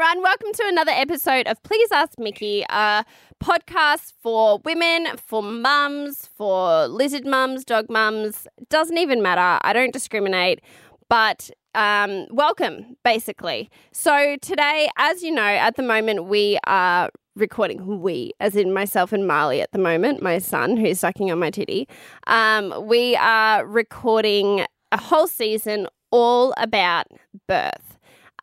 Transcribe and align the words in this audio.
everyone. 0.00 0.22
Welcome 0.22 0.52
to 0.52 0.62
another 0.66 0.92
episode 0.92 1.48
of 1.48 1.60
Please 1.64 1.90
Ask 1.90 2.20
Mickey, 2.20 2.64
a 2.70 3.04
podcast 3.42 4.12
for 4.22 4.60
women, 4.64 5.08
for 5.16 5.42
mums, 5.42 6.28
for 6.36 6.86
lizard 6.86 7.26
mums, 7.26 7.64
dog 7.64 7.90
mums. 7.90 8.46
Doesn't 8.70 8.96
even 8.96 9.22
matter. 9.22 9.58
I 9.60 9.72
don't 9.72 9.92
discriminate. 9.92 10.60
But 11.08 11.50
um, 11.74 12.26
welcome, 12.30 12.96
basically. 13.04 13.70
So, 13.90 14.36
today, 14.40 14.88
as 14.98 15.24
you 15.24 15.32
know, 15.32 15.42
at 15.42 15.74
the 15.74 15.82
moment, 15.82 16.26
we 16.26 16.60
are 16.64 17.10
recording, 17.34 18.00
we, 18.00 18.34
as 18.38 18.54
in 18.54 18.72
myself 18.72 19.12
and 19.12 19.26
Marley 19.26 19.60
at 19.62 19.72
the 19.72 19.80
moment, 19.80 20.22
my 20.22 20.38
son 20.38 20.76
who's 20.76 21.00
sucking 21.00 21.32
on 21.32 21.40
my 21.40 21.50
titty. 21.50 21.88
Um, 22.28 22.86
we 22.86 23.16
are 23.16 23.66
recording 23.66 24.64
a 24.92 25.00
whole 25.00 25.26
season 25.26 25.88
all 26.12 26.54
about 26.56 27.08
birth. 27.48 27.87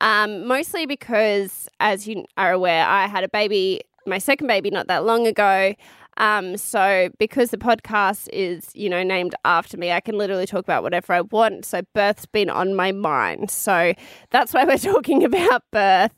Um, 0.02 0.48
mostly 0.48 0.86
because, 0.86 1.70
as 1.80 2.08
you 2.08 2.26
are 2.38 2.52
aware, 2.52 2.86
I 2.86 3.08
had 3.08 3.24
a 3.24 3.30
baby, 3.30 3.82
my 4.06 4.18
second 4.18 4.48
baby, 4.48 4.70
not 4.70 4.88
that 4.88 5.06
long 5.06 5.28
ago. 5.28 5.74
Um, 6.18 6.56
so 6.58 7.10
because 7.20 7.52
the 7.52 7.58
podcast 7.58 8.30
is, 8.32 8.70
you 8.74 8.90
know, 8.90 9.04
named 9.04 9.36
after 9.44 9.78
me, 9.78 9.92
I 9.92 10.00
can 10.00 10.18
literally 10.18 10.46
talk 10.46 10.64
about 10.64 10.84
whatever 10.84 11.14
I 11.14 11.22
want. 11.22 11.66
So 11.66 11.82
birth's 11.94 12.26
been 12.26 12.50
on 12.50 12.74
my 12.74 12.92
mind. 12.92 13.52
So 13.52 13.94
that's 14.32 14.54
why 14.54 14.64
we're 14.66 14.78
talking 14.78 15.24
about 15.24 15.64
birth. 15.72 16.14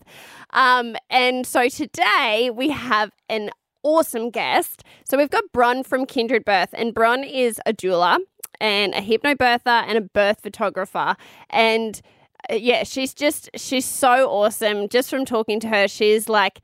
Um, 0.52 0.96
and 1.10 1.46
so 1.46 1.68
today 1.68 2.52
we 2.54 2.70
have 2.70 3.12
an 3.30 3.50
awesome 3.84 4.30
guest. 4.30 4.84
So 5.06 5.18
we've 5.18 5.30
got 5.30 5.44
Bron 5.52 5.84
from 5.84 6.06
Kindred 6.06 6.46
Birth, 6.46 6.70
and 6.74 6.94
Bron 6.94 7.24
is 7.24 7.60
a 7.66 7.74
doula 7.74 8.20
and 8.60 8.94
a 8.94 9.02
hypnobirther 9.02 9.84
and 9.88 9.98
a 9.98 10.02
birth 10.02 10.42
photographer. 10.42 11.16
And 11.50 12.02
yeah, 12.50 12.84
she's 12.84 13.14
just, 13.14 13.50
she's 13.56 13.86
so 13.86 14.30
awesome. 14.30 14.90
Just 14.90 15.10
from 15.10 15.26
talking 15.26 15.60
to 15.62 15.68
her, 15.68 15.88
she's 15.88 16.30
like, 16.30 16.62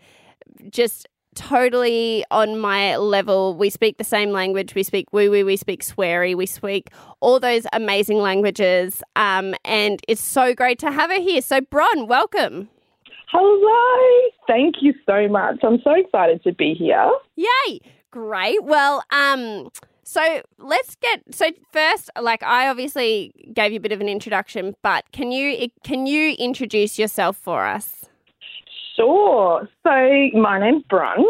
just 0.70 1.08
totally 1.36 2.24
on 2.32 2.60
my 2.60 2.96
level. 2.98 3.56
We 3.56 3.70
speak 3.70 3.98
the 3.98 4.04
same 4.04 4.32
language. 4.32 4.76
We 4.76 4.84
speak 4.84 5.12
woo 5.12 5.32
woo. 5.32 5.46
We 5.46 5.58
speak 5.58 5.84
sweary. 5.84 6.36
We 6.36 6.46
speak 6.46 6.90
all 7.20 7.40
those 7.40 7.66
amazing 7.74 8.18
languages. 8.18 9.04
Um, 9.16 9.56
and 9.66 10.00
it's 10.08 10.22
so 10.22 10.54
great 10.54 10.80
to 10.80 10.92
have 10.92 11.10
her 11.10 11.20
here. 11.20 11.42
So, 11.42 11.62
Bron, 11.62 12.08
welcome. 12.08 12.70
Hello. 13.32 14.30
Thank 14.48 14.76
you 14.82 14.94
so 15.06 15.28
much. 15.28 15.58
I'm 15.64 15.80
so 15.84 15.92
excited 15.92 16.44
to 16.44 16.54
be 16.54 16.76
here. 16.76 17.12
Yay. 17.36 17.80
Great. 18.12 18.64
Well, 18.64 19.04
um, 19.12 19.70
so 20.14 20.42
let's 20.60 20.96
get 20.96 21.24
so 21.34 21.50
first 21.72 22.12
like 22.22 22.44
I 22.44 22.70
obviously 22.70 23.34
gave 23.52 23.72
you 23.72 23.78
a 23.78 23.82
bit 23.82 23.92
of 23.92 24.00
an 24.00 24.08
introduction, 24.08 24.76
but 24.84 25.06
can 25.12 25.32
you 25.32 25.70
can 25.84 26.06
you 26.06 26.36
introduce 26.38 27.00
yourself 27.00 27.36
for 27.36 27.66
us? 27.66 28.06
Sure. 28.96 29.68
So 29.82 30.30
my 30.40 30.60
name's 30.60 30.84
Bron. 30.84 31.26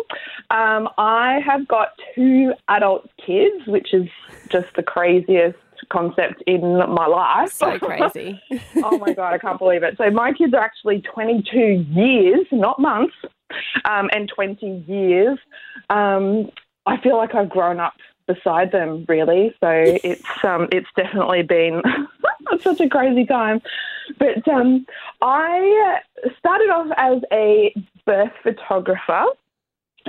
Um, 0.50 0.90
I 0.98 1.40
have 1.45 1.66
got 1.66 1.90
two 2.14 2.53
adult 2.67 3.09
kids, 3.25 3.66
which 3.67 3.94
is 3.94 4.09
just 4.50 4.67
the 4.75 4.84
craziest 4.84 5.58
concept 5.90 6.44
in 6.45 6.62
my 6.78 7.08
life. 7.08 7.53
So 7.53 7.80
crazy. 7.80 8.42
oh 8.84 8.97
my 8.97 9.14
God, 9.14 9.34
I 9.34 9.38
can't 9.38 9.59
believe 9.59 9.84
it. 9.84 9.95
So 9.97 10.09
my 10.09 10.34
kids 10.34 10.53
are 10.53 10.59
actually 10.59 11.02
22 11.14 11.86
years, 11.90 12.45
not 12.52 12.80
months, 12.80 13.16
um, 13.86 14.09
and 14.12 14.30
20 14.36 14.84
years. 14.88 15.40
Um, 15.90 16.50
I 16.86 16.97
feel 17.02 17.16
like 17.16 17.34
I've 17.34 17.50
grown 17.50 17.80
up 17.80 17.94
beside 18.28 18.72
them, 18.72 19.06
really. 19.08 19.54
So 19.60 19.70
it's 19.70 20.24
um, 20.44 20.68
it's 20.72 20.90
definitely 20.96 21.44
been 21.44 21.82
such 22.62 22.80
a 22.80 22.90
crazy 22.90 23.26
time. 23.26 23.62
But 24.20 24.48
um, 24.48 24.86
I 25.22 26.00
started 26.38 26.70
off 26.70 26.88
as 26.98 27.22
a 27.32 27.74
birth 28.06 28.32
photographer. 28.42 29.26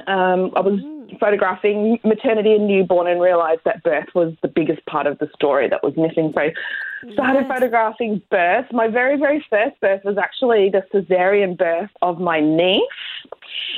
Um, 0.08 0.50
I 0.56 0.60
was 0.60 0.80
mm. 0.80 1.18
photographing 1.20 2.00
maternity 2.04 2.54
and 2.54 2.66
newborn 2.66 3.06
and 3.06 3.20
realised 3.20 3.60
that 3.64 3.84
birth 3.84 4.08
was 4.14 4.34
the 4.42 4.48
biggest 4.48 4.84
part 4.86 5.06
of 5.06 5.18
the 5.18 5.30
story 5.34 5.68
that 5.68 5.84
was 5.84 5.96
missing. 5.96 6.32
So 6.34 6.50
started 7.12 7.46
yes. 7.46 7.48
photographing 7.48 8.20
birth. 8.30 8.66
My 8.72 8.88
very, 8.88 9.16
very 9.16 9.44
first 9.48 9.80
birth 9.80 10.02
was 10.04 10.18
actually 10.18 10.70
the 10.70 10.82
cesarean 10.92 11.56
birth 11.56 11.90
of 12.02 12.18
my 12.18 12.40
niece. 12.40 12.82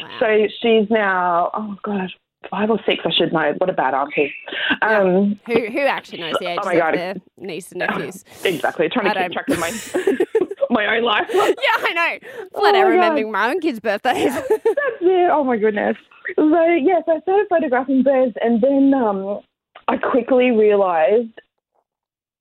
Wow. 0.00 0.16
So 0.20 0.48
she's 0.60 0.88
now, 0.90 1.50
oh 1.52 1.76
God, 1.82 2.10
five 2.50 2.70
or 2.70 2.78
six, 2.86 3.02
I 3.04 3.10
should 3.12 3.32
know. 3.32 3.54
What 3.58 3.70
a 3.70 3.72
bad 3.72 3.94
auntie. 3.94 4.34
Um, 4.82 5.38
yeah. 5.48 5.54
Who 5.54 5.66
who 5.72 5.80
actually 5.80 6.20
knows 6.20 6.36
the 6.40 6.46
age 6.46 6.58
oh 6.62 6.68
of 6.68 6.94
their 6.94 7.14
niece 7.36 7.72
and 7.72 7.80
nephews? 7.80 8.24
exactly. 8.44 8.88
Trying 8.88 9.14
to 9.14 9.22
keep 9.22 9.32
track 9.32 9.48
of 9.48 9.58
my 9.58 10.46
my 10.70 10.96
own 10.96 11.04
life. 11.04 11.26
yeah, 11.32 11.42
I 11.42 11.92
know. 11.94 12.28
Flat 12.58 12.74
oh 12.74 12.80
out 12.80 12.88
remembering 12.88 13.32
my 13.32 13.50
own 13.50 13.60
kids' 13.60 13.80
birthdays. 13.80 14.34
That's 14.34 14.50
it. 14.50 15.30
Oh 15.30 15.44
my 15.44 15.56
goodness. 15.56 15.96
So 16.36 16.64
yes, 16.64 17.02
I 17.08 17.20
started 17.20 17.46
photographing 17.48 18.02
birds, 18.02 18.34
and 18.40 18.62
then 18.62 18.92
um, 18.94 19.40
I 19.88 19.96
quickly 19.96 20.50
realised 20.50 21.40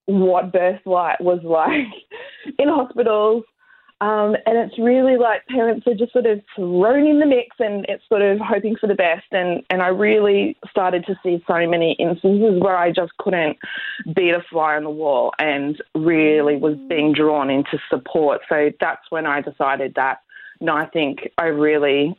what 0.06 0.52
birth 0.52 0.82
light 0.86 1.20
was 1.20 1.40
like 1.44 2.54
in 2.60 2.70
hospitals 2.70 3.44
um, 4.01 4.35
and 4.45 4.57
it's 4.57 4.78
really 4.78 5.17
like 5.17 5.45
parents 5.47 5.88
are 5.88 5.95
just 5.95 6.11
sort 6.11 6.25
of 6.25 6.41
thrown 6.56 7.07
in 7.07 7.19
the 7.19 7.25
mix 7.25 7.56
and 7.59 7.85
it's 7.88 8.03
sort 8.09 8.22
of 8.22 8.39
hoping 8.39 8.75
for 8.75 8.88
the 8.88 8.95
best. 8.95 9.25
And, 9.31 9.63
and 9.69 9.81
I 9.81 9.88
really 9.88 10.57
started 10.69 11.06
to 11.06 11.16
see 11.23 11.41
so 11.47 11.66
many 11.67 11.94
instances 11.94 12.61
where 12.61 12.75
I 12.75 12.91
just 12.91 13.16
couldn't 13.19 13.57
beat 14.13 14.31
a 14.31 14.44
fly 14.50 14.75
on 14.75 14.83
the 14.83 14.89
wall 14.89 15.31
and 15.39 15.81
really 15.95 16.57
was 16.57 16.75
being 16.89 17.13
drawn 17.13 17.50
into 17.50 17.79
support. 17.89 18.41
So 18.50 18.69
that's 18.81 19.03
when 19.11 19.25
I 19.25 19.39
decided 19.39 19.94
that, 19.95 20.19
no, 20.59 20.75
I 20.75 20.88
think 20.88 21.29
I 21.38 21.45
really 21.45 22.16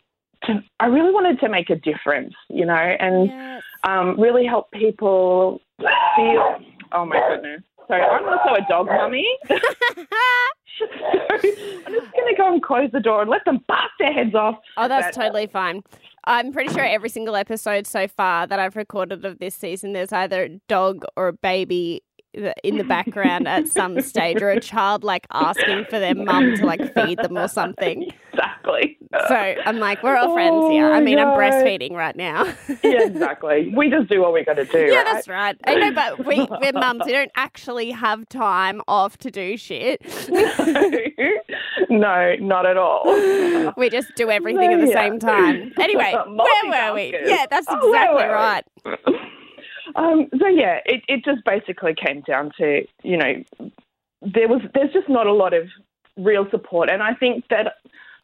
I 0.81 0.87
really 0.87 1.13
wanted 1.13 1.41
to 1.41 1.49
make 1.49 1.71
a 1.71 1.77
difference, 1.77 2.35
you 2.49 2.67
know, 2.67 2.75
and 2.75 3.27
yes. 3.29 3.63
um, 3.85 4.21
really 4.21 4.47
help 4.47 4.71
people 4.71 5.61
feel. 5.79 6.61
Oh 6.93 7.05
my 7.05 7.21
goodness! 7.29 7.63
So 7.89 7.95
I'm 7.95 8.29
also 8.29 8.55
a 8.55 8.67
dog 8.69 8.87
mummy. 8.87 9.27
so 9.49 9.55
I'm 9.55 11.41
just 11.41 12.13
going 12.13 12.29
to 12.29 12.35
go 12.37 12.53
and 12.53 12.63
close 12.63 12.91
the 12.93 13.01
door 13.01 13.23
and 13.23 13.31
let 13.31 13.45
them 13.45 13.61
bust 13.69 13.93
their 13.99 14.13
heads 14.13 14.35
off. 14.35 14.57
Oh, 14.77 14.89
that's 14.89 15.17
but, 15.17 15.23
uh, 15.23 15.25
totally 15.25 15.47
fine. 15.47 15.83
I'm 16.25 16.53
pretty 16.53 16.73
sure 16.73 16.85
every 16.85 17.09
single 17.09 17.37
episode 17.37 17.87
so 17.87 18.09
far 18.09 18.47
that 18.49 18.59
I've 18.59 18.75
recorded 18.75 19.25
of 19.25 19.39
this 19.39 19.55
season, 19.55 19.93
there's 19.93 20.13
either 20.13 20.43
a 20.45 20.49
dog 20.69 21.05
or 21.17 21.29
a 21.29 21.33
baby 21.33 22.03
in 22.63 22.79
the 22.79 22.85
background 22.89 23.49
at 23.49 23.69
some 23.69 24.01
stage 24.01 24.41
or 24.43 24.51
a 24.51 24.61
child 24.61 25.05
like 25.05 25.27
asking 25.33 25.85
for 25.87 25.99
their 25.99 26.15
mum 26.15 26.57
to 26.57 26.67
like 26.67 26.95
feed 26.95 27.19
them 27.19 27.37
or 27.37 27.49
something. 27.49 28.11
Exactly. 28.33 28.99
So 29.29 29.35
I'm 29.35 29.79
like, 29.79 30.03
we're 30.03 30.17
all 30.17 30.35
friends 30.35 30.55
oh 30.55 30.71
here. 30.71 30.93
I 30.93 30.99
oh, 30.99 31.01
mean, 31.01 31.17
God. 31.17 31.29
I'm 31.29 31.39
breastfeeding 31.39 31.93
right 31.93 32.15
now. 32.15 32.45
yeah, 32.83 33.05
exactly. 33.05 33.73
We 33.75 33.89
just 33.89 34.11
do 34.11 34.21
what 34.21 34.33
we 34.33 34.45
got 34.45 34.55
to 34.55 34.67
do. 34.67 34.79
Yeah, 34.79 34.97
right? 34.97 35.05
that's 35.05 35.29
right. 35.29 35.57
I 35.65 35.75
know, 35.77 35.93
but 35.93 36.27
we, 36.27 36.47
we're 36.61 36.73
mums. 36.73 37.03
We 37.07 37.13
don't 37.13 37.31
actually 37.35 37.91
have 37.93 38.29
time 38.29 38.83
off 38.87 39.17
to 39.19 39.31
do 39.31 39.57
shit. 39.57 40.03
no, 41.89 42.35
not 42.41 42.67
at 42.67 42.77
all. 42.77 43.05
We 43.77 43.91
just 43.91 44.15
do 44.17 44.31
everything 44.31 44.73
at 44.73 44.81
the 44.81 44.89
yeah. 44.89 44.95
same 44.95 45.19
time. 45.19 45.73
Anyway, 45.87 46.13
where 46.13 46.91
were 46.91 46.95
we? 46.95 47.15
Yeah, 47.27 47.47
that's 47.49 47.67
oh, 47.69 47.89
exactly 47.89 48.25
oh, 48.25 48.33
right. 48.33 48.65
Um, 49.97 50.29
so 50.39 50.47
yeah, 50.47 50.81
it, 50.85 51.03
it 51.09 51.25
just 51.25 51.45
basically 51.45 51.95
came 51.95 52.21
down 52.21 52.53
to 52.59 52.87
you 53.03 53.17
know 53.17 53.43
there 54.23 54.49
was 54.49 54.63
there's 54.75 54.93
just 54.93 55.09
not 55.09 55.27
a 55.27 55.33
lot 55.33 55.55
of 55.55 55.69
real 56.17 56.47
support, 56.51 56.89
and 56.89 57.03
I 57.03 57.15
think 57.15 57.45
that 57.49 57.77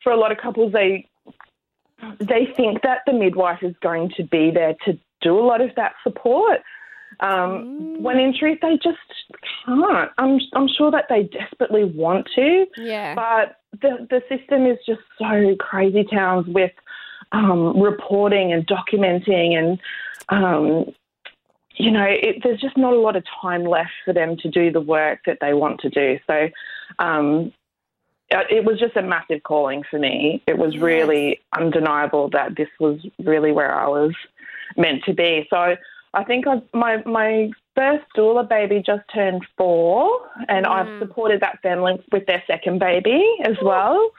for 0.03 0.12
a 0.12 0.16
lot 0.16 0.32
of 0.32 0.38
couples 0.38 0.72
they 0.72 1.09
they 2.19 2.47
think 2.56 2.82
that 2.82 2.99
the 3.06 3.12
midwife 3.12 3.62
is 3.62 3.75
going 3.82 4.11
to 4.16 4.25
be 4.25 4.50
there 4.50 4.75
to 4.84 4.99
do 5.21 5.38
a 5.38 5.44
lot 5.44 5.61
of 5.61 5.71
that 5.77 5.94
support. 6.03 6.61
Um, 7.21 7.28
mm. 7.28 8.00
When 8.00 8.19
in 8.19 8.34
truth, 8.37 8.59
they 8.62 8.77
just 8.82 8.99
can't. 9.65 10.11
I'm, 10.19 10.41
I'm 10.55 10.69
sure 10.69 10.91
that 10.91 11.06
they 11.09 11.25
desperately 11.25 11.84
want 11.84 12.28
to. 12.34 12.66
Yeah. 12.77 13.15
But 13.15 13.61
the, 13.81 14.06
the 14.11 14.22
system 14.28 14.66
is 14.66 14.78
just 14.87 15.03
so 15.19 15.55
crazy 15.61 16.05
towns 16.05 16.46
with 16.49 16.73
um, 17.32 17.81
reporting 17.81 18.52
and 18.52 18.67
documenting 18.67 19.56
and 19.56 19.79
um, 20.29 20.93
you 21.76 21.90
know, 21.90 22.06
it, 22.06 22.42
there's 22.42 22.60
just 22.60 22.76
not 22.76 22.92
a 22.92 22.98
lot 22.98 23.16
of 23.16 23.24
time 23.40 23.64
left 23.64 23.92
for 24.04 24.12
them 24.12 24.36
to 24.38 24.50
do 24.50 24.70
the 24.70 24.80
work 24.80 25.20
that 25.26 25.38
they 25.40 25.54
want 25.54 25.80
to 25.80 25.90
do. 25.90 26.19
So 26.26 26.48
um, 26.98 27.52
it 28.30 28.64
was 28.64 28.78
just 28.78 28.96
a 28.96 29.02
massive 29.02 29.42
calling 29.42 29.82
for 29.90 29.98
me. 29.98 30.42
It 30.46 30.58
was 30.58 30.78
really 30.78 31.40
undeniable 31.56 32.30
that 32.30 32.56
this 32.56 32.69
was 32.80 32.98
really 33.19 33.52
where 33.52 33.74
I 33.74 33.88
was 33.88 34.12
meant 34.76 35.04
to 35.04 35.14
be. 35.14 35.46
So 35.50 35.76
I 36.14 36.24
think 36.24 36.46
I've, 36.46 36.62
my 36.74 37.02
my 37.04 37.50
first 37.74 38.04
doula 38.16 38.48
baby 38.48 38.82
just 38.84 39.02
turned 39.12 39.46
four, 39.56 40.28
and 40.48 40.66
mm. 40.66 40.70
I've 40.70 40.98
supported 41.00 41.40
that 41.40 41.60
family 41.62 42.02
with 42.10 42.26
their 42.26 42.42
second 42.46 42.78
baby 42.78 43.22
as 43.44 43.56
well. 43.62 44.10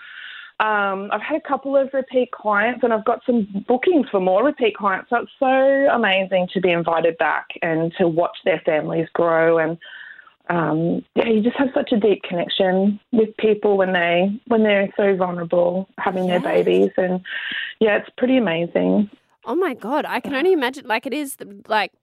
Um, 0.59 1.09
I've 1.11 1.21
had 1.21 1.37
a 1.37 1.47
couple 1.47 1.75
of 1.75 1.89
repeat 1.93 2.31
clients 2.31 2.83
and 2.83 2.93
I've 2.93 3.05
got 3.05 3.21
some 3.25 3.65
bookings 3.67 4.07
for 4.09 4.19
more 4.19 4.43
repeat 4.43 4.75
clients. 4.77 5.09
So 5.09 5.17
it's 5.17 5.31
so 5.39 5.93
amazing 5.93 6.47
to 6.53 6.61
be 6.61 6.71
invited 6.71 7.17
back 7.17 7.47
and 7.61 7.91
to 7.97 8.07
watch 8.07 8.37
their 8.45 8.61
families 8.65 9.07
grow. 9.13 9.57
And 9.57 9.77
um, 10.49 11.03
yeah, 11.15 11.27
you 11.27 11.41
just 11.41 11.57
have 11.57 11.69
such 11.73 11.91
a 11.91 11.99
deep 11.99 12.23
connection 12.23 12.99
with 13.11 13.35
people 13.37 13.77
when 13.77 13.93
they 13.93 14.39
when 14.47 14.63
they're 14.63 14.89
so 14.97 15.15
vulnerable 15.15 15.87
having 15.97 16.27
their 16.27 16.41
babies, 16.41 16.91
and 16.97 17.21
yeah, 17.79 17.97
it's 17.97 18.09
pretty 18.17 18.35
amazing. 18.37 19.09
Oh 19.45 19.55
my 19.55 19.73
god, 19.73 20.05
I 20.05 20.19
can 20.19 20.35
only 20.35 20.51
imagine. 20.51 20.85
Like 20.85 21.05
it 21.05 21.13
is 21.13 21.37
like 21.67 21.93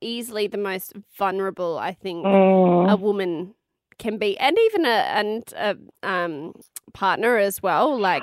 easily 0.00 0.46
the 0.46 0.58
most 0.58 0.92
vulnerable 1.16 1.78
I 1.78 1.92
think 1.92 2.24
Mm. 2.24 2.92
a 2.92 2.96
woman 2.96 3.54
can 3.98 4.18
be, 4.18 4.38
and 4.38 4.56
even 4.66 4.84
a 4.86 4.88
and 4.88 5.52
a 5.56 5.76
um, 6.02 6.54
partner 6.92 7.36
as 7.36 7.62
well. 7.62 7.98
Like, 7.98 8.22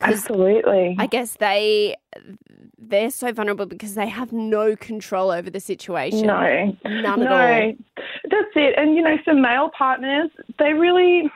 Absolutely. 0.00 0.96
I 0.98 1.06
guess 1.06 1.36
they 1.36 1.96
they're 2.78 3.10
so 3.10 3.32
vulnerable 3.32 3.66
because 3.66 3.94
they 3.94 4.08
have 4.08 4.32
no 4.32 4.74
control 4.76 5.30
over 5.30 5.50
the 5.50 5.60
situation. 5.60 6.26
no, 6.26 6.76
none 6.84 7.20
no, 7.20 7.26
at 7.26 7.62
all. 7.64 7.72
that's 8.24 8.52
it. 8.56 8.74
And 8.78 8.96
you 8.96 9.02
know, 9.02 9.16
for 9.24 9.34
male 9.34 9.70
partners, 9.76 10.30
they 10.58 10.72
really 10.72 11.30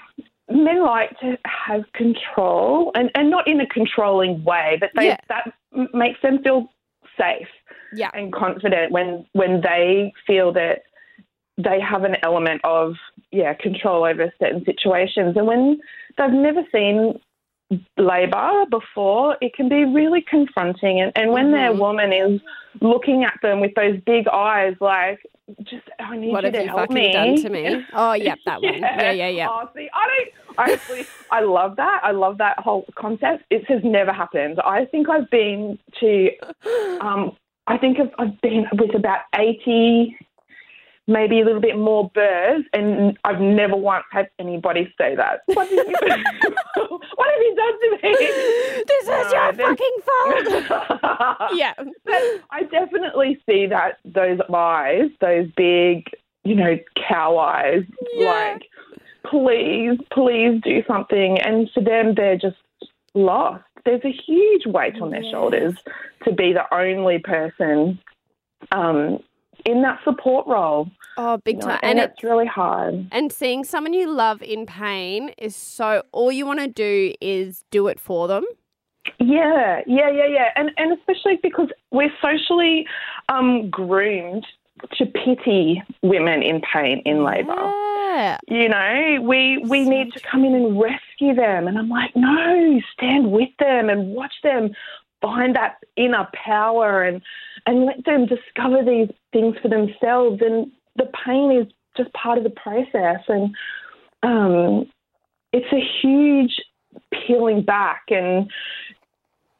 men 0.50 0.82
like 0.82 1.18
to 1.20 1.36
have 1.44 1.82
control, 1.94 2.90
and 2.94 3.10
and 3.14 3.30
not 3.30 3.46
in 3.46 3.60
a 3.60 3.66
controlling 3.66 4.42
way, 4.44 4.76
but 4.80 4.90
they 4.96 5.06
Yeah. 5.08 5.16
that 5.28 5.52
makes 5.92 6.20
them 6.22 6.42
feel 6.42 6.70
safe. 7.18 7.48
Yeah. 7.96 8.10
and 8.12 8.32
confident 8.32 8.90
when 8.90 9.24
when 9.34 9.60
they 9.60 10.12
feel 10.26 10.52
that 10.54 10.82
they 11.58 11.78
have 11.80 12.02
an 12.02 12.16
element 12.24 12.60
of 12.64 12.94
yeah 13.34 13.52
control 13.54 14.04
over 14.04 14.32
certain 14.40 14.64
situations 14.64 15.36
and 15.36 15.46
when 15.46 15.80
they've 16.16 16.30
never 16.30 16.62
seen 16.72 17.18
labor 17.96 18.64
before 18.70 19.36
it 19.40 19.52
can 19.54 19.68
be 19.68 19.84
really 19.84 20.22
confronting 20.22 21.00
and, 21.00 21.10
and 21.16 21.32
when 21.32 21.50
their 21.50 21.72
Mhm. 21.72 21.78
woman 21.78 22.12
is 22.12 22.40
looking 22.80 23.24
at 23.24 23.34
them 23.42 23.60
with 23.60 23.74
those 23.74 23.98
big 24.06 24.28
eyes 24.28 24.74
like 24.80 25.18
just 25.62 25.86
i 25.98 26.16
need 26.16 26.32
What 26.32 26.44
you 26.44 26.46
have 26.46 26.54
to 26.54 26.62
you 26.62 26.68
help 26.68 26.80
fucking 26.82 26.94
me 26.94 27.12
done 27.12 27.36
to 27.36 27.50
me? 27.50 27.84
Oh, 27.92 28.12
yep, 28.14 28.38
that 28.46 28.62
one. 28.62 28.80
Yeah, 28.80 29.10
yeah, 29.10 29.28
yeah. 29.28 29.48
Oh, 29.50 29.68
see, 29.76 29.88
I 29.92 30.06
don't. 30.06 30.30
I 30.56 30.72
actually, 30.72 31.08
I 31.30 31.40
love 31.40 31.76
that. 31.76 32.00
I 32.02 32.12
love 32.12 32.38
that 32.38 32.58
whole 32.60 32.86
concept. 32.96 33.44
It 33.50 33.64
has 33.68 33.82
never 33.84 34.12
happened. 34.12 34.60
I 34.64 34.86
think 34.86 35.08
I've 35.10 35.28
been 35.30 35.78
to 36.00 36.30
um, 37.00 37.36
I 37.66 37.76
think 37.78 37.98
I've, 38.00 38.10
I've 38.18 38.40
been 38.40 38.66
with 38.72 38.94
about 38.94 39.20
80, 39.34 40.16
maybe 41.06 41.40
a 41.40 41.44
little 41.44 41.60
bit 41.60 41.76
more 41.76 42.10
birds, 42.14 42.64
and 42.72 43.18
I've 43.24 43.40
never 43.40 43.76
once 43.76 44.04
had 44.10 44.28
anybody 44.38 44.92
say 44.98 45.14
that. 45.16 45.40
What, 45.54 45.70
you, 45.70 45.84
what 47.16 47.28
have 47.30 47.40
you 47.40 47.54
done 47.56 47.80
to 47.80 47.90
me? 48.02 48.12
this 48.86 49.02
is 49.02 49.08
No, 49.08 49.30
your 49.32 49.52
fucking 49.52 49.96
fault. 50.06 51.50
yeah. 51.54 51.74
I 52.50 52.62
definitely 52.70 53.40
see 53.48 53.66
that 53.66 53.98
those 54.04 54.38
eyes, 54.52 55.10
those 55.20 55.48
big, 55.56 56.10
you 56.44 56.54
know, 56.54 56.78
cow 57.08 57.36
eyes, 57.38 57.82
Yeah. 58.14 58.30
like, 58.30 58.62
please, 59.26 59.98
please 60.12 60.60
do 60.62 60.82
something. 60.86 61.38
And 61.40 61.70
for 61.72 61.82
them, 61.82 62.14
they're 62.14 62.36
just 62.38 62.56
lost. 63.14 63.64
There's 63.84 64.04
a 64.04 64.12
huge 64.26 64.66
weight 64.66 65.00
on 65.00 65.10
their 65.10 65.24
shoulders 65.30 65.74
to 66.24 66.32
be 66.32 66.52
the 66.54 66.64
only 66.74 67.18
person 67.18 67.98
um, 68.72 69.18
in 69.64 69.82
that 69.82 70.00
support 70.04 70.46
role. 70.46 70.88
Oh, 71.16 71.38
big 71.38 71.56
you 71.56 71.60
know, 71.60 71.66
time. 71.68 71.80
and, 71.82 72.00
And 72.00 72.10
it's 72.10 72.22
really 72.22 72.46
hard. 72.46 73.06
And 73.12 73.32
seeing 73.32 73.64
someone 73.64 73.92
you 73.92 74.10
love 74.10 74.42
in 74.42 74.66
pain 74.66 75.30
is 75.38 75.54
so, 75.54 76.02
all 76.12 76.32
you 76.32 76.46
want 76.46 76.60
to 76.60 76.68
do 76.68 77.14
is 77.20 77.64
do 77.70 77.86
it 77.88 78.00
for 78.00 78.28
them. 78.28 78.44
Yeah, 79.20 79.82
yeah, 79.86 80.10
yeah, 80.10 80.26
yeah, 80.26 80.48
and 80.56 80.70
and 80.78 80.98
especially 80.98 81.38
because 81.42 81.68
we're 81.90 82.12
socially 82.22 82.86
um, 83.28 83.68
groomed 83.68 84.46
to 84.96 85.06
pity 85.06 85.82
women 86.02 86.42
in 86.42 86.60
pain 86.72 87.02
in 87.04 87.22
labour. 87.22 87.54
Yeah. 87.54 88.38
You 88.48 88.68
know, 88.68 89.18
we 89.22 89.58
we 89.58 89.84
So 89.84 89.90
need 89.90 90.12
to 90.14 90.20
come 90.20 90.44
in 90.44 90.54
and 90.54 90.80
rescue 90.80 91.34
them, 91.34 91.68
and 91.68 91.78
I'm 91.78 91.88
like, 91.88 92.16
no, 92.16 92.80
stand 92.92 93.30
with 93.30 93.50
them 93.58 93.88
and 93.88 94.14
watch 94.14 94.34
them 94.42 94.70
find 95.24 95.56
that 95.56 95.76
inner 95.96 96.28
power 96.34 97.02
and 97.02 97.22
and 97.66 97.86
let 97.86 98.04
them 98.04 98.26
discover 98.26 98.84
these 98.84 99.08
things 99.32 99.56
for 99.62 99.68
themselves. 99.68 100.42
And 100.44 100.70
the 100.96 101.10
pain 101.24 101.50
is 101.50 101.72
just 101.96 102.12
part 102.12 102.36
of 102.36 102.44
the 102.44 102.50
process, 102.50 103.22
and 103.28 103.54
um, 104.22 104.90
it's 105.52 105.72
a 105.72 105.82
huge 106.02 106.54
peeling 107.12 107.62
back. 107.62 108.02
And 108.10 108.50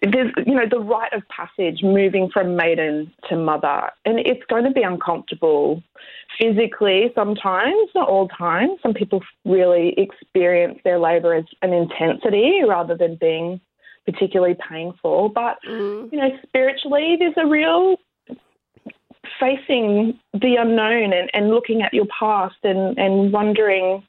there's 0.03 0.33
you 0.47 0.55
know 0.55 0.69
the 0.71 0.81
rite 0.81 1.15
of 1.15 1.23
passage 1.29 1.83
moving 1.83 2.29
from 2.31 2.57
maiden 2.57 3.11
to 3.31 3.37
mother. 3.37 3.91
And 4.05 4.19
it's 4.19 4.45
going 4.49 4.65
to 4.65 4.71
be 4.71 4.83
uncomfortable 4.83 5.83
physically 6.39 7.13
sometimes 7.15 7.89
not 7.95 8.09
all 8.09 8.27
times 8.27 8.73
some 8.83 8.93
people 8.93 9.23
really 9.45 9.95
experience 9.97 10.77
their 10.83 10.99
labor 10.99 11.33
as 11.33 11.45
an 11.63 11.73
intensity 11.73 12.59
rather 12.67 12.97
than 12.97 13.15
being 13.15 13.61
particularly 14.05 14.57
painful 14.69 15.29
but 15.31 15.57
Mm. 15.67 16.13
you 16.13 16.19
know 16.19 16.31
spiritually 16.47 17.17
there's 17.19 17.35
a 17.37 17.47
real 17.47 17.97
facing 19.41 20.19
the 20.33 20.57
unknown 20.57 21.13
and, 21.13 21.31
and 21.33 21.49
looking 21.51 21.83
at 21.83 21.95
your 21.95 22.07
past 22.19 22.57
and, 22.63 22.97
and 22.99 23.33
wondering 23.33 24.03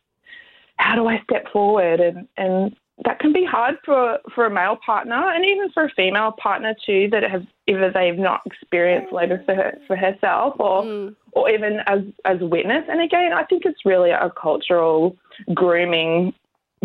how 0.78 0.96
do 0.96 1.08
I 1.08 1.22
step 1.24 1.46
forward 1.52 2.00
and, 2.00 2.28
and 2.38 2.76
that 3.06 3.20
can 3.20 3.34
be 3.34 3.46
hard 3.46 3.76
for, 3.84 4.20
for 4.34 4.46
a 4.46 4.50
male 4.50 4.78
partner 4.86 5.32
and 5.34 5.46
even 5.46 5.70
for 5.72 5.86
a 5.86 5.90
female 5.90 6.32
partner 6.34 6.76
too 6.86 7.08
that 7.12 7.24
have 7.24 7.44
either 7.68 7.92
they've 7.92 8.18
not 8.18 8.42
experienced 8.46 9.12
labour 9.14 9.42
for 9.46 9.56
her, 9.56 9.78
for 9.88 9.96
herself 9.96 10.56
or 10.60 10.84
Mm. 10.84 11.16
or 11.32 11.50
even 11.50 11.80
as 11.88 12.00
as 12.24 12.40
a 12.42 12.46
witness. 12.46 12.86
And 12.88 13.02
again, 13.02 13.34
I 13.34 13.44
think 13.44 13.64
it's 13.66 13.86
really 13.86 14.12
a 14.12 14.32
cultural 14.42 15.18
grooming 15.54 16.34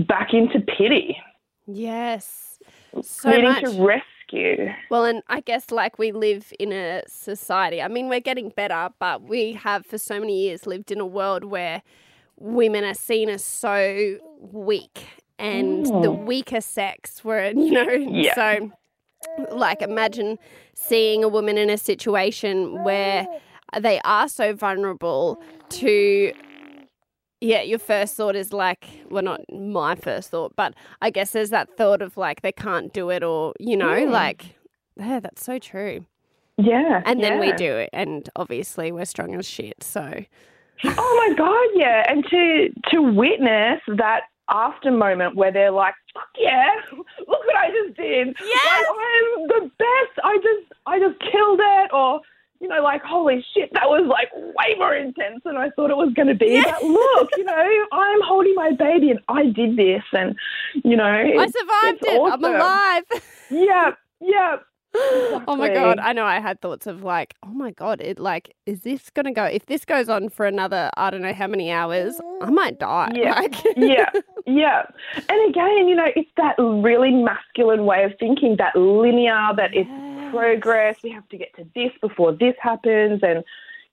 back 0.09 0.33
into 0.35 0.61
pity, 0.61 1.17
Yes. 1.67 2.50
So 3.03 3.31
needing 3.31 3.45
much. 3.45 3.61
to 3.63 3.69
rescue. 3.85 4.73
Well, 4.91 5.05
and 5.05 5.23
I 5.29 5.41
guess 5.41 5.71
like 5.71 5.99
we 5.99 6.13
live 6.13 6.53
in 6.59 6.73
a 6.73 7.03
society, 7.07 7.81
I 7.81 7.89
mean, 7.89 8.09
we're 8.09 8.21
getting 8.21 8.49
better, 8.51 8.89
but 8.99 9.23
we 9.23 9.53
have 9.53 9.87
for 9.87 9.99
so 9.99 10.19
many 10.21 10.37
years 10.43 10.67
lived 10.67 10.91
in 10.91 11.01
a 11.01 11.07
world 11.07 11.45
where 11.45 11.83
women 12.39 12.85
are 12.85 12.95
seen 12.95 13.29
as 13.29 13.45
so 13.45 14.19
weak 14.41 15.07
and 15.39 15.85
the 15.87 16.13
Mm. 16.13 16.25
weaker 16.27 16.61
sex 16.61 17.25
were, 17.25 17.49
you 17.57 17.71
know, 17.71 17.89
Yeah. 17.91 18.35
so 18.35 18.71
like 19.53 19.83
imagine 19.83 20.39
seeing 20.75 21.23
a 21.23 21.29
woman 21.29 21.57
in 21.59 21.71
a 21.71 21.79
situation 21.79 22.83
where 22.85 23.27
they 23.79 24.01
are 24.05 24.29
so 24.29 24.55
vulnerable 24.55 25.41
to 25.69 26.33
yeah 27.41 27.63
your 27.63 27.79
first 27.79 28.15
thought 28.17 28.37
is 28.37 28.53
like 28.53 28.87
well 29.11 29.23
not 29.23 29.41
my 29.53 29.95
first 29.95 30.31
thought 30.31 30.55
but 30.57 30.75
i 31.01 31.11
guess 31.11 31.31
there's 31.33 31.51
that 31.51 31.69
thought 31.77 32.03
of 32.03 32.17
like 32.17 32.43
they 32.43 32.53
can't 32.53 32.93
do 32.93 33.11
it 33.11 33.23
or 33.23 33.55
you 33.59 33.77
know 33.77 33.87
Mm. 34.07 34.11
like 34.11 34.57
yeah 34.97 35.21
that's 35.21 35.45
so 35.45 35.59
true 35.59 36.05
Yeah, 36.59 37.03
and 37.07 37.23
then 37.23 37.41
we 37.41 37.53
do 37.53 37.73
it 37.77 37.91
and 37.93 38.29
obviously 38.37 38.93
we're 38.93 39.07
strong 39.07 39.35
as 39.35 39.47
shit 39.49 39.83
so 39.83 40.25
Oh 40.83 41.27
my 41.29 41.35
god, 41.37 41.69
yeah, 41.75 42.11
and 42.11 42.25
to 42.31 42.69
to 42.91 43.03
witness 43.03 43.81
that 43.99 44.23
after 44.49 44.91
moment 44.91 45.37
where 45.37 45.53
they're 45.53 45.71
like, 45.71 45.93
Fuck 46.15 46.29
yeah, 46.39 46.71
look 46.93 47.05
what 47.29 47.57
I 47.57 47.69
just 47.71 47.97
did. 47.99 48.29
Yes! 48.43 48.65
Like, 48.65 48.87
I'm 48.89 49.47
the 49.49 49.71
best. 49.79 50.15
I 50.25 50.37
just 50.39 50.73
I 50.87 50.99
just 50.99 51.21
killed 51.21 51.61
it, 51.63 51.91
or 51.93 52.21
you 52.61 52.69
know, 52.69 52.83
like 52.83 53.03
holy 53.03 53.45
shit, 53.55 53.71
that 53.73 53.89
was 53.89 54.07
like 54.07 54.29
way 54.35 54.77
more 54.77 54.95
intense 54.95 55.41
than 55.45 55.57
I 55.57 55.71
thought 55.71 55.91
it 55.91 55.97
was 55.97 56.13
going 56.15 56.29
to 56.29 56.35
be. 56.35 56.53
Yeah. 56.53 56.65
But 56.65 56.83
look, 56.85 57.31
you 57.37 57.45
know, 57.45 57.87
I'm 57.93 58.21
holding 58.23 58.55
my 58.55 58.73
baby 58.73 59.11
and 59.11 59.21
I 59.29 59.47
did 59.47 59.77
this, 59.77 60.03
and 60.13 60.37
you 60.85 60.97
know, 60.97 61.05
i 61.05 61.47
survived 61.47 62.01
it 62.03 62.33
i'm 62.33 62.45
alive 62.45 63.05
yeah, 63.51 63.93
yeah. 64.21 64.57
oh 65.47 65.57
my 65.57 65.73
god 65.73 65.99
i 66.01 66.13
know 66.13 66.25
i 66.25 66.41
had 66.41 66.61
thoughts 66.61 66.87
of 66.87 67.03
like 67.03 67.35
oh 67.45 67.53
my 67.53 67.71
god 67.71 68.01
it 68.01 68.19
like 68.19 68.55
is 68.67 68.81
this 68.81 69.09
gonna 69.11 69.33
go 69.33 69.45
if 69.45 69.67
this 69.67 69.85
goes 69.85 70.09
on 70.09 70.29
for 70.29 70.47
another 70.47 70.91
i 70.97 71.11
don't 71.11 71.23
know 71.23 71.33
how 71.33 71.47
many 71.47 71.71
hours 71.71 72.21
i 72.43 72.47
mm. 72.47 72.53
might 72.53 72.79
die 72.79 73.13
Yeah. 73.15 73.35
like 73.41 73.55
yeah, 73.77 74.11
yeah. 74.47 74.83
And 75.29 75.51
again, 75.51 75.89
you 75.89 75.95
know, 75.95 76.07
it's 76.17 76.31
that 76.37 76.55
really 76.59 77.11
masculine 77.11 77.85
way 77.85 78.05
of 78.05 78.13
thinking, 78.19 78.57
that 78.59 78.77
linear, 78.77 79.51
that 79.57 79.75
it's 79.75 79.89
Yes. 79.89 80.31
progress. 80.31 81.03
We 81.03 81.11
have 81.11 81.29
to 81.31 81.37
get 81.37 81.55
to 81.57 81.67
this 81.75 81.93
before 82.01 82.33
this 82.33 82.55
happens, 82.61 83.21
and 83.23 83.45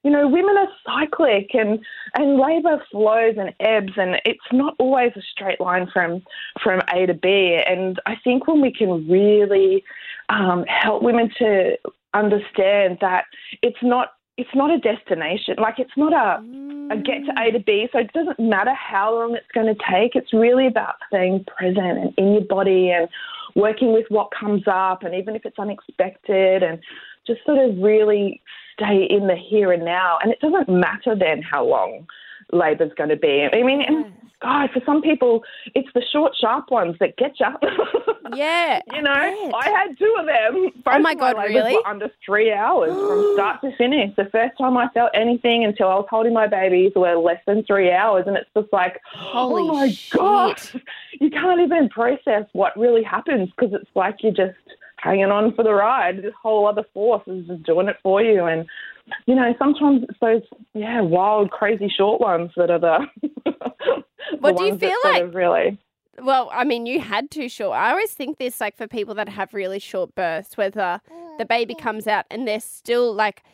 you 0.08 0.14
know, 0.14 0.26
women 0.26 0.56
are 0.56 0.68
cyclic, 0.86 1.50
and 1.52 1.80
and 2.14 2.40
labour 2.40 2.82
flows 2.90 3.34
and 3.36 3.52
ebbs, 3.60 3.92
and 3.98 4.18
it's 4.24 4.40
not 4.52 4.74
always 4.78 5.12
a 5.16 5.20
straight 5.20 5.60
line 5.60 5.86
from 5.92 6.22
from 6.64 6.80
A 6.94 7.04
to 7.04 7.12
B. 7.12 7.60
And 7.66 8.00
I 8.06 8.16
think 8.24 8.48
when 8.48 8.62
we 8.62 8.72
can 8.72 9.06
really 9.06 9.84
um, 10.30 10.64
help 10.66 11.02
women 11.02 11.30
to 11.40 11.76
understand 12.14 12.96
that 13.02 13.26
it's 13.60 13.82
not 13.82 14.12
it's 14.38 14.54
not 14.54 14.70
a 14.70 14.78
destination, 14.78 15.56
like 15.58 15.78
it's 15.78 15.98
not 15.98 16.14
a 16.14 16.42
a 16.90 16.96
get 16.96 17.26
to 17.26 17.42
A 17.42 17.50
to 17.50 17.58
B. 17.58 17.86
So 17.92 17.98
it 17.98 18.10
doesn't 18.14 18.40
matter 18.40 18.72
how 18.72 19.14
long 19.14 19.34
it's 19.34 19.52
going 19.52 19.66
to 19.66 19.78
take. 19.90 20.16
It's 20.16 20.32
really 20.32 20.66
about 20.66 20.94
staying 21.08 21.44
present 21.54 21.98
and 21.98 22.14
in 22.16 22.32
your 22.32 22.46
body 22.46 22.92
and 22.92 23.10
working 23.56 23.92
with 23.92 24.06
what 24.08 24.30
comes 24.30 24.62
up, 24.66 25.02
and 25.02 25.14
even 25.14 25.36
if 25.36 25.44
it's 25.44 25.58
unexpected, 25.58 26.62
and 26.62 26.78
just 27.28 27.44
sort 27.46 27.58
of 27.58 27.78
really 27.78 28.42
stay 28.74 29.06
in 29.08 29.28
the 29.28 29.36
here 29.36 29.72
and 29.72 29.84
now. 29.84 30.18
And 30.22 30.32
it 30.32 30.40
doesn't 30.40 30.68
matter 30.68 31.14
then 31.16 31.42
how 31.42 31.64
long 31.64 32.06
labour's 32.52 32.92
going 32.96 33.10
to 33.10 33.16
be. 33.16 33.46
I 33.52 33.62
mean, 33.62 33.82
and 33.86 34.12
God, 34.40 34.70
for 34.72 34.80
some 34.86 35.02
people, 35.02 35.42
it's 35.74 35.88
the 35.94 36.02
short, 36.12 36.32
sharp 36.40 36.70
ones 36.70 36.96
that 37.00 37.16
get 37.16 37.38
you. 37.40 37.46
Yeah. 38.36 38.82
you 38.92 39.00
know, 39.00 39.10
I. 39.10 39.50
I 39.54 39.70
had 39.70 39.98
two 39.98 40.16
of 40.20 40.26
them. 40.26 40.54
Oh 40.54 40.70
Both 40.84 40.94
Oh 40.96 40.98
my 40.98 41.14
God, 41.14 41.38
labours 41.38 41.54
really? 41.54 41.78
Under 41.86 42.10
three 42.26 42.52
hours 42.52 42.90
from 42.90 43.32
start 43.34 43.62
to 43.62 43.74
finish. 43.78 44.14
The 44.16 44.28
first 44.30 44.58
time 44.58 44.76
I 44.76 44.88
felt 44.90 45.10
anything 45.14 45.64
until 45.64 45.88
I 45.88 45.94
was 45.94 46.06
holding 46.10 46.34
my 46.34 46.46
babies 46.46 46.92
were 46.94 47.16
less 47.16 47.40
than 47.46 47.64
three 47.64 47.90
hours, 47.90 48.24
and 48.26 48.36
it's 48.36 48.50
just 48.54 48.70
like, 48.70 49.00
oh 49.14 49.48
Holy 49.48 49.62
oh 49.62 49.72
my 49.72 49.90
shit. 49.90 50.18
God, 50.18 50.60
you 51.18 51.30
can't 51.30 51.60
even 51.60 51.88
process 51.88 52.44
what 52.52 52.76
really 52.78 53.02
happens 53.02 53.48
because 53.56 53.72
it's 53.72 53.90
like 53.94 54.16
you're 54.22 54.30
just 54.30 54.58
hanging 55.02 55.30
on 55.30 55.54
for 55.54 55.62
the 55.64 55.72
ride. 55.74 56.18
This 56.22 56.34
whole 56.42 56.66
other 56.66 56.84
force 56.94 57.22
is 57.26 57.46
just 57.46 57.62
doing 57.64 57.88
it 57.88 57.96
for 58.02 58.22
you, 58.22 58.44
and 58.44 58.66
you 59.26 59.34
know, 59.34 59.54
sometimes 59.58 60.04
it's 60.08 60.18
those 60.20 60.42
yeah 60.74 61.00
wild, 61.00 61.50
crazy 61.50 61.88
short 61.94 62.20
ones 62.20 62.50
that 62.56 62.70
are 62.70 62.78
the. 62.78 63.06
the 63.44 64.38
What 64.40 64.56
do 64.56 64.64
you 64.64 64.76
feel 64.78 64.94
sort 65.02 65.14
like- 65.14 65.22
of 65.24 65.34
Really. 65.34 65.78
Well, 66.20 66.50
I 66.52 66.64
mean, 66.64 66.84
you 66.84 66.98
had 66.98 67.30
too 67.30 67.48
short. 67.48 67.76
I 67.78 67.90
always 67.90 68.10
think 68.12 68.38
this, 68.38 68.60
like, 68.60 68.76
for 68.76 68.88
people 68.88 69.14
that 69.14 69.28
have 69.28 69.54
really 69.54 69.78
short 69.78 70.16
births, 70.16 70.56
whether 70.56 71.00
the 71.38 71.44
baby 71.44 71.76
comes 71.76 72.08
out 72.08 72.24
and 72.28 72.46
they're 72.46 72.58
still 72.58 73.14
like, 73.14 73.44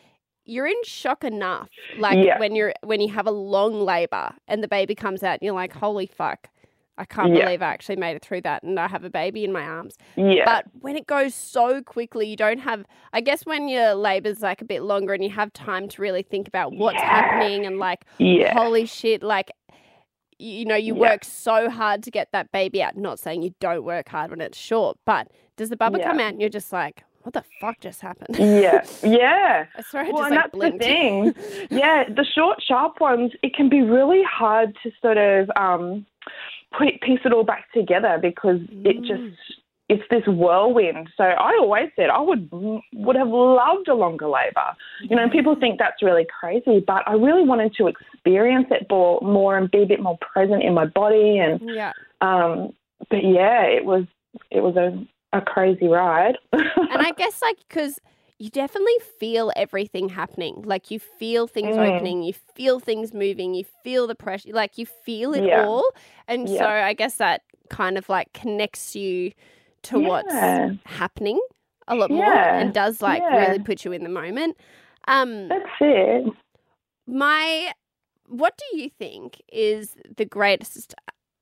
you're 0.45 0.65
in 0.65 0.83
shock 0.83 1.23
enough, 1.23 1.69
like 1.99 2.17
Yeah. 2.25 2.39
when 2.39 2.55
you're 2.55 2.73
when 2.83 3.01
you 3.01 3.09
have 3.13 3.27
a 3.27 3.31
long 3.31 3.81
labor 3.81 4.33
and 4.47 4.63
the 4.63 4.67
baby 4.67 4.95
comes 4.95 5.21
out, 5.21 5.33
and 5.33 5.41
you're 5.43 5.53
like, 5.53 5.73
holy 5.73 6.07
fuck, 6.07 6.49
I 6.97 7.05
can't 7.05 7.35
Yeah. 7.35 7.45
believe 7.45 7.61
I 7.61 7.65
actually 7.67 7.97
made 7.97 8.15
it 8.15 8.21
through 8.23 8.41
that, 8.41 8.63
and 8.63 8.79
I 8.79 8.87
have 8.87 9.03
a 9.03 9.09
baby 9.09 9.43
in 9.43 9.51
my 9.51 9.63
arms. 9.63 9.97
Yeah. 10.15 10.45
But 10.45 10.65
when 10.81 10.95
it 10.95 11.07
goes 11.07 11.35
so 11.35 11.81
quickly, 11.81 12.27
you 12.27 12.35
don't 12.37 12.59
have. 12.59 12.85
I 13.11 13.21
guess 13.21 13.45
when 13.45 13.67
your 13.67 13.93
labor's 13.95 14.41
like 14.41 14.61
a 14.61 14.65
bit 14.65 14.81
longer 14.83 15.13
and 15.13 15.23
you 15.23 15.29
have 15.31 15.51
time 15.53 15.87
to 15.89 16.01
really 16.01 16.23
think 16.23 16.47
about 16.47 16.71
what's 16.73 16.95
Yeah. 16.97 17.05
happening 17.09 17.65
and 17.65 17.79
like, 17.79 18.05
yeah. 18.17 18.53
holy 18.53 18.85
shit, 18.85 19.21
like, 19.23 19.51
you, 20.37 20.65
know, 20.65 20.75
you 20.75 20.93
work 20.95 21.23
so 21.23 21.69
hard 21.69 22.03
to 22.03 22.11
get 22.11 22.29
that 22.33 22.51
baby 22.51 22.81
out. 22.83 22.97
Not 22.97 23.19
saying 23.19 23.41
you 23.41 23.53
don't 23.59 23.83
work 23.83 24.09
hard 24.09 24.31
when 24.31 24.41
it's 24.41 24.57
short, 24.57 24.97
but 25.05 25.27
does 25.57 25.69
the 25.69 25.77
bubble 25.77 25.99
come 25.99 26.19
out 26.19 26.31
and 26.33 26.41
you're 26.41 26.49
just 26.49 26.73
like, 26.73 27.03
what 27.23 27.33
the 27.33 27.43
fuck 27.59 27.79
just 27.79 28.01
happened? 28.01 28.37
yeah. 28.37 28.85
Yeah. 29.03 29.65
I 29.77 29.81
swear 29.81 30.03
I 30.05 30.11
Well, 30.11 30.29
just 30.29 30.31
and 30.31 30.35
like 30.35 30.43
that's 30.43 30.51
blinked. 30.53 30.79
the 30.79 30.85
thing. 31.41 31.67
Yeah, 31.79 32.03
the 32.09 32.23
short, 32.25 32.61
sharp 32.61 32.99
ones, 33.01 33.31
it 33.43 33.53
can 33.55 33.67
be 33.69 33.81
really 33.81 34.23
hard 34.23 34.75
to 34.83 34.91
sort 35.01 35.17
of 35.17 35.49
um, 35.55 36.05
put, 36.77 37.01
piece 37.01 37.19
it 37.25 37.33
all 37.33 37.43
back 37.43 37.71
together 37.73 38.17
because 38.21 38.59
it 38.83 39.01
Mm. 39.01 39.07
just 39.07 39.61
it's 39.87 40.03
this 40.09 40.23
whirlwind. 40.25 41.09
So 41.15 41.23
I 41.23 41.57
always 41.61 41.89
said 41.95 42.09
I 42.09 42.19
would 42.19 42.49
would 42.51 43.15
have 43.15 43.27
loved 43.27 43.87
a 43.87 43.93
longer 43.93 44.27
labour. 44.27 44.75
You 45.01 45.15
know, 45.15 45.29
people 45.29 45.55
think 45.55 45.77
that's 45.77 46.01
really 46.01 46.25
crazy, 46.39 46.83
but 46.85 47.07
I 47.07 47.13
really 47.13 47.43
wanted 47.43 47.75
to 47.75 47.87
experience 47.87 48.67
it 48.71 48.87
more, 48.89 49.21
more 49.21 49.57
and 49.57 49.69
be 49.69 49.83
a 49.83 49.85
bit 49.85 50.01
more 50.01 50.17
present 50.17 50.63
in 50.63 50.73
my 50.73 50.85
body. 50.85 51.37
And 51.37 51.59
yeah. 51.69 51.93
um, 52.21 52.73
but 53.11 53.23
yeah, 53.23 53.61
it 53.63 53.85
was 53.85 54.05
it 54.49 54.61
was 54.61 54.75
a 54.75 55.05
a 55.37 55.41
crazy 55.41 55.87
ride. 55.87 56.37
And 56.53 57.01
I 57.05 57.11
guess 57.11 57.41
like 57.41 57.57
because 57.67 57.99
you 58.37 58.49
definitely 58.49 58.97
feel 59.19 59.51
everything 59.55 60.09
happening. 60.09 60.61
Like 60.65 60.91
you 60.91 60.99
feel 60.99 61.47
things 61.47 61.77
Mm. 61.77 61.95
opening, 61.95 62.23
you 62.23 62.33
feel 62.33 62.79
things 62.79 63.13
moving, 63.13 63.53
you 63.53 63.63
feel 63.83 64.07
the 64.07 64.15
pressure. 64.15 64.49
Like 64.51 64.77
you 64.77 64.85
feel 64.85 65.33
it 65.33 65.45
Yeah. 65.45 65.61
all, 65.65 65.85
and 66.27 66.49
so 66.49 66.65
I 66.65 66.93
guess 66.93 67.15
that 67.15 67.41
kind 67.69 67.97
of 67.97 68.09
like 68.09 68.31
connects 68.33 68.95
you 68.95 69.31
to 69.83 69.99
what's 69.99 70.33
happening 70.85 71.39
a 71.87 71.95
lot 71.95 72.11
more, 72.11 72.33
and 72.55 72.73
does 72.73 73.01
like 73.01 73.21
Yeah. 73.23 73.35
really 73.37 73.59
put 73.59 73.85
you 73.85 73.91
in 73.91 74.03
the 74.03 74.09
moment. 74.09 74.57
Um, 75.07 75.47
That's 75.49 75.69
it. 75.81 76.33
my, 77.07 77.71
what 78.27 78.57
do 78.57 78.77
you 78.77 78.89
think 78.89 79.41
is 79.51 79.95
the 80.17 80.25
greatest? 80.25 80.93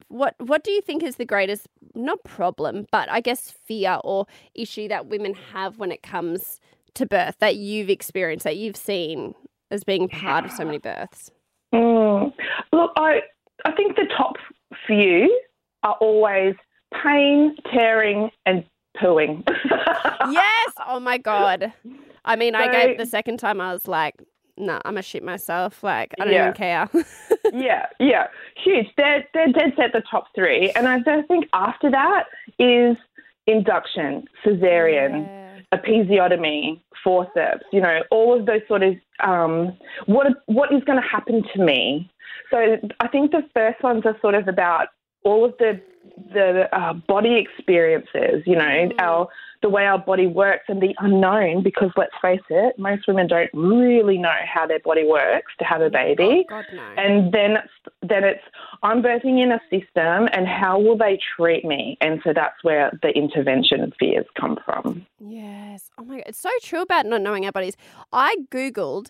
What 0.09 0.35
What 0.39 0.63
do 0.63 0.71
you 0.71 0.81
think 0.81 1.01
is 1.01 1.15
the 1.15 1.25
greatest 1.25 1.67
not 1.95 2.23
problem, 2.23 2.85
but 2.91 3.09
I 3.09 3.19
guess 3.21 3.49
fear 3.51 3.99
or 4.03 4.25
issue 4.53 4.87
that 4.89 5.07
women 5.07 5.33
have 5.53 5.79
when 5.79 5.91
it 5.91 6.03
comes 6.03 6.59
to 6.95 7.05
birth 7.05 7.35
that 7.39 7.55
you've 7.55 7.89
experienced 7.89 8.43
that 8.43 8.57
you've 8.57 8.75
seen 8.77 9.33
as 9.71 9.83
being 9.83 10.07
part 10.09 10.45
of 10.45 10.51
so 10.51 10.63
many 10.65 10.77
births? 10.77 11.31
Mm. 11.73 12.33
Look, 12.71 12.91
I 12.97 13.21
I 13.65 13.71
think 13.73 13.95
the 13.95 14.07
top 14.17 14.35
few 14.87 15.39
are 15.83 15.95
always 15.99 16.55
pain, 17.03 17.55
tearing, 17.71 18.29
and 18.45 18.63
pooing. 19.01 19.43
yes. 20.31 20.73
Oh 20.87 20.99
my 20.99 21.17
god. 21.17 21.73
I 22.25 22.35
mean, 22.35 22.55
I 22.55 22.71
gave 22.71 22.97
the 22.97 23.05
second 23.05 23.37
time. 23.37 23.59
I 23.59 23.73
was 23.73 23.87
like, 23.87 24.15
no, 24.55 24.79
I'm 24.85 24.97
a 24.97 25.01
shit 25.01 25.23
myself. 25.23 25.83
Like, 25.83 26.13
I 26.19 26.25
don't 26.25 26.33
Yeah. 26.33 26.43
even 26.43 26.53
care. 26.53 26.89
yeah, 27.53 27.87
yeah, 27.99 28.27
huge. 28.63 28.87
They're 28.97 29.27
they're 29.33 29.51
dead 29.51 29.73
set 29.75 29.91
the 29.93 30.03
top 30.09 30.27
three, 30.35 30.71
and 30.75 30.87
I 30.87 30.99
don't 30.99 31.27
think 31.27 31.47
after 31.53 31.89
that 31.89 32.25
is 32.59 32.95
induction, 33.47 34.25
cesarean. 34.45 35.25
Yeah. 35.25 35.42
Episiotomy, 35.73 36.79
forceps, 37.03 37.65
you 37.71 37.81
know, 37.81 38.01
all 38.11 38.39
of 38.39 38.45
those 38.45 38.61
sort 38.67 38.83
of 38.83 38.95
um, 39.19 39.75
what 40.05 40.27
what 40.45 40.71
is 40.73 40.83
going 40.83 41.01
to 41.01 41.07
happen 41.07 41.43
to 41.53 41.63
me. 41.63 42.09
So 42.51 42.77
I 42.99 43.07
think 43.07 43.31
the 43.31 43.43
first 43.53 43.81
ones 43.83 44.03
are 44.05 44.17
sort 44.21 44.35
of 44.35 44.47
about 44.47 44.87
all 45.23 45.45
of 45.45 45.53
the 45.57 45.81
the 46.33 46.69
uh, 46.77 46.93
body 46.93 47.35
experiences, 47.37 48.43
you 48.45 48.55
know, 48.55 48.63
Mm. 48.63 48.93
our 48.99 49.27
the 49.63 49.69
way 49.69 49.87
our 49.87 49.97
body 49.97 50.27
works 50.27 50.65
and 50.67 50.79
the 50.81 50.93
unknown. 50.99 51.63
Because 51.63 51.89
let's 51.97 52.13
face 52.21 52.41
it, 52.49 52.77
most 52.77 53.07
women 53.07 53.25
don't 53.27 53.49
really 53.53 54.19
know 54.19 54.35
how 54.45 54.67
their 54.67 54.79
body 54.79 55.05
works 55.07 55.53
to 55.57 55.65
have 55.65 55.81
a 55.81 55.85
oh 55.85 55.89
baby. 55.89 56.45
Oh, 56.45 56.49
God 56.49 56.65
no. 56.71 56.83
And 56.97 57.33
then 57.33 57.51
it's, 57.53 57.95
then 58.03 58.23
it's 58.23 58.43
I'm 58.83 59.01
birthing 59.01 59.41
in 59.41 59.51
a 59.51 59.59
system, 59.71 60.29
and 60.33 60.47
how 60.47 60.79
will 60.79 60.97
they 60.97 61.17
treat 61.35 61.65
me? 61.65 61.97
And 62.01 62.21
so 62.23 62.33
that's 62.33 62.63
where 62.63 62.91
the 63.01 63.09
intervention 63.09 63.91
fears 63.99 64.25
come 64.39 64.59
from. 64.63 65.07
Yes. 65.19 65.89
Oh 65.97 66.03
my 66.03 66.17
god, 66.17 66.25
it's 66.27 66.39
so 66.39 66.51
true 66.61 66.81
about 66.81 67.07
not 67.07 67.21
knowing 67.21 67.45
our 67.45 67.51
bodies. 67.51 67.75
I 68.11 68.35
googled 68.51 69.09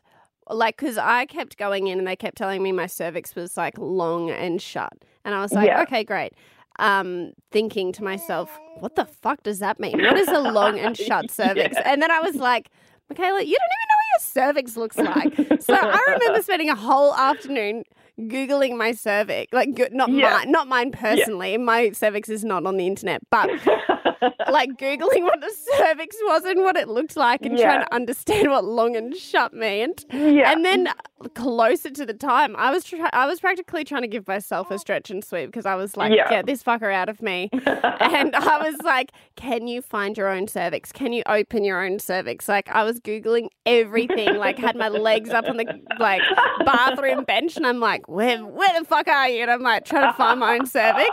like 0.49 0.77
cuz 0.77 0.97
I 0.97 1.25
kept 1.25 1.57
going 1.57 1.87
in 1.87 1.97
and 1.99 2.07
they 2.07 2.15
kept 2.15 2.37
telling 2.37 2.61
me 2.61 2.71
my 2.71 2.85
cervix 2.85 3.35
was 3.35 3.57
like 3.57 3.77
long 3.77 4.29
and 4.29 4.61
shut. 4.61 4.93
And 5.25 5.33
I 5.33 5.41
was 5.41 5.53
like, 5.53 5.67
Yeah. 5.67 5.81
okay, 5.83 6.03
great. 6.03 6.33
Um 6.79 7.33
thinking 7.51 7.91
to 7.93 8.03
myself, 8.03 8.49
what 8.79 8.95
the 8.95 9.05
fuck 9.05 9.43
does 9.43 9.59
that 9.59 9.79
mean? 9.79 10.01
What 10.01 10.17
is 10.17 10.27
a 10.29 10.39
long 10.39 10.79
and 10.79 10.97
shut 10.97 11.29
cervix? 11.39 11.77
And 11.85 12.01
then 12.01 12.11
I 12.11 12.19
was 12.19 12.35
like, 12.35 12.69
Michaela, 13.09 13.41
you 13.43 13.57
don't 13.57 13.73
even 13.77 13.89
know 13.89 13.95
what 13.99 14.09
your 14.13 14.45
cervix 14.47 14.77
looks 14.77 14.97
like. 14.97 15.61
So 15.61 15.75
I 15.75 16.17
remember 16.19 16.41
spending 16.41 16.69
a 16.69 16.75
whole 16.75 17.13
afternoon 17.15 17.83
googling 18.19 18.77
my 18.77 18.91
cervix, 18.91 19.51
like 19.53 19.69
not 19.91 20.09
Yeah. 20.09 20.31
mine, 20.31 20.51
not 20.51 20.67
mine 20.67 20.91
personally. 20.91 21.57
My 21.57 21.91
cervix 21.91 22.29
is 22.29 22.43
not 22.43 22.65
on 22.65 22.77
the 22.77 22.87
internet, 22.87 23.21
but 23.29 23.49
like 24.51 24.71
googling 24.77 25.23
what 25.23 25.41
the 25.41 25.51
cervix 25.77 26.15
was 26.25 26.43
and 26.45 26.61
what 26.61 26.75
it 26.75 26.87
looked 26.87 27.15
like 27.17 27.45
and 27.45 27.57
trying 27.57 27.81
to 27.81 27.93
understand 27.93 28.49
what 28.49 28.65
long 28.65 28.95
and 28.95 29.15
shut 29.15 29.53
meant. 29.53 30.05
yeah. 30.11 30.51
And 30.51 30.63
then 30.65 30.87
uh, 30.87 30.93
closer 31.35 31.89
to 31.89 32.05
the 32.05 32.13
time, 32.13 32.55
I 32.57 32.71
was 32.71 32.83
try- 32.83 33.09
I 33.13 33.25
was 33.25 33.39
practically 33.39 33.83
trying 33.83 34.01
to 34.03 34.07
give 34.07 34.27
myself 34.27 34.69
a 34.71 34.77
stretch 34.79 35.09
and 35.11 35.23
sweep 35.23 35.47
because 35.47 35.65
I 35.65 35.75
was 35.75 35.95
like, 35.97 36.11
Yeah. 36.15 36.29
get 36.29 36.45
this 36.45 36.61
fucker 36.63 36.93
out 36.93 37.09
of 37.09 37.21
me. 37.21 37.49
and 37.63 38.35
I 38.35 38.57
was 38.69 38.75
like, 38.83 39.11
can 39.35 39.67
you 39.67 39.81
find 39.81 40.17
your 40.17 40.29
own 40.29 40.47
cervix? 40.47 40.91
Can 40.91 41.13
you 41.13 41.23
open 41.27 41.63
your 41.63 41.83
own 41.83 41.99
cervix? 41.99 42.47
Like 42.47 42.69
I 42.69 42.83
was 42.83 42.99
googling 42.99 43.47
everything, 43.65 44.35
like 44.37 44.57
had 44.57 44.75
my 44.75 44.89
legs 44.89 45.29
up 45.31 45.45
on 45.47 45.57
the 45.57 45.65
like 45.99 46.21
bathroom 46.65 47.23
bench, 47.23 47.57
and 47.57 47.65
I'm 47.65 47.79
like, 47.79 48.07
where 48.07 48.45
where 48.45 48.79
the 48.79 48.85
fuck 48.85 49.07
are 49.07 49.27
you? 49.29 49.41
And 49.43 49.51
I'm 49.51 49.61
like 49.61 49.85
trying 49.85 50.11
to 50.11 50.17
find 50.17 50.39
my 50.39 50.55
own 50.55 50.65
cervix. 50.65 51.09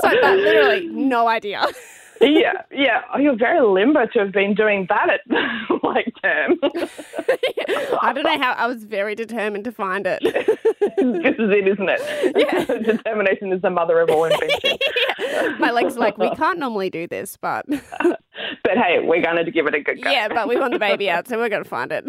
So, 0.00 0.10
but 0.20 0.36
literally 0.38 0.86
no 0.88 1.28
idea. 1.28 1.64
yeah, 2.22 2.62
yeah. 2.70 3.02
Oh, 3.14 3.18
you're 3.18 3.36
very 3.36 3.60
limber 3.60 4.06
to 4.06 4.18
have 4.20 4.32
been 4.32 4.54
doing 4.54 4.86
that 4.88 5.10
at 5.10 5.20
like 5.82 6.12
term. 6.22 6.58
I 8.00 8.12
don't 8.14 8.24
know 8.24 8.38
how. 8.38 8.52
I 8.52 8.66
was 8.66 8.84
very 8.84 9.14
determined 9.14 9.64
to 9.64 9.72
find 9.72 10.06
it. 10.06 10.22
this 10.22 11.34
is 11.38 11.50
it, 11.50 11.68
isn't 11.68 11.88
it? 11.88 12.32
Yeah. 12.36 12.64
Determination 12.64 13.52
is 13.52 13.62
the 13.62 13.70
mother 13.70 14.00
of 14.00 14.10
all 14.10 14.24
invention. 14.24 14.78
My 15.58 15.70
legs 15.70 15.96
like, 15.96 16.18
we 16.18 16.30
can't 16.36 16.58
normally 16.58 16.90
do 16.90 17.06
this, 17.06 17.36
but 17.36 17.66
But 17.68 18.76
hey, 18.76 18.98
we're 19.02 19.22
going 19.22 19.44
to 19.44 19.50
give 19.50 19.66
it 19.66 19.74
a 19.74 19.80
good 19.80 20.02
go. 20.02 20.10
yeah, 20.10 20.28
but 20.28 20.48
we 20.48 20.56
want 20.56 20.72
the 20.72 20.78
baby 20.78 21.10
out, 21.10 21.28
so 21.28 21.38
we're 21.38 21.48
going 21.48 21.64
to 21.64 21.68
find 21.68 21.92
it. 21.92 22.04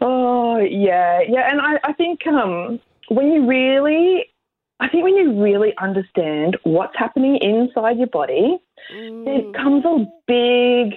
oh 0.00 0.58
yeah, 0.58 1.20
yeah, 1.28 1.50
and 1.50 1.60
I, 1.60 1.78
I 1.84 1.92
think 1.92 2.26
um, 2.26 2.80
when 3.08 3.32
you 3.32 3.46
really, 3.46 4.26
I 4.84 4.88
think 4.88 5.02
when 5.02 5.16
you 5.16 5.42
really 5.42 5.72
understand 5.78 6.58
what's 6.64 6.96
happening 6.96 7.36
inside 7.36 7.96
your 7.96 8.08
body, 8.08 8.58
Mm. 8.92 9.24
there 9.24 9.62
comes 9.62 9.82
a 9.86 10.04
big 10.26 10.94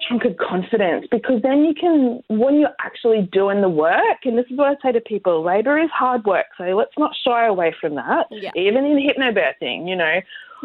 chunk 0.00 0.24
of 0.24 0.34
confidence 0.38 1.06
because 1.10 1.42
then 1.42 1.66
you 1.66 1.74
can, 1.74 2.22
when 2.28 2.58
you're 2.58 2.74
actually 2.80 3.28
doing 3.30 3.60
the 3.60 3.68
work, 3.68 4.20
and 4.24 4.38
this 4.38 4.46
is 4.50 4.56
what 4.56 4.68
I 4.68 4.76
say 4.82 4.92
to 4.92 5.00
people: 5.02 5.42
labor 5.42 5.78
is 5.78 5.90
hard 5.90 6.24
work, 6.24 6.46
so 6.56 6.64
let's 6.64 6.96
not 6.96 7.14
shy 7.22 7.44
away 7.46 7.74
from 7.78 7.96
that. 7.96 8.28
Yeah. 8.30 8.52
Even 8.54 8.86
in 8.86 8.96
hypnobirthing, 8.96 9.86
you 9.86 9.96
know, 9.96 10.22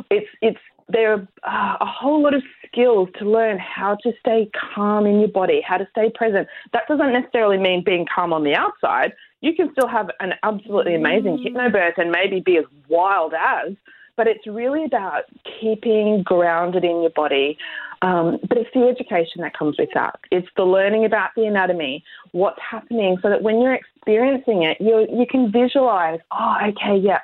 it's 0.10 0.30
it's 0.42 0.60
there 0.88 1.12
are 1.14 1.28
uh, 1.44 1.78
a 1.82 1.86
whole 1.86 2.22
lot 2.24 2.34
of 2.34 2.44
skills 2.66 3.10
to 3.18 3.26
learn 3.26 3.58
how 3.60 3.96
to 4.04 4.14
stay 4.20 4.50
calm 4.74 5.06
in 5.06 5.20
your 5.20 5.30
body, 5.30 5.62
how 5.62 5.78
to 5.78 5.88
stay 5.92 6.12
present. 6.16 6.48
That 6.72 6.88
doesn't 6.88 7.12
necessarily 7.12 7.58
mean 7.58 7.84
being 7.84 8.06
calm 8.14 8.32
on 8.32 8.44
the 8.44 8.56
outside. 8.56 9.14
You 9.44 9.54
can 9.54 9.70
still 9.74 9.90
have 9.90 10.10
an 10.22 10.34
absolutely 10.42 10.96
amazing 10.96 11.38
hypnobirth 11.46 11.98
and 11.98 12.10
maybe 12.12 12.40
be 12.40 12.58
as 12.58 12.64
wild 12.88 13.34
as, 13.34 13.74
but 14.16 14.26
it's 14.26 14.48
really 14.48 14.86
about 14.86 15.24
keeping 15.60 16.24
grounded 16.24 16.86
in 16.86 17.02
your 17.02 17.12
body. 17.12 17.58
Um, 18.02 18.40
but 18.48 18.58
it's 18.58 18.70
the 18.74 18.88
education 18.88 19.42
that 19.42 19.58
comes 19.58 19.78
with 19.78 19.90
that. 19.94 20.20
It's 20.32 20.48
the 20.56 20.64
learning 20.64 21.06
about 21.06 21.32
the 21.36 21.46
anatomy, 21.46 22.04
what's 22.32 22.60
happening, 22.60 23.18
so 23.22 23.30
that 23.30 23.44
when 23.44 23.62
you're 23.62 23.76
experiencing 23.76 24.64
it, 24.64 24.78
you 24.80 25.08
you 25.12 25.26
can 25.30 25.52
visualize. 25.52 26.20
Oh, 26.32 26.56
okay, 26.70 26.98
yeah, 26.98 27.20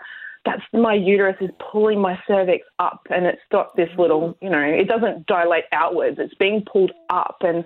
that's 0.46 0.62
my 0.74 0.94
uterus 0.94 1.36
is 1.42 1.50
pulling 1.72 2.00
my 2.00 2.18
cervix 2.28 2.66
up, 2.80 3.02
and 3.10 3.26
it's 3.26 3.42
got 3.52 3.76
this 3.76 3.90
little, 3.98 4.38
you 4.42 4.50
know, 4.50 4.62
it 4.62 4.88
doesn't 4.88 5.26
dilate 5.28 5.66
outwards. 5.72 6.18
It's 6.20 6.34
being 6.36 6.64
pulled 6.72 6.92
up, 7.10 7.38
and 7.42 7.64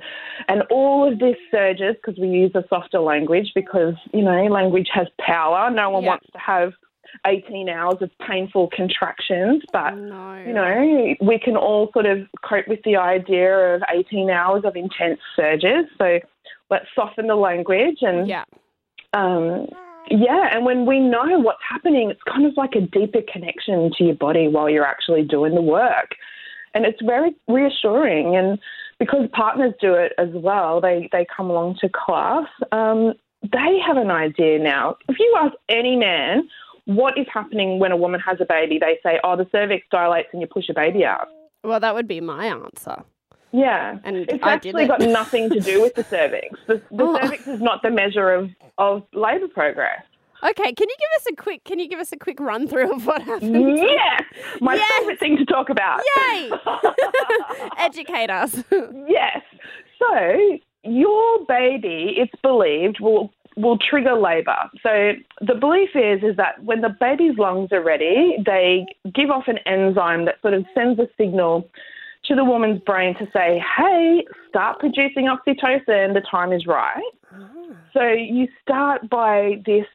and 0.47 0.63
all 0.71 1.11
of 1.11 1.19
this 1.19 1.35
surges 1.51 1.95
because 1.95 2.19
we 2.19 2.27
use 2.29 2.51
a 2.55 2.63
softer 2.69 2.99
language 2.99 3.51
because 3.53 3.93
you 4.13 4.23
know 4.23 4.45
language 4.45 4.89
has 4.93 5.07
power. 5.19 5.69
No 5.69 5.89
one 5.91 6.03
Yeah. 6.03 6.09
wants 6.11 6.27
to 6.31 6.39
have 6.39 6.73
18 7.25 7.69
hours 7.69 8.01
of 8.01 8.09
painful 8.27 8.69
contractions, 8.75 9.63
but 9.71 9.95
No. 9.95 10.43
you 10.45 10.53
know, 10.53 11.15
we 11.21 11.37
can 11.39 11.55
all 11.55 11.91
sort 11.93 12.05
of 12.05 12.27
cope 12.43 12.67
with 12.67 12.81
the 12.83 12.97
idea 12.97 13.75
of 13.75 13.83
18 13.91 14.29
hours 14.29 14.63
of 14.65 14.75
intense 14.75 15.19
surges. 15.35 15.85
So 15.99 16.19
let's 16.69 16.87
soften 16.95 17.27
the 17.27 17.35
language 17.35 17.99
and 18.01 18.27
Yeah. 18.27 18.45
um, 19.13 19.67
yeah, 20.09 20.49
and 20.51 20.65
when 20.65 20.85
we 20.85 20.99
know 20.99 21.39
what's 21.39 21.61
happening, 21.67 22.09
it's 22.09 22.21
kind 22.23 22.45
of 22.45 22.53
like 22.57 22.75
a 22.75 22.81
deeper 22.81 23.21
connection 23.31 23.91
to 23.97 24.03
your 24.03 24.15
body 24.15 24.47
while 24.47 24.69
you're 24.69 24.85
actually 24.85 25.23
doing 25.23 25.55
the 25.55 25.61
work. 25.61 26.11
And 26.73 26.85
it's 26.85 27.01
very 27.03 27.35
reassuring. 27.47 28.35
And 28.35 28.59
because 28.99 29.27
partners 29.31 29.73
do 29.79 29.93
it 29.93 30.13
as 30.17 30.29
well, 30.33 30.81
they, 30.81 31.09
they 31.11 31.25
come 31.35 31.49
along 31.49 31.77
to 31.81 31.89
class, 31.89 32.47
um, 32.71 33.13
they 33.43 33.79
have 33.85 33.97
an 33.97 34.11
idea 34.11 34.59
now. 34.59 34.95
If 35.07 35.17
you 35.19 35.35
ask 35.39 35.53
any 35.69 35.95
man 35.95 36.47
what 36.85 37.17
is 37.17 37.27
happening 37.33 37.79
when 37.79 37.91
a 37.91 37.97
woman 37.97 38.19
has 38.19 38.37
a 38.41 38.45
baby, 38.45 38.79
they 38.79 38.99
say, 39.03 39.19
oh, 39.23 39.37
the 39.37 39.47
cervix 39.51 39.85
dilates 39.91 40.29
and 40.33 40.41
you 40.41 40.47
push 40.47 40.69
a 40.69 40.73
baby 40.73 41.05
out. 41.05 41.27
Well, 41.63 41.79
that 41.79 41.95
would 41.95 42.07
be 42.07 42.19
my 42.19 42.47
answer. 42.47 43.03
Yeah. 43.53 43.99
And 44.03 44.17
It's 44.17 44.43
I 44.43 44.53
actually 44.53 44.83
it. 44.85 44.87
got 44.87 44.99
nothing 45.01 45.49
to 45.51 45.59
do 45.59 45.81
with 45.81 45.93
the 45.95 46.03
cervix. 46.03 46.59
The, 46.67 46.81
the 46.91 47.03
Oh. 47.03 47.17
cervix 47.21 47.47
is 47.47 47.61
not 47.61 47.81
the 47.83 47.91
measure 47.91 48.31
of, 48.33 48.49
of 48.77 49.03
labour 49.13 49.47
progress. 49.47 50.01
Okay, 50.43 50.73
can 50.73 50.89
you 50.89 50.95
give 50.99 51.21
us 51.21 51.27
a 51.31 51.35
quick? 51.41 51.63
Can 51.63 51.79
you 51.79 51.87
give 51.87 51.99
us 52.01 52.11
a 52.11 52.17
quick 52.17 52.37
run 52.41 52.67
through 52.67 52.93
of 52.95 53.05
what 53.05 53.21
happened? 53.21 53.77
Yes, 53.77 54.23
my 54.59 54.75
Yes. 54.75 54.91
favourite 54.99 55.19
thing 55.19 55.37
to 55.37 55.45
talk 55.45 55.69
about. 55.69 56.01
Yay! 56.17 56.51
Educate 57.77 58.29
us. 58.29 58.63
yes. 59.07 59.41
So 59.99 60.57
your 60.83 61.45
baby, 61.47 62.15
it's 62.17 62.33
believed, 62.41 62.99
will 62.99 63.31
will 63.55 63.77
trigger 63.77 64.15
labour. 64.15 64.69
So 64.81 65.13
the 65.39 65.53
belief 65.55 65.91
is 65.95 66.23
is 66.23 66.35
that 66.37 66.61
when 66.63 66.81
the 66.81 66.89
baby's 66.99 67.37
lungs 67.37 67.71
are 67.71 67.83
ready, 67.83 68.35
they 68.45 68.85
give 69.13 69.29
off 69.29 69.43
an 69.47 69.59
enzyme 69.65 70.25
that 70.25 70.41
sort 70.41 70.55
of 70.55 70.65
sends 70.73 70.99
a 70.99 71.07
signal 71.17 71.69
to 72.25 72.35
the 72.35 72.43
woman's 72.43 72.81
brain 72.81 73.15
to 73.15 73.27
say, 73.31 73.63
"Hey, 73.77 74.25
start 74.49 74.79
producing 74.79 75.25
oxytocin. 75.25 76.13
The 76.13 76.23
time 76.29 76.51
is 76.51 76.65
right." 76.65 77.11
Ah. 77.33 77.75
So 77.93 78.07
you 78.07 78.47
start 78.61 79.09
by 79.09 79.61
this. 79.65 79.85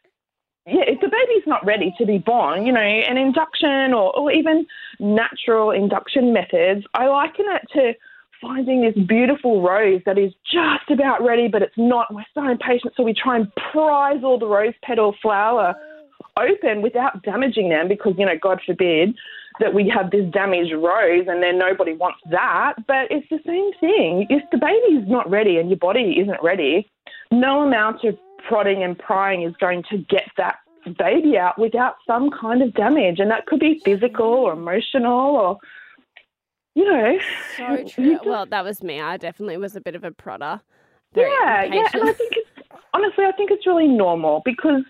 Yeah, 0.66 0.84
if 0.86 1.00
the 1.00 1.08
baby's 1.08 1.46
not 1.46 1.64
ready 1.64 1.94
to 1.96 2.04
be 2.04 2.18
born, 2.18 2.66
you 2.66 2.72
know, 2.72 2.80
an 2.80 3.16
induction 3.16 3.94
or, 3.94 4.14
or 4.14 4.30
even 4.30 4.66
natural 5.00 5.70
induction 5.70 6.34
methods, 6.34 6.84
I 6.92 7.06
liken 7.06 7.46
it 7.48 7.62
to 7.72 7.94
finding 8.40 8.82
this 8.82 8.94
beautiful 9.06 9.62
rose 9.62 10.02
that 10.04 10.18
is 10.18 10.32
just 10.44 10.90
about 10.90 11.24
ready, 11.24 11.48
but 11.48 11.62
it's 11.62 11.78
not. 11.78 12.12
We're 12.12 12.24
so 12.34 12.46
impatient, 12.46 12.94
so 12.96 13.02
we 13.02 13.14
try 13.14 13.36
and 13.36 13.50
prise 13.72 14.22
all 14.22 14.38
the 14.38 14.46
rose 14.46 14.74
petal 14.82 15.14
flower 15.22 15.74
open 16.38 16.82
without 16.82 17.22
damaging 17.22 17.68
them 17.68 17.88
because, 17.88 18.14
you 18.16 18.26
know, 18.26 18.38
God 18.40 18.60
forbid 18.64 19.14
that 19.60 19.74
we 19.74 19.88
have 19.88 20.10
this 20.10 20.30
damaged 20.32 20.72
rose 20.72 21.26
and 21.28 21.42
then 21.42 21.58
nobody 21.58 21.92
wants 21.92 22.18
that. 22.30 22.74
But 22.86 23.10
it's 23.10 23.28
the 23.30 23.40
same 23.46 23.72
thing. 23.80 24.26
If 24.30 24.42
the 24.50 24.58
baby's 24.58 25.08
not 25.08 25.28
ready 25.30 25.58
and 25.58 25.68
your 25.68 25.78
body 25.78 26.16
isn't 26.20 26.42
ready, 26.42 26.88
no 27.30 27.62
amount 27.62 28.04
of 28.04 28.16
prodding 28.46 28.82
and 28.82 28.98
prying 28.98 29.42
is 29.42 29.54
going 29.56 29.82
to 29.90 29.98
get 29.98 30.24
that 30.36 30.56
baby 30.96 31.36
out 31.36 31.58
without 31.58 31.96
some 32.06 32.30
kind 32.30 32.62
of 32.62 32.72
damage. 32.74 33.18
And 33.18 33.30
that 33.30 33.46
could 33.46 33.60
be 33.60 33.80
physical 33.84 34.26
or 34.26 34.52
emotional 34.52 35.36
or, 35.36 35.58
you 36.74 36.84
know. 36.84 37.18
So 37.56 37.84
true. 37.88 38.14
just- 38.14 38.24
Well, 38.24 38.46
that 38.46 38.64
was 38.64 38.82
me. 38.82 39.00
I 39.00 39.16
definitely 39.16 39.56
was 39.56 39.76
a 39.76 39.80
bit 39.80 39.94
of 39.94 40.04
a 40.04 40.10
prodder. 40.10 40.60
Yeah, 41.14 41.64
yeah, 41.64 41.88
and 41.94 42.08
I 42.08 42.12
think 42.12 42.32
it's 42.36 42.50
honestly, 42.92 43.24
I 43.24 43.32
think 43.32 43.50
it's 43.50 43.66
really 43.66 43.88
normal 43.88 44.42
because 44.44 44.82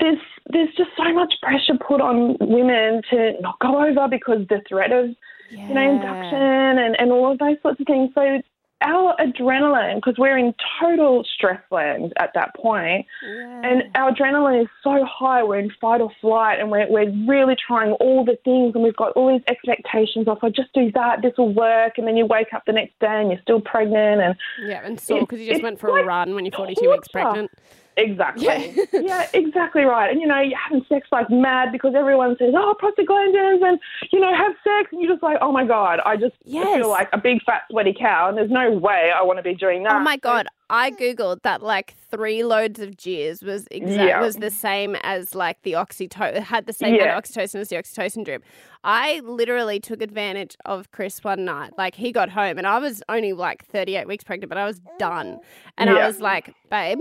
there's 0.00 0.18
there's 0.50 0.74
just 0.76 0.90
so 0.96 1.12
much 1.12 1.34
pressure 1.42 1.74
put 1.86 2.00
on 2.00 2.36
women 2.40 3.02
to 3.10 3.32
not 3.40 3.58
go 3.60 3.84
over 3.84 4.08
because 4.08 4.46
the 4.48 4.60
threat 4.68 4.92
of 4.92 5.10
you 5.50 5.74
know 5.74 5.90
induction 5.94 6.78
and, 6.78 6.96
and 6.98 7.10
all 7.12 7.32
of 7.32 7.38
those 7.38 7.56
sorts 7.62 7.80
of 7.80 7.86
things. 7.86 8.10
So 8.14 8.40
our 8.80 9.16
adrenaline, 9.16 9.96
because 9.96 10.14
we're 10.18 10.38
in 10.38 10.54
total 10.80 11.24
stress 11.34 11.60
land 11.72 12.12
at 12.18 12.30
that 12.34 12.54
point, 12.54 13.06
Yeah. 13.24 13.62
and 13.64 13.82
our 13.96 14.12
adrenaline 14.12 14.62
is 14.62 14.68
so 14.84 15.04
high, 15.04 15.42
we're 15.42 15.58
in 15.58 15.70
fight 15.80 16.00
or 16.00 16.10
flight, 16.20 16.60
and 16.60 16.70
we're, 16.70 16.88
we're 16.88 17.10
really 17.26 17.56
trying 17.56 17.92
all 17.94 18.24
the 18.24 18.38
things, 18.44 18.74
and 18.74 18.84
we've 18.84 18.94
got 18.96 19.12
all 19.12 19.32
these 19.32 19.42
expectations 19.48 20.28
of, 20.28 20.38
I 20.42 20.50
just 20.50 20.72
do 20.74 20.92
that, 20.92 21.22
this 21.22 21.32
will 21.36 21.52
work, 21.52 21.98
and 21.98 22.06
then 22.06 22.16
you 22.16 22.26
wake 22.26 22.54
up 22.54 22.64
the 22.66 22.72
next 22.72 22.96
day 23.00 23.20
and 23.20 23.30
you're 23.32 23.42
still 23.42 23.60
pregnant, 23.60 24.20
and 24.20 24.36
yeah, 24.64 24.82
and 24.84 25.00
sore 25.00 25.20
because 25.20 25.40
you 25.40 25.50
just 25.50 25.62
went 25.62 25.80
for 25.80 25.98
a 25.98 26.04
run 26.04 26.34
when 26.36 26.44
you're 26.44 26.52
42 26.52 26.88
weeks 26.88 27.08
pregnant. 27.08 27.50
Exactly. 27.98 28.44
Yeah. 28.46 28.84
Yeah. 29.08 29.26
exactly 29.34 29.82
right. 29.84 30.10
And 30.10 30.20
you 30.20 30.26
know, 30.26 30.40
you're 30.40 30.58
having 30.58 30.84
sex 30.88 31.08
like 31.12 31.28
mad 31.30 31.72
because 31.72 31.94
everyone 31.96 32.36
says, 32.38 32.52
"Oh, 32.56 32.74
prostaglandins," 32.80 33.62
and 33.66 33.78
you 34.12 34.20
know, 34.20 34.34
have 34.34 34.52
sex, 34.64 34.88
and 34.92 35.00
you're 35.02 35.10
just 35.12 35.22
like, 35.22 35.38
"Oh 35.40 35.50
my 35.52 35.64
god, 35.66 36.00
I 36.04 36.16
just 36.16 36.34
Yes. 36.44 36.76
feel 36.76 36.88
like 36.88 37.08
a 37.12 37.18
big 37.18 37.42
fat 37.44 37.62
sweaty 37.70 37.94
cow," 37.98 38.28
and 38.28 38.36
there's 38.38 38.50
no 38.50 38.70
way 38.70 39.10
I 39.14 39.22
want 39.22 39.38
to 39.38 39.42
be 39.42 39.54
doing 39.54 39.80
oh 39.82 39.84
that. 39.90 39.96
Oh 39.96 40.00
my 40.00 40.16
god! 40.16 40.46
I 40.70 40.90
googled 40.90 41.42
that 41.42 41.62
like 41.62 41.94
three 42.10 42.44
loads 42.44 42.78
of 42.80 42.90
jizz 42.90 43.42
was 43.42 43.66
exact 43.70 44.08
Yeah. 44.08 44.20
was 44.20 44.36
the 44.36 44.50
same 44.50 44.96
as 45.02 45.34
like 45.34 45.62
the 45.62 45.72
oxytocin 45.72 46.42
had 46.42 46.66
the 46.66 46.72
same 46.74 46.94
Yeah. 46.94 47.04
amount 47.04 47.18
of 47.18 47.24
oxytocin 47.24 47.60
as 47.60 47.68
the 47.70 47.76
oxytocin 47.76 48.24
drip. 48.24 48.44
I 48.84 49.20
literally 49.24 49.80
took 49.80 50.02
advantage 50.02 50.56
of 50.66 50.90
Chris 50.92 51.24
one 51.24 51.44
night. 51.44 51.72
Like 51.78 51.94
he 51.94 52.12
got 52.12 52.28
home 52.30 52.58
and 52.58 52.66
I 52.66 52.78
was 52.78 53.02
only 53.08 53.32
like 53.32 53.64
38 53.66 54.06
weeks 54.06 54.24
pregnant, 54.24 54.50
but 54.50 54.58
I 54.58 54.66
was 54.66 54.80
done. 54.98 55.40
And 55.78 55.88
I 55.90 56.06
was 56.06 56.20
like, 56.20 56.54
babe, 56.70 56.98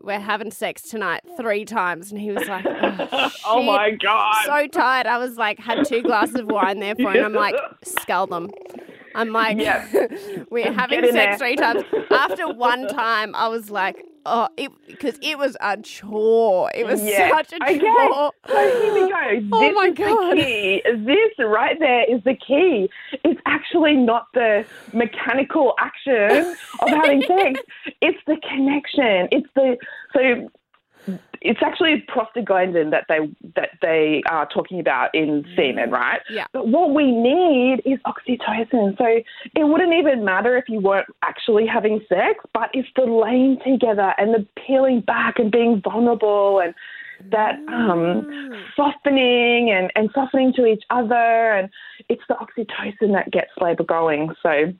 we're 0.00 0.20
having 0.20 0.50
sex 0.50 0.82
tonight 0.82 1.22
three 1.36 1.64
times, 1.64 2.10
and 2.12 2.20
he 2.20 2.30
was 2.30 2.46
like, 2.48 2.64
oh, 2.66 3.30
oh 3.46 3.62
my 3.62 3.90
god. 3.92 4.44
So 4.44 4.66
tired. 4.68 5.06
I 5.06 5.18
was 5.18 5.36
like, 5.36 5.58
had 5.58 5.84
two 5.86 6.02
glasses 6.02 6.36
of 6.36 6.46
wine 6.46 6.80
there 6.80 6.94
for 6.94 7.10
him. 7.12 7.24
I'm 7.24 7.32
like, 7.32 7.54
scull 7.84 8.26
them. 8.26 8.50
I'm 9.14 9.32
like, 9.32 9.58
Yeah. 9.58 9.86
we're 10.50 10.72
having 10.72 11.00
sex 11.02 11.12
there. 11.14 11.38
three 11.38 11.56
times. 11.56 11.82
After 12.10 12.52
one 12.52 12.86
time, 12.88 13.34
I 13.34 13.48
was 13.48 13.70
like, 13.70 13.96
oh, 14.26 14.48
it 14.56 14.70
because 14.86 15.18
it 15.22 15.38
was 15.38 15.56
a 15.60 15.76
chore. 15.78 16.70
It 16.74 16.86
was 16.86 17.00
Yeah. 17.02 17.30
such 17.30 17.52
a 17.52 17.56
Okay. 17.56 17.78
chore. 17.78 18.32
So 18.52 18.58
here 18.78 18.92
we 18.92 19.08
go. 19.08 19.48
Oh 19.52 19.60
this 19.60 19.74
my 19.74 19.86
is 19.88 19.94
God. 19.96 20.36
the 20.36 20.36
key. 20.36 20.82
This 21.06 21.46
right 21.46 21.76
there 21.78 22.04
is 22.14 22.22
the 22.24 22.34
key. 22.46 22.88
It's 23.24 23.40
actually 23.46 23.94
not 23.94 24.26
the 24.34 24.64
mechanical 24.92 25.74
action 25.80 26.54
of 26.80 26.90
having 26.90 27.22
sex. 27.26 27.60
It's 28.02 28.18
the 28.26 28.36
connection. 28.52 29.28
It's 29.32 29.48
the 29.54 29.76
so 30.12 30.50
it's 31.40 31.60
actually 31.62 32.04
prostaglandin 32.08 32.90
that 32.90 33.04
they 33.08 33.18
that 33.54 33.70
they 33.82 34.22
are 34.28 34.46
talking 34.46 34.80
about 34.80 35.14
in 35.14 35.44
mm. 35.44 35.56
semen, 35.56 35.90
right? 35.90 36.20
Yeah. 36.30 36.46
But 36.52 36.68
what 36.68 36.94
we 36.94 37.12
need 37.12 37.82
is 37.84 37.98
oxytocin. 38.06 38.96
So 38.98 39.04
it 39.06 39.64
wouldn't 39.68 39.94
even 39.94 40.24
matter 40.24 40.56
if 40.56 40.64
you 40.68 40.80
weren't 40.80 41.06
actually 41.22 41.66
having 41.66 42.00
sex, 42.08 42.44
but 42.52 42.70
it's 42.72 42.88
the 42.96 43.02
laying 43.02 43.58
together 43.64 44.14
and 44.18 44.34
the 44.34 44.46
peeling 44.66 45.00
back 45.00 45.38
and 45.38 45.50
being 45.50 45.80
vulnerable 45.82 46.60
and 46.60 46.74
that 47.30 47.54
um, 47.68 48.26
mm. 48.28 48.62
softening 48.74 49.70
and, 49.70 49.90
and 49.94 50.10
softening 50.14 50.52
to 50.54 50.66
each 50.66 50.82
other 50.90 51.14
and 51.52 51.70
it's 52.08 52.22
the 52.28 52.34
oxytocin 52.34 53.12
that 53.12 53.30
gets 53.30 53.50
labour 53.60 53.84
going. 53.84 54.34
So 54.42 54.72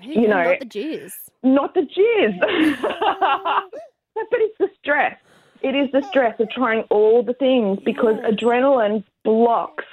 you 0.00 0.28
know- 0.28 0.44
not 0.44 0.60
the 0.60 0.66
jizz. 0.66 1.12
not 1.42 1.74
the 1.74 1.80
jizz. 1.82 2.38
Mm. 2.40 3.70
but 4.14 4.40
it's 4.40 4.58
the 4.58 4.68
stress. 4.80 5.16
It 5.62 5.74
is 5.74 5.90
the 5.92 6.02
stress 6.08 6.38
of 6.40 6.50
trying 6.50 6.82
all 6.90 7.22
the 7.22 7.34
things 7.34 7.78
because 7.84 8.16
adrenaline 8.16 9.04
blocks 9.24 9.84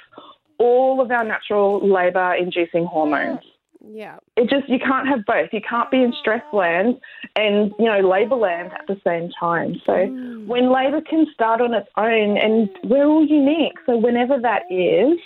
all 0.58 1.00
of 1.00 1.10
our 1.10 1.24
natural 1.24 1.80
labour 1.86 2.34
inducing 2.34 2.84
hormones. 2.84 3.40
Yeah. 3.84 4.18
It 4.36 4.48
just 4.48 4.68
you 4.68 4.78
can't 4.78 5.08
have 5.08 5.24
both. 5.26 5.48
You 5.52 5.60
can't 5.60 5.90
be 5.90 6.02
in 6.02 6.12
stress 6.20 6.42
land 6.52 7.00
and 7.34 7.72
you 7.78 7.86
know 7.86 7.98
labour 7.98 8.36
land 8.36 8.70
at 8.72 8.86
the 8.86 9.00
same 9.04 9.30
time. 9.38 9.80
So 9.84 10.06
when 10.46 10.72
labour 10.72 11.00
can 11.00 11.26
start 11.34 11.60
on 11.60 11.74
its 11.74 11.88
own, 11.96 12.38
and 12.38 12.68
we're 12.84 13.06
all 13.06 13.26
unique. 13.26 13.76
So 13.86 13.96
whenever 13.96 14.38
that 14.40 14.62
is, 14.70 15.18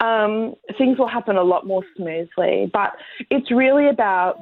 um, 0.00 0.54
things 0.78 0.98
will 0.98 1.08
happen 1.08 1.36
a 1.36 1.44
lot 1.44 1.64
more 1.64 1.84
smoothly. 1.96 2.70
But 2.72 2.92
it's 3.30 3.52
really 3.52 3.88
about 3.88 4.36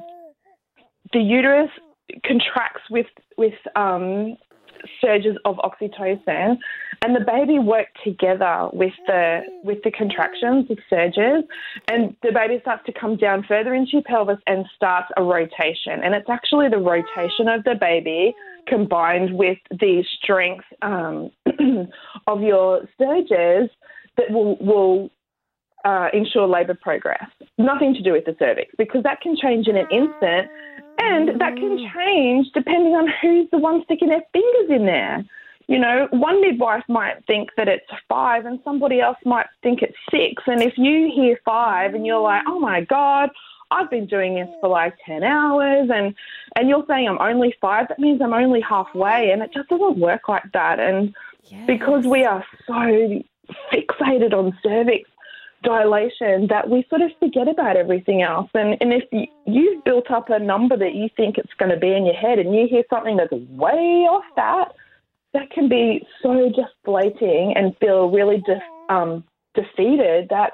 the 1.13 1.19
uterus 1.19 1.69
contracts 2.25 2.81
with 2.89 3.07
with 3.37 3.53
um, 3.75 4.37
surges 4.99 5.37
of 5.45 5.57
oxytocin, 5.57 6.57
and 7.01 7.15
the 7.15 7.25
baby 7.25 7.59
work 7.59 7.87
together 8.03 8.69
with 8.73 8.93
the 9.07 9.41
with 9.63 9.79
the 9.83 9.91
contractions, 9.91 10.67
the 10.67 10.77
surges, 10.89 11.43
and 11.87 12.15
the 12.23 12.31
baby 12.31 12.59
starts 12.61 12.83
to 12.85 12.93
come 12.93 13.17
down 13.17 13.43
further 13.47 13.73
into 13.73 13.91
your 13.93 14.03
pelvis 14.03 14.37
and 14.47 14.65
starts 14.75 15.09
a 15.17 15.23
rotation. 15.23 16.03
And 16.03 16.13
it's 16.13 16.29
actually 16.29 16.69
the 16.69 16.77
rotation 16.77 17.47
of 17.47 17.63
the 17.63 17.75
baby 17.79 18.33
combined 18.67 19.35
with 19.37 19.57
the 19.71 20.03
strength 20.21 20.65
um, 20.81 21.31
of 22.27 22.41
your 22.41 22.81
surges 22.97 23.69
that 24.17 24.29
will 24.29 24.57
will 24.57 25.09
uh, 25.85 26.09
ensure 26.13 26.47
labour 26.47 26.77
progress. 26.79 27.25
Nothing 27.57 27.93
to 27.93 28.01
do 28.01 28.11
with 28.13 28.25
the 28.25 28.35
cervix 28.39 28.71
because 28.77 29.03
that 29.03 29.21
can 29.21 29.35
change 29.35 29.67
in 29.67 29.77
an 29.77 29.87
instant, 29.91 30.49
and 30.99 31.39
that 31.41 31.55
can 31.55 31.77
mm. 31.77 31.93
change 31.93 32.47
depending 32.53 32.93
on 32.93 33.07
who's 33.21 33.49
the 33.51 33.57
one 33.57 33.83
sticking 33.83 34.09
their 34.09 34.23
fingers 34.33 34.69
in 34.69 34.85
there. 34.85 35.23
You 35.67 35.79
know, 35.79 36.07
one 36.11 36.41
midwife 36.41 36.83
might 36.89 37.25
think 37.27 37.49
that 37.55 37.69
it's 37.69 37.85
five, 38.09 38.45
and 38.45 38.59
somebody 38.63 38.99
else 38.99 39.17
might 39.25 39.45
think 39.63 39.81
it's 39.81 39.95
six. 40.09 40.43
And 40.47 40.61
if 40.61 40.77
you 40.77 41.09
hear 41.13 41.39
five 41.45 41.93
and 41.93 42.05
you're 42.05 42.19
like, 42.19 42.43
oh 42.45 42.59
my 42.59 42.81
God, 42.81 43.29
I've 43.71 43.89
been 43.89 44.05
doing 44.05 44.35
this 44.35 44.49
for 44.59 44.67
like 44.67 44.95
10 45.05 45.23
hours 45.23 45.89
and, 45.93 46.13
and 46.57 46.67
you're 46.67 46.83
saying 46.89 47.07
I'm 47.07 47.21
only 47.21 47.55
five, 47.61 47.87
that 47.87 47.99
means 47.99 48.21
I'm 48.21 48.33
only 48.33 48.59
halfway. 48.59 49.31
And 49.31 49.41
it 49.41 49.53
just 49.53 49.69
doesn't 49.69 49.97
work 49.97 50.27
like 50.27 50.51
that. 50.51 50.79
And 50.79 51.15
yes. 51.45 51.65
because 51.65 52.05
we 52.05 52.25
are 52.25 52.45
so 52.67 53.23
fixated 53.71 54.33
on 54.33 54.57
cervix 54.61 55.09
dilation 55.63 56.47
that 56.47 56.69
we 56.69 56.85
sort 56.89 57.01
of 57.01 57.11
forget 57.19 57.47
about 57.47 57.77
everything 57.77 58.21
else. 58.21 58.49
And, 58.53 58.77
and 58.81 58.93
if 58.93 59.03
you, 59.11 59.25
you've 59.45 59.83
built 59.83 60.09
up 60.09 60.29
a 60.29 60.39
number 60.39 60.75
that 60.77 60.95
you 60.95 61.09
think 61.15 61.37
it's 61.37 61.53
going 61.59 61.71
to 61.71 61.77
be 61.77 61.93
in 61.93 62.05
your 62.05 62.15
head 62.15 62.39
and 62.39 62.55
you 62.55 62.67
hear 62.69 62.83
something 62.89 63.17
that's 63.17 63.31
way 63.31 64.07
off 64.09 64.23
that, 64.35 64.73
that 65.33 65.51
can 65.51 65.69
be 65.69 66.05
so 66.21 66.49
deflating 66.49 67.53
and 67.55 67.77
feel 67.77 68.09
really 68.09 68.43
um, 68.89 69.23
defeated 69.53 70.27
that 70.29 70.53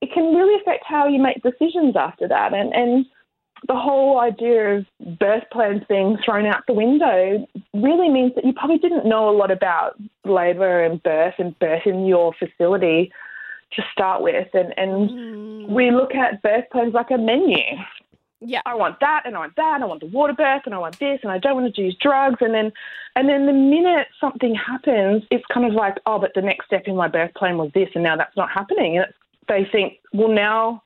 it 0.00 0.10
can 0.12 0.34
really 0.34 0.60
affect 0.60 0.84
how 0.86 1.06
you 1.08 1.20
make 1.20 1.42
decisions 1.42 1.96
after 1.96 2.28
that. 2.28 2.52
And, 2.54 2.72
and 2.74 3.06
the 3.66 3.74
whole 3.74 4.20
idea 4.20 4.76
of 4.78 4.86
birth 5.18 5.44
plans 5.50 5.82
being 5.88 6.18
thrown 6.24 6.46
out 6.46 6.62
the 6.66 6.74
window 6.74 7.46
really 7.72 8.10
means 8.10 8.32
that 8.34 8.44
you 8.44 8.52
probably 8.52 8.78
didn't 8.78 9.06
know 9.06 9.28
a 9.28 9.36
lot 9.36 9.50
about 9.50 9.96
labour 10.24 10.84
and 10.84 11.02
birth 11.02 11.34
and 11.38 11.58
birth 11.58 11.86
in 11.86 12.06
your 12.06 12.34
facility 12.38 13.10
to 13.76 13.82
start 13.92 14.22
with. 14.22 14.48
And, 14.54 14.74
and 14.76 15.10
mm. 15.10 15.68
we 15.68 15.90
look 15.90 16.14
at 16.14 16.42
birth 16.42 16.64
plans 16.72 16.94
like 16.94 17.10
a 17.10 17.18
menu. 17.18 17.58
Yeah. 18.40 18.60
I 18.66 18.74
want 18.74 19.00
that 19.00 19.22
and 19.24 19.36
I 19.36 19.38
want 19.38 19.56
that 19.56 19.74
and 19.76 19.84
I 19.84 19.86
want 19.86 20.00
the 20.00 20.06
water 20.06 20.34
birth 20.34 20.62
and 20.66 20.74
I 20.74 20.78
want 20.78 20.98
this 20.98 21.20
and 21.22 21.32
I 21.32 21.38
don't 21.38 21.54
want 21.54 21.74
to 21.74 21.80
use 21.80 21.96
drugs 21.98 22.36
and 22.40 22.52
then 22.52 22.72
and 23.16 23.26
then 23.26 23.46
the 23.46 23.54
minute 23.54 24.08
something 24.20 24.54
happens, 24.54 25.22
it's 25.30 25.44
kind 25.46 25.66
of 25.66 25.72
like, 25.72 25.96
oh, 26.04 26.18
but 26.18 26.32
the 26.34 26.42
next 26.42 26.66
step 26.66 26.82
in 26.86 26.94
my 26.94 27.08
birth 27.08 27.32
plan 27.34 27.56
was 27.56 27.70
this 27.72 27.88
and 27.94 28.04
now 28.04 28.16
that's 28.16 28.36
not 28.36 28.50
happening. 28.50 28.98
And 28.98 29.06
it's 29.08 29.16
they 29.48 29.66
think, 29.70 29.98
well, 30.12 30.28
now 30.28 30.82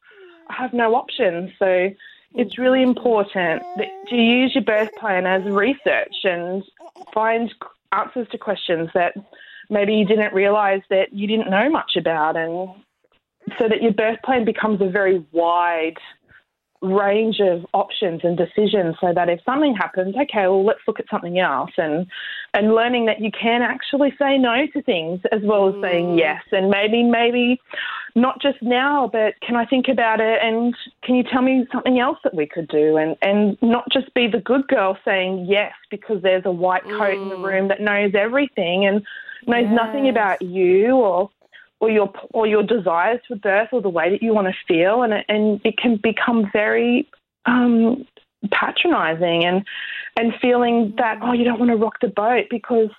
I 0.48 0.54
have 0.54 0.72
no 0.72 0.94
options. 0.94 1.50
So 1.58 1.90
it's 2.34 2.58
really 2.58 2.82
important 2.82 3.62
that 3.76 3.88
to 4.08 4.16
use 4.16 4.54
your 4.54 4.64
birth 4.64 4.90
plan 4.98 5.26
as 5.26 5.42
research 5.44 6.14
and 6.24 6.62
find 7.12 7.52
answers 7.92 8.28
to 8.30 8.38
questions 8.38 8.90
that 8.94 9.14
maybe 9.70 9.94
you 9.94 10.04
didn't 10.04 10.34
realize 10.34 10.82
that 10.90 11.12
you 11.12 11.26
didn't 11.26 11.50
know 11.50 11.70
much 11.70 11.92
about 11.96 12.36
and 12.36 12.68
so 13.58 13.68
that 13.68 13.82
your 13.82 13.92
birth 13.92 14.18
plan 14.24 14.44
becomes 14.44 14.80
a 14.80 14.88
very 14.88 15.24
wide 15.32 15.96
range 16.80 17.40
of 17.40 17.66
options 17.74 18.20
and 18.22 18.36
decisions 18.36 18.94
so 19.00 19.12
that 19.12 19.28
if 19.28 19.40
something 19.44 19.74
happens, 19.74 20.14
okay, 20.14 20.46
well, 20.46 20.64
let's 20.64 20.80
look 20.86 21.00
at 21.00 21.06
something 21.10 21.38
else 21.38 21.70
and 21.76 22.06
and 22.54 22.74
learning 22.74 23.06
that 23.06 23.20
you 23.20 23.30
can 23.30 23.62
actually 23.62 24.14
say 24.18 24.38
no 24.38 24.66
to 24.72 24.82
things 24.82 25.20
as 25.32 25.40
well 25.42 25.68
as 25.68 25.74
mm. 25.74 25.82
saying 25.82 26.18
yes 26.18 26.42
and 26.52 26.70
maybe 26.70 27.02
maybe 27.02 27.60
not 28.14 28.40
just 28.40 28.58
now, 28.62 29.08
but 29.12 29.34
can 29.46 29.56
I 29.56 29.64
think 29.64 29.86
about 29.88 30.20
it 30.20 30.38
and 30.42 30.74
can 31.02 31.14
you 31.14 31.24
tell 31.24 31.42
me 31.42 31.66
something 31.72 31.98
else 31.98 32.18
that 32.24 32.34
we 32.34 32.46
could 32.46 32.68
do 32.68 32.96
and 32.96 33.16
and 33.22 33.58
not 33.60 33.84
just 33.92 34.12
be 34.14 34.28
the 34.28 34.40
good 34.40 34.66
girl 34.68 34.96
saying 35.04 35.46
yes 35.48 35.72
because 35.90 36.22
there's 36.22 36.46
a 36.46 36.52
white 36.52 36.84
coat 36.84 37.16
mm. 37.16 37.22
in 37.22 37.28
the 37.28 37.36
mm. 37.36 37.44
room 37.44 37.68
that 37.68 37.80
knows 37.80 38.12
everything 38.14 38.86
and 38.86 39.02
knows 39.46 39.64
yes. 39.64 39.72
nothing 39.72 40.08
about 40.08 40.42
you 40.42 40.96
or 40.96 41.30
or 41.80 41.90
your 41.90 42.12
or 42.32 42.46
your 42.46 42.62
desires 42.62 43.20
for 43.26 43.36
birth 43.36 43.68
or 43.72 43.80
the 43.80 43.88
way 43.88 44.10
that 44.10 44.22
you 44.22 44.34
want 44.34 44.48
to 44.48 44.54
feel, 44.66 45.02
and 45.02 45.12
it, 45.12 45.24
and 45.28 45.60
it 45.64 45.76
can 45.78 45.98
become 46.02 46.50
very 46.52 47.08
um, 47.46 48.06
patronizing 48.50 49.44
and 49.44 49.64
and 50.18 50.32
feeling 50.40 50.94
that 50.98 51.18
oh 51.22 51.32
you 51.32 51.44
don't 51.44 51.58
want 51.58 51.70
to 51.70 51.76
rock 51.76 51.94
the 52.00 52.08
boat 52.08 52.46
because 52.50 52.90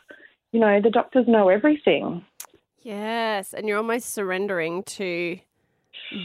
you 0.51 0.59
know 0.59 0.79
the 0.81 0.89
doctors 0.89 1.27
know 1.27 1.49
everything. 1.49 2.23
Yes, 2.81 3.53
and 3.53 3.67
you're 3.67 3.77
almost 3.77 4.13
surrendering 4.13 4.83
to 4.83 5.37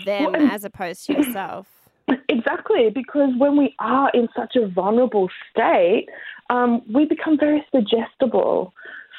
them 0.04 0.32
well, 0.32 0.50
as 0.50 0.64
opposed 0.64 1.06
to 1.06 1.14
yourself. 1.14 1.66
Exactly, 2.28 2.90
because 2.90 3.30
when 3.38 3.56
we 3.56 3.74
are 3.78 4.10
in 4.12 4.28
such 4.36 4.56
a 4.56 4.68
vulnerable 4.68 5.30
state, 5.50 6.06
um, 6.50 6.82
we 6.92 7.06
become 7.06 7.38
very 7.38 7.64
suggestible. 7.74 8.74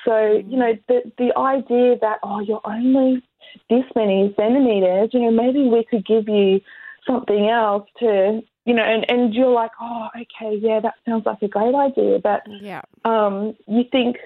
So, 0.06 0.44
you 0.48 0.58
know, 0.58 0.74
the, 0.88 1.02
the 1.18 1.38
idea 1.38 1.98
that, 2.00 2.20
oh, 2.24 2.40
you're 2.40 2.62
only 2.64 3.24
this 3.70 3.84
many 3.96 4.34
centimeters, 4.38 5.10
you 5.14 5.22
know, 5.22 5.32
maybe 5.32 5.68
we 5.68 5.84
could 5.90 6.06
give 6.06 6.30
you 6.30 6.62
something 7.08 7.50
else 7.50 7.88
to, 8.00 8.42
you 8.66 8.74
know, 8.74 8.84
and, 8.84 9.06
and 9.10 9.34
you're 9.34 9.52
like, 9.52 9.72
oh, 9.82 10.08
okay, 10.16 10.58
yeah, 10.62 10.80
that 10.80 10.94
sounds 11.06 11.26
like 11.26 11.42
a 11.42 11.48
great 11.48 11.74
idea. 11.74 12.20
But 12.20 12.44
yeah. 12.62 12.82
um, 13.04 13.56
you 13.68 13.84
think 13.92 14.18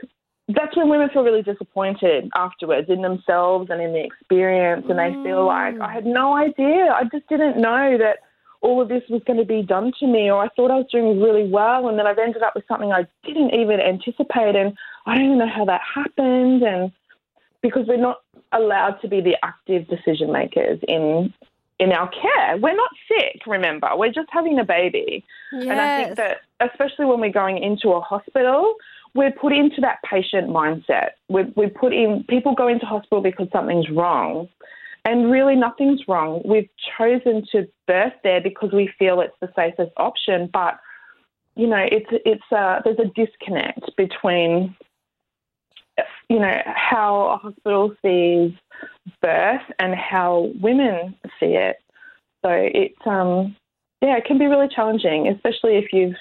that's 0.50 0.76
when 0.76 0.89
women 0.89 1.10
feel 1.13 1.24
really 1.24 1.44
disappointed 1.44 2.30
afterwards 2.36 2.89
in 2.89 3.02
themselves 3.02 3.70
and 3.70 3.82
in 3.82 3.94
the 3.94 4.04
experience. 4.04 4.86
And 4.89 5.00
they 5.00 5.12
feel 5.24 5.46
like, 5.46 5.76
mm. 5.76 5.82
I 5.82 5.94
had 5.94 6.06
no 6.06 6.36
idea. 6.36 6.92
I 6.94 7.04
just 7.12 7.28
didn't 7.30 7.62
know 7.62 7.98
that 7.98 8.20
all 8.62 8.82
of 8.82 8.89
this 8.89 9.04
was 9.10 9.22
going 9.26 9.39
to 9.39 9.45
be 9.45 9.62
done 9.62 9.91
to 10.00 10.08
me, 10.08 10.30
or 10.30 10.43
I 10.43 10.50
thought 10.50 10.72
I 10.72 10.76
was 10.76 10.88
doing 10.91 11.22
really 11.22 11.50
well, 11.50 11.88
and 11.88 11.98
then 11.98 12.06
I've 12.06 12.17
ended 12.17 12.43
up 12.43 12.56
with 12.56 12.65
something 12.67 12.91
I 12.91 13.08
didn't 13.24 13.54
even 13.54 13.80
anticipate, 13.80 14.56
and 14.56 14.78
I 15.06 15.15
don't 15.15 15.26
even 15.26 15.38
know 15.38 15.48
how 15.48 15.65
that 15.65 15.82
happened. 15.95 16.63
And 16.63 16.91
because 17.62 17.88
we're 17.88 17.98
not 17.98 18.17
allowed 18.52 19.00
to 19.02 19.08
be 19.08 19.22
the 19.22 19.36
active 19.43 19.88
decision 19.88 20.32
makers 20.32 20.80
in 20.88 21.34
in 21.80 21.93
our 21.93 22.10
care. 22.10 22.58
We're 22.58 22.76
not 22.76 22.89
sick, 23.08 23.41
remember. 23.48 23.89
We're 23.95 24.12
just 24.12 24.28
having 24.32 24.60
a 24.60 24.65
baby. 24.65 25.24
Yes. 25.54 25.62
And 25.63 25.80
I 25.80 26.04
think 26.04 26.17
that 26.17 26.41
especially 26.60 27.06
when 27.06 27.22
we're 27.22 27.32
going 27.32 27.63
into 27.63 27.91
a 27.91 28.02
hospital, 28.02 28.76
we're 29.15 29.32
put 29.32 29.54
into 29.54 29.82
that 29.82 30.00
patient 30.04 30.50
mindset. 30.50 31.12
We're, 31.30 31.48
we 31.56 31.67
put 31.67 31.93
in 31.93 32.26
people 32.28 32.54
go 32.54 32.67
into 32.67 32.86
hospital 32.86 33.22
because 33.22 33.48
something's 33.52 33.89
wrong. 33.89 34.50
And 35.06 35.32
really, 35.32 35.56
nothing's 35.56 36.08
wrong. 36.08 36.42
We've 36.46 36.70
chosen 36.98 37.46
to 37.52 37.68
birth 37.88 38.14
there 38.24 38.42
because 38.42 38.72
we 38.72 38.92
feel 39.00 39.22
it's 39.22 39.36
the 39.42 39.52
safest 39.56 39.92
option. 39.98 40.50
But 40.52 40.80
you 41.56 41.68
know, 41.68 41.86
it's 41.92 42.10
it's 42.26 42.52
uh, 42.52 42.82
there's 42.84 43.00
a 43.00 43.12
disconnect 43.16 43.96
between 43.98 44.76
you 46.30 46.40
know 46.40 46.62
how 46.66 47.32
a 47.32 47.38
hospital 47.38 47.94
sees 48.02 48.54
birth 49.22 49.62
and 49.80 49.96
how 49.96 50.52
women 50.62 51.16
see 51.40 51.56
it. 51.56 51.78
So 52.44 52.50
it's 52.52 52.96
um 53.06 53.56
yeah, 54.02 54.16
it 54.18 54.26
can 54.26 54.38
be 54.38 54.46
really 54.46 54.70
challenging, 54.74 55.28
especially 55.28 55.76
if 55.76 55.92
you 55.92 56.16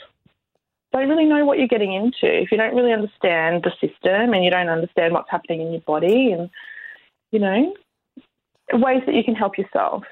don't 0.93 1.09
really 1.09 1.27
know 1.27 1.45
what 1.45 1.59
you're 1.59 1.69
getting 1.69 1.93
into. 1.93 2.25
If 2.25 2.51
you 2.51 2.57
don't 2.57 2.75
really 2.75 2.93
understand 2.93 3.63
the 3.63 3.71
system 3.81 4.33
and 4.33 4.45
you 4.45 4.51
don't 4.51 4.69
understand 4.69 5.15
what's 5.15 5.31
happening 5.31 5.61
in 5.61 5.73
your 5.73 5.83
body, 5.83 6.33
and 6.33 6.51
you 7.31 7.39
know 7.39 7.75
ways 8.73 9.03
that 9.07 9.15
you 9.15 9.25
can 9.25 9.35
help 9.35 9.59
yourself. 9.59 10.05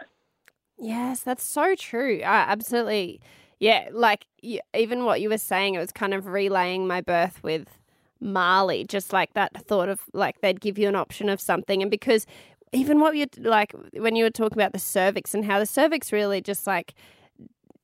Yes, 0.78 1.20
that's 1.20 1.44
so 1.44 1.74
true. 1.74 2.20
Absolutely. 2.22 3.20
Yeah, 3.58 3.88
like 3.92 4.26
even 4.74 5.04
what 5.04 5.20
you 5.20 5.30
were 5.30 5.38
saying, 5.38 5.74
it 5.74 5.78
was 5.78 5.92
kind 5.92 6.12
of 6.12 6.26
relaying 6.26 6.86
my 6.86 7.00
birth 7.00 7.42
with 7.42 7.78
Marley, 8.20 8.84
just 8.84 9.12
like 9.12 9.32
that 9.34 9.52
thought 9.66 9.88
of 9.88 10.00
like 10.12 10.40
they'd 10.40 10.60
give 10.60 10.78
you 10.78 10.88
an 10.88 10.96
option 10.96 11.28
of 11.28 11.40
something. 11.40 11.80
And 11.80 11.90
because 11.90 12.26
even 12.72 13.00
what 13.00 13.16
you 13.16 13.26
like 13.38 13.74
when 13.92 14.16
you 14.16 14.24
were 14.24 14.30
talking 14.30 14.58
about 14.58 14.72
the 14.72 14.78
cervix 14.78 15.34
and 15.34 15.44
how 15.44 15.58
the 15.58 15.66
cervix 15.66 16.12
really 16.12 16.40
just 16.40 16.66
like 16.66 16.94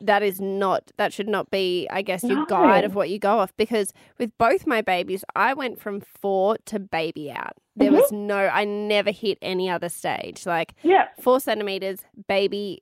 that 0.00 0.22
is 0.22 0.40
not 0.40 0.90
that 0.96 1.12
should 1.12 1.28
not 1.28 1.50
be 1.50 1.87
i 1.90 2.02
guess 2.02 2.24
your 2.24 2.38
no. 2.38 2.46
guide 2.46 2.85
of 2.85 2.94
what 2.94 3.08
you 3.08 3.18
go 3.18 3.38
off 3.38 3.56
because 3.56 3.92
with 4.18 4.37
both 4.38 4.66
my 4.66 4.82
babies 4.82 5.24
i 5.37 5.54
went 5.54 5.80
from 5.80 6.00
four 6.00 6.56
to 6.66 6.78
baby 6.78 7.30
out 7.30 7.56
there 7.76 7.90
mm-hmm. 7.90 7.96
was 7.96 8.12
no 8.12 8.37
i 8.48 8.64
never 8.64 9.11
hit 9.11 9.38
any 9.42 9.68
other 9.68 9.88
stage 9.88 10.46
like 10.46 10.74
yeah. 10.82 11.08
four 11.20 11.40
centimeters 11.40 12.00
baby 12.28 12.80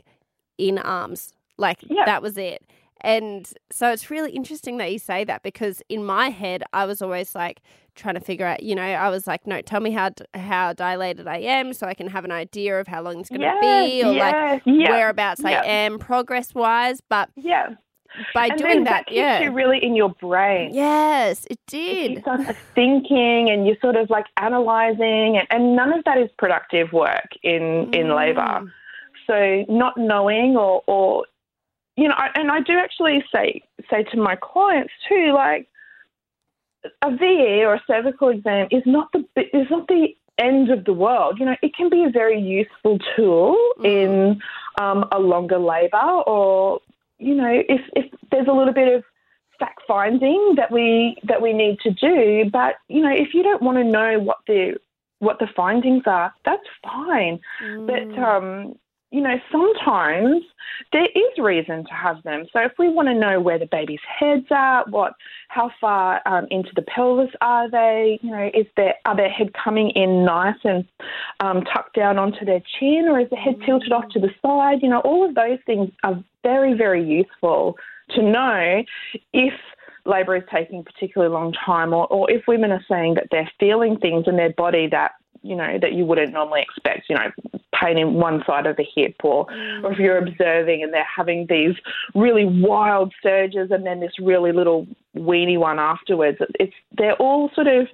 in 0.58 0.78
arms 0.78 1.32
like 1.58 1.78
yeah. 1.88 2.04
that 2.04 2.22
was 2.22 2.36
it 2.36 2.64
and 3.02 3.50
so 3.70 3.90
it's 3.90 4.10
really 4.10 4.30
interesting 4.32 4.76
that 4.78 4.92
you 4.92 4.98
say 4.98 5.24
that 5.24 5.42
because 5.42 5.82
in 5.88 6.04
my 6.04 6.28
head, 6.28 6.62
I 6.72 6.84
was 6.84 7.00
always 7.00 7.34
like 7.34 7.62
trying 7.94 8.14
to 8.14 8.20
figure 8.20 8.46
out, 8.46 8.62
you 8.62 8.74
know, 8.74 8.82
I 8.82 9.08
was 9.08 9.26
like, 9.26 9.46
no, 9.46 9.62
tell 9.62 9.80
me 9.80 9.90
how 9.90 10.10
how 10.34 10.74
dilated 10.74 11.26
I 11.26 11.38
am 11.38 11.72
so 11.72 11.86
I 11.86 11.94
can 11.94 12.08
have 12.08 12.24
an 12.24 12.32
idea 12.32 12.78
of 12.78 12.86
how 12.86 13.02
long 13.02 13.20
it's 13.20 13.30
going 13.30 13.40
to 13.40 13.46
yes, 13.46 13.60
be 13.62 14.04
or 14.04 14.12
yes, 14.12 14.62
like 14.66 14.90
whereabouts 14.90 15.44
I 15.44 15.52
am 15.64 15.98
progress 15.98 16.54
wise. 16.54 17.00
But 17.00 17.30
yeah. 17.36 17.74
By 18.34 18.46
and 18.46 18.58
doing 18.58 18.84
that, 18.84 19.06
keeps 19.06 19.16
yeah. 19.16 19.40
you 19.42 19.50
really 19.52 19.78
in 19.82 19.94
your 19.96 20.10
brain. 20.10 20.74
Yes, 20.74 21.46
it 21.46 21.52
It 21.52 21.60
did. 21.68 22.08
keeps 22.16 22.26
us 22.26 22.56
thinking 22.74 23.50
and 23.50 23.66
you're 23.66 23.76
sort 23.80 23.96
of 23.96 24.10
like 24.10 24.26
analysing 24.38 25.36
and, 25.38 25.46
and 25.50 25.76
none 25.76 25.92
of 25.92 26.04
that 26.04 26.18
is 26.18 26.28
productive 26.38 26.92
work 26.92 27.28
in, 27.42 27.92
in 27.94 28.14
labour. 28.14 28.40
Mm. 28.40 28.72
So 29.26 29.64
not 29.72 29.96
knowing 29.96 30.56
or, 30.56 30.82
or 30.86 31.24
you 31.96 32.08
know, 32.08 32.14
I- 32.16 32.30
and 32.34 32.50
I 32.50 32.60
do 32.60 32.78
actually 32.78 33.22
say 33.34 33.62
say 33.90 34.02
to 34.04 34.16
my 34.16 34.36
clients 34.36 34.92
too, 35.08 35.32
like 35.34 35.68
a 37.02 37.14
VE 37.14 37.64
or 37.64 37.74
a 37.74 37.82
cervical 37.86 38.28
exam 38.28 38.68
is 38.70 38.82
not 38.86 39.12
the 39.12 39.24
is 39.56 39.68
not 39.70 39.86
the 39.88 40.16
end 40.38 40.70
of 40.70 40.84
the 40.86 40.92
world. 40.94 41.38
You 41.38 41.44
know, 41.46 41.56
it 41.62 41.74
can 41.76 41.90
be 41.90 42.04
a 42.04 42.10
very 42.10 42.40
useful 42.40 42.98
tool 43.14 43.56
Mm. 43.78 43.84
in 43.84 44.42
um, 44.80 45.06
a 45.12 45.18
longer 45.18 45.58
labour, 45.58 45.98
or 46.26 46.80
you 47.20 47.34
know, 47.34 47.62
if 47.68 47.82
if 47.94 48.06
there's 48.30 48.48
a 48.48 48.52
little 48.52 48.72
bit 48.72 48.92
of 48.92 49.04
fact 49.58 49.82
finding 49.86 50.54
that 50.56 50.72
we 50.72 51.16
that 51.24 51.40
we 51.42 51.52
need 51.52 51.78
to 51.80 51.90
do. 51.90 52.50
But 52.50 52.76
you 52.88 53.02
know, 53.02 53.12
if 53.12 53.34
you 53.34 53.42
don't 53.42 53.62
want 53.62 53.78
to 53.78 53.84
know 53.84 54.18
what 54.18 54.38
the 54.46 54.76
what 55.18 55.38
the 55.38 55.48
findings 55.54 56.04
are, 56.06 56.32
that's 56.44 56.66
fine. 56.82 57.38
But 57.60 58.08
Mm. 58.08 58.18
um, 58.18 58.74
you 59.10 59.20
know, 59.20 59.36
sometimes 59.50 60.42
there 60.92 61.06
is 61.06 61.38
reason 61.38 61.84
to 61.84 61.92
have 61.92 62.22
them. 62.22 62.46
So 62.52 62.60
if 62.60 62.72
we 62.78 62.88
want 62.88 63.08
to 63.08 63.14
know 63.14 63.40
where 63.40 63.58
the 63.58 63.66
baby's 63.66 64.00
head's 64.18 64.46
at, 64.50 64.88
what, 64.88 65.14
how 65.48 65.70
far 65.80 66.20
um, 66.26 66.46
into 66.50 66.70
the 66.76 66.82
pelvis 66.82 67.30
are 67.40 67.68
they? 67.68 68.18
You 68.22 68.30
know, 68.30 68.50
is 68.54 68.66
there 68.76 68.94
are 69.04 69.16
their 69.16 69.28
head 69.28 69.52
coming 69.52 69.90
in 69.90 70.24
nice 70.24 70.58
and 70.64 70.86
um, 71.40 71.62
tucked 71.64 71.96
down 71.96 72.18
onto 72.18 72.44
their 72.44 72.62
chin, 72.78 73.06
or 73.08 73.20
is 73.20 73.30
the 73.30 73.36
head 73.36 73.56
tilted 73.66 73.92
off 73.92 74.08
to 74.10 74.20
the 74.20 74.30
side? 74.42 74.78
You 74.82 74.88
know, 74.88 75.00
all 75.00 75.28
of 75.28 75.34
those 75.34 75.58
things 75.66 75.90
are 76.04 76.22
very 76.42 76.74
very 76.74 77.04
useful 77.04 77.76
to 78.10 78.22
know 78.22 78.82
if 79.32 79.54
labour 80.06 80.36
is 80.36 80.44
taking 80.52 80.80
a 80.80 80.82
particularly 80.82 81.32
long 81.32 81.52
time, 81.52 81.92
or, 81.92 82.06
or 82.06 82.30
if 82.30 82.42
women 82.46 82.70
are 82.70 82.84
saying 82.88 83.14
that 83.14 83.26
they're 83.30 83.50
feeling 83.58 83.98
things 83.98 84.24
in 84.26 84.36
their 84.36 84.52
body 84.52 84.88
that 84.90 85.12
you 85.42 85.56
know 85.56 85.78
that 85.80 85.92
you 85.92 86.04
wouldn't 86.04 86.32
normally 86.32 86.62
expect. 86.62 87.08
You 87.08 87.16
know, 87.16 87.59
pain 87.80 87.98
in 87.98 88.14
one 88.14 88.42
side 88.46 88.66
of 88.66 88.76
the 88.76 88.86
hip, 88.94 89.16
or 89.22 89.46
or 89.82 89.92
if 89.92 89.98
you're 89.98 90.18
observing 90.18 90.82
and 90.82 90.92
they're 90.92 91.04
having 91.04 91.46
these 91.48 91.74
really 92.14 92.44
wild 92.44 93.12
surges 93.22 93.70
and 93.70 93.86
then 93.86 94.00
this 94.00 94.18
really 94.20 94.52
little 94.52 94.86
weeny 95.14 95.56
one 95.56 95.78
afterwards. 95.78 96.38
It's 96.58 96.74
they're 96.96 97.16
all 97.16 97.50
sort 97.54 97.66
of 97.66 97.88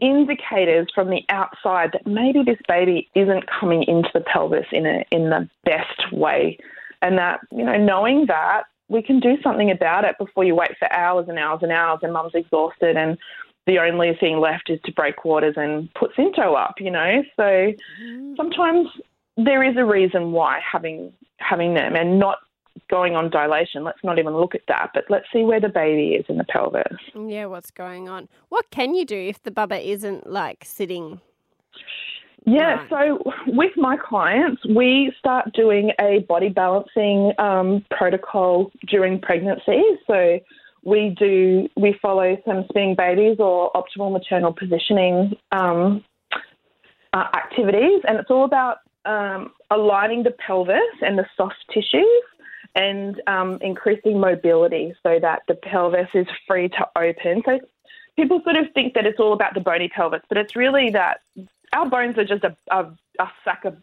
indicators 0.00 0.88
from 0.94 1.10
the 1.10 1.22
outside 1.28 1.90
that 1.92 2.06
maybe 2.06 2.42
this 2.42 2.58
baby 2.66 3.08
isn't 3.14 3.44
coming 3.48 3.82
into 3.82 4.08
the 4.14 4.20
pelvis 4.20 4.66
in 4.72 4.86
a 4.86 5.04
in 5.10 5.30
the 5.30 5.48
best 5.64 6.12
way, 6.12 6.58
and 7.02 7.18
that 7.18 7.40
you 7.50 7.64
know 7.64 7.76
knowing 7.76 8.26
that 8.26 8.64
we 8.88 9.02
can 9.02 9.20
do 9.20 9.36
something 9.42 9.70
about 9.70 10.04
it 10.04 10.18
before 10.18 10.44
you 10.44 10.54
wait 10.54 10.76
for 10.78 10.92
hours 10.92 11.26
and 11.28 11.38
hours 11.38 11.60
and 11.62 11.70
hours 11.70 12.00
and 12.02 12.12
mum's 12.12 12.34
exhausted 12.34 12.96
and 12.96 13.16
the 13.66 13.78
only 13.78 14.16
thing 14.18 14.40
left 14.40 14.70
is 14.70 14.80
to 14.84 14.92
break 14.92 15.24
waters 15.24 15.54
and 15.56 15.92
put 15.94 16.14
Synto 16.16 16.56
up, 16.60 16.74
you 16.80 16.90
know. 16.90 17.22
So 17.36 17.72
mm. 18.02 18.36
sometimes 18.36 18.88
there 19.36 19.62
is 19.62 19.76
a 19.76 19.84
reason 19.84 20.32
why 20.32 20.60
having 20.60 21.12
having 21.38 21.74
them 21.74 21.96
and 21.96 22.18
not 22.18 22.38
going 22.88 23.14
on 23.16 23.30
dilation. 23.30 23.84
Let's 23.84 24.02
not 24.04 24.18
even 24.18 24.34
look 24.34 24.54
at 24.54 24.62
that, 24.68 24.90
but 24.94 25.04
let's 25.08 25.26
see 25.32 25.42
where 25.42 25.60
the 25.60 25.68
baby 25.68 26.14
is 26.14 26.24
in 26.28 26.38
the 26.38 26.44
pelvis. 26.44 26.82
Yeah, 27.14 27.46
what's 27.46 27.70
going 27.70 28.08
on? 28.08 28.28
What 28.48 28.70
can 28.70 28.94
you 28.94 29.04
do 29.04 29.16
if 29.16 29.42
the 29.42 29.50
bubba 29.50 29.84
isn't 29.84 30.28
like 30.30 30.64
sitting? 30.64 31.20
Yeah, 32.46 32.86
Right. 32.90 32.90
so 32.90 33.32
with 33.48 33.72
my 33.76 33.96
clients, 33.96 34.62
we 34.66 35.12
start 35.18 35.52
doing 35.52 35.92
a 36.00 36.20
body 36.20 36.48
balancing 36.48 37.32
um, 37.38 37.84
protocol 37.90 38.70
during 38.88 39.20
pregnancy. 39.20 39.82
So 40.06 40.40
we 40.82 41.14
do 41.18 41.68
we 41.76 41.94
follow 42.00 42.36
some 42.46 42.64
spinning 42.70 42.94
babies 42.96 43.36
or 43.38 43.70
optimal 43.72 44.10
maternal 44.12 44.52
positioning 44.54 45.36
um, 45.52 46.02
uh, 47.12 47.26
activities, 47.34 48.00
and 48.08 48.18
it's 48.18 48.30
all 48.30 48.44
about 48.44 48.78
um, 49.04 49.52
aligning 49.70 50.22
the 50.22 50.30
pelvis 50.30 50.78
and 51.02 51.18
the 51.18 51.26
soft 51.36 51.56
tissues 51.72 52.22
and 52.74 53.20
um, 53.26 53.58
increasing 53.60 54.20
mobility 54.20 54.94
so 55.02 55.18
that 55.20 55.42
the 55.48 55.54
pelvis 55.54 56.08
is 56.14 56.26
free 56.46 56.68
to 56.68 56.88
open. 56.96 57.42
So 57.44 57.60
people 58.16 58.40
sort 58.44 58.56
of 58.56 58.66
think 58.74 58.94
that 58.94 59.06
it's 59.06 59.18
all 59.18 59.32
about 59.32 59.54
the 59.54 59.60
bony 59.60 59.88
pelvis, 59.88 60.22
but 60.28 60.38
it's 60.38 60.54
really 60.54 60.90
that 60.90 61.20
our 61.72 61.88
bones 61.88 62.18
are 62.18 62.24
just 62.24 62.44
a, 62.44 62.56
a, 62.70 62.84
a 63.18 63.30
sack 63.44 63.64
of, 63.64 63.76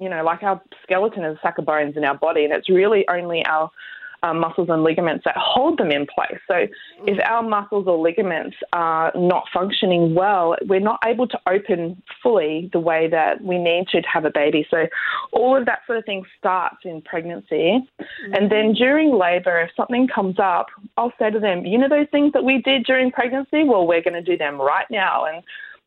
you 0.00 0.08
know, 0.08 0.24
like 0.24 0.42
our 0.42 0.60
skeleton 0.82 1.24
is 1.24 1.36
a 1.36 1.40
sack 1.40 1.58
of 1.58 1.64
bones 1.64 1.96
in 1.96 2.04
our 2.04 2.16
body, 2.16 2.44
and 2.44 2.52
it's 2.52 2.68
really 2.68 3.06
only 3.08 3.44
our 3.46 3.70
um, 4.24 4.40
muscles 4.40 4.68
and 4.70 4.82
ligaments 4.82 5.22
that 5.26 5.36
hold 5.36 5.78
them 5.78 5.90
in 5.90 6.06
place. 6.06 6.40
So 6.48 6.66
if 7.06 7.18
our 7.24 7.42
muscles 7.42 7.86
or 7.86 7.98
ligaments 7.98 8.56
are 8.72 9.12
not 9.14 9.44
functioning 9.52 10.14
well, 10.14 10.56
we're 10.66 10.80
not 10.80 10.98
able 11.04 11.28
to 11.28 11.38
open 11.46 12.02
fully 12.22 12.70
the 12.72 12.80
way 12.80 13.06
that 13.10 13.42
we 13.42 13.58
need 13.58 13.86
to 13.92 14.00
to 14.00 14.08
have 14.08 14.24
a 14.24 14.30
baby. 14.30 14.66
So 14.70 14.86
all 15.32 15.56
of 15.56 15.66
that 15.66 15.80
sort 15.86 15.98
of 15.98 16.06
thing 16.06 16.24
starts 16.38 16.78
in 16.84 17.02
pregnancy. 17.02 17.86
And 18.32 18.50
then 18.50 18.72
during 18.72 19.14
labour, 19.14 19.60
if 19.60 19.70
something 19.76 20.08
comes 20.08 20.36
up, 20.38 20.66
I'll 20.96 21.12
say 21.18 21.30
to 21.30 21.38
them, 21.38 21.66
you 21.66 21.76
know 21.76 21.88
those 21.88 22.08
things 22.10 22.32
that 22.32 22.44
we 22.44 22.62
did 22.62 22.84
during 22.84 23.10
pregnancy? 23.10 23.64
Well, 23.64 23.86
we're 23.86 24.02
going 24.02 24.14
to 24.14 24.22
do 24.22 24.38
them 24.38 24.60
right 24.60 24.86
now. 24.90 25.26
And 25.26 25.42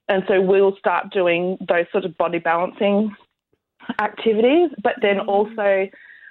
and 0.09 0.23
so 0.27 0.39
we'll 0.39 0.77
start 0.77 1.11
doing 1.11 1.57
those 1.67 1.85
sort 1.91 2.05
of 2.05 2.15
body 2.17 2.39
balancing 2.39 3.13
activities, 3.99 4.69
but 4.81 4.93
then 5.01 5.19
also 5.19 5.89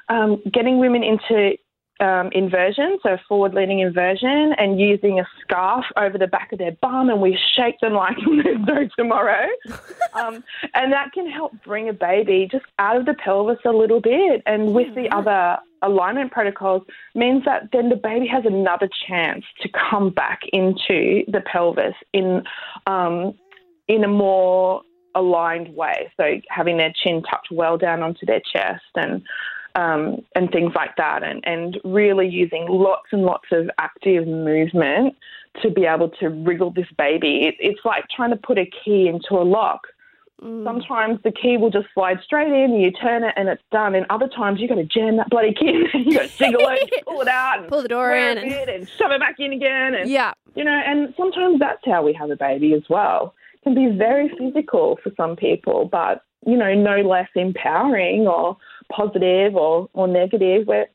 um, 0.09 0.41
getting 0.51 0.79
women 0.79 1.03
into 1.03 1.57
um, 2.01 2.31
inversion, 2.33 2.99
so 3.03 3.17
forward 3.29 3.55
leaning 3.55 3.81
inversion, 3.81 4.55
and 4.59 4.79
using 4.79 5.19
a 5.19 5.27
scarf 5.41 5.85
over 5.97 6.19
the 6.19 6.27
back 6.27 6.53
of 6.53 6.59
their 6.59 6.77
bum, 6.83 7.09
and 7.09 7.21
we 7.21 7.39
shake 7.57 7.79
them 7.81 7.95
like 7.95 8.17
there's 8.45 8.59
no 8.67 8.89
tomorrow. 8.97 9.47
um, 10.15 10.43
and 10.75 10.93
that 10.93 11.13
can 11.13 11.29
help 11.31 11.53
bring 11.65 11.89
a 11.89 11.93
baby 11.93 12.49
just 12.51 12.65
out 12.79 12.97
of 12.97 13.07
the 13.07 13.15
pelvis 13.15 13.59
a 13.65 13.71
little 13.71 14.01
bit. 14.01 14.43
And 14.47 14.75
with 14.75 14.95
the 14.95 15.09
other 15.11 15.59
alignment 15.83 16.33
protocols, 16.33 16.83
means 17.15 17.45
that 17.45 17.71
then 17.73 17.89
the 17.89 17.97
baby 17.97 18.27
has 18.27 18.45
another 18.45 18.89
chance 19.07 19.45
to 19.63 19.69
come 19.69 20.11
back 20.11 20.41
into 20.53 21.25
the 21.29 21.43
pelvis 21.51 21.95
in 22.13 22.43
um, 22.87 23.35
in 23.89 24.05
a 24.05 24.09
more 24.09 24.83
aligned 25.15 25.75
way. 25.75 26.13
So 26.19 26.41
having 26.51 26.77
their 26.77 26.93
chin 27.03 27.23
tucked 27.23 27.49
well 27.51 27.79
down 27.79 28.03
onto 28.03 28.27
their 28.27 28.43
chest 28.53 28.85
and 28.95 29.23
um, 29.77 30.25
and 30.35 30.51
things 30.51 30.73
like 30.75 30.97
that, 30.97 31.23
and, 31.23 31.47
and 31.47 31.79
really 31.85 32.27
using 32.27 32.67
lots 32.69 33.09
and 33.13 33.23
lots 33.23 33.47
of 33.53 33.69
active 33.79 34.27
movement 34.27 35.15
to 35.63 35.71
be 35.71 35.85
able 35.85 36.09
to 36.21 36.29
wriggle 36.29 36.71
this 36.71 36.89
baby. 36.99 37.47
It, 37.47 37.55
it's 37.61 37.81
like 37.85 38.05
trying 38.15 38.31
to 38.31 38.37
put 38.37 38.59
a 38.59 38.67
key 38.85 39.07
into 39.07 39.35
a 39.41 39.45
lock. 39.45 39.83
Mm. 40.43 40.65
Sometimes 40.65 41.19
the 41.25 41.33
key 41.33 41.57
will 41.57 41.71
just 41.71 41.87
slide 41.95 42.19
straight 42.25 42.49
in, 42.49 42.73
and 42.73 42.81
you 42.83 42.91
turn 42.91 43.23
it, 43.23 43.35
and 43.37 43.49
it's 43.51 43.63
done. 43.71 43.95
And 43.95 44.07
other 44.11 44.29
times 44.29 44.61
you've 44.61 44.71
got 44.71 44.77
to 44.77 44.85
jam 44.85 45.19
that 45.19 45.29
bloody 45.31 45.53
key, 45.53 45.69
in, 45.69 45.87
you 46.05 46.15
got 46.15 46.29
to 46.31 46.39
jiggle 46.39 46.61
it, 46.69 46.81
and 46.81 46.91
pull 47.07 47.21
it 47.21 47.29
out, 47.29 47.61
and 47.61 47.69
Pull 47.77 47.83
the 47.83 47.89
door 47.89 48.15
in 48.17 48.39
and- 48.39 48.53
and 48.71 48.89
shove 48.89 49.13
it 49.13 49.21
back 49.21 49.37
in 49.39 49.53
again, 49.53 49.95
and 49.95 50.09
Yeah. 50.11 50.33
you 50.55 50.65
know, 50.65 50.73
and 50.87 51.13
sometimes 51.19 51.59
that's 51.59 51.83
how 51.85 52.03
we 52.03 52.15
have 52.15 52.31
a 52.31 52.37
baby 52.37 52.73
as 52.73 52.83
well. 52.89 53.35
It 53.55 53.63
can 53.63 53.75
be 53.75 53.95
very 53.97 54.31
physical 54.39 54.99
for 55.03 55.13
some 55.17 55.37
people, 55.37 55.87
but 55.91 56.23
you 56.47 56.57
know, 56.57 56.73
no 56.75 57.01
less 57.01 57.29
empowering 57.35 58.29
or 58.29 58.57
positive 58.93 59.55
or, 59.57 59.89
or 59.93 60.09
negative. 60.09 60.67
We're 60.67 60.87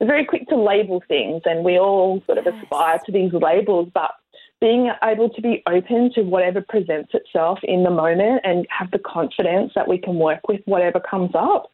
we're 0.00 0.06
very 0.06 0.24
quick 0.24 0.48
to 0.48 0.56
label 0.56 1.02
things 1.08 1.42
and 1.44 1.64
we 1.64 1.78
all 1.78 2.22
sort 2.26 2.38
of 2.38 2.46
Yes. 2.46 2.54
aspire 2.62 3.00
to 3.06 3.12
these 3.12 3.32
labels, 3.32 3.90
but 3.92 4.12
being 4.60 4.90
able 5.02 5.28
to 5.30 5.40
be 5.40 5.62
open 5.68 6.12
to 6.14 6.22
whatever 6.22 6.60
presents 6.60 7.14
itself 7.14 7.58
in 7.62 7.84
the 7.84 7.90
moment 7.90 8.40
and 8.44 8.66
have 8.70 8.90
the 8.90 8.98
confidence 8.98 9.72
that 9.74 9.88
we 9.88 9.98
can 9.98 10.16
work 10.16 10.48
with 10.48 10.60
whatever 10.64 11.00
comes 11.00 11.30
up. 11.34 11.70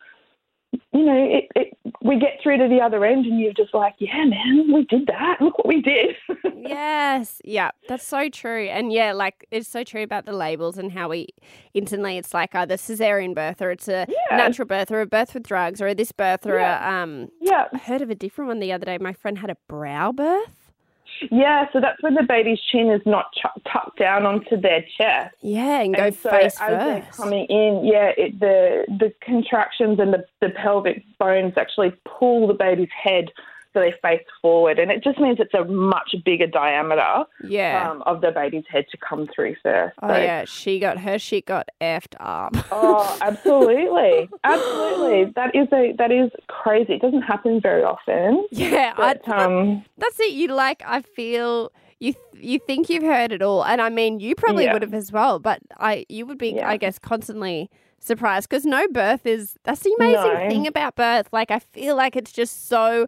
You 0.92 1.04
know, 1.04 1.14
it, 1.30 1.44
it, 1.54 1.76
we 2.02 2.18
get 2.18 2.38
through 2.42 2.58
to 2.58 2.68
the 2.68 2.80
other 2.80 3.04
end 3.04 3.26
and 3.26 3.38
you're 3.40 3.52
just 3.52 3.74
like, 3.74 3.94
yeah, 3.98 4.24
man, 4.24 4.72
we 4.72 4.84
did 4.84 5.06
that. 5.08 5.36
Look 5.40 5.58
what 5.58 5.66
we 5.68 5.80
did. 5.82 6.16
Yes. 6.66 7.42
Yeah. 7.44 7.72
That's 7.88 8.06
so 8.06 8.30
true. 8.30 8.64
And 8.68 8.90
yeah, 8.90 9.12
like 9.12 9.46
it's 9.50 9.68
so 9.68 9.84
true 9.84 10.02
about 10.02 10.24
the 10.24 10.32
labels 10.32 10.78
and 10.78 10.90
how 10.90 11.10
we 11.10 11.28
instantly 11.74 12.16
it's 12.16 12.32
like 12.32 12.54
either 12.54 12.76
cesarean 12.76 13.34
birth 13.34 13.60
or 13.60 13.70
it's 13.70 13.86
a 13.86 14.06
Yeah. 14.08 14.36
natural 14.38 14.66
birth 14.66 14.90
or 14.90 15.02
a 15.02 15.06
birth 15.06 15.34
with 15.34 15.42
drugs 15.46 15.82
or 15.82 15.92
this 15.94 16.10
birth 16.10 16.46
or 16.46 16.56
Yeah. 16.58 17.00
a 17.00 17.02
um 17.02 17.28
yeah. 17.40 17.66
I 17.72 17.76
heard 17.76 18.00
of 18.00 18.08
a 18.08 18.14
different 18.14 18.48
one 18.48 18.60
the 18.60 18.72
other 18.72 18.86
day. 18.86 18.96
My 18.98 19.12
friend 19.12 19.38
had 19.38 19.50
a 19.50 19.56
brow 19.68 20.10
birth. 20.12 20.63
Yeah, 21.30 21.66
so 21.72 21.80
that's 21.80 22.02
when 22.02 22.14
the 22.14 22.22
baby's 22.22 22.60
chin 22.60 22.90
is 22.90 23.02
not 23.06 23.26
ch- 23.32 23.62
tucked 23.70 23.98
down 23.98 24.26
onto 24.26 24.60
their 24.60 24.84
chest. 24.96 25.34
Yeah, 25.42 25.80
and 25.80 25.94
go 25.94 26.04
and 26.04 26.14
so 26.14 26.30
face 26.30 26.60
as 26.60 26.70
they're 26.70 27.08
coming 27.12 27.46
in, 27.46 27.84
yeah, 27.84 28.12
it, 28.16 28.40
the 28.40 28.84
the 28.88 29.12
contractions 29.20 29.98
and 29.98 30.12
the, 30.12 30.24
the 30.40 30.50
pelvic 30.50 31.04
bones 31.18 31.54
actually 31.56 31.92
pull 32.04 32.46
the 32.46 32.54
baby's 32.54 32.88
head 33.02 33.30
so 33.74 33.80
they 33.80 33.92
face 34.00 34.22
forward, 34.40 34.78
and 34.78 34.90
it 34.90 35.04
just 35.04 35.18
means 35.20 35.38
it's 35.40 35.52
a 35.52 35.64
much 35.64 36.14
bigger 36.24 36.46
diameter 36.46 37.24
Yeah. 37.46 37.90
um, 37.90 38.02
of 38.06 38.22
the 38.22 38.30
baby's 38.30 38.64
head 38.70 38.86
to 38.92 38.96
come 38.96 39.28
through 39.34 39.56
first. 39.62 39.94
oh 40.02 40.08
So- 40.08 40.16
yeah, 40.16 40.44
she 40.46 40.78
got 40.78 40.98
her 41.00 41.18
shit 41.18 41.44
got 41.44 41.68
effed 41.82 42.14
up. 42.20 42.56
Oh, 42.72 43.18
absolutely, 43.22 44.30
absolutely. 44.44 45.32
That 45.36 45.54
is 45.54 45.68
a 45.72 45.92
that 45.98 46.10
is 46.10 46.30
crazy. 46.48 46.94
It 46.94 47.02
doesn't 47.02 47.22
happen 47.22 47.60
very 47.60 47.82
often. 47.82 48.46
yeah, 48.50 48.94
I, 48.96 49.14
But 49.14 49.28
um, 49.28 49.84
that's 49.98 50.18
it. 50.20 50.32
You 50.32 50.48
like, 50.48 50.82
I 50.86 51.02
feel 51.02 51.72
you 52.00 52.12
th- 52.12 52.44
you 52.44 52.58
think 52.58 52.88
you've 52.88 53.02
heard 53.02 53.32
it 53.32 53.42
all, 53.42 53.64
and 53.64 53.80
I 53.80 53.88
mean, 53.88 54.20
you 54.20 54.34
probably 54.34 54.64
Yeah. 54.64 54.72
would 54.74 54.82
have 54.82 54.94
as 54.94 55.10
well. 55.12 55.38
But 55.38 55.60
I, 55.78 56.06
you 56.08 56.26
would 56.26 56.38
be, 56.38 56.50
Yeah. 56.54 56.68
I 56.68 56.76
guess, 56.76 56.98
constantly 56.98 57.70
surprised 58.00 58.48
because 58.48 58.66
no 58.66 58.86
birth 58.88 59.24
is. 59.26 59.56
That's 59.64 59.80
the 59.80 59.94
amazing 59.98 60.34
No. 60.34 60.48
thing 60.48 60.66
about 60.66 60.96
birth. 60.96 61.28
Like, 61.32 61.50
I 61.50 61.58
feel 61.58 61.96
like 61.96 62.16
it's 62.16 62.32
just 62.32 62.68
so. 62.68 63.06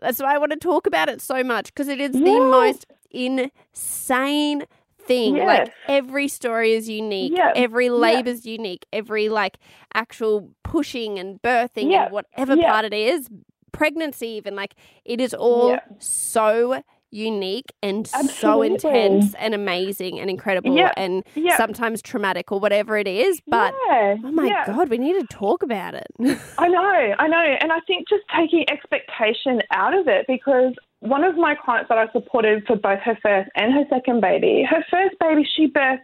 That's 0.00 0.20
why 0.20 0.34
I 0.34 0.38
want 0.38 0.52
to 0.52 0.58
talk 0.58 0.86
about 0.86 1.08
it 1.08 1.20
so 1.20 1.44
much 1.44 1.66
because 1.66 1.88
it 1.88 2.00
is 2.00 2.12
the 2.12 2.20
most 2.40 2.86
insane 3.10 4.64
thing. 4.98 5.36
Like 5.36 5.72
every 5.88 6.28
story 6.28 6.72
is 6.72 6.88
unique. 6.88 7.32
Yeah. 7.36 7.52
Every 7.54 7.90
labor 7.90 8.30
is 8.30 8.46
unique. 8.46 8.86
Every 8.92 9.28
like 9.28 9.58
actual 9.94 10.50
pushing 10.62 11.18
and 11.18 11.40
birthing 11.42 11.90
and 12.04 12.12
whatever 12.12 12.56
part 12.70 12.84
it 12.86 12.92
is, 12.94 13.28
pregnancy 13.72 14.28
even 14.28 14.54
like 14.56 14.74
it 15.04 15.20
is 15.20 15.32
all 15.34 15.68
so 15.98 16.82
unique 17.10 17.72
and 17.82 18.06
so 18.06 18.62
intense 18.62 19.34
and 19.34 19.54
amazing 19.54 20.20
and 20.20 20.30
incredible 20.30 20.76
Yeah. 20.76 20.92
and 20.96 21.24
Yeah. 21.34 21.56
sometimes 21.56 22.02
traumatic 22.02 22.52
or 22.52 22.60
whatever 22.60 22.96
it 22.96 23.08
is. 23.08 23.40
But 23.46 23.74
yeah, 23.88 24.16
oh 24.24 24.30
my 24.32 24.44
yeah. 24.46 24.66
god, 24.66 24.88
we 24.88 24.98
need 24.98 25.20
to 25.20 25.26
talk 25.26 25.62
about 25.62 25.94
it. 25.94 26.06
I 26.58 26.68
know, 26.68 27.14
I 27.18 27.26
know. 27.26 27.56
And 27.60 27.72
I 27.72 27.80
think 27.86 28.08
just 28.08 28.22
taking 28.36 28.64
expectation 28.70 29.60
out 29.72 29.94
of 29.94 30.06
it 30.08 30.26
because 30.28 30.74
one 31.00 31.24
of 31.24 31.36
my 31.36 31.54
clients 31.54 31.88
that 31.88 31.98
I 31.98 32.10
supported 32.12 32.64
for 32.66 32.76
both 32.76 33.00
her 33.00 33.16
first 33.22 33.50
and 33.56 33.72
her 33.72 33.84
second 33.90 34.20
baby, 34.20 34.64
her 34.68 34.84
first 34.90 35.18
baby, 35.18 35.48
she 35.56 35.66
birthed, 35.66 36.00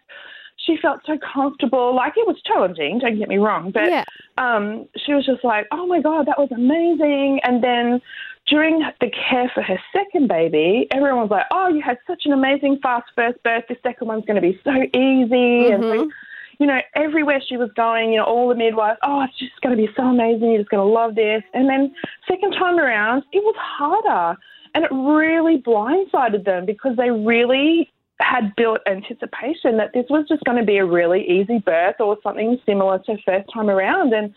she 0.56 0.76
felt 0.80 1.00
so 1.06 1.16
comfortable. 1.18 1.94
Like 1.94 2.14
it 2.16 2.26
was 2.26 2.40
challenging, 2.44 2.98
don't 2.98 3.18
get 3.18 3.28
me 3.28 3.36
wrong, 3.36 3.70
but 3.72 3.88
yeah. 3.88 4.04
um, 4.38 4.88
she 5.04 5.12
was 5.12 5.24
just 5.26 5.44
like, 5.44 5.66
oh 5.70 5.86
my 5.86 6.00
God, 6.00 6.26
that 6.26 6.38
was 6.38 6.48
amazing. 6.50 7.40
And 7.44 7.62
then 7.62 8.00
during 8.46 8.78
the 9.00 9.11
care 9.11 9.50
for 9.54 9.62
her 9.62 9.78
second 9.92 10.28
baby, 10.28 10.87
everyone 10.90 11.22
was 11.22 11.30
like, 11.30 11.46
oh, 11.50 11.68
you 11.68 11.82
had 11.82 11.98
such 12.06 12.26
an 12.26 12.32
amazing 12.32 12.78
fast 12.82 13.06
first 13.14 13.42
birth. 13.42 13.64
The 13.68 13.76
second 13.82 14.06
one's 14.06 14.24
going 14.24 14.40
to 14.40 14.40
be 14.40 14.61
so 14.62 14.72
easy. 14.72 15.70
And 15.72 15.82
Mhm. 15.82 16.04
so, 16.04 16.11
you 16.59 16.66
know, 16.66 16.80
everywhere 16.94 17.40
she 17.40 17.56
was 17.56 17.70
going, 17.72 18.12
you 18.12 18.18
know, 18.18 18.24
all 18.24 18.48
the 18.48 18.54
midwives, 18.54 18.98
oh, 19.02 19.22
it's 19.22 19.37
just 19.37 19.61
going 19.62 19.76
to 19.76 19.87
be 19.87 19.92
so 19.94 20.04
amazing. 20.04 20.50
You're 20.50 20.61
just 20.61 20.70
going 20.70 20.87
to 20.87 20.92
love 20.92 21.16
this. 21.16 21.42
And 21.54 21.68
then 21.68 21.92
second 22.28 22.52
time 22.52 22.78
around, 22.78 23.24
it 23.32 23.42
was 23.42 23.56
harder. 23.59 24.38
And 24.74 24.85
it 24.85 24.90
really 24.92 25.59
blindsided 25.59 26.44
them 26.44 26.66
because 26.66 26.96
they 26.96 27.11
really 27.11 27.90
had 28.20 28.54
built 28.56 28.80
anticipation 28.87 29.76
that 29.76 29.92
this 29.92 30.06
was 30.09 30.26
just 30.28 30.44
going 30.44 30.59
to 30.59 30.64
be 30.64 30.78
a 30.78 30.85
really 30.85 31.28
easy 31.28 31.59
birth 31.59 32.00
or 32.00 32.16
something 32.22 32.61
similar 32.64 32.98
to 33.00 33.16
first 33.24 33.48
time 33.52 33.68
around. 33.68 34.12
And 34.14 34.32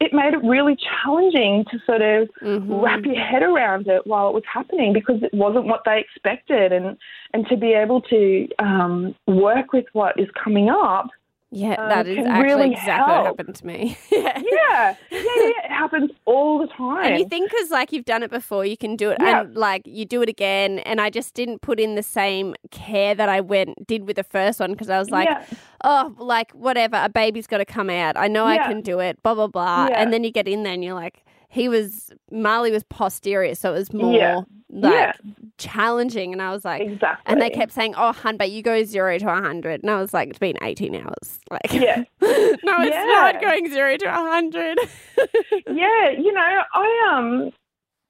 it 0.00 0.12
made 0.12 0.34
it 0.34 0.42
really 0.44 0.76
challenging 0.76 1.64
to 1.70 1.78
sort 1.86 2.02
of 2.02 2.28
Mhm. 2.42 2.82
wrap 2.82 3.04
your 3.04 3.14
head 3.14 3.42
around 3.42 3.88
it 3.88 4.06
while 4.06 4.28
it 4.28 4.34
was 4.34 4.44
happening 4.44 4.92
because 4.92 5.22
it 5.22 5.32
wasn't 5.32 5.64
what 5.64 5.84
they 5.84 5.98
expected 5.98 6.72
and 6.72 6.96
and 7.32 7.46
to 7.48 7.56
be 7.56 7.72
able 7.72 8.00
to 8.00 8.48
um, 8.58 9.14
work 9.26 9.72
with 9.72 9.86
what 9.92 10.18
is 10.18 10.28
coming 10.32 10.68
up 10.70 11.08
Yeah, 11.52 11.74
um, 11.74 11.88
that 11.90 12.06
is 12.08 12.18
actually 12.26 12.42
really 12.42 12.72
exactly 12.72 13.14
what 13.14 13.26
happened 13.26 13.54
to 13.54 13.66
me. 13.66 13.96
yeah. 14.10 14.18
yeah 14.36 14.42
yeah, 14.42 14.94
yeah 15.10 15.64
it 15.64 15.70
happens 15.70 16.10
all 16.24 16.58
the 16.58 16.66
time 16.66 17.04
And 17.04 17.18
you 17.20 17.28
think 17.28 17.50
because 17.50 17.70
like 17.70 17.92
you've 17.92 18.04
done 18.04 18.22
it 18.24 18.30
before, 18.30 18.64
you 18.66 18.76
can 18.76 18.96
do 18.96 19.10
it, 19.10 19.18
Yeah. 19.20 19.42
and 19.42 19.54
like 19.56 19.82
you 19.86 20.04
do 20.04 20.22
it 20.22 20.28
again. 20.28 20.80
And 20.80 21.00
I 21.00 21.08
just 21.08 21.34
didn't 21.34 21.62
put 21.62 21.78
in 21.78 21.94
the 21.94 22.02
same 22.02 22.54
care 22.72 23.14
that 23.14 23.28
I 23.28 23.40
went 23.40 23.86
did 23.86 24.06
with 24.06 24.16
the 24.16 24.24
first 24.24 24.58
one 24.58 24.72
because 24.72 24.90
I 24.90 24.98
was 24.98 25.10
like, 25.10 25.28
yeah, 25.28 25.44
oh, 25.84 26.14
like 26.18 26.50
whatever, 26.52 27.00
a 27.02 27.08
baby's 27.08 27.46
got 27.46 27.58
to 27.58 27.64
come 27.64 27.90
out. 27.90 28.16
I 28.16 28.26
know 28.26 28.44
I 28.44 28.58
can 28.58 28.80
do 28.80 28.98
it. 28.98 29.22
Blah 29.22 29.34
blah 29.34 29.46
blah. 29.46 29.86
And 29.86 30.12
then 30.12 30.24
you 30.24 30.32
get 30.32 30.48
in 30.48 30.64
there 30.64 30.72
and 30.72 30.82
you're 30.82 30.94
like, 30.94 31.24
he 31.48 31.68
was 31.68 32.10
Marley 32.30 32.70
was 32.70 32.82
posterior, 32.84 33.54
so 33.54 33.70
it 33.72 33.78
was 33.78 33.92
more 33.92 34.14
Yeah. 34.14 34.40
like 34.70 34.92
Yeah. 34.92 35.12
challenging. 35.58 36.32
And 36.32 36.42
I 36.42 36.50
was 36.50 36.64
like, 36.64 36.82
exactly 36.82 37.22
and 37.32 37.40
they 37.40 37.50
kept 37.50 37.72
saying, 37.72 37.94
oh, 37.96 38.12
hun, 38.12 38.36
but 38.36 38.50
you 38.50 38.62
go 38.62 38.82
zero 38.84 39.18
to 39.18 39.28
a 39.28 39.34
hundred, 39.40 39.82
and 39.82 39.90
I 39.90 40.00
was 40.00 40.12
like, 40.12 40.28
it's 40.30 40.38
been 40.38 40.56
eighteen 40.62 40.94
hours. 40.94 41.38
Like, 41.50 41.72
yeah 41.72 41.96
no, 42.20 42.22
it's 42.22 42.96
Yeah. 42.96 43.04
not 43.06 43.40
going 43.40 43.68
zero 43.70 43.96
to 43.96 44.06
a 44.06 44.12
hundred. 44.12 44.78
yeah 45.66 46.10
you 46.10 46.32
know 46.32 46.62
I 46.74 47.12
um 47.16 47.50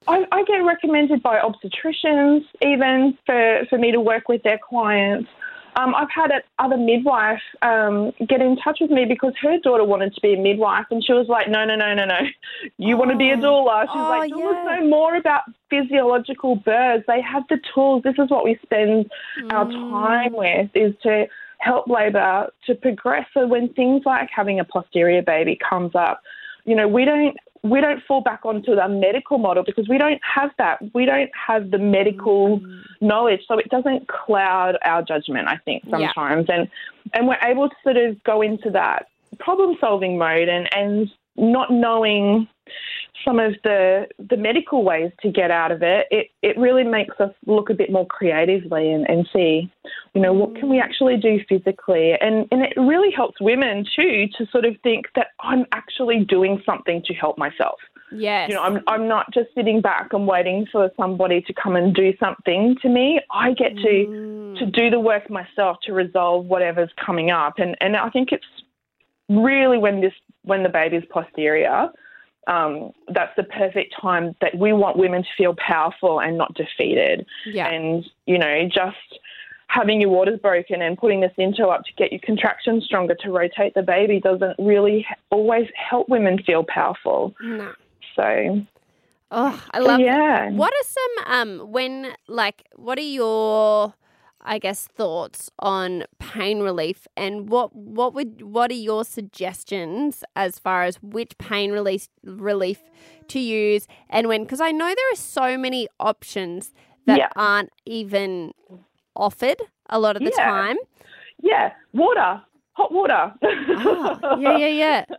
I, 0.09 0.25
I 0.31 0.45
get 0.45 0.59
recommended 0.59 1.21
by 1.23 1.41
obstetricians 1.41 2.43
even 2.63 3.19
for, 3.27 3.63
for 3.69 3.77
me 3.77 3.91
to 3.91 4.01
work 4.01 4.29
with 4.29 4.43
their 4.45 4.59
clients. 4.59 5.29
Um, 5.79 5.95
I've 5.95 6.11
had 6.11 6.31
other 6.59 6.79
midwife 6.79 7.43
um, 7.61 8.13
get 8.27 8.41
in 8.41 8.57
touch 8.57 8.79
with 8.81 8.91
me 8.91 9.05
because 9.05 9.35
her 9.43 9.59
daughter 9.59 9.85
wanted 9.85 10.15
to 10.15 10.21
be 10.23 10.33
a 10.35 10.39
midwife, 10.39 10.87
and 10.91 11.05
she 11.05 11.13
was 11.13 11.29
like, 11.29 11.49
"No, 11.49 11.65
no, 11.67 11.77
no, 11.77 11.93
no, 11.95 12.07
no, 12.07 12.21
you 12.79 12.97
want 12.97 13.11
to 13.11 13.17
be 13.17 13.31
a 13.31 13.37
Oh. 13.37 13.41
doula." 13.67 13.83
She's 13.83 13.91
Oh, 13.95 14.09
like, 14.09 14.33
"Doulas 14.33 14.65
yeah. 14.65 14.81
know 14.81 14.89
more 14.89 15.17
about 15.17 15.43
physiological 15.69 16.57
births. 16.57 17.05
They 17.07 17.21
have 17.21 17.45
the 17.49 17.59
tools. 17.75 18.03
This 18.05 18.15
is 18.19 18.31
what 18.31 18.45
we 18.45 18.59
spend 18.63 19.11
our 19.51 19.67
Mm. 19.67 19.91
time 20.03 20.33
with 20.33 20.71
is 20.75 20.95
to 21.03 21.29
help 21.59 21.89
labour 21.89 22.51
to 22.67 22.75
progress. 22.75 23.27
So 23.35 23.47
when 23.47 23.69
things 23.71 24.05
like 24.07 24.31
having 24.31 24.61
a 24.61 24.65
posterior 24.65 25.23
baby 25.23 25.57
comes 25.57 25.95
up, 25.95 26.23
you 26.65 26.75
know, 26.75 26.89
we 26.89 27.05
don't 27.05 27.37
we 27.71 27.81
don't 27.81 28.03
fall 28.03 28.21
back 28.21 28.41
onto 28.45 28.75
the 28.75 28.89
medical 28.89 29.39
model 29.39 29.63
because 29.65 29.89
we 29.89 29.99
don't 29.99 30.21
have 30.23 30.51
that. 30.59 30.79
We 30.95 31.05
don't 31.05 31.31
have 31.35 31.71
the 31.71 31.79
medical 31.79 32.61
Mm. 32.61 32.83
knowledge, 33.01 33.43
so 33.47 33.59
it 33.59 33.69
doesn't 33.69 34.09
cloud 34.09 34.77
our 34.85 35.03
judgment. 35.03 35.49
I 35.49 35.57
think 35.59 35.83
Yeah. 35.87 36.13
sometimes, 36.13 36.49
and 36.49 36.69
and 37.15 37.29
we're 37.29 37.39
able 37.43 37.69
to 37.69 37.77
sort 37.83 37.97
of 37.97 38.23
go 38.25 38.43
into 38.43 38.71
that 38.71 39.07
problem 39.39 39.77
solving 39.81 40.19
mode 40.19 40.49
and 40.49 40.73
and 40.75 41.11
not 41.37 41.71
knowing 41.71 42.49
some 43.25 43.39
of 43.41 43.55
the 43.65 44.07
the 44.31 44.37
medical 44.37 44.85
ways 44.85 45.11
to 45.21 45.31
get 45.31 45.51
out 45.51 45.73
of 45.73 45.83
it, 45.83 46.07
it, 46.11 46.29
it 46.43 46.57
really 46.59 46.85
makes 46.85 47.19
us 47.21 47.33
look 47.47 47.71
a 47.71 47.75
bit 47.75 47.91
more 47.91 48.07
creatively 48.07 48.93
and, 48.93 49.09
and 49.09 49.29
see, 49.33 49.71
you 50.15 50.21
know, 50.21 50.33
what 50.33 50.55
can 50.57 50.69
we 50.69 50.79
actually 50.81 51.17
do 51.17 51.41
physically? 51.49 52.13
And 52.21 52.47
and 52.51 52.63
it 52.63 52.75
really 52.77 53.11
helps 53.11 53.41
women 53.41 53.85
too 53.97 54.27
to 54.39 54.47
sort 54.51 54.65
of 54.65 54.77
think 54.83 55.07
that 55.17 55.29
I'm 55.41 55.67
actually 55.73 56.25
doing 56.25 56.63
something 56.65 57.03
to 57.07 57.15
help 57.15 57.37
myself. 57.39 57.79
Yes. 58.13 58.49
You 58.49 58.55
know, 58.55 58.63
I'm 58.63 58.81
I'm 58.87 59.09
not 59.09 59.33
just 59.35 59.49
sitting 59.55 59.81
back 59.81 60.13
and 60.13 60.29
waiting 60.29 60.67
for 60.71 60.91
somebody 60.97 61.41
to 61.43 61.53
come 61.53 61.75
and 61.75 61.93
do 61.95 62.13
something 62.21 62.77
to 62.83 62.89
me. 62.89 63.21
I 63.33 63.53
get 63.53 63.77
to 63.77 64.07
Mm. 64.07 64.59
to 64.59 64.67
do 64.67 64.91
the 64.91 65.01
work 65.01 65.29
myself 65.31 65.79
to 65.83 65.93
resolve 65.93 66.47
whatever's 66.47 66.91
coming 67.05 67.31
up. 67.31 67.55
And 67.59 67.77
and 67.81 67.97
I 67.97 68.09
think 68.11 68.31
it's 68.31 68.45
really 69.29 69.79
when 69.79 70.01
this 70.01 70.13
when 70.47 70.63
the 70.63 70.69
baby's 70.69 71.05
posterior, 71.11 71.89
um, 72.47 72.93
that's 73.09 73.35
the 73.37 73.43
perfect 73.45 73.95
time 74.01 74.35
that 74.41 74.57
we 74.57 74.73
want 74.73 74.97
women 74.97 75.23
to 75.23 75.29
feel 75.37 75.55
powerful 75.59 76.21
and 76.21 76.39
not 76.39 76.55
defeated. 76.55 77.27
yeah. 77.45 77.69
And 77.69 78.05
you 78.27 78.39
know, 78.39 78.69
just 78.73 78.97
having 79.69 80.01
your 80.01 80.11
waters 80.11 80.39
broken 80.41 80.81
and 80.81 80.97
putting 80.97 81.21
the 81.21 81.29
Synto 81.37 81.73
up 81.75 81.83
to 81.85 81.93
get 81.97 82.13
your 82.13 82.21
contractions 82.21 82.85
stronger 82.85 83.17
to 83.17 83.31
rotate 83.31 83.75
the 83.75 83.83
baby 83.83 84.21
doesn't 84.21 84.55
really 84.59 85.05
always 85.31 85.67
help 85.77 86.09
women 86.09 86.41
feel 86.43 86.65
powerful. 86.65 87.35
no. 87.43 87.73
So 88.15 88.65
Oh, 89.33 89.61
I 89.73 89.81
love 89.81 89.99
yeah. 90.01 90.51
What 90.51 90.73
are 90.73 90.87
some 90.87 91.33
um 91.61 91.73
when 91.73 92.15
like 92.29 92.65
what 92.77 92.97
are 92.97 93.03
your 93.03 93.93
I 94.47 94.59
guess 94.59 94.87
thoughts 94.87 95.51
on 95.59 96.05
pain 96.21 96.61
relief 96.61 97.07
and 97.17 97.49
what 97.51 97.75
what 97.75 98.15
would 98.15 98.43
what 98.43 98.71
are 98.71 98.75
your 98.75 99.05
suggestions 99.05 100.23
as 100.37 100.59
far 100.59 100.85
as 100.85 100.97
which 101.03 101.37
pain 101.39 101.73
relief 101.73 102.09
relief 102.23 102.81
to 103.29 103.41
use 103.41 103.87
and 104.09 104.29
when 104.29 104.43
because 104.45 104.61
I 104.61 104.71
know 104.71 104.87
there 104.87 105.13
are 105.13 105.17
so 105.17 105.59
many 105.59 105.89
options 105.99 106.73
that 107.07 107.19
Yeah. 107.19 107.29
aren't 107.37 107.71
even 107.85 108.53
offered 109.17 109.61
a 109.91 109.99
lot 109.99 110.17
of 110.17 110.23
the 110.23 110.33
Yeah. 110.37 110.45
time. 110.45 110.77
Yeah, 111.43 111.73
water, 111.93 112.41
hot 112.73 112.93
water. 112.93 113.33
Oh, 113.43 114.39
yeah, 114.39 114.57
yeah, 114.57 114.67
yeah. 114.85 115.05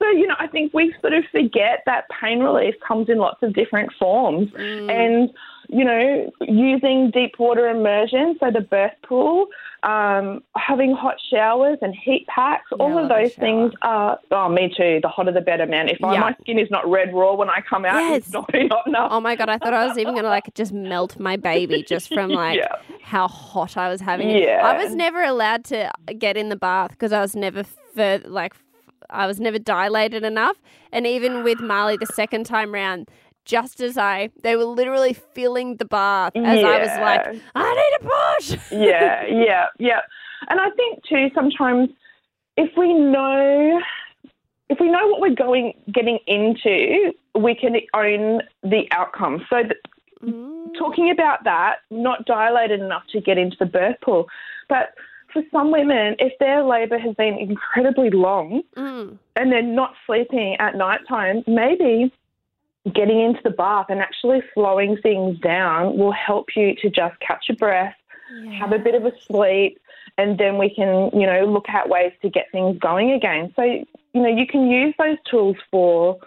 So, 0.00 0.08
you 0.10 0.28
know, 0.28 0.36
I 0.38 0.46
think 0.46 0.72
we 0.72 0.94
sort 1.00 1.12
of 1.12 1.24
forget 1.32 1.82
that 1.86 2.04
pain 2.20 2.38
relief 2.38 2.76
comes 2.86 3.08
in 3.08 3.18
lots 3.18 3.42
of 3.42 3.52
different 3.54 3.90
forms. 3.98 4.48
Mm. 4.52 4.88
And, 4.90 5.30
you 5.68 5.84
know, 5.84 6.30
using 6.40 7.10
deep 7.10 7.38
water 7.38 7.68
immersion, 7.68 8.36
so 8.40 8.50
the 8.50 8.60
birth 8.62 8.92
pool, 9.06 9.46
um, 9.82 10.42
having 10.56 10.92
hot 10.94 11.16
showers 11.30 11.78
and 11.82 11.94
heat 11.94 12.26
packs, 12.26 12.64
Yeah, 12.72 12.78
all 12.78 12.98
of 12.98 13.08
those 13.08 13.34
things 13.34 13.72
are, 13.82 14.18
oh, 14.30 14.48
me 14.48 14.72
too. 14.74 14.98
The 15.02 15.08
hotter 15.08 15.30
the 15.30 15.40
better, 15.42 15.66
man. 15.66 15.88
If 15.88 16.02
I- 16.02 16.14
Yeah. 16.14 16.20
my 16.20 16.34
skin 16.40 16.58
is 16.58 16.70
not 16.70 16.88
red 16.90 17.14
raw 17.14 17.34
when 17.34 17.48
I 17.50 17.60
come 17.60 17.84
out, 17.84 17.96
Yes. 18.00 18.16
it's 18.24 18.32
not 18.32 18.50
hot 18.72 18.86
enough. 18.86 19.08
Oh 19.12 19.20
my 19.20 19.36
god, 19.36 19.48
I 19.50 19.58
thought 19.58 19.74
I 19.74 19.86
was 19.86 19.96
even 19.98 20.14
gonna 20.14 20.28
like 20.28 20.52
just 20.54 20.72
melt 20.72 21.18
my 21.20 21.36
baby 21.36 21.82
just 21.82 22.12
from 22.12 22.30
like 22.44 22.58
Yeah. 22.58 22.74
how 23.02 23.28
hot 23.28 23.76
I 23.76 23.88
was 23.88 24.00
having 24.00 24.30
it. 24.30 24.42
Yeah. 24.42 24.62
I 24.66 24.82
was 24.82 24.94
never 24.94 25.22
allowed 25.22 25.64
to 25.66 25.90
get 26.18 26.36
in 26.36 26.48
the 26.48 26.56
bath 26.56 26.90
because 26.92 27.12
I 27.12 27.20
was 27.20 27.36
never 27.36 27.62
fur- 27.62 28.22
like 28.24 28.54
I 29.10 29.26
was 29.26 29.38
never 29.40 29.58
dilated 29.58 30.24
enough. 30.24 30.56
And 30.92 31.06
even 31.06 31.42
with 31.44 31.60
Marley 31.60 31.96
the 31.96 32.06
second 32.06 32.44
time 32.46 32.72
round, 32.74 33.08
just 33.48 33.80
as 33.80 33.96
I, 33.98 34.28
they 34.42 34.54
were 34.54 34.64
literally 34.66 35.14
filling 35.14 35.76
the 35.76 35.86
bath 35.86 36.32
as 36.36 36.62
I 36.62 36.78
was 36.78 36.98
like, 37.00 37.42
I 37.56 37.74
need 37.74 38.06
a 38.06 38.10
push. 38.36 38.58
yeah, 38.70 39.24
yeah, 39.26 39.66
yeah. 39.78 40.00
And 40.48 40.60
I 40.60 40.70
think 40.70 41.02
too 41.08 41.30
sometimes 41.34 41.88
if 42.56 42.70
we 42.76 42.92
know 42.92 43.80
if 44.68 44.78
we 44.78 44.90
know 44.90 45.08
what 45.08 45.20
we're 45.22 45.34
going 45.34 45.72
getting 45.92 46.18
into, 46.26 47.12
we 47.34 47.54
can 47.54 47.74
own 47.94 48.42
the 48.62 48.86
outcome. 48.92 49.44
So 49.50 49.62
th- 49.64 49.72
Mm. 50.20 50.74
talking 50.76 51.12
about 51.12 51.44
that, 51.44 51.76
not 51.92 52.24
dilated 52.26 52.80
enough 52.80 53.04
to 53.12 53.20
get 53.20 53.38
into 53.38 53.56
the 53.60 53.66
birth 53.66 53.94
pool, 54.02 54.26
but 54.68 54.94
for 55.32 55.42
some 55.52 55.70
women, 55.70 56.16
if 56.18 56.32
their 56.40 56.64
labour 56.64 56.98
has 56.98 57.14
been 57.14 57.34
incredibly 57.38 58.10
long 58.10 58.62
Mm. 58.74 59.16
and 59.36 59.52
they're 59.52 59.62
not 59.62 59.94
sleeping 60.06 60.56
at 60.58 60.74
night 60.74 61.02
time, 61.08 61.44
maybe 61.46 62.12
getting 62.94 63.20
into 63.20 63.40
the 63.42 63.50
bath 63.50 63.86
and 63.88 64.00
actually 64.00 64.42
slowing 64.54 64.96
things 65.02 65.38
down 65.40 65.96
will 65.98 66.12
help 66.12 66.46
you 66.56 66.74
to 66.82 66.90
just 66.90 67.18
catch 67.20 67.46
your 67.48 67.56
breath, 67.56 67.94
have 68.58 68.72
a 68.72 68.78
bit 68.78 68.94
of 68.94 69.04
a 69.04 69.12
sleep, 69.26 69.78
and 70.16 70.38
then 70.38 70.58
we 70.58 70.68
can, 70.74 71.10
you 71.18 71.26
know, 71.26 71.44
look 71.46 71.68
at 71.68 71.88
ways 71.88 72.12
to 72.22 72.28
get 72.28 72.46
things 72.52 72.78
going 72.78 73.12
again. 73.12 73.52
So, 73.56 73.62
you 73.62 73.86
know, 74.22 74.28
you 74.28 74.46
can 74.46 74.68
use 74.70 74.94
those 74.98 75.16
tools 75.30 75.56
for 75.70 76.18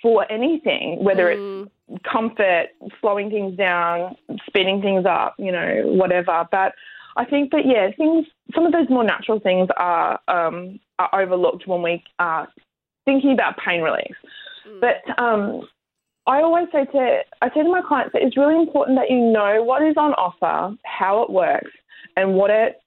for 0.00 0.30
anything, 0.32 1.04
whether 1.04 1.30
it's 1.30 1.40
Mm. 1.40 2.02
comfort, 2.02 2.70
slowing 3.00 3.30
things 3.30 3.56
down, 3.56 4.16
speeding 4.46 4.82
things 4.82 5.06
up, 5.06 5.34
you 5.38 5.52
know, 5.52 5.82
whatever. 5.84 6.48
But 6.50 6.74
I 7.16 7.24
think 7.24 7.52
that 7.52 7.66
yeah, 7.66 7.90
things 7.92 8.26
some 8.54 8.66
of 8.66 8.72
those 8.72 8.88
more 8.88 9.04
natural 9.04 9.38
things 9.38 9.68
are 9.76 10.18
um, 10.28 10.80
are 10.98 11.10
overlooked 11.12 11.66
when 11.66 11.82
we 11.82 12.02
are 12.18 12.48
thinking 13.04 13.32
about 13.32 13.56
pain 13.58 13.82
relief. 13.82 14.16
Mm. 14.66 14.80
But 14.80 15.22
um, 15.22 15.68
I 16.26 16.40
always 16.40 16.68
say 16.72 16.84
to 16.84 17.20
I 17.40 17.48
say 17.48 17.62
to 17.62 17.68
my 17.68 17.82
clients 17.82 18.12
that 18.12 18.22
it's 18.22 18.36
really 18.36 18.56
important 18.56 18.98
that 18.98 19.10
you 19.10 19.18
know 19.18 19.62
what 19.62 19.82
is 19.82 19.96
on 19.96 20.12
offer, 20.14 20.76
how 20.84 21.22
it 21.22 21.30
works, 21.30 21.70
and 22.16 22.34
what 22.34 22.50
it 22.50 22.80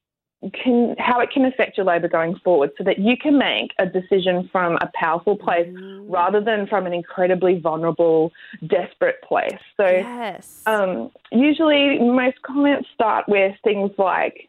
can 0.53 0.95
how 0.99 1.19
it 1.19 1.31
can 1.31 1.43
affect 1.45 1.75
your 1.77 1.86
labour 1.86 2.07
going 2.07 2.36
forward, 2.43 2.71
so 2.77 2.83
that 2.83 2.99
you 2.99 3.17
can 3.17 3.38
make 3.38 3.71
a 3.79 3.86
decision 3.86 4.47
from 4.51 4.77
a 4.81 4.89
powerful 4.93 5.36
place 5.36 5.67
Mm. 5.67 6.05
rather 6.07 6.39
than 6.39 6.67
from 6.67 6.86
an 6.86 6.93
incredibly 6.93 7.59
vulnerable, 7.59 8.31
desperate 8.67 9.21
place. 9.23 9.59
So, 9.75 9.88
yes. 9.88 10.61
um, 10.65 11.11
usually, 11.31 11.99
most 11.99 12.41
comments 12.43 12.88
start 12.93 13.27
with 13.27 13.55
things 13.63 13.91
like 13.97 14.47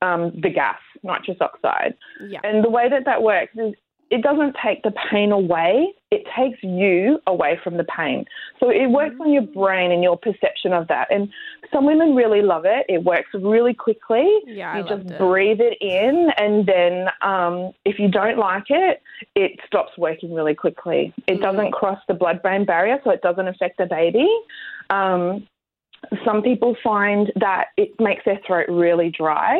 um, 0.00 0.32
the 0.40 0.50
gas, 0.50 0.78
nitrous 1.02 1.38
oxide. 1.40 1.94
yeah. 2.20 2.40
And 2.44 2.64
the 2.64 2.70
way 2.70 2.88
that 2.88 3.04
that 3.04 3.22
works 3.22 3.52
is 3.56 3.74
it 4.12 4.22
doesn't 4.22 4.54
take 4.64 4.82
the 4.82 4.92
pain 5.10 5.32
away, 5.32 5.88
it 6.10 6.22
takes 6.36 6.58
you 6.62 7.18
away 7.26 7.58
from 7.64 7.78
the 7.78 7.84
pain. 7.84 8.24
So, 8.60 8.68
it 8.70 8.88
works 8.90 9.16
on 9.20 9.32
your 9.32 9.42
brain 9.60 9.90
and 9.90 10.02
your 10.02 10.16
perception 10.16 10.72
of 10.72 10.86
that. 10.88 11.06
And 11.10 11.28
some 11.72 11.86
women 11.86 12.14
really 12.14 12.42
love 12.42 12.64
it, 12.66 12.84
it 12.88 13.02
works 13.02 13.30
really 13.34 13.74
quickly 13.74 14.28
Yeah, 14.46 14.70
I 14.72 14.78
you 14.78 14.84
loved 14.84 15.02
just 15.08 15.14
it. 15.14 15.18
breathe 15.18 15.60
it 15.60 15.78
in, 15.80 16.28
and 16.36 16.66
then 16.66 17.08
um, 17.22 17.72
if 17.84 17.98
you 17.98 18.08
don't 18.10 18.38
like 18.38 18.66
it, 18.68 19.00
it 19.34 19.52
stops 19.66 19.92
working 19.96 20.34
really 20.34 20.54
quickly. 20.54 21.12
It 21.26 21.38
Mm. 21.38 21.42
doesn't 21.42 21.72
cross 21.72 22.00
the 22.08 22.14
blood 22.14 22.42
brain 22.42 22.64
barrier, 22.66 23.00
so 23.04 23.10
it 23.10 23.22
doesn't 23.22 23.48
affect 23.48 23.78
the 23.78 23.86
baby. 23.86 24.28
Um, 24.90 25.46
some 26.24 26.42
people 26.42 26.76
find 26.82 27.32
that 27.36 27.66
it 27.76 27.90
makes 27.98 28.24
their 28.24 28.40
throat 28.46 28.66
really 28.68 29.10
dry. 29.10 29.54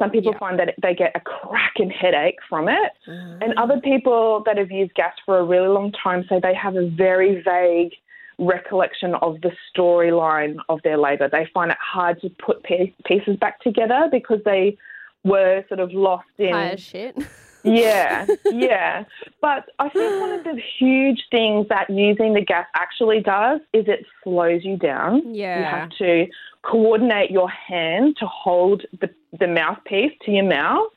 Some 0.00 0.10
people 0.10 0.32
Yeah. 0.32 0.38
find 0.38 0.58
that 0.58 0.74
they 0.82 0.94
get 0.94 1.12
a 1.14 1.20
cracking 1.20 1.90
headache 1.90 2.38
from 2.48 2.68
it. 2.68 2.92
Mm. 3.06 3.42
And 3.44 3.54
other 3.58 3.78
people 3.80 4.42
that 4.46 4.56
have 4.56 4.70
used 4.70 4.94
gas 4.94 5.14
for 5.26 5.38
a 5.38 5.44
really 5.44 5.68
long 5.68 5.92
time 5.92 6.24
say 6.28 6.40
they 6.40 6.54
have 6.54 6.74
a 6.74 6.86
very 6.86 7.40
vague 7.42 7.92
recollection 8.38 9.14
of 9.16 9.40
the 9.42 9.52
storyline 9.70 10.56
of 10.70 10.80
their 10.82 10.96
labour. 10.96 11.28
They 11.28 11.46
find 11.52 11.70
it 11.70 11.76
hard 11.78 12.20
to 12.22 12.30
put 12.30 12.62
pie- 12.64 12.92
pieces 13.04 13.36
back 13.36 13.60
together 13.60 14.08
because 14.10 14.40
they 14.44 14.78
were 15.22 15.62
sort 15.68 15.80
of 15.80 15.92
lost 15.92 16.28
in. 16.38 16.52
High 16.54 16.70
as 16.70 16.80
shit. 16.80 17.16
Yeah, 17.62 18.24
yeah. 18.46 19.04
But 19.42 19.66
I 19.78 19.90
think 19.90 20.18
one 20.18 20.32
of 20.32 20.44
the 20.44 20.58
huge 20.78 21.22
things 21.30 21.66
that 21.68 21.90
using 21.90 22.32
the 22.32 22.40
gas 22.40 22.66
actually 22.74 23.20
does 23.20 23.60
is 23.74 23.84
it 23.86 24.06
slows 24.24 24.64
you 24.64 24.78
down. 24.78 25.34
Yeah. 25.34 25.58
You 25.58 25.64
have 25.66 25.90
to 25.98 26.26
coordinate 26.62 27.30
your 27.30 27.50
hand 27.50 28.16
to 28.20 28.26
hold 28.26 28.86
the, 29.02 29.10
the 29.38 29.46
mouthpiece 29.46 30.12
to 30.24 30.30
your 30.30 30.44
mouth. 30.44 30.88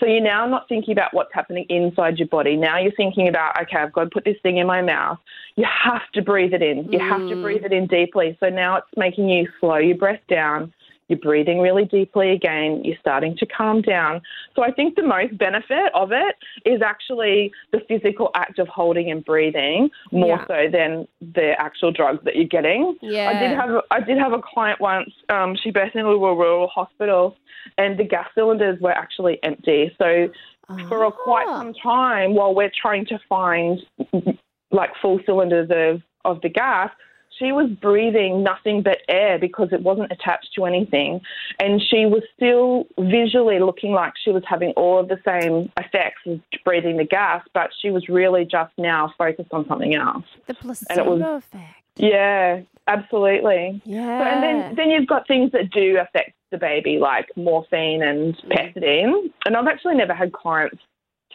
So 0.00 0.06
you're 0.06 0.20
now 0.22 0.46
not 0.46 0.68
thinking 0.68 0.92
about 0.92 1.12
what's 1.12 1.34
happening 1.34 1.66
inside 1.68 2.18
your 2.18 2.28
body. 2.28 2.56
Now 2.56 2.78
you're 2.78 2.92
thinking 2.92 3.28
about, 3.28 3.60
okay, 3.62 3.78
I've 3.78 3.92
got 3.92 4.04
to 4.04 4.10
put 4.10 4.24
this 4.24 4.36
thing 4.42 4.58
in 4.58 4.66
my 4.66 4.80
mouth. 4.80 5.18
You 5.56 5.66
have 5.66 6.02
to 6.14 6.22
breathe 6.22 6.54
it 6.54 6.62
in. 6.62 6.90
You 6.92 7.00
have 7.00 7.28
to 7.28 7.34
Mm. 7.34 7.42
breathe 7.42 7.64
it 7.64 7.72
in 7.72 7.86
deeply. 7.86 8.36
So 8.38 8.48
now 8.48 8.76
it's 8.76 8.86
making 8.96 9.28
you 9.28 9.48
slow 9.58 9.76
your 9.76 9.96
breath 9.96 10.20
down. 10.28 10.72
You're 11.08 11.18
breathing 11.18 11.60
really 11.60 11.86
deeply 11.86 12.30
again. 12.32 12.82
You're 12.84 12.98
starting 13.00 13.36
to 13.38 13.46
calm 13.46 13.80
down. 13.82 14.20
So 14.54 14.62
I 14.62 14.70
think 14.70 14.94
the 14.94 15.02
most 15.02 15.36
benefit 15.38 15.90
of 15.94 16.12
it 16.12 16.36
is 16.66 16.82
actually 16.82 17.50
the 17.72 17.80
physical 17.88 18.30
act 18.34 18.58
of 18.58 18.68
holding 18.68 19.10
and 19.10 19.24
breathing 19.24 19.90
more 20.12 20.36
Yeah. 20.36 20.46
so 20.46 20.68
than 20.70 21.08
the 21.20 21.54
actual 21.58 21.92
drugs 21.92 22.22
that 22.24 22.36
you're 22.36 22.44
getting. 22.44 22.96
Yeah. 23.00 23.30
I 23.30 23.38
did 23.40 23.56
have 23.56 23.82
I 23.90 24.00
did 24.00 24.18
have 24.18 24.32
a 24.34 24.42
client 24.42 24.80
once. 24.80 25.10
Um, 25.30 25.56
she 25.56 25.72
birthed 25.72 25.94
in 25.94 26.02
a 26.04 26.10
little 26.10 26.36
rural 26.36 26.68
hospital, 26.68 27.36
and 27.78 27.98
the 27.98 28.04
gas 28.04 28.28
cylinders 28.34 28.78
were 28.80 28.92
actually 28.92 29.42
empty. 29.42 29.94
So 29.98 30.28
for 30.88 31.04
a 31.04 31.10
quite 31.10 31.46
Ah. 31.48 31.58
some 31.58 31.72
time, 31.72 32.34
while 32.34 32.54
we're 32.54 32.70
trying 32.82 33.06
to 33.06 33.18
find 33.28 33.80
like 34.70 34.90
full 35.00 35.18
cylinders 35.24 35.70
of 35.70 36.02
of 36.26 36.42
the 36.42 36.50
gas, 36.50 36.90
she 37.38 37.52
was 37.52 37.70
breathing 37.70 38.42
nothing 38.42 38.82
but 38.82 38.98
air 39.08 39.38
because 39.38 39.68
it 39.72 39.82
wasn't 39.82 40.10
attached 40.12 40.52
to 40.56 40.64
anything, 40.64 41.20
and 41.58 41.80
she 41.82 42.06
was 42.06 42.22
still 42.36 42.86
visually 42.98 43.58
looking 43.60 43.92
like 43.92 44.14
she 44.22 44.30
was 44.30 44.42
having 44.46 44.70
all 44.72 44.98
of 44.98 45.08
the 45.08 45.18
same 45.24 45.70
effects 45.78 46.20
as 46.26 46.38
breathing 46.64 46.96
the 46.96 47.04
gas, 47.04 47.44
but 47.54 47.70
she 47.80 47.90
was 47.90 48.08
really 48.08 48.44
just 48.44 48.72
now 48.78 49.12
focused 49.16 49.52
on 49.52 49.66
something 49.68 49.94
else. 49.94 50.24
the 50.46 50.52
it 50.52 50.60
placebo 50.60 51.16
was- 51.16 51.42
effect. 51.44 51.74
Yeah, 52.00 52.60
absolutely. 52.86 53.82
Yeah. 53.84 54.20
So, 54.22 54.24
and 54.30 54.42
then, 54.42 54.74
then 54.76 54.90
you've 54.90 55.08
got 55.08 55.26
things 55.26 55.50
that 55.50 55.70
do 55.70 55.98
affect 55.98 56.32
the 56.52 56.58
baby, 56.58 56.98
like 56.98 57.26
morphine 57.36 58.02
and 58.02 58.36
pethidine. 58.48 59.32
And 59.44 59.56
I've 59.56 59.66
actually 59.66 59.96
never 59.96 60.14
had 60.14 60.32
clients 60.32 60.76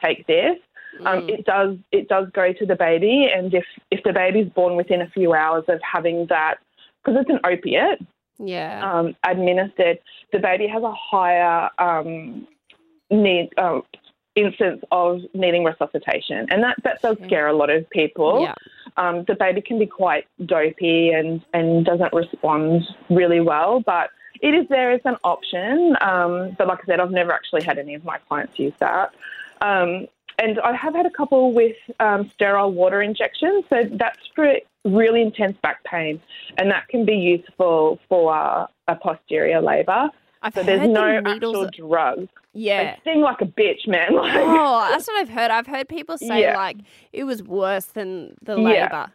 take 0.02 0.26
this. 0.26 0.58
Um, 1.06 1.22
Mm. 1.22 1.30
it 1.30 1.46
does 1.46 1.78
it 1.92 2.08
does 2.08 2.28
go 2.34 2.54
to 2.54 2.66
the 2.66 2.76
baby, 2.76 3.30
and 3.34 3.54
if 3.54 3.66
if 3.92 4.04
the 4.04 4.14
baby's 4.14 4.48
born 4.48 4.76
within 4.76 5.02
a 5.02 5.10
few 5.10 5.34
hours 5.34 5.66
of 5.68 5.82
having 5.82 6.28
that, 6.28 6.56
because 7.04 7.22
it's 7.22 7.30
an 7.30 7.40
opiate 7.44 8.00
yeah. 8.40 8.82
um, 8.90 9.16
administered, 9.28 10.00
the 10.32 10.40
baby 10.40 10.68
has 10.68 10.84
a 10.84 10.94
higher 10.94 11.70
um, 11.80 12.48
need 13.10 13.50
um, 13.58 13.84
instance 14.36 14.84
of 14.92 15.22
needing 15.34 15.64
resuscitation, 15.64 16.48
and 16.50 16.64
that 16.64 16.78
that 16.84 17.02
does 17.02 17.18
scare 17.26 17.48
a 17.48 17.54
lot 17.54 17.70
of 17.70 17.90
people 17.90 18.42
yeah. 18.42 18.56
um, 18.98 19.24
the 19.28 19.36
baby 19.36 19.62
can 19.62 19.80
be 19.80 19.86
quite 19.88 20.26
dopey 20.46 21.10
and, 21.10 21.42
and 21.54 21.86
doesn't 21.86 22.14
respond 22.14 22.84
really 23.10 23.40
well, 23.40 23.80
but 23.80 24.10
it 24.42 24.54
is 24.54 24.68
there 24.70 24.92
as 24.92 25.02
an 25.06 25.16
option. 25.24 25.96
Um, 26.02 26.56
but 26.58 26.68
like 26.68 26.80
I 26.84 26.86
said, 26.86 27.00
I've 27.00 27.12
never 27.12 27.32
actually 27.32 27.64
had 27.64 27.78
any 27.80 27.96
of 27.96 28.04
my 28.04 28.18
clients 28.18 28.60
use 28.60 28.74
that. 28.80 29.14
Um, 29.62 30.08
and 30.40 30.60
I 30.60 30.74
have 30.76 30.94
had 30.96 31.06
a 31.06 31.10
couple 31.10 31.52
with 31.54 31.76
um, 32.00 32.30
sterile 32.34 32.72
water 32.72 33.02
injections. 33.02 33.66
So 33.70 33.84
that's 33.92 34.20
for 34.36 34.56
really 34.86 35.22
intense 35.22 35.58
back 35.62 35.84
pain, 35.84 36.22
and 36.58 36.70
that 36.72 36.88
can 36.90 37.06
be 37.06 37.16
useful 37.16 38.00
for 38.10 38.36
uh, 38.36 38.68
a 38.88 38.96
posterior 38.96 39.62
labour. 39.62 40.10
I've 40.42 40.54
So 40.54 40.64
there's 40.64 40.90
no 40.90 41.22
the 41.22 41.30
actual 41.30 41.70
drug. 41.70 42.28
yeah. 42.54 42.96
They 42.96 43.00
sting 43.02 43.22
like 43.22 43.40
a 43.42 43.46
bitch, 43.46 43.88
man. 43.88 44.14
Like, 44.16 44.34
Oh, 44.36 44.88
that's 44.92 45.08
what 45.08 45.16
I've 45.22 45.30
heard. 45.30 45.52
I've 45.52 45.68
heard 45.68 45.88
people 45.88 46.18
say 46.18 46.42
Yeah. 46.42 46.58
like 46.58 46.78
it 47.14 47.24
was 47.24 47.42
worse 47.44 47.86
than 47.86 48.36
the 48.42 48.58
Yeah. 48.60 49.08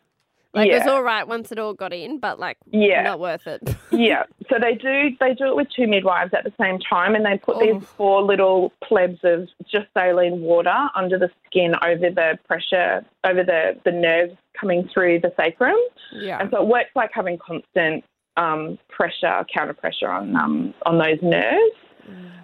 Like 0.55 0.71
it 0.71 0.79
was 0.79 0.87
all 0.87 1.03
right 1.03 1.27
once 1.29 1.53
it 1.53 1.59
all 1.59 1.75
got 1.75 1.93
in, 1.93 2.19
but 2.19 2.39
like 2.41 2.57
Yeah. 2.71 3.03
not 3.03 3.21
worth 3.21 3.47
it. 3.47 3.61
yeah. 3.93 4.23
So 4.51 4.57
they 4.61 4.75
do 4.75 5.11
they 5.21 5.35
do 5.35 5.47
it 5.49 5.57
with 5.57 5.69
two 5.75 5.87
midwives 5.87 6.33
at 6.35 6.45
the 6.45 6.53
same 6.61 6.79
time, 6.79 7.15
and 7.15 7.25
they 7.25 7.37
put 7.39 7.57
Oh. 7.57 7.61
these 7.61 7.85
four 7.97 8.23
little 8.23 8.73
blebs 8.91 9.23
of 9.25 9.49
just 9.71 9.87
saline 9.95 10.41
water 10.41 10.89
under 10.97 11.19
the 11.19 11.31
skin 11.47 11.75
over 11.85 12.11
the 12.11 12.39
pressure 12.47 13.05
over 13.25 13.45
the 13.45 13.79
the 13.85 13.93
nerves 13.93 14.35
coming 14.59 14.89
through 14.93 15.21
the 15.21 15.33
sacrum, 15.37 15.77
yeah. 16.13 16.39
and 16.41 16.51
so 16.51 16.63
it 16.63 16.67
works 16.67 16.91
like 16.97 17.11
having 17.13 17.39
constant 17.39 18.03
um, 18.37 18.79
pressure, 18.89 19.45
counter 19.55 19.75
pressure 19.75 20.09
on 20.09 20.35
um, 20.35 20.75
on 20.87 20.99
those 20.99 21.19
nerves. 21.23 21.77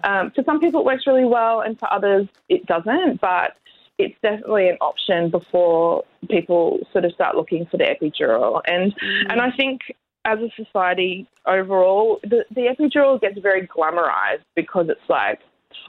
Um, 0.03 0.29
for 0.35 0.43
some 0.43 0.59
people, 0.59 0.81
it 0.81 0.85
works 0.85 1.07
really 1.07 1.25
well, 1.25 1.61
and 1.61 1.77
for 1.79 1.91
others, 1.91 2.27
it 2.49 2.65
doesn't. 2.67 3.19
But 3.19 3.57
it's 3.97 4.15
definitely 4.21 4.69
an 4.69 4.77
option 4.81 5.29
before 5.29 6.03
people 6.29 6.79
sort 6.91 7.05
of 7.05 7.11
start 7.13 7.35
looking 7.35 7.65
for 7.65 7.77
the 7.77 7.85
epidural. 7.85 8.61
And 8.67 8.93
and 9.29 9.41
I 9.41 9.51
think 9.51 9.81
as 10.25 10.39
a 10.39 10.49
society 10.55 11.27
overall, 11.45 12.19
the, 12.23 12.45
the 12.49 12.67
epidural 12.67 13.21
gets 13.21 13.39
very 13.39 13.67
glamorized 13.67 14.43
because 14.55 14.89
it's 14.89 15.09
like 15.09 15.39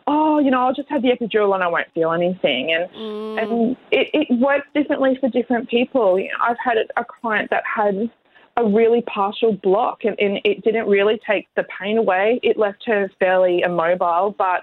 oh, 0.09 0.39
you 0.39 0.51
know, 0.51 0.61
I'll 0.61 0.75
just 0.75 0.89
have 0.89 1.03
the 1.03 1.09
epidural 1.11 1.55
and 1.55 1.63
I 1.63 1.69
won't 1.69 1.91
feel 1.95 2.13
anything. 2.13 2.73
And 2.73 2.91
Mm. 2.91 3.43
and 3.43 3.77
it, 3.91 4.11
it 4.13 4.39
works 4.39 4.67
differently 4.75 5.17
for 5.21 5.29
different 5.29 5.69
people. 5.69 6.19
You 6.19 6.29
know, 6.29 6.39
I've 6.41 6.57
had 6.63 6.79
a 6.97 7.05
client 7.05 7.51
that 7.51 7.63
had 7.65 8.11
a 8.57 8.65
really 8.65 9.03
partial 9.03 9.53
block 9.53 10.05
and, 10.05 10.19
and 10.19 10.41
it 10.45 10.65
didn't 10.65 10.89
really 10.89 11.21
take 11.27 11.47
the 11.57 11.65
pain 11.65 11.99
away. 11.99 12.41
It 12.43 12.57
left 12.57 12.85
her 12.87 13.11
fairly 13.19 13.61
immobile, 13.61 14.35
but 14.39 14.63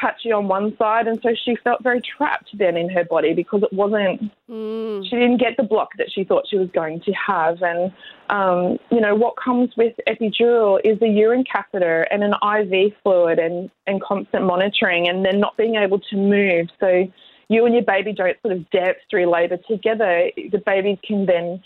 patchy 0.00 0.32
on 0.32 0.48
one 0.48 0.76
side. 0.76 1.06
And 1.06 1.20
so 1.22 1.34
she 1.34 1.56
felt 1.56 1.82
very 1.82 2.00
trapped 2.00 2.50
then 2.54 2.76
in 2.76 2.88
her 2.88 3.04
body 3.04 3.34
because 3.34 3.62
it 3.62 3.72
wasn't 3.72 4.30
Mm. 4.50 5.04
she 5.04 5.10
didn't 5.10 5.36
get 5.36 5.56
the 5.56 5.62
block 5.62 5.90
that 5.98 6.10
she 6.10 6.24
thought 6.24 6.48
she 6.48 6.58
was 6.58 6.68
going 6.70 7.00
to 7.02 7.12
have. 7.12 7.62
And, 7.62 7.92
um, 8.30 8.78
you 8.90 9.00
know, 9.00 9.14
what 9.14 9.36
comes 9.36 9.70
with 9.76 9.94
epidural 10.08 10.80
is 10.82 11.00
a 11.02 11.06
urine 11.06 11.44
catheter 11.44 12.02
and 12.10 12.24
an 12.24 12.34
IV 12.42 12.92
fluid 13.02 13.38
and, 13.38 13.70
and 13.86 14.02
constant 14.02 14.44
monitoring 14.44 15.08
and 15.08 15.24
then 15.24 15.38
not 15.38 15.56
being 15.56 15.76
able 15.76 16.00
to 16.00 16.16
move. 16.16 16.68
So 16.80 17.06
you 17.48 17.64
and 17.64 17.74
your 17.74 17.84
baby 17.84 18.12
don't 18.12 18.36
sort 18.42 18.56
of 18.56 18.68
dance 18.70 18.98
through 19.08 19.26
labour 19.26 19.58
together. 19.68 20.30
The 20.36 20.62
baby 20.66 20.98
can 21.04 21.26
then 21.26 21.62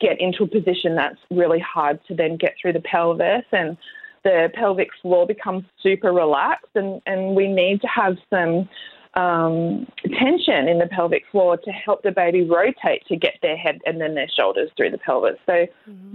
get 0.00 0.20
into 0.20 0.44
a 0.44 0.48
position 0.48 0.94
that's 0.94 1.20
really 1.30 1.60
hard 1.60 2.00
to 2.08 2.14
then 2.14 2.36
get 2.36 2.54
through 2.60 2.72
the 2.72 2.80
pelvis 2.80 3.44
and 3.52 3.76
the 4.24 4.50
pelvic 4.54 4.88
floor 5.00 5.26
becomes 5.26 5.64
super 5.82 6.12
relaxed 6.12 6.74
and, 6.74 7.00
and 7.06 7.36
we 7.36 7.46
need 7.46 7.80
to 7.82 7.86
have 7.86 8.16
some 8.30 8.68
um, 9.14 9.86
tension 10.18 10.66
in 10.66 10.78
the 10.78 10.88
pelvic 10.90 11.22
floor 11.30 11.56
to 11.56 11.70
help 11.70 12.02
the 12.02 12.10
baby 12.10 12.42
rotate 12.42 13.06
to 13.06 13.16
get 13.16 13.34
their 13.42 13.56
head 13.56 13.80
and 13.86 14.00
then 14.00 14.14
their 14.14 14.28
shoulders 14.28 14.70
through 14.76 14.90
the 14.90 14.98
pelvis. 14.98 15.38
So 15.46 15.66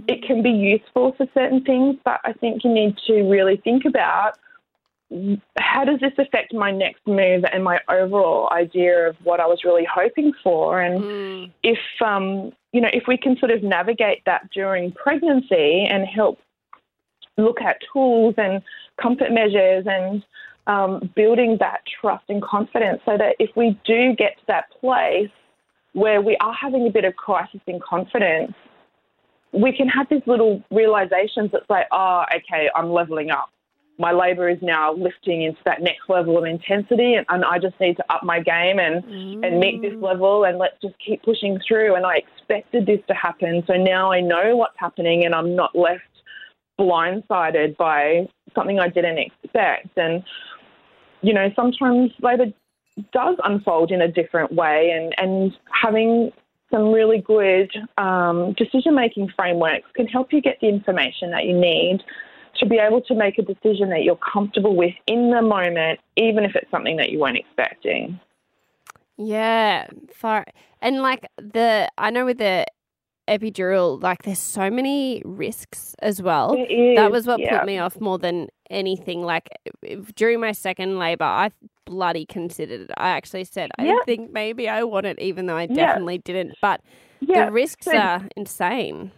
it 0.06 0.22
can 0.22 0.42
be 0.42 0.50
useful 0.50 1.14
for 1.16 1.26
certain 1.32 1.64
things, 1.64 1.96
but 2.04 2.20
I 2.24 2.34
think 2.34 2.62
you 2.62 2.72
need 2.72 2.98
to 3.06 3.22
really 3.22 3.56
think 3.64 3.84
about 3.86 4.38
how 5.58 5.84
does 5.84 5.98
this 6.00 6.12
affect 6.18 6.54
my 6.54 6.70
next 6.70 7.04
move 7.06 7.44
and 7.52 7.64
my 7.64 7.80
overall 7.88 8.48
idea 8.52 9.08
of 9.08 9.16
what 9.24 9.40
I 9.40 9.46
was 9.46 9.64
really 9.64 9.86
hoping 9.92 10.32
for 10.42 10.80
and 10.80 11.02
Mm. 11.02 11.50
if 11.64 11.78
um, 12.04 12.52
you 12.72 12.80
know 12.80 12.90
if 12.92 13.04
we 13.08 13.16
can 13.16 13.36
sort 13.38 13.50
of 13.50 13.62
navigate 13.62 14.22
that 14.26 14.50
during 14.52 14.92
pregnancy 14.92 15.84
and 15.90 16.06
help 16.06 16.38
look 17.44 17.60
at 17.60 17.78
tools 17.92 18.34
and 18.38 18.62
comfort 19.00 19.32
measures 19.32 19.84
and 19.86 20.24
um, 20.66 21.10
building 21.16 21.56
that 21.60 21.80
trust 22.00 22.24
and 22.28 22.42
confidence 22.42 23.00
so 23.04 23.16
that 23.16 23.36
if 23.38 23.50
we 23.56 23.78
do 23.84 24.14
get 24.14 24.38
to 24.38 24.44
that 24.46 24.70
place 24.80 25.30
where 25.92 26.20
we 26.20 26.36
are 26.36 26.54
having 26.54 26.86
a 26.86 26.90
bit 26.90 27.04
of 27.04 27.16
crisis 27.16 27.60
in 27.66 27.80
confidence, 27.80 28.52
we 29.52 29.72
can 29.72 29.88
have 29.88 30.06
these 30.08 30.22
little 30.26 30.62
realizations 30.70 31.50
that's 31.52 31.68
like, 31.68 31.86
oh, 31.90 32.24
okay, 32.36 32.70
I'm 32.76 32.92
leveling 32.92 33.30
up. 33.30 33.50
My 33.98 34.12
labour 34.12 34.48
is 34.48 34.58
now 34.62 34.94
lifting 34.94 35.42
into 35.42 35.58
that 35.66 35.82
next 35.82 36.08
level 36.08 36.38
of 36.38 36.44
intensity, 36.44 37.14
and, 37.14 37.26
and 37.28 37.44
I 37.44 37.58
just 37.58 37.78
need 37.80 37.96
to 37.96 38.04
up 38.08 38.22
my 38.22 38.40
game 38.40 38.78
and, 38.78 39.04
and 39.44 39.58
meet 39.60 39.82
this 39.82 39.92
level, 40.00 40.44
and 40.44 40.56
let's 40.56 40.80
just 40.80 40.94
keep 41.04 41.22
pushing 41.22 41.58
through. 41.66 41.96
And 41.96 42.06
I 42.06 42.16
expected 42.16 42.86
this 42.86 43.00
to 43.08 43.14
happen, 43.14 43.62
so 43.66 43.74
now 43.74 44.10
I 44.10 44.20
know 44.20 44.56
what's 44.56 44.78
happening, 44.78 45.26
and 45.26 45.34
I'm 45.34 45.54
not 45.54 45.76
left 45.76 46.04
blindsided 46.80 47.76
by 47.76 48.28
something 48.54 48.78
I 48.78 48.88
didn't 48.88 49.18
expect. 49.18 49.96
And, 49.96 50.24
you 51.20 51.34
know, 51.34 51.48
sometimes 51.54 52.10
labour 52.20 52.46
does 53.12 53.36
unfold 53.44 53.90
in 53.90 54.00
a 54.00 54.08
different 54.08 54.52
way, 54.52 54.90
and, 54.90 55.14
and 55.18 55.56
having 55.70 56.32
some 56.70 56.92
really 56.92 57.18
good 57.18 57.70
um, 57.98 58.54
decision 58.54 58.94
making 58.94 59.28
frameworks 59.36 59.88
can 59.94 60.06
help 60.06 60.32
you 60.32 60.40
get 60.40 60.58
the 60.60 60.68
information 60.68 61.30
that 61.30 61.44
you 61.44 61.58
need 61.58 62.00
to 62.58 62.66
be 62.66 62.78
able 62.78 63.00
to 63.00 63.14
make 63.14 63.38
a 63.38 63.42
decision 63.42 63.90
that 63.90 64.02
you're 64.02 64.18
comfortable 64.32 64.76
with 64.76 64.94
in 65.06 65.30
the 65.30 65.42
moment, 65.42 66.00
even 66.16 66.44
if 66.44 66.54
it's 66.54 66.70
something 66.70 66.96
that 66.96 67.10
you 67.10 67.18
weren't 67.18 67.38
expecting. 67.38 68.18
Yeah, 69.16 69.86
far 70.14 70.46
and 70.80 71.02
like 71.02 71.26
the 71.36 71.90
I 71.98 72.10
know 72.10 72.24
with 72.24 72.38
the 72.38 72.66
epidural, 73.30 74.02
like 74.02 74.22
there's 74.24 74.38
so 74.38 74.68
many 74.70 75.22
risks 75.24 75.94
as 76.00 76.20
well. 76.20 76.54
Is, 76.68 76.96
that 76.96 77.10
was 77.10 77.26
what 77.26 77.40
yeah. 77.40 77.58
put 77.58 77.66
me 77.66 77.78
off 77.78 78.00
more 78.00 78.18
than 78.18 78.48
anything. 78.70 79.22
Like 79.22 79.48
if- 79.82 80.14
during 80.14 80.40
my 80.40 80.52
second 80.52 80.98
labor, 80.98 81.24
I 81.24 81.50
bloody 81.86 82.26
considered 82.26 82.82
it. 82.82 82.90
I 82.96 83.10
actually 83.10 83.44
said 83.44 83.70
I 83.78 83.86
Yeah. 83.86 83.98
think 84.04 84.32
maybe 84.32 84.68
I 84.68 84.82
want 84.84 85.06
it, 85.06 85.18
even 85.20 85.46
though 85.46 85.56
I 85.56 85.62
Yeah. 85.70 85.74
definitely 85.86 86.18
didn't. 86.18 86.54
But 86.60 86.80
Yeah, 87.20 87.46
the 87.46 87.52
risks 87.52 87.86
so- 87.86 87.96
are 87.96 88.22
insane. 88.36 89.12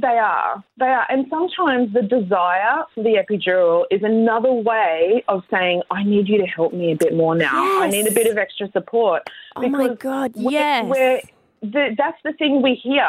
They 0.00 0.16
are. 0.16 0.62
They 0.76 0.86
are. 0.86 1.04
And 1.08 1.26
sometimes 1.28 1.92
the 1.92 2.02
desire 2.02 2.84
for 2.94 3.02
the 3.02 3.14
epidural 3.20 3.84
is 3.90 4.00
another 4.04 4.52
way 4.52 5.24
of 5.26 5.42
saying, 5.50 5.82
I 5.90 6.04
need 6.04 6.28
you 6.28 6.38
to 6.38 6.46
help 6.46 6.72
me 6.72 6.92
a 6.92 6.96
bit 6.96 7.14
more 7.14 7.34
now. 7.34 7.80
I 7.82 7.88
need 7.88 8.06
a 8.06 8.12
bit 8.12 8.28
of 8.30 8.38
extra 8.38 8.70
support. 8.70 9.28
Oh 9.56 9.68
my 9.68 9.88
Because 9.88 9.98
god, 9.98 10.32
yes. 10.36 10.84
we're- 10.88 11.22
the, 11.62 11.96
that's 11.98 12.16
the 12.22 12.32
thing 12.34 12.62
we 12.62 12.74
hear. 12.74 13.04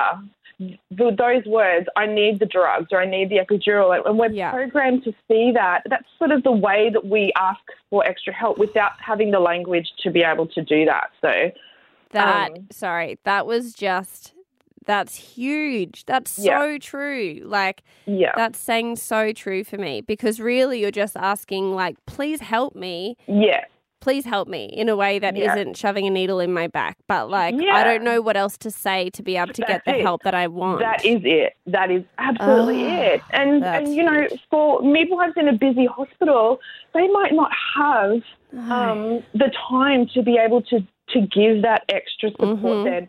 The, 0.60 1.16
those 1.18 1.46
words, 1.46 1.88
I 1.96 2.06
need 2.06 2.40
the 2.40 2.46
drugs 2.46 2.88
or 2.92 3.02
I 3.02 3.06
need 3.06 3.30
the 3.30 3.38
epidural. 3.38 3.98
And 4.06 4.20
we're 4.20 4.30
Yeah. 4.30 4.52
programmed 4.52 5.04
to 5.06 5.14
see 5.28 5.52
that. 5.54 5.84
That's 5.90 6.04
sort 6.18 6.32
of 6.32 6.44
the 6.44 6.52
way 6.52 6.90
that 6.92 7.06
we 7.06 7.32
ask 7.38 7.62
for 7.90 8.06
extra 8.06 8.34
help 8.34 8.58
without 8.58 8.92
having 9.00 9.32
the 9.32 9.40
language 9.40 9.88
to 10.04 10.12
be 10.12 10.22
able 10.22 10.48
to 10.48 10.62
do 10.62 10.84
that. 10.86 11.12
So, 11.22 11.52
That 12.12 12.50
Um, 12.52 12.68
sorry, 12.72 13.20
that 13.24 13.46
was 13.46 13.74
just 13.74 14.34
that's 14.86 15.16
huge. 15.38 16.04
That's 16.06 16.40
Yeah. 16.40 16.60
so 16.60 16.78
true. 16.80 17.42
Like 17.44 17.84
yeah. 18.08 18.32
that's 18.36 18.58
saying 18.58 18.96
so 18.96 19.32
true 19.32 19.64
for 19.64 19.78
me 19.78 20.02
because 20.02 20.40
really 20.42 20.80
you're 20.82 20.90
just 20.90 21.16
asking 21.16 21.76
like 21.76 21.96
please 22.08 22.42
help 22.42 22.76
me. 22.76 23.16
yeah. 23.28 23.66
Please 24.02 24.24
help 24.24 24.48
me 24.48 24.66
in 24.66 24.88
a 24.88 24.96
way 24.96 25.20
that 25.20 25.36
Yeah. 25.36 25.56
not 25.56 25.76
shoving 25.76 26.08
a 26.08 26.10
needle 26.10 26.40
in 26.40 26.54
my 26.54 26.68
back. 26.68 26.98
But 27.08 27.30
like 27.30 27.54
I 27.56 27.84
don't 27.84 28.04
know 28.04 28.22
what 28.22 28.38
else 28.38 28.58
to 28.60 28.72
say 28.72 29.10
to 29.12 29.22
be 29.22 29.36
able 29.36 29.52
to 29.54 29.62
get 29.64 29.84
the 29.84 29.96
it. 29.98 30.02
help 30.02 30.24
that 30.24 30.34
I 30.34 30.48
want. 30.48 30.80
That 30.80 31.04
is 31.04 31.22
it. 31.26 31.56
That 31.68 31.92
is 31.92 32.04
absolutely 32.18 32.86
Ah, 32.86 33.02
it. 33.02 33.22
And 33.32 33.64
and 33.66 33.94
you 33.96 34.04
know, 34.04 34.28
for 34.50 34.82
midwives 34.82 35.34
in 35.36 35.50
a 35.50 35.54
busy 35.54 35.86
hospital, 35.86 36.62
they 36.94 37.08
might 37.10 37.34
not 37.34 37.52
have 37.76 38.22
um, 38.72 39.22
the 39.34 39.52
time 39.70 40.08
to 40.14 40.24
be 40.24 40.38
able 40.38 40.62
to 40.64 40.80
to 41.10 41.22
give 41.22 41.62
that 41.64 41.84
extra 41.90 42.30
support 42.32 42.60
Mhm. 42.62 42.84
then. 42.86 43.08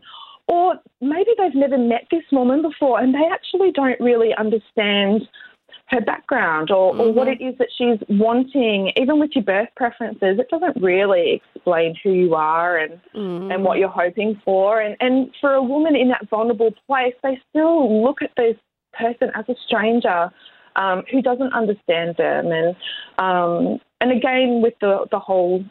Or 0.49 0.75
maybe 1.01 1.31
they've 1.39 1.55
never 1.55 1.79
met 1.79 2.07
this 2.11 2.25
woman 2.33 2.63
before 2.63 2.99
and 2.99 3.15
they 3.15 3.25
actually 3.31 3.71
don't 3.71 4.01
really 4.01 4.35
understand 4.35 5.29
her 5.91 6.01
background 6.01 6.71
or, 6.71 6.97
or 6.97 7.13
what 7.13 7.27
Mm-hmm. 7.27 7.43
it 7.43 7.49
is 7.49 7.59
that 7.59 7.69
she's 7.77 7.99
wanting, 8.09 8.93
even 8.97 9.19
with 9.19 9.31
your 9.35 9.45
birth 9.45 9.69
preferences, 9.77 10.39
it 10.39 10.49
doesn't 10.49 10.81
really 10.81 11.43
explain 11.55 11.97
who 12.03 12.13
you 12.13 12.35
are 12.35 12.79
and 12.79 13.01
Mm. 13.15 13.53
and 13.53 13.65
what 13.65 13.79
you're 13.79 13.89
hoping 13.89 14.41
for. 14.45 14.81
And, 14.81 14.97
and 15.01 15.31
for 15.41 15.53
a 15.55 15.63
woman 15.63 15.97
in 15.97 16.09
that 16.09 16.29
vulnerable 16.29 16.73
place, 16.87 17.15
they 17.23 17.41
still 17.51 18.03
look 18.05 18.23
at 18.23 18.31
this 18.37 18.57
person 18.93 19.31
as 19.35 19.45
a 19.49 19.55
stranger 19.67 20.31
um, 20.77 21.03
who 21.11 21.21
doesn't 21.23 21.53
understand 21.53 22.17
them. 22.17 22.53
And 22.53 22.77
um, 23.19 23.81
and 24.01 24.13
again, 24.13 24.63
with 24.63 24.75
the, 24.81 25.07
the 25.11 25.19
whole 25.19 25.65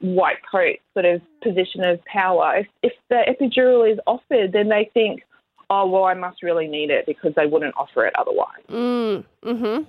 white 0.00 0.38
coat 0.50 0.76
sort 0.94 1.04
of 1.04 1.20
position 1.42 1.84
of 1.84 2.02
power, 2.06 2.56
if, 2.56 2.66
if 2.82 2.92
the 3.10 3.22
epidural 3.28 3.90
is 3.92 3.98
offered, 4.06 4.52
then 4.52 4.68
they 4.68 4.90
think, 4.94 5.22
oh, 5.70 5.86
well, 5.88 6.04
I 6.04 6.14
must 6.14 6.42
really 6.42 6.68
need 6.68 6.90
it 6.90 7.06
because 7.06 7.32
they 7.34 7.46
wouldn't 7.46 7.74
offer 7.76 8.06
it 8.06 8.14
otherwise. 8.18 8.62
Mm, 8.70 9.24
mm-hmm. 9.44 9.82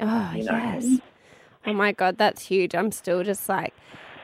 Oh, 0.00 0.32
You 0.36 0.44
know? 0.44 0.52
yes. 0.56 1.00
Oh 1.66 1.72
my 1.72 1.92
God, 1.92 2.18
that's 2.18 2.46
huge. 2.46 2.74
I'm 2.74 2.92
still 2.92 3.22
just 3.24 3.48
like 3.48 3.74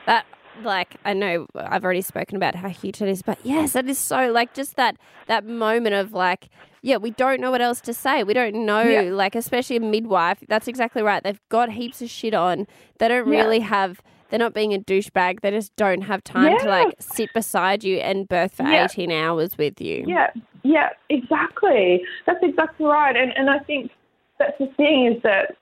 that. 0.05 0.25
Like 0.63 0.95
I 1.03 1.13
know 1.13 1.47
I've 1.53 1.83
already 1.83 2.01
spoken 2.01 2.37
about 2.37 2.55
how 2.55 2.69
huge 2.69 3.01
it 3.01 3.09
is, 3.09 3.21
but 3.21 3.37
yes, 3.43 3.73
that 3.73 3.87
is 3.89 3.97
so 3.99 4.31
like 4.31 4.53
just 4.53 4.77
that 4.77 4.95
that 5.27 5.45
moment 5.45 5.95
of 5.95 6.13
like, 6.13 6.47
yeah, 6.81 6.95
we 6.95 7.11
don't 7.11 7.41
know 7.41 7.51
what 7.51 7.61
else 7.61 7.81
to 7.81 7.93
say. 7.93 8.23
We 8.23 8.33
don't 8.33 8.65
know, 8.65 8.81
Yeah. 8.83 9.01
like 9.13 9.35
especially 9.35 9.75
a 9.75 9.79
midwife. 9.81 10.41
That's 10.47 10.69
exactly 10.69 11.01
right. 11.01 11.21
They've 11.21 11.41
got 11.49 11.71
heaps 11.73 12.01
of 12.01 12.09
shit 12.09 12.33
on. 12.33 12.67
They 12.99 13.09
don't 13.09 13.29
Yeah. 13.29 13.37
really 13.41 13.59
have. 13.59 14.01
They're 14.29 14.39
not 14.39 14.53
being 14.53 14.73
a 14.73 14.79
douchebag. 14.79 15.41
They 15.41 15.51
just 15.51 15.75
don't 15.75 16.01
have 16.01 16.23
time 16.23 16.57
to 16.59 16.65
like 16.67 16.95
sit 16.99 17.31
beside 17.33 17.83
you 17.83 17.97
and 17.97 18.27
birth 18.27 18.55
for 18.55 18.63
Yeah. 18.63 18.85
18 18.85 19.11
hours 19.11 19.57
with 19.57 19.79
you. 19.79 20.03
Yeah, 20.07 20.31
yeah, 20.63 20.89
exactly. 21.09 22.03
That's 22.25 22.39
exactly 22.41 22.85
right. 22.85 23.15
And 23.15 23.31
and 23.37 23.49
I 23.49 23.59
think 23.59 23.91
that's 24.39 24.57
the 24.57 24.67
thing 24.77 25.05
is 25.15 25.21
that 25.23 25.55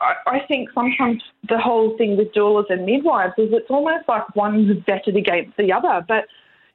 I, 0.00 0.14
I 0.26 0.40
think 0.46 0.70
sometimes 0.74 1.22
the 1.48 1.58
whole 1.58 1.96
thing 1.96 2.16
with 2.16 2.32
doulas 2.34 2.68
and 2.68 2.84
midwives 2.84 3.34
is 3.38 3.48
it's 3.52 3.70
almost 3.70 4.06
like 4.08 4.34
one's 4.36 4.70
vetted 4.86 5.16
against 5.16 5.56
the 5.56 5.72
other. 5.72 6.04
But 6.06 6.26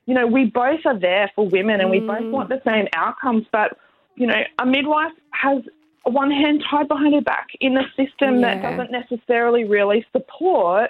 you 0.05 0.15
know, 0.15 0.25
we 0.25 0.45
both 0.45 0.80
are 0.86 0.97
there 0.97 1.32
for 1.36 1.47
women, 1.47 1.80
and 1.82 1.91
we 1.91 1.99
both 1.99 2.21
Mm. 2.21 2.32
want 2.32 2.49
the 2.49 2.61
same 2.65 2.88
outcomes. 2.95 3.45
But 3.51 3.77
you 4.15 4.25
know, 4.25 4.41
a 4.57 4.65
midwife 4.65 5.11
has 5.32 5.61
one 6.05 6.32
hand 6.32 6.63
tied 6.69 6.88
behind 6.88 7.13
her 7.13 7.21
back 7.21 7.49
in 7.59 7.77
a 7.77 7.84
system 7.95 8.41
that 8.41 8.63
doesn't 8.63 8.89
necessarily 8.91 9.65
really 9.65 10.03
support 10.11 10.89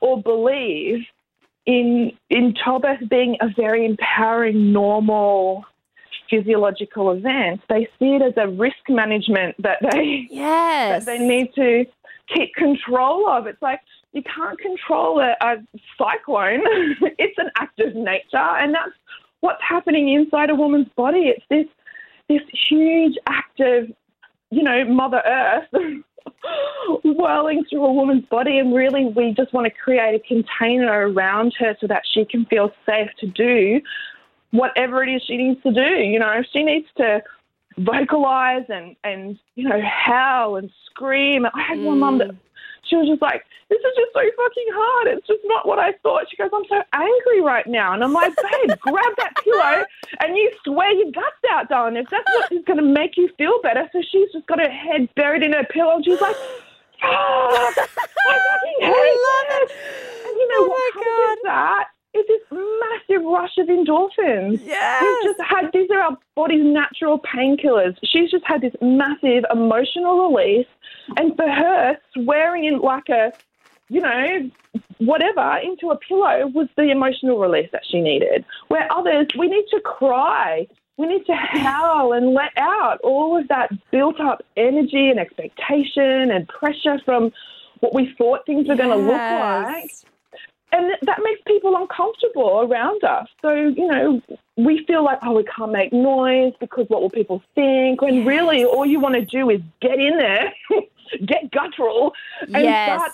or 0.00 0.22
believe 0.22 1.04
in 1.66 2.12
in 2.30 2.54
childbirth 2.54 3.08
being 3.08 3.36
a 3.40 3.48
very 3.56 3.84
empowering, 3.84 4.72
normal 4.72 5.64
physiological 6.28 7.10
event. 7.10 7.60
They 7.68 7.88
see 7.98 8.14
it 8.14 8.22
as 8.22 8.34
a 8.36 8.48
risk 8.48 8.88
management 8.88 9.56
that 9.62 9.78
they 9.92 10.26
Yes. 10.30 11.04
that 11.04 11.06
they 11.06 11.24
need 11.24 11.52
to 11.54 11.84
keep 12.34 12.54
control 12.54 13.28
of. 13.28 13.46
It's 13.46 13.60
like 13.60 13.80
you 14.12 14.22
can't 14.22 14.58
control 14.58 15.20
a, 15.20 15.36
a 15.40 15.56
cyclone. 15.98 16.62
it's 17.18 17.38
an 17.38 17.50
act 17.56 17.80
of 17.80 17.94
nature, 17.94 18.36
and 18.36 18.74
that's 18.74 18.92
what's 19.40 19.62
happening 19.62 20.12
inside 20.12 20.50
a 20.50 20.54
woman's 20.54 20.88
body. 20.96 21.28
It's 21.28 21.44
this 21.50 21.66
this 22.28 22.42
huge 22.68 23.16
act 23.26 23.58
of, 23.58 23.90
you 24.50 24.62
know, 24.62 24.84
Mother 24.84 25.22
Earth 25.24 25.68
whirling 27.04 27.64
through 27.68 27.84
a 27.84 27.92
woman's 27.92 28.24
body, 28.26 28.58
and 28.58 28.74
really 28.74 29.06
we 29.06 29.32
just 29.32 29.52
want 29.52 29.66
to 29.66 29.70
create 29.70 30.14
a 30.14 30.26
container 30.26 31.08
around 31.08 31.54
her 31.58 31.76
so 31.80 31.86
that 31.86 32.02
she 32.12 32.24
can 32.24 32.44
feel 32.46 32.72
safe 32.86 33.10
to 33.20 33.26
do 33.26 33.80
whatever 34.50 35.02
it 35.04 35.08
is 35.08 35.22
she 35.24 35.36
needs 35.36 35.62
to 35.62 35.72
do. 35.72 35.80
You 35.80 36.18
know, 36.18 36.32
if 36.32 36.46
she 36.52 36.62
needs 36.62 36.88
to 36.96 37.22
vocalize 37.78 38.64
and 38.68 38.96
and 39.04 39.38
you 39.54 39.68
know 39.68 39.80
howl 39.82 40.56
and 40.56 40.70
scream. 40.86 41.46
I 41.46 41.62
had 41.62 41.78
one 41.80 41.98
mum 41.98 42.18
that 42.18 42.28
mm. 42.28 42.36
She 42.90 42.96
was 42.96 43.06
just 43.08 43.22
like, 43.22 43.46
"This 43.70 43.78
is 43.78 43.94
just 43.96 44.12
so 44.12 44.20
fucking 44.20 44.70
hard. 44.74 45.06
It's 45.16 45.26
just 45.26 45.40
not 45.44 45.66
what 45.66 45.78
I 45.78 45.92
thought." 46.02 46.26
She 46.28 46.36
goes, 46.36 46.50
"I'm 46.52 46.66
so 46.68 46.82
angry 46.92 47.40
right 47.40 47.66
now," 47.66 47.94
and 47.94 48.02
I'm 48.02 48.12
like, 48.12 48.34
"Babe, 48.36 48.76
grab 48.82 49.14
that 49.18 49.32
pillow 49.44 49.84
and 50.20 50.36
you 50.36 50.50
swear 50.64 50.90
your 50.92 51.12
guts 51.12 51.40
out, 51.52 51.68
darling. 51.70 51.96
If 51.96 52.10
that's 52.10 52.26
what 52.34 52.50
is 52.52 52.64
going 52.66 52.78
to 52.78 52.84
make 52.84 53.16
you 53.16 53.30
feel 53.38 53.62
better." 53.62 53.88
So 53.92 54.02
she's 54.10 54.30
just 54.32 54.46
got 54.46 54.58
her 54.60 54.68
head 54.68 55.08
buried 55.14 55.42
in 55.44 55.52
her 55.54 55.64
pillow, 55.64 55.96
and 55.96 56.04
she's 56.04 56.20
like. 56.20 56.36
Fuck! 57.00 57.08
I 57.08 57.86
fucking 58.28 58.80
hate 58.80 59.20
this. 59.48 59.72
And 60.26 60.36
you 60.36 60.48
know 60.52 60.64
Oh 60.64 60.68
what 60.68 60.92
comes 60.92 61.06
God. 61.06 61.30
with 61.30 61.38
that 61.44 61.84
is 62.14 62.24
this 62.26 62.40
massive 62.50 63.24
rush 63.24 63.56
of 63.58 63.68
endorphins. 63.68 64.60
Yes. 64.64 65.02
We've 65.02 65.36
just 65.36 65.48
had 65.48 65.70
these 65.72 65.90
are 65.90 66.00
our 66.00 66.18
body's 66.34 66.64
natural 66.64 67.20
painkillers. 67.20 67.96
She's 68.04 68.30
just 68.30 68.44
had 68.44 68.62
this 68.62 68.74
massive 68.80 69.44
emotional 69.52 70.28
release, 70.28 70.66
and 71.16 71.36
for 71.36 71.48
her, 71.48 71.96
swearing 72.14 72.64
in 72.64 72.80
like 72.80 73.08
a, 73.08 73.32
you 73.88 74.00
know, 74.00 74.50
whatever 74.98 75.58
into 75.62 75.90
a 75.90 75.98
pillow 75.98 76.48
was 76.48 76.68
the 76.76 76.90
emotional 76.90 77.38
release 77.38 77.68
that 77.72 77.82
she 77.88 78.00
needed. 78.00 78.44
Where 78.68 78.90
others, 78.92 79.28
we 79.38 79.48
need 79.48 79.66
to 79.70 79.80
cry. 79.80 80.66
We 80.96 81.06
need 81.06 81.24
to 81.26 81.34
howl 81.34 82.12
and 82.12 82.34
let 82.34 82.50
out 82.58 83.00
all 83.02 83.38
of 83.38 83.48
that 83.48 83.70
built 83.90 84.20
up 84.20 84.42
energy 84.56 85.08
and 85.08 85.18
expectation 85.18 86.30
and 86.30 86.46
pressure 86.46 86.98
from 87.04 87.32
what 87.78 87.94
we 87.94 88.14
thought 88.18 88.44
things 88.44 88.68
were 88.68 88.76
going 88.76 88.90
to 88.90 88.96
look 88.96 89.16
like 89.16 89.84
Yes. 89.84 90.04
And 90.72 90.92
that 91.02 91.18
makes 91.22 91.40
people 91.46 91.76
uncomfortable 91.76 92.60
around 92.62 93.02
us. 93.04 93.28
So, 93.42 93.52
you 93.54 93.86
know, 93.86 94.20
we 94.56 94.84
feel 94.86 95.04
like, 95.04 95.18
oh, 95.22 95.32
we 95.32 95.44
can't 95.44 95.72
make 95.72 95.92
noise 95.92 96.52
because 96.60 96.86
what 96.88 97.00
will 97.02 97.10
people 97.10 97.42
think? 97.54 98.02
When 98.02 98.24
really 98.24 98.64
all 98.64 98.86
you 98.86 99.00
want 99.00 99.14
to 99.16 99.24
do 99.24 99.50
is 99.50 99.60
get 99.80 99.98
in 99.98 100.16
there, 100.18 100.52
get 101.26 101.50
guttural, 101.50 102.12
and 102.42 102.62
Yes. 102.64 102.98
start 103.00 103.12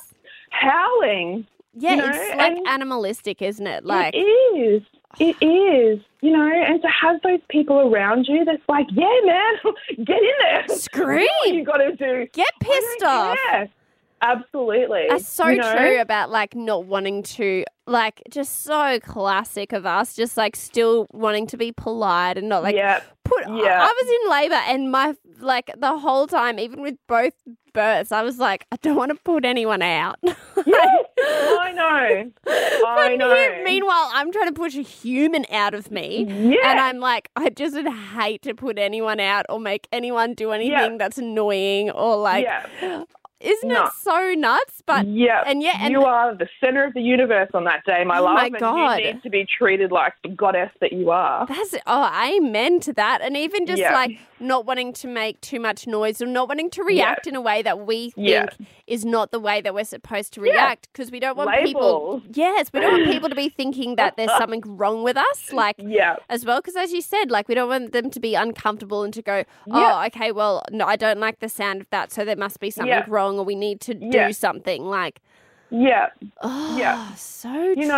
howling. 0.50 1.46
Yeah, 1.78 1.90
you 1.90 1.96
know, 1.98 2.08
it's 2.08 2.36
like 2.36 2.56
and- 2.56 2.66
animalistic, 2.68 3.42
isn't 3.42 3.66
it? 3.66 3.84
Like, 3.84 4.14
it 4.14 4.18
is. 4.18 4.82
It 5.18 5.36
is, 5.42 5.98
you 6.20 6.30
know, 6.30 6.46
and 6.46 6.82
to 6.82 6.88
have 6.88 7.22
those 7.22 7.40
people 7.48 7.78
around 7.90 8.26
you 8.28 8.44
that's 8.44 8.62
like, 8.68 8.86
yeah, 8.92 9.08
man, 9.24 9.54
get 10.04 10.18
in 10.18 10.30
there. 10.42 10.68
Scream. 10.76 11.26
You 11.46 11.64
got 11.64 11.78
to 11.78 11.96
do. 11.96 12.26
get 12.34 12.48
pissed 12.60 13.02
off. 13.02 13.38
care. 13.50 13.68
Absolutely. 14.22 15.06
That's 15.08 15.28
so 15.28 15.48
you 15.48 15.58
know? 15.58 15.76
true 15.76 16.00
about 16.00 16.30
like 16.30 16.54
not 16.54 16.86
wanting 16.86 17.22
to, 17.22 17.64
like, 17.86 18.22
just 18.30 18.62
so 18.62 18.98
classic 19.00 19.72
of 19.72 19.86
us, 19.86 20.14
just 20.14 20.36
like 20.36 20.56
still 20.56 21.06
wanting 21.12 21.46
to 21.48 21.56
be 21.56 21.72
polite 21.72 22.38
and 22.38 22.48
not 22.48 22.62
like 22.62 22.76
yeah. 22.76 23.00
put. 23.24 23.44
Yeah. 23.48 23.82
I 23.82 23.92
was 24.02 24.20
in 24.22 24.30
labor 24.30 24.62
and 24.68 24.90
my, 24.90 25.14
like, 25.40 25.70
the 25.76 25.98
whole 25.98 26.26
time, 26.26 26.58
even 26.58 26.82
with 26.82 26.96
both 27.06 27.34
births, 27.72 28.10
I 28.10 28.22
was 28.22 28.38
like, 28.38 28.66
I 28.72 28.76
don't 28.76 28.96
want 28.96 29.10
to 29.10 29.18
put 29.22 29.44
anyone 29.44 29.82
out. 29.82 30.18
Yes, 30.66 31.06
oh, 31.20 31.58
I 31.60 31.72
know. 31.72 32.30
I 32.86 33.16
know. 33.16 33.32
me- 33.32 33.64
meanwhile, 33.64 34.10
I'm 34.12 34.32
trying 34.32 34.48
to 34.48 34.52
push 34.52 34.74
a 34.76 34.82
human 34.82 35.46
out 35.50 35.74
of 35.74 35.90
me. 35.90 36.24
Yeah. 36.28 36.70
And 36.70 36.80
I'm 36.80 36.98
like, 36.98 37.30
I 37.36 37.50
just 37.50 37.74
would 37.74 37.88
hate 37.88 38.42
to 38.42 38.54
put 38.54 38.78
anyone 38.78 39.20
out 39.20 39.46
or 39.48 39.60
make 39.60 39.86
anyone 39.92 40.34
do 40.34 40.50
anything 40.50 40.98
that's 40.98 41.18
annoying 41.18 41.90
or 41.90 42.16
like, 42.16 42.44
yeah. 42.44 43.04
Isn't 43.40 43.68
No. 43.68 43.84
it 43.86 43.92
so 44.00 44.34
nuts? 44.36 44.82
But 44.86 45.06
yeah. 45.06 45.42
and 45.46 45.62
yeah, 45.62 45.76
and 45.80 45.92
you 45.92 46.02
are 46.04 46.34
the 46.34 46.48
center 46.62 46.84
of 46.84 46.94
the 46.94 47.02
universe 47.02 47.50
on 47.54 47.64
that 47.64 47.84
day, 47.84 48.02
my 48.04 48.18
Oh 48.18 48.24
love. 48.24 48.34
my 48.36 48.46
and 48.46 48.58
God. 48.58 48.98
you 48.98 49.04
need 49.12 49.22
to 49.22 49.30
be 49.30 49.46
treated 49.46 49.92
like 49.92 50.14
the 50.22 50.30
goddess 50.30 50.70
that 50.80 50.92
you 50.92 51.10
are. 51.10 51.46
That's 51.46 51.74
oh, 51.86 52.10
amen 52.36 52.80
to 52.80 52.92
that. 52.94 53.20
And 53.22 53.36
even 53.36 53.66
just 53.66 53.80
Yeah. 53.80 53.92
like 53.92 54.18
not 54.38 54.66
wanting 54.66 54.92
to 54.92 55.08
make 55.08 55.40
too 55.40 55.58
much 55.60 55.86
noise 55.86 56.20
or 56.20 56.26
not 56.26 56.48
wanting 56.48 56.68
to 56.70 56.82
react 56.82 57.26
in 57.26 57.34
a 57.34 57.40
way 57.40 57.62
that 57.62 57.80
we 57.86 58.10
think 58.10 58.28
Yeah. 58.28 58.46
is 58.86 59.04
not 59.04 59.30
the 59.30 59.40
way 59.40 59.60
that 59.60 59.74
we're 59.74 59.84
supposed 59.84 60.32
to 60.34 60.40
react 60.40 60.88
because 60.92 61.10
we 61.10 61.20
don't 61.20 61.36
want 61.36 61.50
people. 61.64 62.22
Yes, 62.32 62.70
we 62.72 62.80
don't 62.80 62.92
want 62.92 63.06
people 63.10 63.28
to 63.28 63.34
be 63.34 63.48
thinking 63.56 63.96
that 63.96 64.16
there's 64.16 64.30
something 64.36 64.62
wrong 64.66 65.02
with 65.02 65.16
us, 65.16 65.52
like 65.52 65.76
Yeah. 65.78 66.16
as 66.28 66.44
well. 66.44 66.58
Because 66.60 66.76
as 66.76 66.92
you 66.92 67.00
said, 67.00 67.30
like 67.30 67.48
we 67.48 67.54
don't 67.54 67.68
want 67.68 67.92
them 67.92 68.10
to 68.10 68.20
be 68.20 68.34
uncomfortable 68.34 69.02
and 69.04 69.12
to 69.14 69.22
go, 69.22 69.44
oh, 69.70 69.80
Yeah. 69.80 70.04
okay, 70.06 70.32
well, 70.32 70.64
no, 70.70 70.84
I 70.86 70.96
don't 70.96 71.18
like 71.18 71.40
the 71.40 71.48
sound 71.48 71.80
of 71.82 71.90
that, 71.90 72.12
so 72.12 72.24
there 72.24 72.36
must 72.36 72.60
be 72.60 72.70
something 72.70 72.88
Yeah. 72.90 73.04
Wrong, 73.26 73.38
or 73.38 73.44
we 73.44 73.54
need 73.54 73.80
to 73.82 73.94
Yeah. 73.96 74.28
do 74.28 74.32
something. 74.32 74.84
Like, 74.86 75.20
Yeah. 75.70 76.10
oh, 76.42 76.76
Yeah. 76.78 77.12
so 77.14 77.52
You 77.52 77.86
know, 77.86 77.94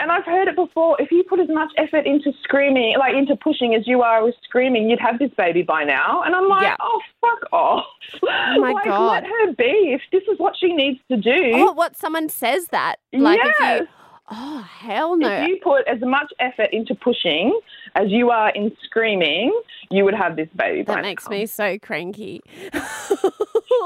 and 0.00 0.10
I've 0.10 0.24
heard 0.24 0.48
it 0.48 0.56
before. 0.56 0.96
If 1.00 1.10
you 1.12 1.22
put 1.24 1.38
as 1.40 1.48
much 1.48 1.70
effort 1.76 2.06
into 2.06 2.32
screaming, 2.42 2.96
like 2.98 3.14
into 3.14 3.36
pushing 3.36 3.74
as 3.74 3.86
you 3.86 4.02
are 4.02 4.24
with 4.24 4.34
screaming, 4.42 4.90
you'd 4.90 5.00
have 5.00 5.18
this 5.18 5.30
baby 5.36 5.62
by 5.62 5.84
now. 5.84 6.22
And 6.22 6.34
I'm 6.34 6.48
like, 6.48 6.62
Yeah. 6.62 6.76
oh, 6.80 7.00
fuck 7.20 7.52
off. 7.52 7.84
Oh 8.22 8.60
my 8.60 8.72
like, 8.76 8.84
God. 8.84 9.12
let 9.12 9.24
her 9.26 9.52
be. 9.52 9.92
If 9.94 10.02
this 10.12 10.22
is 10.32 10.38
what 10.38 10.54
she 10.58 10.72
needs 10.72 10.98
to 11.10 11.16
do, 11.16 11.52
Oh, 11.54 11.72
what 11.72 11.96
someone 11.96 12.28
says 12.28 12.68
that, 12.68 12.96
like 13.12 13.38
if 13.40 13.60
you, 13.60 13.88
oh 14.30 14.58
hell 14.80 15.16
no, 15.16 15.28
if 15.28 15.48
you 15.48 15.58
put 15.62 15.86
as 15.86 16.00
much 16.00 16.32
effort 16.40 16.70
into 16.72 16.94
pushing 16.96 17.58
as 17.94 18.10
you 18.10 18.30
are 18.30 18.50
in 18.50 18.74
screaming, 18.84 19.52
you 19.90 20.04
would 20.04 20.14
have 20.14 20.36
this 20.36 20.48
baby 20.56 20.82
by 20.82 20.94
that 20.96 21.02
makes 21.02 21.28
now. 21.28 21.36
me 21.36 21.46
so 21.46 21.78
cranky. 21.78 22.42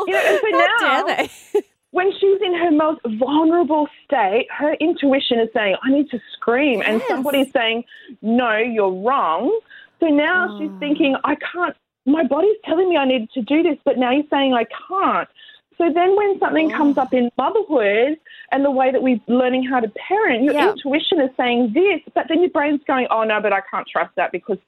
You 0.06 0.12
know, 0.12 0.20
and 0.26 0.40
so 0.42 0.48
now- 0.58 1.04
dare 1.04 1.16
they? 1.16 1.62
when 1.90 2.12
she's 2.12 2.40
in 2.42 2.54
her 2.54 2.70
most 2.70 3.00
vulnerable 3.18 3.88
state, 4.04 4.46
her 4.56 4.74
intuition 4.74 5.40
is 5.40 5.48
saying, 5.54 5.76
I 5.82 5.90
need 5.90 6.10
to 6.10 6.20
scream. 6.34 6.82
And 6.84 7.00
somebody's 7.08 7.50
saying, 7.52 7.84
No, 8.22 8.56
you're 8.58 8.92
wrong. 8.92 9.58
So 10.00 10.06
now 10.06 10.48
Oh. 10.50 10.58
she's 10.58 10.70
ah. 10.72 10.78
thinking, 10.78 11.16
I 11.24 11.34
can't, 11.36 11.74
my 12.06 12.22
body's 12.24 12.56
telling 12.64 12.88
me 12.90 12.96
I 12.96 13.06
need 13.06 13.30
to 13.32 13.42
do 13.42 13.62
this, 13.62 13.78
but 13.84 13.96
now 13.98 14.10
you're 14.12 14.24
saying 14.30 14.52
I 14.54 14.64
can't. 14.88 15.28
So 15.78 15.90
then 15.92 16.16
when 16.16 16.38
something 16.40 16.70
Oh. 16.72 16.76
comes 16.76 16.98
up 16.98 17.14
in 17.14 17.30
motherhood 17.38 18.18
and 18.50 18.64
the 18.64 18.70
way 18.70 18.90
that 18.90 19.02
we're 19.02 19.20
learning 19.28 19.62
how 19.62 19.80
to 19.80 19.88
parent, 19.90 20.42
your 20.42 20.54
Yeah. 20.54 20.70
intuition 20.70 21.20
is 21.20 21.30
saying 21.36 21.72
this, 21.72 22.00
but 22.14 22.26
then 22.28 22.40
your 22.40 22.50
brain's 22.50 22.82
going, 22.84 23.06
Oh, 23.10 23.22
no, 23.24 23.40
but 23.40 23.52
I 23.52 23.60
can't 23.62 23.86
trust 23.86 24.14
that 24.16 24.32
because 24.32 24.58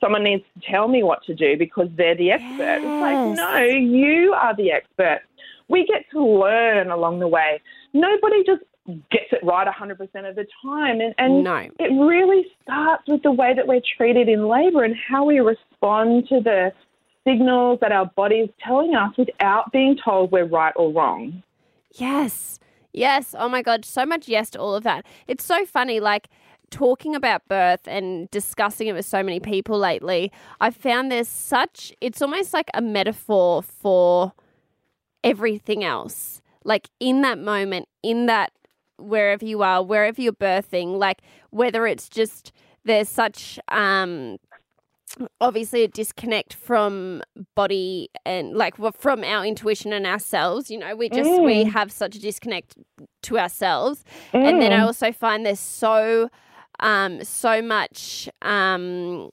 someone 0.00 0.24
needs 0.24 0.42
to 0.54 0.60
tell 0.70 0.88
me 0.88 1.02
what 1.02 1.22
to 1.24 1.34
do 1.34 1.56
because 1.56 1.88
they're 1.96 2.14
the 2.14 2.30
expert. 2.30 2.80
It's 2.82 3.00
like, 3.00 3.24
no, 3.24 3.58
you 3.58 4.32
are 4.32 4.54
the 4.56 4.72
expert. 4.72 5.20
We 5.68 5.86
get 5.86 6.04
to 6.12 6.24
learn 6.24 6.90
along 6.90 7.20
the 7.20 7.28
way. 7.28 7.60
Nobody 7.92 8.42
just 8.44 8.62
gets 9.10 9.32
it 9.32 9.42
right 9.42 9.66
100% 9.66 10.28
of 10.28 10.34
the 10.36 10.46
time. 10.62 11.00
And, 11.00 11.14
and 11.18 11.44
No. 11.44 11.68
it 11.78 11.92
really 11.92 12.46
starts 12.62 13.04
with 13.08 13.22
the 13.22 13.32
way 13.32 13.54
that 13.54 13.66
we're 13.66 13.80
treated 13.96 14.28
in 14.28 14.46
labour 14.48 14.84
and 14.84 14.94
how 15.08 15.24
we 15.24 15.40
respond 15.40 16.28
to 16.28 16.40
the 16.40 16.72
signals 17.26 17.78
that 17.80 17.92
our 17.92 18.06
body's 18.06 18.50
telling 18.62 18.94
us 18.94 19.16
without 19.16 19.72
being 19.72 19.96
told 20.02 20.30
we're 20.30 20.44
right 20.44 20.72
or 20.76 20.92
wrong. 20.92 21.42
Yes. 21.92 22.58
Yes. 22.92 23.34
Oh 23.36 23.48
my 23.48 23.62
God. 23.62 23.84
So 23.84 24.06
much 24.06 24.28
yes 24.28 24.50
to 24.50 24.60
all 24.60 24.74
of 24.74 24.84
that. 24.84 25.04
It's 25.26 25.44
so 25.44 25.64
funny. 25.64 26.00
Like 26.00 26.28
talking 26.70 27.14
about 27.14 27.46
birth 27.48 27.86
and 27.86 28.30
discussing 28.30 28.88
it 28.88 28.92
with 28.92 29.06
so 29.06 29.22
many 29.22 29.40
people 29.40 29.78
lately, 29.78 30.32
I've 30.60 30.76
found 30.76 31.10
there's 31.10 31.28
such, 31.28 31.92
it's 32.00 32.20
almost 32.20 32.52
like 32.52 32.70
a 32.74 32.82
metaphor 32.82 33.62
for 33.62 34.32
everything 35.22 35.84
else. 35.84 36.42
Like 36.64 36.88
in 37.00 37.22
that 37.22 37.38
moment, 37.38 37.88
in 38.02 38.26
that 38.26 38.52
wherever 38.98 39.44
you 39.44 39.62
are, 39.62 39.82
wherever 39.82 40.20
you're 40.20 40.32
birthing, 40.32 40.98
like 40.98 41.22
whether 41.50 41.86
it's 41.86 42.08
just 42.08 42.52
there's 42.84 43.08
such 43.08 43.58
um 43.68 44.38
obviously 45.40 45.82
a 45.84 45.88
disconnect 45.88 46.54
from 46.54 47.22
body 47.54 48.08
and 48.26 48.54
like 48.56 48.74
from 48.96 49.22
our 49.22 49.44
intuition 49.46 49.92
and 49.92 50.06
ourselves 50.06 50.70
you 50.70 50.78
know 50.78 50.96
we 50.96 51.08
just 51.08 51.40
we 51.40 51.64
Mm. 51.64 51.70
have 51.72 51.92
such 51.92 52.16
a 52.16 52.20
disconnect 52.20 52.74
to 53.22 53.38
ourselves 53.38 54.04
and 54.32 54.60
then 54.60 54.72
i 54.72 54.78
Mm. 54.80 54.84
also 54.86 55.12
find 55.12 55.46
there's 55.46 55.60
so 55.60 56.28
um 56.80 57.22
so 57.22 57.62
much 57.62 58.28
um 58.42 59.30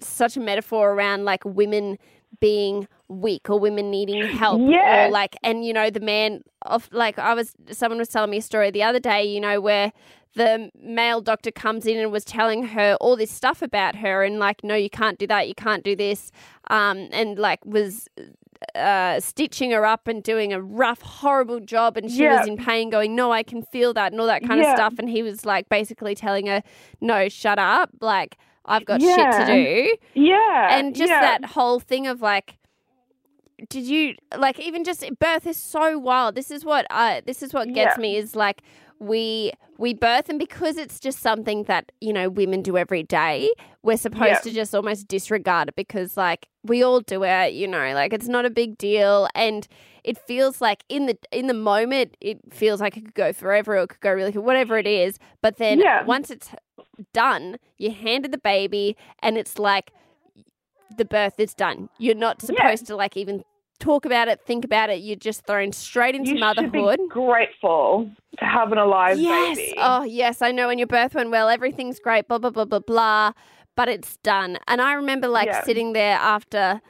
such 0.00 0.36
a 0.36 0.40
metaphor 0.40 0.90
around 0.92 1.24
like 1.24 1.44
women 1.44 1.96
being 2.40 2.86
weak 3.08 3.48
or 3.50 3.58
women 3.58 3.90
needing 3.90 4.22
help 4.22 4.60
Yes. 4.60 5.08
or 5.08 5.10
like 5.10 5.36
and 5.42 5.64
you 5.64 5.72
know 5.72 5.88
the 5.90 6.00
man 6.00 6.42
of 6.62 6.88
like 6.92 7.18
I 7.18 7.34
was 7.34 7.54
someone 7.70 7.98
was 7.98 8.08
telling 8.08 8.30
me 8.30 8.36
a 8.38 8.42
story 8.42 8.70
the 8.70 8.82
other 8.82 9.00
day 9.00 9.24
you 9.24 9.40
know 9.40 9.60
where 9.60 9.92
the 10.34 10.70
male 10.78 11.20
doctor 11.22 11.50
comes 11.50 11.86
in 11.86 11.98
and 11.98 12.12
was 12.12 12.24
telling 12.24 12.62
her 12.68 12.96
all 13.00 13.16
this 13.16 13.30
stuff 13.30 13.62
about 13.62 13.96
her 13.96 14.22
and 14.22 14.38
like 14.38 14.62
no 14.62 14.74
you 14.74 14.90
can't 14.90 15.18
do 15.18 15.26
that 15.26 15.48
you 15.48 15.54
can't 15.54 15.82
do 15.84 15.96
this 15.96 16.30
um 16.68 17.08
and 17.12 17.38
like 17.38 17.64
was 17.64 18.08
uh, 18.74 19.20
stitching 19.20 19.70
her 19.70 19.86
up 19.86 20.08
and 20.08 20.24
doing 20.24 20.52
a 20.52 20.60
rough, 20.60 21.00
horrible 21.00 21.60
job, 21.60 21.96
and 21.96 22.10
she 22.10 22.24
Yeah. 22.24 22.38
was 22.40 22.48
in 22.48 22.56
pain, 22.56 22.90
going, 22.90 23.14
"No, 23.14 23.30
I 23.32 23.44
can 23.44 23.62
feel 23.62 23.94
that," 23.94 24.10
and 24.10 24.20
all 24.20 24.26
that 24.26 24.42
kind 24.44 24.60
of 24.60 24.66
stuff. 24.66 24.94
And 24.98 25.08
he 25.08 25.22
was 25.22 25.46
like, 25.46 25.68
basically 25.68 26.16
telling 26.16 26.46
her, 26.46 26.64
"No, 27.00 27.28
shut 27.28 27.60
up! 27.60 27.90
Like 28.00 28.36
I've 28.68 28.84
got 28.84 29.00
shit 29.00 29.16
to 29.16 29.46
do." 29.46 29.96
Yeah. 30.14 30.76
and 30.78 30.94
just 30.94 31.10
yeah. 31.10 31.20
that 31.20 31.44
whole 31.46 31.80
thing 31.80 32.06
of 32.06 32.20
like 32.22 32.58
did 33.68 33.84
you 33.84 34.14
like 34.36 34.60
even 34.60 34.84
just 34.84 35.04
birth 35.18 35.46
is 35.46 35.56
so 35.56 35.98
wild 35.98 36.34
this 36.36 36.50
is 36.50 36.64
what 36.64 36.86
uh 36.90 37.20
this 37.26 37.42
is 37.42 37.52
what 37.52 37.72
gets 37.74 37.96
Yeah. 37.96 38.00
me 38.02 38.16
is 38.16 38.36
like 38.36 38.62
we 39.00 39.52
we 39.78 39.94
birth 39.94 40.28
and 40.28 40.38
because 40.38 40.76
it's 40.76 41.00
just 41.00 41.18
something 41.20 41.64
that 41.64 41.90
you 42.00 42.12
know 42.12 42.28
women 42.28 42.62
do 42.62 42.76
every 42.76 43.02
day 43.02 43.50
we're 43.82 43.96
supposed 43.96 44.28
Yeah. 44.28 44.38
to 44.40 44.50
just 44.52 44.74
almost 44.74 45.08
disregard 45.08 45.68
it 45.70 45.74
because 45.76 46.16
like 46.16 46.46
we 46.62 46.84
all 46.84 47.00
do 47.00 47.24
it 47.24 47.52
you 47.54 47.66
know 47.66 47.92
like 47.94 48.12
it's 48.12 48.28
not 48.28 48.44
a 48.44 48.50
big 48.50 48.78
deal 48.78 49.28
and 49.34 49.66
it 50.04 50.18
feels 50.18 50.60
like 50.60 50.84
in 50.88 51.06
the 51.06 51.18
in 51.32 51.48
the 51.48 51.54
moment 51.54 52.16
it 52.20 52.38
feels 52.52 52.80
like 52.80 52.96
it 52.96 53.04
could 53.06 53.14
go 53.14 53.32
forever 53.32 53.76
or 53.76 53.82
it 53.82 53.88
could 53.88 54.00
go 54.00 54.12
really 54.12 54.32
whatever 54.38 54.78
it 54.78 54.86
is 54.86 55.18
but 55.42 55.56
then 55.56 55.80
Yeah. 55.80 56.04
once 56.04 56.30
it's 56.30 56.50
done 57.12 57.58
you 57.76 57.90
handed 57.90 58.32
the 58.32 58.38
baby 58.38 58.96
and 59.20 59.36
it's 59.38 59.58
like 59.58 59.92
the 60.96 61.04
birth 61.04 61.38
is 61.38 61.54
done. 61.54 61.88
You're 61.98 62.14
not 62.14 62.40
supposed 62.42 62.86
to 62.86 62.96
like 62.96 63.16
even 63.16 63.44
talk 63.78 64.04
about 64.04 64.28
it, 64.28 64.40
think 64.44 64.64
about 64.64 64.90
it. 64.90 64.96
You're 65.00 65.16
just 65.16 65.46
thrown 65.46 65.72
straight 65.72 66.14
into 66.14 66.34
you 66.34 66.40
motherhood. 66.40 66.98
grateful 67.08 68.10
to 68.38 68.44
have 68.44 68.72
an 68.72 68.78
alive 68.78 69.18
yes. 69.18 69.56
baby. 69.56 69.74
Oh, 69.78 70.02
yes. 70.02 70.42
I 70.42 70.50
know. 70.50 70.68
And 70.68 70.80
your 70.80 70.86
birth 70.86 71.14
went 71.14 71.30
well. 71.30 71.48
Everything's 71.48 72.00
great. 72.00 72.28
Blah 72.28 72.38
blah 72.38 72.50
blah 72.50 72.64
blah 72.64 72.80
blah. 72.80 73.32
But 73.76 73.88
it's 73.88 74.16
done. 74.18 74.58
And 74.66 74.80
I 74.80 74.94
remember 74.94 75.28
like 75.28 75.46
Yeah. 75.46 75.62
sitting 75.64 75.92
there 75.92 76.16
after. 76.16 76.80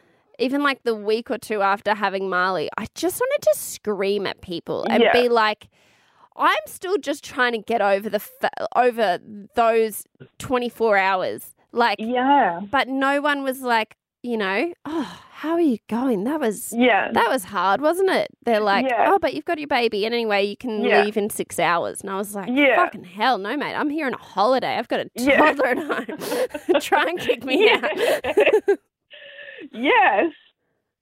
Even 0.40 0.62
like 0.62 0.84
the 0.84 0.94
week 0.94 1.32
or 1.32 1.38
two 1.38 1.62
after 1.62 1.96
having 1.96 2.30
Marley, 2.30 2.70
I 2.78 2.86
just 2.94 3.20
wanted 3.20 3.42
to 3.42 3.58
scream 3.58 4.24
at 4.24 4.40
people 4.40 4.86
and 4.88 5.02
Yeah. 5.02 5.12
be 5.12 5.28
like, 5.28 5.68
"I'm 6.38 6.56
still 6.66 6.96
just 6.98 7.24
trying 7.24 7.52
to 7.52 7.58
get 7.58 7.80
over 7.82 8.08
the 8.08 8.22
over 8.76 9.18
those 9.54 10.04
24 10.38 10.96
hours." 10.96 11.54
Like, 11.72 11.96
yeah. 11.98 12.60
but 12.70 12.88
no 12.88 13.20
one 13.20 13.42
was 13.42 13.60
like, 13.60 13.96
you 14.22 14.36
know, 14.38 14.72
oh, 14.86 15.20
how 15.32 15.52
are 15.52 15.60
you 15.60 15.76
going? 15.88 16.24
That 16.24 16.40
was 16.40 16.72
Yeah. 16.74 17.10
that 17.12 17.28
was 17.28 17.44
hard, 17.44 17.80
wasn't 17.82 18.10
it? 18.10 18.28
They're 18.44 18.58
like, 18.60 18.86
Yeah. 18.88 19.10
oh, 19.12 19.18
but 19.20 19.34
you've 19.34 19.44
got 19.44 19.58
your 19.58 19.68
baby, 19.68 20.04
and 20.06 20.14
anyway, 20.14 20.44
you 20.44 20.56
can 20.56 20.82
Yeah. 20.82 21.02
leave 21.02 21.16
in 21.18 21.28
six 21.30 21.58
hours. 21.58 22.00
And 22.00 22.10
I 22.10 22.16
was 22.16 22.34
like, 22.34 22.48
Yeah. 22.50 22.76
fucking 22.76 23.04
hell, 23.04 23.36
no, 23.38 23.54
mate, 23.56 23.74
I'm 23.74 23.90
here 23.90 24.06
on 24.06 24.14
a 24.14 24.18
holiday. 24.18 24.76
I've 24.76 24.88
got 24.88 25.00
a 25.00 25.10
Yeah. 25.14 25.36
toddler 25.36 25.66
at 25.66 25.78
home. 25.78 26.80
Try 26.80 27.04
and 27.04 27.20
kick 27.20 27.44
me 27.44 27.70
out. 27.70 27.82
yes. 29.72 30.32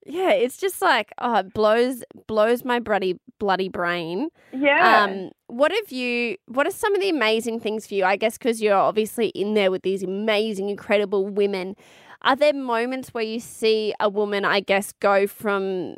Yeah, 0.08 0.30
it's 0.30 0.56
just 0.56 0.80
like, 0.80 1.12
oh, 1.18 1.38
it 1.38 1.52
blows 1.52 2.04
blows 2.28 2.64
my 2.64 2.78
bloody 2.78 3.18
bloody 3.40 3.68
brain. 3.68 4.28
Yeah. 4.52 5.04
Um, 5.04 5.30
what 5.48 5.72
have 5.72 5.90
you? 5.90 6.36
What 6.46 6.66
are 6.66 6.70
some 6.70 6.94
of 6.94 7.00
the 7.00 7.08
amazing 7.08 7.58
things 7.58 7.88
for 7.88 7.94
you? 7.94 8.04
I 8.04 8.14
guess 8.16 8.38
because 8.38 8.62
you're 8.62 8.74
obviously 8.74 9.28
in 9.28 9.54
there 9.54 9.70
with 9.70 9.82
these 9.82 10.04
amazing, 10.04 10.68
incredible 10.68 11.26
women. 11.26 11.74
Are 12.22 12.36
there 12.36 12.52
moments 12.52 13.12
where 13.12 13.24
you 13.24 13.40
see 13.40 13.94
a 13.98 14.08
woman, 14.08 14.44
I 14.44 14.60
guess, 14.60 14.92
go 14.92 15.26
from 15.26 15.96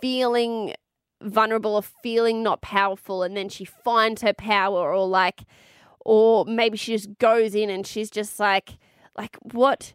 feeling 0.00 0.74
vulnerable 1.22 1.74
or 1.74 1.82
feeling 2.02 2.42
not 2.42 2.62
powerful, 2.62 3.22
and 3.22 3.36
then 3.36 3.50
she 3.50 3.64
finds 3.66 4.22
her 4.22 4.32
power, 4.32 4.92
or 4.94 5.06
like, 5.06 5.44
or 6.00 6.46
maybe 6.46 6.78
she 6.78 6.92
just 6.92 7.18
goes 7.18 7.54
in 7.54 7.68
and 7.68 7.86
she's 7.86 8.10
just 8.10 8.40
like, 8.40 8.78
like 9.16 9.36
what? 9.42 9.92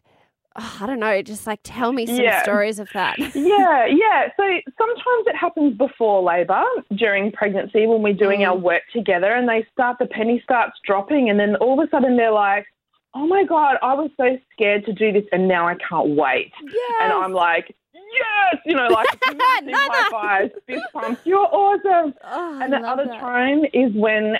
Oh, 0.62 0.78
I 0.82 0.86
don't 0.86 1.00
know. 1.00 1.22
Just 1.22 1.46
like 1.46 1.60
tell 1.64 1.92
me 1.92 2.06
some 2.06 2.16
Yeah. 2.16 2.42
stories 2.42 2.78
of 2.78 2.92
that. 2.92 3.18
yeah, 3.34 3.86
yeah. 3.86 4.28
So 4.36 4.42
sometimes 4.76 5.24
it 5.26 5.34
happens 5.36 5.76
before 5.78 6.22
labour, 6.22 6.62
during 6.94 7.32
pregnancy, 7.32 7.86
when 7.86 8.02
we're 8.02 8.12
doing 8.12 8.44
our 8.44 8.56
Mm. 8.56 8.60
work 8.62 8.82
together, 8.92 9.32
and 9.32 9.48
they 9.48 9.66
start, 9.72 9.96
the 9.98 10.06
penny 10.06 10.40
starts 10.44 10.78
dropping, 10.84 11.30
and 11.30 11.40
then 11.40 11.56
all 11.56 11.80
of 11.80 11.86
a 11.86 11.90
sudden 11.90 12.16
they're 12.18 12.30
like, 12.32 12.66
oh 13.14 13.26
my 13.26 13.42
God, 13.44 13.76
I 13.82 13.94
was 13.94 14.10
so 14.18 14.38
scared 14.52 14.84
to 14.84 14.92
do 14.92 15.12
this, 15.12 15.24
and 15.32 15.48
now 15.48 15.66
I 15.66 15.76
can't 15.76 16.10
wait. 16.10 16.52
Yeah. 16.62 17.04
And 17.04 17.12
I'm 17.12 17.32
like, 17.32 17.74
yes, 17.94 18.60
you 18.66 18.74
know, 18.76 18.88
like 18.88 19.08
massive 19.26 19.66
No, 19.66 19.72
no. 19.72 19.78
high 19.88 20.10
fives, 20.10 20.52
fist 20.66 20.82
pumps, 20.92 21.20
you're 21.24 21.38
awesome. 21.52 22.12
Oh, 22.22 22.58
And 22.62 22.72
the 22.72 22.78
other 22.86 23.06
that. 23.06 23.18
time 23.20 23.64
is 23.72 23.92
when 23.94 24.34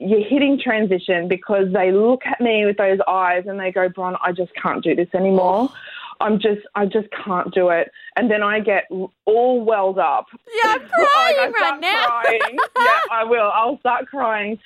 you're 0.00 0.24
hitting 0.26 0.58
transition 0.58 1.28
because 1.28 1.72
they 1.72 1.92
look 1.92 2.22
at 2.26 2.40
me 2.40 2.64
with 2.66 2.76
those 2.78 2.98
eyes 3.06 3.44
and 3.46 3.60
they 3.60 3.70
go, 3.70 3.88
Bron, 3.88 4.16
I 4.22 4.32
just 4.32 4.52
can't 4.54 4.82
do 4.82 4.94
this 4.96 5.08
anymore. 5.14 5.68
Oh. 5.70 5.76
I'm 6.22 6.38
just, 6.38 6.60
I 6.74 6.84
just 6.86 7.08
can't 7.24 7.52
do 7.54 7.68
it. 7.70 7.90
And 8.16 8.30
then 8.30 8.42
I 8.42 8.60
get 8.60 8.84
all 9.24 9.64
welled 9.64 9.98
up. 9.98 10.26
Yeah, 10.64 10.76
oh 10.98 11.36
I'm 11.36 11.36
Like, 11.36 11.38
I 11.38 11.50
crying 11.50 11.52
start 11.56 11.72
right 11.72 11.80
now. 11.80 12.20
crying. 12.20 12.58
yeah, 12.78 12.98
I 13.10 13.24
will. 13.24 13.50
I'll 13.54 13.78
start 13.78 14.06
crying. 14.06 14.58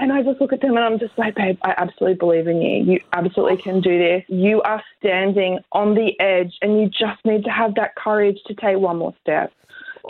And 0.00 0.12
I 0.12 0.22
just 0.22 0.40
look 0.40 0.52
at 0.52 0.60
them 0.60 0.76
and 0.76 0.80
I'm 0.84 0.98
just 0.98 1.16
like, 1.18 1.34
babe, 1.36 1.56
I 1.62 1.74
absolutely 1.76 2.16
believe 2.18 2.48
in 2.48 2.60
you. 2.60 2.84
You 2.94 3.00
absolutely 3.12 3.58
can 3.62 3.80
do 3.80 3.98
this. 3.98 4.24
You 4.28 4.60
are 4.62 4.82
standing 4.98 5.58
on 5.72 5.94
the 5.94 6.18
edge 6.20 6.52
and 6.62 6.80
you 6.80 6.88
just 6.88 7.24
need 7.24 7.44
to 7.44 7.50
have 7.50 7.74
that 7.76 7.94
courage 7.94 8.38
to 8.46 8.54
take 8.54 8.78
one 8.78 8.96
more 8.98 9.14
step. 9.20 9.52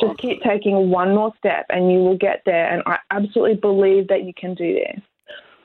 Just 0.01 0.19
keep 0.19 0.43
taking 0.43 0.91
one 0.91 1.15
more 1.15 1.33
step 1.39 1.67
and 1.71 1.91
you 1.93 1.99
will 1.99 2.17
get 2.17 2.43
there. 2.45 2.73
And 2.73 2.83
I 2.87 2.99
absolutely 3.11 3.57
believe 3.57 4.09
that 4.09 4.25
you 4.25 4.33
can 4.37 4.55
do 4.55 4.75
this. 4.75 5.01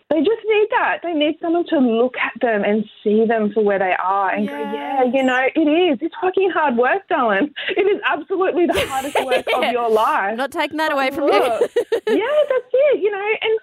They 0.09 0.19
just 0.19 0.41
need 0.43 0.67
that. 0.71 0.99
They 1.03 1.13
need 1.13 1.37
someone 1.39 1.65
to 1.67 1.77
look 1.77 2.15
at 2.17 2.33
them 2.41 2.63
and 2.63 2.83
see 3.03 3.25
them 3.27 3.51
for 3.53 3.63
where 3.63 3.77
they 3.77 3.93
are 4.03 4.31
and 4.31 4.47
go, 4.47 4.57
yeah, 4.57 5.03
you 5.03 5.21
know, 5.21 5.47
it 5.55 5.59
is. 5.59 5.99
It's 6.01 6.15
fucking 6.19 6.49
hard 6.49 6.77
work, 6.77 7.07
darling. 7.09 7.53
It 7.77 7.81
is 7.81 8.01
absolutely 8.03 8.65
the 8.65 8.73
hardest 8.87 9.23
work 9.23 9.45
of 9.55 9.71
your 9.71 9.89
life. 9.89 10.35
Not 10.35 10.51
taking 10.51 10.77
that 10.77 10.91
away 10.91 11.11
from 11.11 11.25
Look. 11.25 11.61
you. 11.61 11.67
yeah, 12.07 12.43
that's 12.49 12.73
it, 12.73 13.01
you 13.01 13.11
know, 13.11 13.35
and 13.41 13.59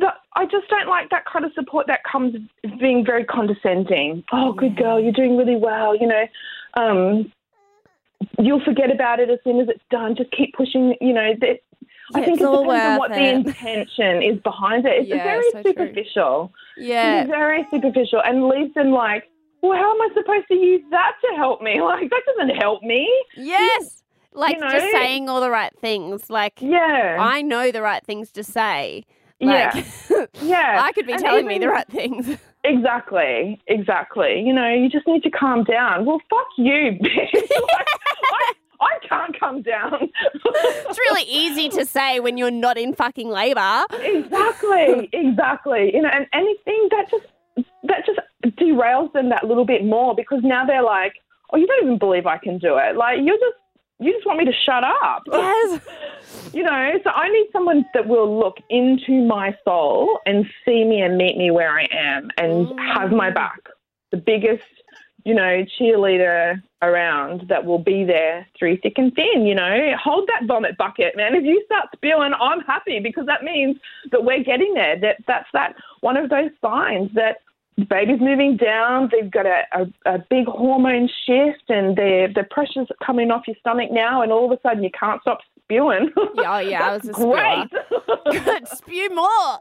the, 0.00 0.08
I 0.34 0.44
just 0.46 0.68
don't 0.68 0.88
like 0.88 1.10
that 1.10 1.24
kind 1.24 1.44
of 1.44 1.52
support 1.54 1.86
that 1.86 2.00
comes 2.02 2.34
being 2.80 3.04
very 3.06 3.24
condescending. 3.24 4.24
Oh, 4.32 4.52
good 4.52 4.76
girl, 4.76 5.00
you're 5.00 5.12
doing 5.12 5.36
really 5.36 5.56
well, 5.56 5.96
you 5.96 6.08
know. 6.08 6.26
Um, 6.74 7.32
you'll 8.38 8.64
forget 8.64 8.90
about 8.90 9.20
it 9.20 9.30
as 9.30 9.38
soon 9.44 9.60
as 9.60 9.68
it's 9.68 9.82
done. 9.90 10.16
Just 10.16 10.30
keep 10.32 10.54
pushing, 10.54 10.94
you 11.00 11.12
know. 11.12 11.32
That, 11.40 11.60
I 12.14 12.20
think 12.22 12.34
it's 12.34 12.42
it 12.42 12.46
all 12.46 12.62
depends 12.64 12.84
on 12.86 12.98
what 12.98 13.10
the 13.10 13.26
intention 13.28 14.22
is 14.22 14.38
behind 14.42 14.86
it. 14.86 15.00
It's 15.02 15.08
Yeah, 15.08 15.24
very 15.24 15.50
so 15.52 15.62
true. 15.62 15.72
superficial. 15.72 16.52
yeah. 16.76 17.20
It's 17.22 17.30
very 17.30 17.66
superficial 17.70 18.22
and 18.24 18.48
leaves 18.48 18.72
them 18.74 18.90
like, 18.92 19.24
well, 19.62 19.76
how 19.76 19.90
am 19.94 20.00
I 20.02 20.08
supposed 20.14 20.46
to 20.48 20.54
use 20.54 20.82
that 20.90 21.12
to 21.22 21.36
help 21.36 21.62
me? 21.62 21.80
Like, 21.82 22.08
that 22.10 22.22
doesn't 22.36 22.54
help 22.56 22.82
me. 22.82 23.08
Yes. 23.36 24.02
Like 24.32 24.54
you 24.56 24.60
know- 24.60 24.70
just 24.70 24.92
saying 24.92 25.28
all 25.28 25.40
the 25.40 25.50
right 25.50 25.72
things. 25.80 26.30
Like 26.30 26.60
Yeah. 26.60 27.16
I 27.18 27.42
know 27.42 27.72
the 27.72 27.82
right 27.82 28.04
things 28.04 28.30
to 28.32 28.44
say. 28.44 29.04
yeah. 29.40 29.72
Like 29.74 30.28
Yeah. 30.42 30.78
I 30.82 30.92
could 30.92 31.06
be 31.06 31.12
And 31.14 31.22
telling 31.22 31.46
me 31.46 31.58
the 31.58 31.68
right 31.68 31.88
things. 31.88 32.38
Exactly, 32.66 33.60
exactly. 33.68 34.42
You 34.44 34.52
know, 34.52 34.68
you 34.68 34.88
just 34.88 35.06
need 35.06 35.22
to 35.22 35.30
calm 35.30 35.62
down. 35.64 36.04
Well, 36.04 36.20
fuck 36.28 36.46
you, 36.58 36.72
bitch. 37.02 37.32
like, 37.32 37.86
I, 38.32 38.52
I 38.80 38.98
can't 39.08 39.38
calm 39.38 39.62
down. 39.62 40.10
It's 40.44 40.98
really 40.98 41.22
easy 41.28 41.68
to 41.70 41.86
say 41.86 42.18
when 42.20 42.36
you're 42.36 42.50
not 42.50 42.76
in 42.76 42.92
fucking 42.94 43.28
labour. 43.28 43.84
exactly, 43.92 45.08
exactly. 45.12 45.92
You 45.94 46.02
know, 46.02 46.10
and 46.12 46.26
anything 46.32 46.88
that 46.90 47.10
just 47.10 47.26
that 47.84 48.04
just 48.04 48.18
derails 48.58 49.12
them 49.12 49.28
that 49.30 49.44
little 49.44 49.64
bit 49.64 49.84
more 49.84 50.14
because 50.14 50.40
now 50.42 50.64
they're 50.66 50.82
like, 50.82 51.14
oh, 51.52 51.56
you 51.56 51.66
don't 51.66 51.84
even 51.84 51.98
believe 51.98 52.26
I 52.26 52.38
can 52.38 52.58
do 52.58 52.76
it. 52.78 52.96
Like 52.96 53.18
you're 53.22 53.38
just 53.38 53.56
you 53.98 54.12
just 54.12 54.26
want 54.26 54.38
me 54.38 54.44
to 54.44 54.52
shut 54.52 54.84
up. 54.84 55.22
Yes. 55.30 55.80
You 56.52 56.62
know, 56.62 56.92
so 57.02 57.10
I 57.10 57.28
need 57.28 57.48
someone 57.52 57.84
that 57.92 58.06
will 58.06 58.38
look 58.38 58.56
into 58.70 59.26
my 59.26 59.56
soul 59.64 60.20
and 60.26 60.46
see 60.64 60.84
me 60.84 61.00
and 61.00 61.16
meet 61.18 61.36
me 61.36 61.50
where 61.50 61.70
I 61.70 61.86
am 61.90 62.30
and 62.38 62.68
have 62.80 63.10
my 63.10 63.30
back. 63.30 63.60
The 64.10 64.16
biggest, 64.16 64.62
you 65.24 65.34
know, 65.34 65.64
cheerleader 65.78 66.62
around 66.82 67.48
that 67.48 67.64
will 67.64 67.78
be 67.78 68.04
there 68.04 68.46
through 68.58 68.78
thick 68.78 68.94
and 68.96 69.12
thin, 69.14 69.44
you 69.44 69.54
know. 69.54 69.92
Hold 70.02 70.28
that 70.28 70.46
vomit 70.46 70.78
bucket, 70.78 71.16
man. 71.16 71.34
If 71.34 71.44
you 71.44 71.62
start 71.66 71.88
spewing, 71.94 72.32
I'm 72.40 72.60
happy 72.60 73.00
because 73.00 73.26
that 73.26 73.42
means 73.42 73.76
that 74.10 74.24
we're 74.24 74.44
getting 74.44 74.72
there. 74.74 74.98
That 74.98 75.16
that's 75.26 75.48
that 75.52 75.74
one 76.00 76.16
of 76.16 76.30
those 76.30 76.50
signs 76.62 77.10
that 77.14 77.38
the 77.76 77.84
baby's 77.84 78.20
moving 78.20 78.56
down, 78.56 79.10
they've 79.12 79.30
got 79.30 79.46
a, 79.46 79.62
a, 79.72 80.14
a 80.14 80.18
big 80.30 80.46
hormone 80.46 81.08
shift 81.26 81.68
and 81.68 81.96
the 81.96 82.28
the 82.34 82.44
pressure's 82.50 82.88
coming 83.04 83.30
off 83.30 83.42
your 83.46 83.56
stomach 83.60 83.90
now 83.90 84.22
and 84.22 84.32
all 84.32 84.50
of 84.50 84.58
a 84.58 84.60
sudden 84.62 84.82
you 84.82 84.90
can't 84.98 85.20
stop 85.20 85.38
spewing. 85.64 86.10
Yeah, 86.36 86.54
oh, 86.56 86.58
yeah, 86.58 86.82
I 86.90 86.96
was 86.96 87.08
a 87.08 87.12
great. 87.12 88.44
Good. 88.44 88.68
Spew 88.78 89.14
more. 89.14 89.58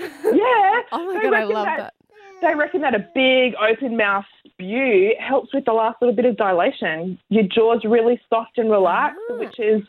yeah. 0.00 0.80
Oh 0.92 1.12
my 1.12 1.18
They 1.18 1.22
god, 1.30 1.34
I 1.34 1.44
love 1.44 1.64
that- 1.66 1.78
that. 1.78 1.94
They 2.42 2.54
reckon 2.54 2.82
that 2.82 2.94
a 2.94 2.98
big 3.14 3.54
open 3.56 3.96
mouth 3.96 4.26
spew 4.44 5.14
helps 5.18 5.54
with 5.54 5.64
the 5.64 5.72
last 5.72 5.96
little 6.02 6.14
bit 6.14 6.26
of 6.26 6.36
dilation. 6.36 7.18
Your 7.30 7.44
jaw's 7.44 7.82
really 7.82 8.20
soft 8.28 8.58
and 8.58 8.70
relaxed, 8.70 9.18
Ah. 9.30 9.36
which 9.38 9.58
is 9.58 9.82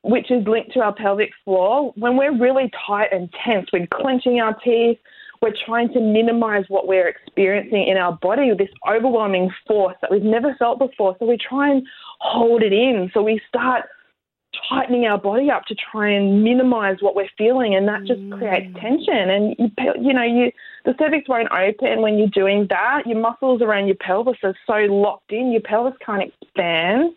which 0.00 0.30
is 0.30 0.46
linked 0.46 0.72
to 0.72 0.80
our 0.80 0.94
pelvic 0.94 1.32
floor. 1.44 1.92
When 1.96 2.16
we're 2.16 2.32
really 2.36 2.70
tight 2.86 3.12
and 3.12 3.30
tense, 3.44 3.68
we're 3.74 3.86
clenching 3.88 4.40
our 4.40 4.54
teeth, 4.54 4.98
we're 5.42 5.52
trying 5.66 5.92
to 5.92 6.00
minimize 6.00 6.64
what 6.68 6.86
we're 6.86 7.08
experiencing 7.08 7.88
in 7.88 7.96
our 7.96 8.16
body, 8.22 8.52
this 8.56 8.70
overwhelming 8.88 9.50
force 9.66 9.96
that 10.00 10.10
we've 10.10 10.22
never 10.22 10.54
felt 10.58 10.78
before. 10.78 11.16
So 11.18 11.26
we 11.26 11.36
try 11.36 11.70
and 11.70 11.86
hold 12.20 12.62
it 12.62 12.72
in. 12.72 13.10
So 13.12 13.22
we 13.22 13.40
start 13.48 13.86
tightening 14.68 15.06
our 15.06 15.18
body 15.18 15.50
up 15.50 15.64
to 15.64 15.74
try 15.74 16.10
and 16.10 16.44
minimize 16.44 16.96
what 17.00 17.16
we're 17.16 17.28
feeling, 17.36 17.74
and 17.74 17.88
that 17.88 18.04
just 18.04 18.20
mm. 18.20 18.38
creates 18.38 18.72
tension. 18.80 19.30
And 19.30 19.56
you, 19.58 19.70
you 20.00 20.12
know, 20.12 20.22
you 20.22 20.52
the 20.84 20.94
cervix 20.98 21.28
won't 21.28 21.50
open 21.50 22.02
when 22.02 22.18
you're 22.18 22.28
doing 22.28 22.66
that. 22.70 23.02
Your 23.06 23.18
muscles 23.18 23.62
around 23.62 23.86
your 23.86 23.96
pelvis 23.96 24.38
are 24.42 24.54
so 24.66 24.74
locked 24.92 25.32
in, 25.32 25.50
your 25.50 25.62
pelvis 25.62 25.94
can't 26.04 26.22
expand. 26.22 27.14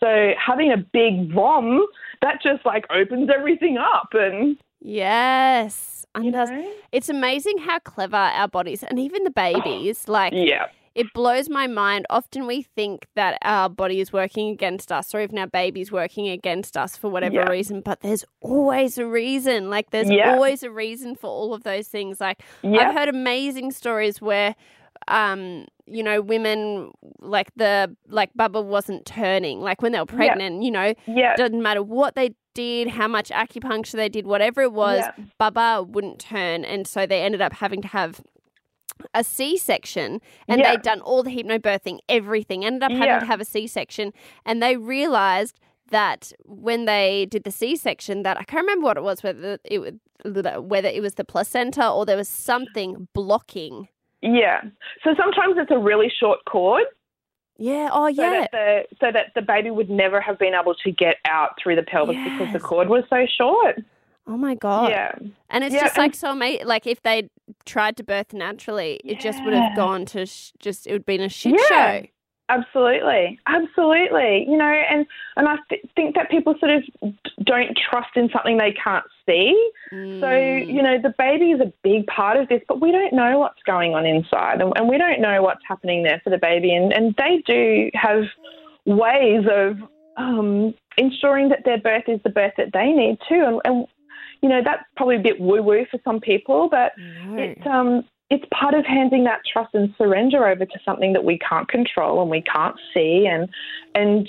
So 0.00 0.32
having 0.36 0.72
a 0.72 0.76
big 0.76 1.32
vom 1.32 1.86
that 2.22 2.40
just 2.42 2.66
like 2.66 2.84
opens 2.90 3.30
everything 3.32 3.78
up 3.78 4.08
and 4.12 4.56
yes, 4.82 6.04
and 6.14 6.34
it's 6.92 7.08
amazing 7.08 7.58
how 7.58 7.78
clever 7.78 8.16
our 8.16 8.48
bodies 8.48 8.82
and 8.82 8.98
even 8.98 9.24
the 9.24 9.30
babies 9.30 10.08
like 10.08 10.32
yeah 10.34 10.66
it 10.94 11.12
blows 11.14 11.48
my 11.48 11.66
mind. 11.66 12.06
Often 12.10 12.46
we 12.46 12.62
think 12.62 13.06
that 13.14 13.38
our 13.42 13.68
body 13.68 14.00
is 14.00 14.12
working 14.12 14.50
against 14.50 14.92
us 14.92 15.14
or 15.14 15.20
even 15.20 15.38
our 15.38 15.46
baby's 15.46 15.90
working 15.90 16.28
against 16.28 16.76
us 16.76 16.96
for 16.96 17.08
whatever 17.10 17.36
yeah. 17.36 17.48
reason, 17.48 17.80
but 17.80 18.00
there's 18.00 18.24
always 18.40 18.98
a 18.98 19.06
reason. 19.06 19.70
Like 19.70 19.90
there's 19.90 20.10
yeah. 20.10 20.32
always 20.32 20.62
a 20.62 20.70
reason 20.70 21.14
for 21.14 21.28
all 21.28 21.54
of 21.54 21.62
those 21.62 21.88
things. 21.88 22.20
Like 22.20 22.42
yeah. 22.62 22.88
I've 22.88 22.94
heard 22.94 23.08
amazing 23.08 23.70
stories 23.70 24.20
where 24.20 24.54
um 25.08 25.66
you 25.86 26.02
know 26.02 26.20
women 26.20 26.92
like 27.18 27.50
the 27.56 27.96
like 28.06 28.30
bubble 28.34 28.62
wasn't 28.62 29.04
turning 29.04 29.60
like 29.60 29.82
when 29.82 29.90
they 29.90 29.98
were 29.98 30.06
pregnant 30.06 30.62
you 30.62 30.70
know 30.70 30.94
yeah 31.08 31.34
doesn't 31.34 31.60
matter 31.60 31.82
what 31.82 32.14
they 32.14 32.32
did 32.54 32.88
how 32.88 33.08
much 33.08 33.30
acupuncture 33.30 33.92
they 33.92 34.08
did 34.08 34.26
whatever 34.26 34.62
it 34.62 34.72
was 34.72 35.04
bubba 35.40 35.86
wouldn't 35.86 36.18
turn 36.18 36.64
and 36.64 36.86
so 36.86 37.06
they 37.06 37.22
ended 37.22 37.40
up 37.40 37.52
having 37.54 37.80
to 37.82 37.88
have 37.88 38.20
a 39.14 39.24
C 39.24 39.56
section 39.56 40.20
and 40.48 40.60
yeah. 40.60 40.70
they'd 40.70 40.82
done 40.82 41.00
all 41.00 41.22
the 41.22 41.30
hypnobirthing, 41.30 41.98
everything, 42.08 42.64
ended 42.64 42.82
up 42.82 42.92
having 42.92 43.06
yeah. 43.06 43.18
to 43.18 43.26
have 43.26 43.40
a 43.40 43.44
C 43.44 43.66
section. 43.66 44.12
And 44.44 44.62
they 44.62 44.76
realized 44.76 45.58
that 45.90 46.32
when 46.44 46.84
they 46.84 47.26
did 47.26 47.44
the 47.44 47.50
C 47.50 47.76
section, 47.76 48.22
that 48.22 48.38
I 48.38 48.44
can't 48.44 48.62
remember 48.62 48.84
what 48.84 48.96
it 48.96 49.02
was, 49.02 49.22
whether 49.22 49.58
it 49.64 49.78
was 49.78 49.94
whether 50.24 50.88
it 50.88 51.02
was 51.02 51.14
the 51.14 51.24
placenta 51.24 51.88
or 51.88 52.06
there 52.06 52.16
was 52.16 52.28
something 52.28 53.08
blocking. 53.12 53.88
Yeah. 54.20 54.60
So 55.02 55.14
sometimes 55.18 55.56
it's 55.58 55.72
a 55.72 55.78
really 55.78 56.12
short 56.20 56.38
cord. 56.48 56.84
Yeah. 57.58 57.90
Oh, 57.92 58.06
yeah. 58.06 58.16
So 58.16 58.30
that 58.30 58.50
the, 58.52 58.96
so 59.00 59.12
that 59.12 59.26
the 59.34 59.42
baby 59.42 59.70
would 59.70 59.90
never 59.90 60.20
have 60.20 60.38
been 60.38 60.54
able 60.54 60.74
to 60.74 60.90
get 60.90 61.16
out 61.24 61.58
through 61.62 61.76
the 61.76 61.82
pelvis 61.82 62.16
yes. 62.16 62.30
because 62.30 62.52
the 62.52 62.60
cord 62.60 62.88
was 62.88 63.04
so 63.08 63.26
short. 63.38 63.78
Oh 64.26 64.36
my 64.36 64.54
god! 64.54 64.90
Yeah, 64.90 65.16
and 65.50 65.64
it's 65.64 65.74
yeah, 65.74 65.82
just 65.82 65.98
like 65.98 66.14
so 66.14 66.30
amazing. 66.30 66.66
Like 66.66 66.86
if 66.86 67.02
they 67.02 67.28
tried 67.64 67.96
to 67.96 68.04
birth 68.04 68.32
naturally, 68.32 69.00
yeah. 69.02 69.14
it 69.14 69.20
just 69.20 69.42
would 69.44 69.52
have 69.52 69.74
gone 69.74 70.06
to 70.06 70.26
sh- 70.26 70.52
just 70.60 70.86
it 70.86 70.92
would 70.92 71.04
been 71.04 71.20
a 71.20 71.28
shit 71.28 71.58
yeah. 71.58 71.68
show. 72.00 72.06
Absolutely, 72.52 73.40
absolutely. 73.46 74.44
You 74.46 74.58
know, 74.58 74.64
and 74.90 75.06
and 75.36 75.48
I 75.48 75.56
th- 75.70 75.84
think 75.96 76.14
that 76.16 76.30
people 76.30 76.54
sort 76.60 76.70
of 76.70 76.82
don't 77.44 77.78
trust 77.90 78.10
in 78.14 78.28
something 78.30 78.58
they 78.58 78.72
can't 78.72 79.04
see. 79.26 79.70
Mm. 79.90 80.20
So 80.20 80.30
you 80.72 80.82
know, 80.82 80.98
the 81.00 81.14
baby 81.16 81.52
is 81.52 81.60
a 81.60 81.72
big 81.82 82.06
part 82.08 82.36
of 82.36 82.48
this, 82.48 82.60
but 82.68 82.80
we 82.80 82.92
don't 82.92 83.14
know 83.14 83.38
what's 83.38 83.62
going 83.64 83.94
on 83.94 84.04
inside, 84.04 84.60
and, 84.60 84.72
and 84.76 84.86
we 84.86 84.98
don't 84.98 85.20
know 85.20 85.42
what's 85.42 85.62
happening 85.66 86.02
there 86.02 86.20
for 86.22 86.30
the 86.30 86.38
baby, 86.38 86.74
and 86.74 86.92
and 86.92 87.14
they 87.16 87.42
do 87.46 87.90
have 87.94 88.24
ways 88.84 89.46
of 89.50 89.78
um, 90.18 90.74
ensuring 90.98 91.48
that 91.48 91.64
their 91.64 91.78
birth 91.78 92.04
is 92.06 92.20
the 92.22 92.30
birth 92.30 92.52
that 92.58 92.74
they 92.74 92.92
need 92.92 93.18
too, 93.28 93.42
and, 93.46 93.60
and 93.64 93.86
you 94.42 94.48
know, 94.48 94.60
that's 94.62 94.82
probably 94.96 95.16
a 95.16 95.20
bit 95.20 95.40
woo 95.40 95.62
woo 95.62 95.86
for 95.90 96.00
some 96.04 96.20
people, 96.20 96.68
but 96.68 96.92
no. 96.98 97.36
it's 97.38 97.66
um, 97.66 98.04
it's 98.32 98.44
part 98.58 98.72
of 98.72 98.86
handing 98.86 99.24
that 99.24 99.40
trust 99.52 99.74
and 99.74 99.94
surrender 99.98 100.48
over 100.48 100.64
to 100.64 100.78
something 100.86 101.12
that 101.12 101.22
we 101.22 101.38
can't 101.38 101.68
control 101.68 102.22
and 102.22 102.30
we 102.30 102.42
can't 102.42 102.76
see, 102.94 103.28
and 103.30 103.48
and 103.94 104.28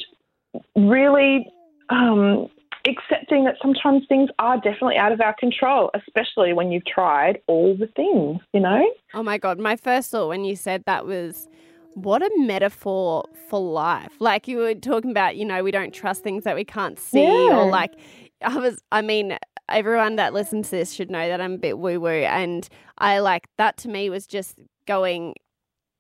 really 0.75 1.47
um, 1.89 2.49
accepting 2.85 3.45
that 3.45 3.55
sometimes 3.61 4.03
things 4.09 4.29
are 4.39 4.57
definitely 4.57 4.97
out 4.97 5.11
of 5.11 5.21
our 5.21 5.33
control, 5.39 5.89
especially 5.93 6.51
when 6.53 6.71
you've 6.71 6.85
tried 6.85 7.39
all 7.47 7.75
the 7.77 7.87
things, 7.87 8.41
you 8.53 8.59
know? 8.59 8.83
Oh 9.13 9.23
my 9.23 9.37
God. 9.37 9.57
My 9.57 9.75
first 9.75 10.11
thought 10.11 10.27
when 10.27 10.43
you 10.43 10.55
said 10.55 10.83
that 10.85 11.05
was, 11.05 11.47
what 11.93 12.21
a 12.21 12.29
metaphor 12.37 13.25
for 13.49 13.61
life. 13.61 14.11
Like 14.19 14.47
you 14.47 14.57
were 14.57 14.75
talking 14.75 15.11
about, 15.11 15.37
you 15.37 15.45
know, 15.45 15.63
we 15.63 15.71
don't 15.71 15.93
trust 15.93 16.23
things 16.23 16.43
that 16.43 16.55
we 16.55 16.65
can't 16.65 16.99
see, 16.99 17.23
yeah. 17.23 17.57
or 17.57 17.69
like, 17.69 17.93
I 18.41 18.57
was, 18.57 18.83
I 18.91 19.01
mean, 19.01 19.37
everyone 19.69 20.17
that 20.17 20.33
listens 20.33 20.69
to 20.69 20.77
this 20.77 20.91
should 20.91 21.09
know 21.09 21.27
that 21.27 21.41
I'm 21.41 21.53
a 21.53 21.57
bit 21.57 21.77
woo 21.77 21.99
woo. 21.99 22.09
And 22.09 22.67
I 22.97 23.19
like 23.19 23.47
that 23.57 23.77
to 23.77 23.89
me 23.89 24.09
was 24.09 24.27
just 24.27 24.57
going 24.87 25.35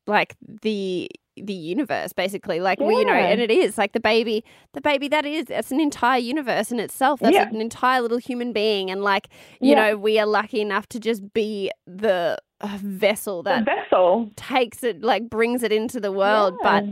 like 0.07 0.35
the 0.61 1.09
the 1.35 1.53
universe 1.53 2.13
basically 2.13 2.59
like 2.59 2.79
yeah. 2.79 2.89
you 2.89 3.05
know 3.05 3.13
and 3.13 3.41
it 3.41 3.49
is 3.49 3.75
like 3.75 3.93
the 3.93 3.99
baby 3.99 4.43
the 4.73 4.81
baby 4.81 5.07
that 5.07 5.25
is 5.25 5.45
it's 5.49 5.71
an 5.71 5.79
entire 5.79 6.19
universe 6.19 6.71
in 6.71 6.79
itself 6.79 7.19
that's 7.19 7.33
yeah. 7.33 7.49
an 7.49 7.59
entire 7.59 8.01
little 8.01 8.19
human 8.19 8.53
being 8.53 8.91
and 8.91 9.01
like 9.01 9.29
you 9.59 9.71
yeah. 9.71 9.89
know 9.89 9.97
we 9.97 10.19
are 10.19 10.27
lucky 10.27 10.61
enough 10.61 10.87
to 10.87 10.99
just 10.99 11.33
be 11.33 11.71
the 11.87 12.37
uh, 12.61 12.77
vessel 12.81 13.41
that 13.41 13.65
the 13.65 13.71
vessel 13.71 14.29
takes 14.35 14.83
it 14.83 15.01
like 15.01 15.27
brings 15.27 15.63
it 15.63 15.71
into 15.71 15.99
the 15.99 16.11
world 16.11 16.55
but 16.61 16.83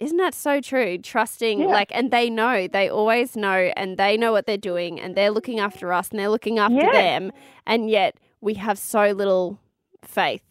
isn't 0.00 0.16
that 0.16 0.34
so 0.34 0.60
true? 0.60 0.98
Trusting, 0.98 1.60
yeah. 1.60 1.66
like, 1.66 1.92
and 1.94 2.10
they 2.10 2.30
know, 2.30 2.66
they 2.66 2.88
always 2.88 3.36
know, 3.36 3.70
and 3.76 3.98
they 3.98 4.16
know 4.16 4.32
what 4.32 4.46
they're 4.46 4.56
doing, 4.56 4.98
and 4.98 5.14
they're 5.14 5.30
looking 5.30 5.60
after 5.60 5.92
us, 5.92 6.08
and 6.08 6.18
they're 6.18 6.30
looking 6.30 6.58
after 6.58 6.76
yeah. 6.76 6.90
them, 6.92 7.32
and 7.66 7.90
yet 7.90 8.16
we 8.40 8.54
have 8.54 8.78
so 8.78 9.12
little 9.12 9.58
faith. 10.02 10.42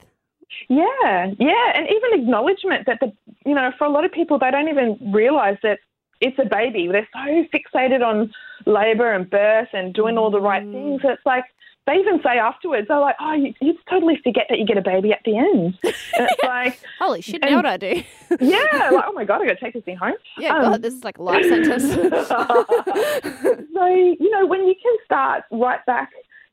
Yeah, 0.67 1.31
yeah, 1.39 1.71
and 1.75 1.87
even 1.87 2.21
acknowledgement 2.21 2.85
that 2.85 2.99
the, 2.99 3.11
you 3.45 3.55
know, 3.55 3.71
for 3.77 3.85
a 3.85 3.89
lot 3.89 4.05
of 4.05 4.11
people, 4.11 4.39
they 4.39 4.51
don't 4.51 4.69
even 4.69 5.11
realize 5.11 5.57
that 5.63 5.79
it's 6.21 6.37
a 6.39 6.45
baby. 6.45 6.87
They're 6.87 7.07
so 7.13 7.45
fixated 7.53 8.05
on 8.05 8.31
labor 8.65 9.13
and 9.13 9.29
birth 9.29 9.69
and 9.73 9.93
doing 9.93 10.17
all 10.17 10.31
the 10.31 10.41
right 10.41 10.63
mm. 10.63 10.71
things. 10.71 11.01
It's 11.03 11.25
like 11.25 11.45
they 11.89 11.95
even 11.95 12.21
say 12.23 12.37
afterwards, 12.37 12.87
they're 12.87 12.99
like, 12.99 13.15
oh, 13.19 13.33
you, 13.33 13.53
you 13.61 13.73
totally 13.89 14.19
forget 14.23 14.45
that 14.49 14.59
you 14.59 14.65
get 14.65 14.77
a 14.77 14.81
baby 14.81 15.11
at 15.11 15.21
the 15.25 15.37
end. 15.37 15.77
And 16.19 16.27
it's 16.29 16.43
like, 16.43 16.79
holy 16.99 17.21
shit, 17.21 17.39
and, 17.41 17.51
now 17.51 17.57
what 17.57 17.65
I 17.65 17.77
do? 17.77 18.03
yeah, 18.41 18.89
like, 18.91 19.05
oh 19.07 19.13
my 19.13 19.23
God, 19.23 19.41
I 19.41 19.47
got 19.47 19.53
to 19.53 19.59
take 19.59 19.73
this 19.73 19.83
thing 19.83 19.95
home. 19.95 20.15
Yeah, 20.37 20.55
um, 20.55 20.63
God, 20.63 20.81
this 20.81 20.93
is 20.93 21.03
like 21.03 21.17
a 21.17 21.23
life 21.23 21.45
sentence. 21.45 21.83
so, 21.93 23.85
you 23.85 24.31
know, 24.31 24.45
when 24.45 24.67
you 24.67 24.75
can 24.81 24.97
start 25.05 25.43
right 25.51 25.85
back 25.85 26.11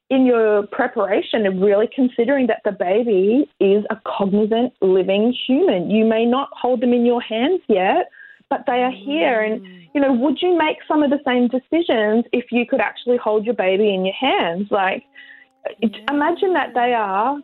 in 0.09 0.25
your 0.25 0.67
preparation 0.69 1.47
and 1.47 1.61
really 1.61 1.89
considering 1.93 2.47
that 2.47 2.61
the 2.65 2.71
baby 2.71 3.51
is 3.59 3.85
a 3.91 3.97
cognizant 4.07 4.73
living 4.81 5.35
human. 5.47 5.91
You 5.91 6.05
may 6.05 6.25
not 6.25 6.49
hold 6.53 6.81
them 6.81 6.93
in 6.93 7.05
your 7.05 7.21
hands 7.21 7.61
yet, 7.67 8.09
but 8.51 8.65
they 8.67 8.83
are 8.83 8.93
here. 8.93 9.41
And, 9.41 9.61
mm. 9.61 9.89
you 9.95 10.01
know, 10.01 10.13
would 10.13 10.41
you 10.41 10.57
make 10.57 10.79
some 10.87 11.03
of 11.03 11.11
the 11.11 11.21
same 11.27 11.49
decisions 11.49 12.25
if 12.33 12.47
you 12.51 12.67
could 12.67 12.81
actually 12.81 13.17
hold 13.17 13.45
your 13.45 13.55
baby 13.55 13.93
in 13.93 14.05
your 14.05 14.15
hands? 14.15 14.69
Like, 14.71 15.05
imagine 16.09 16.53
that 16.53 16.75
they 16.75 16.95
are, 16.95 17.39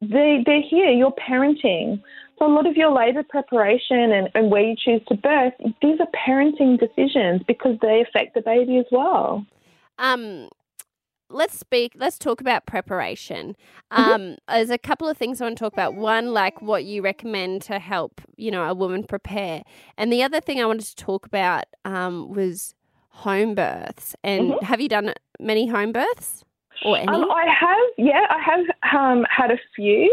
they, 0.00 0.42
they're 0.44 0.62
here, 0.62 0.90
you're 0.90 1.12
parenting. 1.12 2.02
So 2.38 2.46
a 2.46 2.52
lot 2.52 2.66
of 2.66 2.76
your 2.76 2.92
labour 2.92 3.22
preparation 3.22 4.12
and, 4.12 4.28
and 4.34 4.50
where 4.50 4.62
you 4.62 4.76
choose 4.76 5.00
to 5.08 5.14
birth, 5.14 5.54
these 5.80 5.98
are 6.00 6.08
parenting 6.28 6.78
decisions 6.78 7.42
because 7.46 7.78
they 7.80 8.02
affect 8.06 8.34
the 8.34 8.42
baby 8.42 8.78
as 8.78 8.84
well. 8.90 9.46
Um, 9.98 10.50
let's 11.28 11.58
speak 11.58 11.92
let's 11.96 12.18
talk 12.18 12.40
about 12.40 12.66
preparation 12.66 13.56
mm-hmm. 13.92 14.02
um 14.02 14.20
mm-hmm. 14.20 14.54
there's 14.54 14.70
a 14.70 14.78
couple 14.78 15.08
of 15.08 15.16
things 15.16 15.40
i 15.40 15.44
want 15.44 15.56
to 15.56 15.64
talk 15.64 15.72
about 15.72 15.94
one 15.94 16.32
like 16.32 16.60
what 16.62 16.84
you 16.84 17.02
recommend 17.02 17.62
to 17.62 17.78
help 17.78 18.20
you 18.36 18.50
know 18.50 18.64
a 18.64 18.74
woman 18.74 19.02
prepare 19.02 19.62
and 19.96 20.12
the 20.12 20.22
other 20.22 20.40
thing 20.40 20.60
i 20.60 20.66
wanted 20.66 20.86
to 20.86 20.96
talk 20.96 21.26
about 21.26 21.64
um 21.84 22.32
was 22.32 22.74
home 23.08 23.54
births 23.54 24.14
and 24.22 24.50
mm-hmm. 24.50 24.64
have 24.64 24.80
you 24.80 24.88
done 24.88 25.12
many 25.40 25.66
home 25.66 25.92
births 25.92 26.44
or 26.84 26.98
any? 26.98 27.08
Um, 27.08 27.30
I 27.30 27.46
have, 27.48 27.78
yeah, 27.96 28.26
I 28.28 28.42
have 28.42 29.00
um, 29.00 29.26
had 29.30 29.50
a 29.50 29.58
few. 29.74 30.04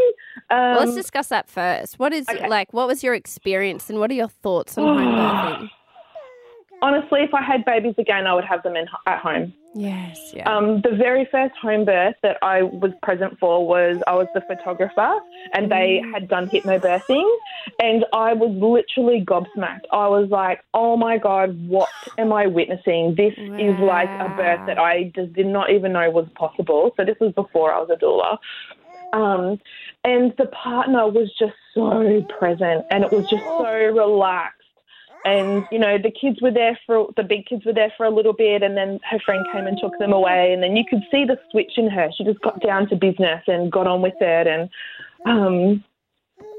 Um, 0.49 0.57
well, 0.57 0.79
let's 0.85 0.95
discuss 0.95 1.27
that 1.27 1.49
first. 1.49 1.99
What 1.99 2.13
is 2.13 2.27
okay. 2.29 2.47
like? 2.47 2.73
What 2.73 2.87
was 2.87 3.03
your 3.03 3.13
experience, 3.13 3.89
and 3.89 3.99
what 3.99 4.09
are 4.11 4.13
your 4.13 4.29
thoughts 4.29 4.77
on 4.77 4.97
home 4.97 5.13
birthing? 5.15 5.69
Honestly, 6.83 7.21
if 7.21 7.33
I 7.33 7.41
had 7.41 7.63
babies 7.65 7.95
again, 7.97 8.27
I 8.27 8.35
would 8.35 8.43
have 8.43 8.61
them 8.61 8.75
in, 8.75 8.87
at 9.07 9.19
home. 9.19 9.53
Yes. 9.73 10.33
Yeah. 10.35 10.47
Um, 10.53 10.81
the 10.81 10.95
very 10.95 11.27
first 11.31 11.55
home 11.59 11.85
birth 11.85 12.15
that 12.21 12.37
I 12.43 12.61
was 12.61 12.91
present 13.01 13.39
for 13.39 13.65
was 13.65 14.03
I 14.05 14.13
was 14.13 14.27
the 14.35 14.41
photographer, 14.41 15.19
and 15.53 15.71
they 15.71 16.01
mm. 16.03 16.13
had 16.13 16.27
done 16.27 16.47
hypnobirthing, 16.47 17.27
and 17.79 18.05
I 18.13 18.33
was 18.33 18.51
literally 18.51 19.23
gobsmacked. 19.25 19.85
I 19.91 20.07
was 20.09 20.29
like, 20.29 20.63
"Oh 20.75 20.95
my 20.95 21.17
god, 21.17 21.57
what 21.67 21.89
am 22.19 22.31
I 22.31 22.45
witnessing? 22.45 23.15
This 23.15 23.33
wow. 23.37 23.57
is 23.57 23.79
like 23.79 24.09
a 24.09 24.29
birth 24.35 24.67
that 24.67 24.77
I 24.77 25.11
just 25.15 25.33
did 25.33 25.47
not 25.47 25.71
even 25.71 25.93
know 25.93 26.07
was 26.11 26.27
possible." 26.35 26.91
So 26.95 27.05
this 27.05 27.17
was 27.19 27.33
before 27.33 27.73
I 27.73 27.79
was 27.79 27.89
a 27.89 27.95
doula. 27.95 28.37
Um, 29.13 29.59
and 30.03 30.33
the 30.37 30.47
partner 30.47 31.07
was 31.07 31.31
just 31.39 31.53
so 31.73 32.21
present, 32.37 32.85
and 32.91 33.03
it 33.03 33.11
was 33.11 33.27
just 33.29 33.43
so 33.43 33.71
relaxed 33.71 34.62
And 35.25 35.65
you 35.71 35.79
know, 35.79 35.97
the 35.97 36.11
kids 36.11 36.41
were 36.41 36.51
there 36.51 36.77
for 36.85 37.09
the 37.15 37.23
big 37.23 37.45
kids 37.45 37.65
were 37.65 37.73
there 37.73 37.93
for 37.95 38.05
a 38.05 38.09
little 38.09 38.33
bit, 38.33 38.61
and 38.61 38.75
then 38.75 38.99
her 39.09 39.19
friend 39.19 39.45
came 39.53 39.67
and 39.67 39.77
took 39.81 39.97
them 39.97 40.11
away. 40.11 40.51
And 40.53 40.61
then 40.61 40.75
you 40.75 40.83
could 40.89 41.01
see 41.09 41.25
the 41.25 41.39
switch 41.49 41.73
in 41.77 41.89
her. 41.89 42.09
She 42.15 42.23
just 42.23 42.41
got 42.41 42.61
down 42.61 42.89
to 42.89 42.95
business 42.95 43.41
and 43.47 43.71
got 43.71 43.87
on 43.87 44.01
with 44.01 44.15
it, 44.19 44.47
and 44.47 44.69
um, 45.25 45.83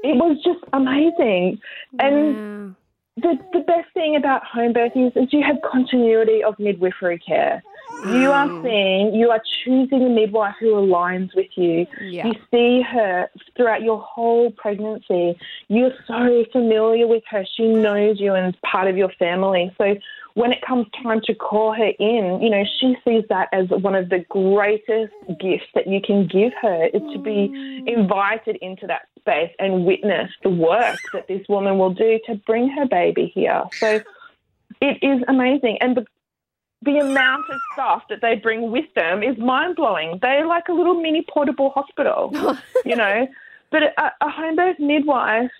it 0.03 0.15
was 0.15 0.37
just 0.43 0.63
amazing. 0.73 1.59
And 1.99 2.75
the 3.17 3.37
the 3.53 3.59
best 3.59 3.93
thing 3.93 4.15
about 4.15 4.43
home 4.43 4.73
birthing 4.73 5.07
is, 5.07 5.13
is 5.15 5.31
you 5.31 5.43
have 5.43 5.57
continuity 5.69 6.43
of 6.43 6.57
midwifery 6.59 7.19
care. 7.19 7.63
You 8.03 8.31
are 8.31 8.49
Mm. 8.49 8.61
seeing, 8.61 9.15
you 9.15 9.31
are 9.31 9.41
choosing 9.63 10.03
a 10.05 10.09
midwife 10.09 10.55
who 10.59 10.73
aligns 10.73 11.33
with 11.35 11.57
you. 11.57 11.87
Yeah. 12.01 12.27
You 12.27 12.33
see 12.51 12.81
her 12.81 13.29
throughout 13.55 13.83
your 13.83 13.99
whole 13.99 14.51
pregnancy. 14.51 15.37
You're 15.69 15.93
so 16.05 16.45
familiar 16.51 17.07
with 17.07 17.23
her. 17.29 17.45
She 17.55 17.67
knows 17.67 18.19
you 18.19 18.33
and 18.33 18.53
is 18.53 18.59
part 18.61 18.87
of 18.87 18.97
your 18.97 19.09
family. 19.17 19.73
So 19.77 19.95
when 20.35 20.51
it 20.51 20.61
comes 20.61 20.87
time 21.01 21.21
to 21.21 21.33
call 21.33 21.73
her 21.73 21.91
in, 21.97 22.41
you 22.41 22.49
know, 22.49 22.65
she 22.79 22.97
sees 23.05 23.23
that 23.29 23.47
as 23.53 23.69
one 23.69 23.95
of 23.95 24.09
the 24.09 24.19
greatest 24.29 25.13
gifts 25.39 25.67
that 25.73 25.87
you 25.87 26.01
can 26.01 26.27
give 26.27 26.51
her 26.61 26.85
is 26.93 27.01
to 27.13 27.17
be 27.17 27.83
invited 27.87 28.57
into 28.57 28.85
that 28.87 29.03
space 29.17 29.51
and 29.57 29.85
witness 29.85 30.29
the 30.43 30.49
work 30.49 30.99
that 31.13 31.27
this 31.27 31.47
woman 31.47 31.77
will 31.77 31.93
do 31.93 32.19
to 32.27 32.35
bring 32.45 32.67
her 32.69 32.85
baby 32.85 33.31
here. 33.33 33.63
So 33.71 34.01
it 34.81 35.01
is 35.01 35.23
amazing. 35.29 35.77
And 35.79 35.95
the 35.95 36.05
the 36.85 36.99
amount 36.99 37.43
of 37.49 37.59
stuff 37.73 38.03
that 38.09 38.21
they 38.21 38.35
bring 38.35 38.71
with 38.71 38.85
them 38.95 39.23
is 39.23 39.37
mind 39.37 39.75
blowing. 39.75 40.19
They're 40.21 40.47
like 40.47 40.67
a 40.69 40.73
little 40.73 41.01
mini 41.01 41.25
portable 41.27 41.71
hospital, 41.71 42.31
you 42.85 42.95
know. 42.95 43.27
But 43.71 43.83
a, 43.83 44.11
a 44.21 44.29
home 44.29 44.55
birth 44.55 44.79
midwife 44.79 45.51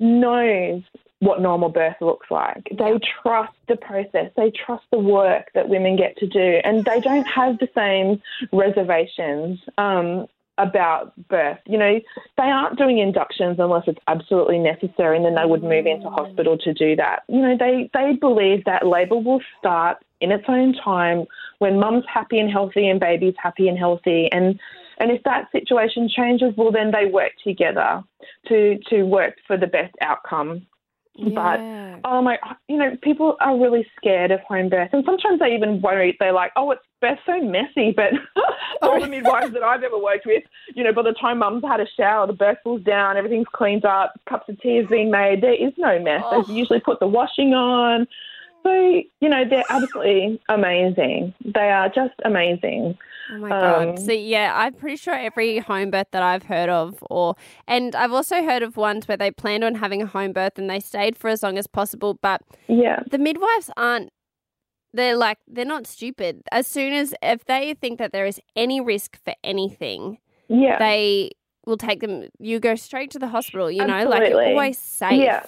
knows 0.00 0.82
what 1.20 1.40
normal 1.40 1.68
birth 1.68 1.96
looks 2.00 2.30
like. 2.30 2.68
They 2.76 2.98
trust 3.22 3.54
the 3.68 3.76
process. 3.76 4.30
They 4.36 4.50
trust 4.50 4.84
the 4.90 4.98
work 4.98 5.48
that 5.54 5.68
women 5.68 5.96
get 5.96 6.16
to 6.18 6.26
do, 6.26 6.60
and 6.64 6.84
they 6.84 7.00
don't 7.00 7.26
have 7.26 7.58
the 7.58 7.68
same 7.74 8.20
reservations 8.52 9.60
um, 9.78 10.26
about 10.58 11.12
birth. 11.28 11.58
You 11.66 11.78
know, 11.78 12.00
they 12.36 12.42
aren't 12.44 12.78
doing 12.78 12.98
inductions 12.98 13.56
unless 13.58 13.84
it's 13.86 14.00
absolutely 14.08 14.58
necessary, 14.58 15.16
and 15.16 15.24
then 15.24 15.34
they 15.34 15.44
would 15.44 15.62
move 15.62 15.86
into 15.86 16.08
hospital 16.08 16.56
to 16.58 16.72
do 16.72 16.96
that. 16.96 17.22
You 17.28 17.42
know, 17.42 17.56
they 17.58 17.90
they 17.92 18.14
believe 18.20 18.64
that 18.64 18.86
labour 18.86 19.16
will 19.16 19.40
start 19.58 19.98
in 20.20 20.32
its 20.32 20.44
own 20.48 20.74
time 20.74 21.26
when 21.58 21.78
mum's 21.78 22.04
happy 22.12 22.38
and 22.38 22.50
healthy 22.50 22.88
and 22.88 23.00
baby's 23.00 23.34
happy 23.42 23.68
and 23.68 23.78
healthy 23.78 24.30
and 24.32 24.58
and 24.98 25.10
if 25.10 25.22
that 25.24 25.50
situation 25.52 26.08
changes 26.08 26.54
well 26.56 26.72
then 26.72 26.90
they 26.90 27.06
work 27.10 27.32
together 27.44 28.02
to 28.48 28.78
to 28.88 29.02
work 29.02 29.34
for 29.46 29.56
the 29.56 29.66
best 29.66 29.94
outcome 30.00 30.66
but 31.34 31.60
oh 32.04 32.20
my 32.22 32.38
you 32.68 32.76
know 32.76 32.96
people 33.02 33.36
are 33.40 33.58
really 33.58 33.86
scared 33.96 34.30
of 34.30 34.40
home 34.40 34.68
birth. 34.68 34.90
And 34.92 35.04
sometimes 35.04 35.40
they 35.40 35.54
even 35.54 35.80
worry 35.80 36.16
they're 36.18 36.32
like 36.32 36.52
oh 36.56 36.70
it's 36.70 36.82
birth's 37.00 37.20
so 37.26 37.40
messy. 37.40 37.92
But 37.92 38.12
all 38.82 39.00
the 39.00 39.06
midwives 39.06 39.52
that 39.52 39.62
I've 39.62 39.82
ever 39.82 39.98
worked 39.98 40.26
with 40.26 40.42
you 40.74 40.84
know 40.84 40.92
by 40.92 41.02
the 41.02 41.14
time 41.20 41.38
mum's 41.38 41.64
had 41.64 41.80
a 41.80 41.86
shower 41.96 42.26
the 42.26 42.32
birth 42.32 42.58
falls 42.62 42.82
down 42.82 43.16
everything's 43.16 43.48
cleaned 43.52 43.84
up 43.84 44.14
cups 44.28 44.48
of 44.48 44.60
tea 44.60 44.76
has 44.76 44.86
been 44.86 45.10
made 45.10 45.42
there 45.42 45.54
is 45.54 45.72
no 45.78 45.98
mess. 45.98 46.22
Oh. 46.24 46.42
they 46.42 46.54
usually 46.54 46.80
put 46.80 47.00
the 47.00 47.06
washing 47.06 47.54
on 47.54 48.06
so 48.66 49.02
you 49.20 49.28
know 49.28 49.44
they're 49.48 49.64
absolutely 49.68 50.40
amazing 50.48 51.32
they 51.44 51.70
are 51.70 51.88
just 51.88 52.14
amazing 52.24 52.96
Oh 53.32 53.38
my 53.38 53.48
god! 53.48 53.88
Um, 53.88 53.96
so 53.96 54.12
yeah, 54.12 54.52
I'm 54.54 54.72
pretty 54.74 54.96
sure 54.96 55.14
every 55.14 55.58
home 55.58 55.90
birth 55.90 56.06
that 56.12 56.22
I've 56.22 56.44
heard 56.44 56.68
of, 56.68 57.02
or 57.10 57.34
and 57.66 57.94
I've 57.96 58.12
also 58.12 58.44
heard 58.44 58.62
of 58.62 58.76
ones 58.76 59.08
where 59.08 59.16
they 59.16 59.30
planned 59.30 59.64
on 59.64 59.74
having 59.74 60.00
a 60.00 60.06
home 60.06 60.32
birth 60.32 60.58
and 60.58 60.70
they 60.70 60.80
stayed 60.80 61.16
for 61.16 61.28
as 61.28 61.42
long 61.42 61.58
as 61.58 61.66
possible, 61.66 62.18
but 62.22 62.42
yeah 62.68 63.00
the 63.10 63.18
midwives 63.18 63.70
aren't. 63.76 64.10
They're 64.92 65.16
like 65.16 65.38
they're 65.48 65.64
not 65.64 65.86
stupid. 65.86 66.42
As 66.52 66.66
soon 66.66 66.92
as 66.92 67.14
if 67.20 67.44
they 67.46 67.74
think 67.74 67.98
that 67.98 68.12
there 68.12 68.26
is 68.26 68.40
any 68.54 68.80
risk 68.80 69.18
for 69.24 69.34
anything, 69.42 70.18
yeah 70.48 70.78
they 70.78 71.32
will 71.66 71.76
take 71.76 72.00
them. 72.00 72.28
You 72.38 72.60
go 72.60 72.76
straight 72.76 73.10
to 73.10 73.18
the 73.18 73.28
hospital. 73.28 73.70
You 73.70 73.84
know, 73.84 74.08
like 74.08 74.30
you're 74.30 74.50
always 74.50 74.78
safe. 74.78 75.20
Yeah. 75.20 75.44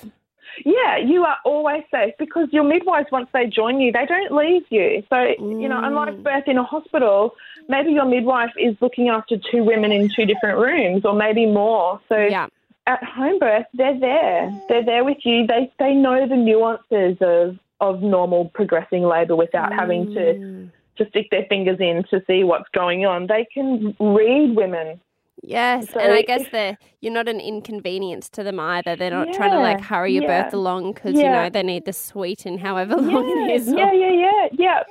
Yeah, 0.65 0.97
you 0.97 1.25
are 1.25 1.37
always 1.45 1.83
safe 1.91 2.15
because 2.19 2.49
your 2.53 2.65
midwives, 2.65 3.09
once 3.13 3.29
they 3.33 3.47
join 3.47 3.81
you, 3.81 3.93
they 3.93 4.07
don't 4.07 4.33
leave 4.33 4.65
you. 4.71 5.03
So, 5.09 5.21
you 5.39 5.69
know, 5.69 5.77
Mm. 5.81 5.87
unlike 5.89 6.23
birth 6.23 6.49
in 6.49 6.59
a 6.59 6.63
hospital, 6.65 7.35
maybe 7.69 7.93
your 7.93 8.05
midwife 8.05 8.53
is 8.59 8.77
looking 8.81 9.09
after 9.09 9.37
two 9.37 9.63
women 9.65 9.93
in 9.93 10.09
two 10.09 10.27
different 10.27 10.59
rooms 10.59 11.05
or 11.05 11.15
maybe 11.15 11.47
more. 11.47 12.01
So, 12.09 12.17
Yeah. 12.19 12.47
at 12.87 13.03
home 13.05 13.39
birth, 13.39 13.67
they're 13.75 13.99
there. 13.99 14.53
They're 14.69 14.85
there 14.85 15.05
with 15.05 15.25
you. 15.25 15.47
They, 15.47 15.71
they 15.79 15.95
know 15.95 16.27
the 16.27 16.37
nuances 16.37 17.17
of, 17.21 17.59
of 17.81 18.03
normal 18.03 18.47
progressing 18.55 19.03
labour 19.05 19.37
without 19.37 19.73
having 19.73 20.07
to, 20.15 20.21
Mm. 20.35 20.71
to 20.97 21.09
stick 21.11 21.31
their 21.31 21.45
fingers 21.45 21.79
in 21.81 22.03
to 22.11 22.23
see 22.27 22.43
what's 22.45 22.69
going 22.71 23.07
on. 23.07 23.27
They 23.27 23.45
can 23.53 23.95
read 24.01 24.57
women. 24.57 25.01
Yes, 25.43 25.91
So 25.93 26.01
and 26.01 26.13
I 26.13 26.19
if- 26.21 26.27
guess 26.27 26.45
they're 26.53 26.79
you're 27.01 27.13
not 27.13 27.29
an 27.29 27.41
inconvenience 27.41 28.29
to 28.31 28.43
them 28.43 28.59
either. 28.59 28.97
They're 28.97 29.11
not 29.11 29.33
trying 29.33 29.53
to 29.53 29.61
like 29.61 29.81
hurry 29.81 30.13
your 30.15 30.25
yeah. 30.25 30.43
birth 30.45 30.55
along 30.55 30.93
because 30.95 31.15
you 31.15 31.23
know 31.29 31.49
they 31.49 31.63
need 31.63 31.85
the 31.85 31.93
suite 31.93 32.45
and 32.47 32.59
however 32.59 32.97
long 33.01 33.25
it 33.29 33.49
Yeah, 33.49 33.55
is. 33.55 33.69
yeah, 33.69 33.93
yeah, 33.93 34.11
yeah, 34.13 34.49
yeah. 34.53 34.83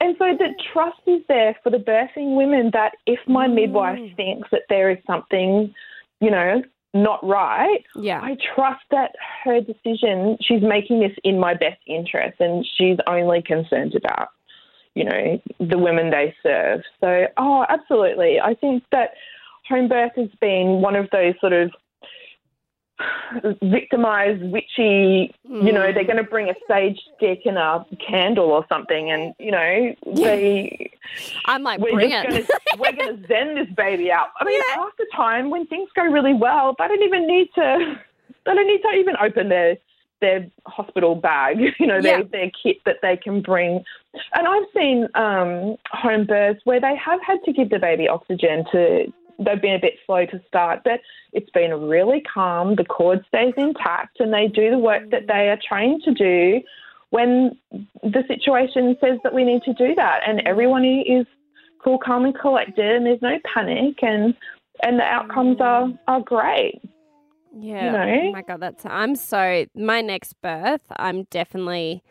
And 0.00 0.14
so 0.18 0.36
the 0.36 0.48
trust 0.72 1.00
is 1.06 1.22
there 1.28 1.56
for 1.62 1.70
the 1.70 1.78
birthing 1.78 2.36
women 2.36 2.70
that 2.74 2.92
if 3.06 3.18
my 3.26 3.46
midwife 3.46 3.98
Mm. 3.98 4.16
thinks 4.16 4.48
that 4.50 4.62
there 4.68 4.90
is 4.90 4.98
something, 5.06 5.72
you 6.20 6.30
know, 6.30 6.62
not 6.92 7.24
right, 7.26 7.82
yeah. 7.96 8.20
I 8.22 8.36
trust 8.54 8.84
that 8.90 9.12
her 9.42 9.60
decision, 9.60 10.36
she's 10.40 10.62
making 10.62 11.00
this 11.00 11.12
in 11.24 11.38
my 11.40 11.54
best 11.54 11.80
interest 11.86 12.38
and 12.40 12.64
she's 12.76 12.98
only 13.08 13.42
concerned 13.42 13.94
about, 13.96 14.28
you 14.94 15.04
know, 15.04 15.40
the 15.58 15.78
women 15.78 16.10
they 16.10 16.34
serve. 16.42 16.82
So, 17.00 17.26
oh, 17.36 17.64
absolutely. 17.68 18.38
I 18.40 18.54
think 18.54 18.84
that 18.92 19.10
home 19.68 19.88
birth 19.88 20.12
has 20.16 20.28
been 20.40 20.80
one 20.80 20.96
of 20.96 21.08
those 21.10 21.34
sort 21.40 21.52
of 21.52 21.70
victimized, 23.62 24.42
witchy, 24.52 25.34
you 25.48 25.72
know, 25.72 25.80
Mm. 25.80 25.94
they're 25.94 26.04
going 26.04 26.16
to 26.16 26.22
bring 26.22 26.48
a 26.48 26.54
sage 26.68 27.00
stick 27.16 27.40
and 27.44 27.58
a 27.58 27.84
candle 27.98 28.50
or 28.52 28.64
something, 28.68 29.10
and 29.10 29.34
you 29.38 29.50
know, 29.50 29.94
they 30.14 30.90
I'm 31.46 31.62
like, 31.62 31.80
we're 31.80 31.92
bring 31.94 32.10
just 32.10 32.24
it. 32.26 32.30
going 32.30 32.46
to 32.46 32.78
we're 32.78 32.92
going 32.92 33.16
to 33.22 33.26
zen 33.28 33.54
this 33.56 33.68
baby 33.76 34.12
out. 34.12 34.28
I 34.38 34.44
mean, 34.44 34.60
half 34.74 34.90
the 34.98 35.06
time 35.14 35.50
when 35.50 35.66
things 35.66 35.88
go 35.96 36.04
really 36.04 36.34
well, 36.34 36.74
they 36.78 36.86
don't 36.86 37.02
even 37.02 37.26
need 37.26 37.48
to 37.56 38.00
they 38.46 38.54
don't 38.54 38.66
need 38.66 38.82
to 38.82 38.88
even 38.90 39.14
open 39.20 39.48
their 39.48 39.76
their 40.20 40.46
hospital 40.66 41.16
bag, 41.16 41.58
you 41.80 41.86
know, 41.86 42.00
their 42.00 42.20
Yeah. 42.20 42.24
their 42.30 42.50
kit 42.62 42.76
that 42.86 42.98
they 43.02 43.16
can 43.16 43.42
bring. 43.42 43.82
And 44.34 44.46
I've 44.46 44.66
seen 44.74 45.08
um, 45.16 45.76
home 45.90 46.24
births 46.26 46.60
where 46.64 46.80
they 46.80 46.94
have 46.96 47.20
had 47.26 47.38
to 47.44 47.52
give 47.52 47.70
the 47.70 47.80
baby 47.80 48.08
oxygen 48.08 48.64
to. 48.70 49.12
They've 49.38 49.60
been 49.60 49.74
a 49.74 49.80
bit 49.80 49.94
slow 50.06 50.26
to 50.26 50.40
start, 50.46 50.80
but 50.84 51.00
it's 51.32 51.50
been 51.50 51.72
really 51.72 52.22
calm. 52.22 52.76
The 52.76 52.84
cord 52.84 53.24
stays 53.28 53.54
intact, 53.56 54.20
and 54.20 54.32
they 54.32 54.48
do 54.48 54.70
the 54.70 54.78
work 54.78 55.10
that 55.10 55.24
mm. 55.24 55.26
they 55.26 55.48
are 55.48 55.58
trained 55.66 56.02
to 56.04 56.14
do 56.14 56.60
when 57.10 57.56
the 58.02 58.24
situation 58.28 58.96
says 59.00 59.18
that 59.22 59.34
we 59.34 59.44
need 59.44 59.62
to 59.62 59.74
do 59.74 59.94
that. 59.96 60.20
And 60.26 60.40
mm. 60.40 60.46
everyone 60.46 60.84
is 60.84 61.26
cool, 61.82 61.98
calm, 61.98 62.24
and 62.24 62.38
collected, 62.38 62.96
and 62.96 63.06
there's 63.06 63.22
no 63.22 63.38
panic, 63.52 64.02
and 64.02 64.34
and 64.82 64.98
the 64.98 65.04
outcomes 65.04 65.60
are 65.60 65.84
mm. 65.84 65.98
are 66.08 66.20
great. 66.20 66.80
yeah. 67.58 67.90
know? 67.92 68.20
Oh 68.28 68.32
my 68.32 68.42
god, 68.42 68.60
that's 68.60 68.84
I'm 68.86 69.16
so 69.16 69.66
my 69.74 70.00
next 70.00 70.34
birth. 70.42 70.82
I'm 70.96 71.24
definitely. 71.24 72.02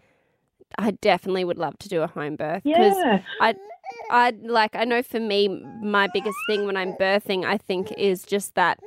I 0.80 0.90
definitely 0.90 1.44
would 1.44 1.60
love 1.60 1.78
to 1.80 1.88
do 1.88 2.02
a 2.02 2.08
home 2.08 2.36
birth 2.36 2.64
because 2.64 2.96
Yeah, 2.98 3.22
I, 3.42 3.54
I 4.10 4.34
like. 4.42 4.76
I 4.76 4.84
know 4.84 5.02
for 5.02 5.20
me, 5.20 5.48
my 5.82 6.08
biggest 6.14 6.38
thing 6.48 6.66
when 6.66 6.78
I'm 6.78 6.94
birthing, 6.94 7.46
I 7.46 7.58
think, 7.58 7.92
is 7.94 8.24
just 8.24 8.56
that 8.56 8.80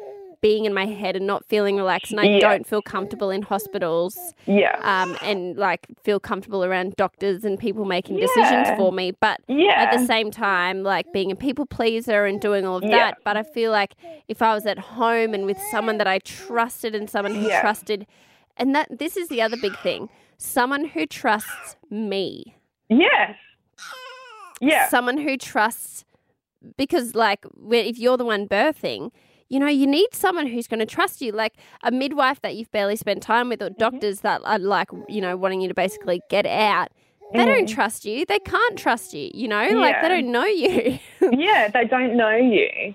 being 0.42 0.66
in 0.66 0.74
my 0.74 0.86
head 0.86 1.16
and 1.16 1.26
not 1.26 1.44
feeling 1.46 1.76
relaxed, 1.76 2.12
and 2.12 2.20
I 2.20 2.24
Yeah. 2.26 2.38
don't 2.40 2.66
feel 2.66 2.82
comfortable 2.82 3.30
in 3.30 3.42
hospitals, 3.42 4.34
yeah, 4.46 4.78
um, 4.82 5.16
and 5.22 5.56
like 5.56 5.86
feel 6.04 6.20
comfortable 6.20 6.62
around 6.64 6.94
doctors 6.96 7.44
and 7.44 7.58
people 7.58 7.84
making 7.84 8.18
decisions 8.18 8.68
for 8.76 8.92
me. 8.92 9.12
But 9.12 9.40
yeah. 9.48 9.82
at 9.82 9.90
the 9.98 10.06
same 10.06 10.30
time, 10.30 10.82
like 10.82 11.10
being 11.12 11.32
a 11.32 11.36
people 11.36 11.66
pleaser 11.66 12.26
and 12.26 12.40
doing 12.40 12.64
all 12.66 12.76
of 12.76 12.84
Yeah. 12.84 12.90
that. 12.90 13.18
But 13.24 13.36
I 13.36 13.42
feel 13.42 13.72
like 13.72 13.94
if 14.28 14.42
I 14.42 14.54
was 14.54 14.66
at 14.66 14.78
home 14.78 15.34
and 15.34 15.46
with 15.46 15.58
someone 15.70 15.96
that 15.98 16.06
I 16.06 16.18
trusted 16.18 16.94
and 16.94 17.08
someone 17.10 17.34
who 17.34 17.48
Yeah. 17.48 17.60
trusted, 17.60 18.06
and 18.56 18.74
that 18.74 18.98
this 18.98 19.16
is 19.16 19.28
the 19.28 19.40
other 19.42 19.56
big 19.56 19.76
thing, 19.78 20.08
someone 20.38 20.84
who 20.84 21.06
trusts 21.06 21.76
me 21.90 22.54
yes, 22.88 23.34
yeah, 24.60 24.88
someone 24.88 25.18
who 25.18 25.36
trusts 25.36 26.04
because 26.76 27.14
like 27.14 27.44
if 27.70 27.98
you're 27.98 28.16
the 28.16 28.24
one 28.24 28.48
birthing 28.48 29.10
you 29.48 29.60
know 29.60 29.68
you 29.68 29.86
need 29.86 30.08
someone 30.12 30.46
who's 30.46 30.66
going 30.66 30.80
to 30.80 30.86
trust 30.86 31.20
you 31.20 31.30
like 31.30 31.54
a 31.84 31.90
midwife 31.92 32.40
that 32.40 32.56
you've 32.56 32.70
barely 32.72 32.96
spent 32.96 33.22
time 33.22 33.48
with 33.48 33.62
or 33.62 33.66
Mm-hmm. 33.70 33.78
doctors 33.78 34.20
that 34.20 34.40
are 34.44 34.58
like 34.58 34.88
you 35.08 35.20
know 35.20 35.36
wanting 35.36 35.60
you 35.60 35.68
to 35.68 35.74
basically 35.74 36.20
get 36.30 36.46
out 36.46 36.88
they 37.34 37.44
don't 37.44 37.68
trust 37.68 38.04
you 38.04 38.24
they 38.26 38.38
can't 38.40 38.76
trust 38.78 39.12
you 39.12 39.30
you 39.34 39.46
know 39.46 39.68
like 39.74 40.00
they 40.00 40.08
Mm. 40.08 40.22
Don't 40.22 40.32
know 40.32 40.44
you 40.46 40.98
yeah. 41.32 41.68
They 41.72 41.84
don't 41.84 42.16
know 42.16 42.34
you, 42.36 42.94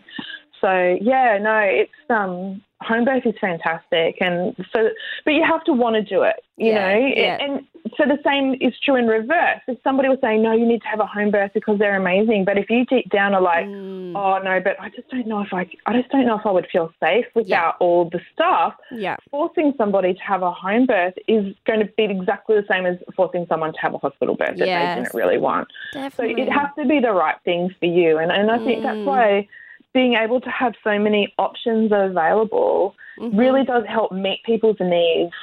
so 0.60 0.98
yeah, 1.02 1.38
no, 1.42 1.60
it's 1.60 1.92
um. 2.10 2.62
home 2.82 3.06
birth 3.06 3.26
is 3.26 3.36
fantastic, 3.40 4.16
and 4.20 4.56
so 4.74 4.90
but 5.26 5.32
you 5.32 5.44
have 5.44 5.64
to 5.66 5.74
want 5.74 5.96
to 5.96 6.02
do 6.04 6.24
it, 6.24 6.38
you 6.58 6.72
Yeah, 6.72 6.90
know. 6.94 7.08
yeah. 7.16 7.38
And 7.40 7.68
so 7.98 8.06
the 8.06 8.18
same 8.26 8.56
is 8.62 8.74
true 8.84 8.96
in 8.96 9.08
reverse. 9.08 9.60
If 9.68 9.78
somebody 9.84 10.10
was 10.10 10.18
saying 10.22 10.42
no, 10.44 10.52
you 10.54 10.66
need 10.66 10.82
to 10.82 10.88
have 10.88 11.00
a 11.00 11.06
home 11.06 11.32
birth 11.32 11.52
because 11.54 11.78
they're 11.80 11.96
amazing, 11.98 12.46
but 12.46 12.58
if 12.58 12.70
you 12.70 12.86
deep 12.86 13.10
down 13.10 13.34
are 13.34 13.42
like, 13.42 13.66
Mm, 13.66 14.16
oh 14.16 14.40
no, 14.44 14.60
but 14.64 14.80
I 14.80 14.90
just 14.90 15.10
don't 15.10 15.28
know 15.28 15.42
if 15.42 15.54
I, 15.54 15.70
I 15.86 15.94
just 16.00 16.10
don't 16.10 16.26
know 16.26 16.38
if 16.40 16.46
I 16.46 16.52
would 16.52 16.68
feel 16.72 16.92
safe 17.02 17.26
without 17.36 17.76
all 17.80 18.10
the 18.10 18.20
stuff. 18.34 18.74
yeah. 18.92 19.16
Forcing 19.30 19.74
somebody 19.78 20.14
to 20.14 20.20
have 20.22 20.42
a 20.42 20.52
home 20.52 20.86
birth 20.86 21.14
is 21.28 21.56
going 21.66 21.80
to 21.80 21.86
be 21.98 22.04
exactly 22.06 22.56
the 22.56 22.66
same 22.72 22.86
as 22.86 22.98
forcing 23.16 23.46
someone 23.48 23.74
to 23.74 23.80
have 23.80 23.94
a 23.94 23.98
hospital 24.00 24.36
birth 24.36 24.58
that 24.58 24.68
Yes. 24.68 24.96
they 24.96 25.02
didn't 25.04 25.14
really 25.14 25.38
want. 25.38 25.68
So 25.94 26.00
Definitely. 26.02 26.44
it 26.44 26.52
has 26.52 26.68
to 26.78 26.86
be 26.88 27.00
the 27.00 27.12
right 27.14 27.38
thing 27.46 27.74
for 27.80 27.86
you. 27.86 28.18
And, 28.18 28.32
and 28.32 28.50
I 28.52 28.58
think 28.60 28.80
Mm. 28.80 28.84
that's 28.84 29.06
why 29.06 29.48
being 29.94 30.14
able 30.16 30.40
to 30.40 30.50
have 30.50 30.74
so 30.84 30.98
many 30.98 31.34
options 31.38 31.92
available 31.94 32.96
Mhm. 33.20 33.38
really 33.38 33.64
does 33.66 33.84
help 33.88 34.12
meet 34.12 34.42
people's 34.46 34.80
needs 34.80 35.34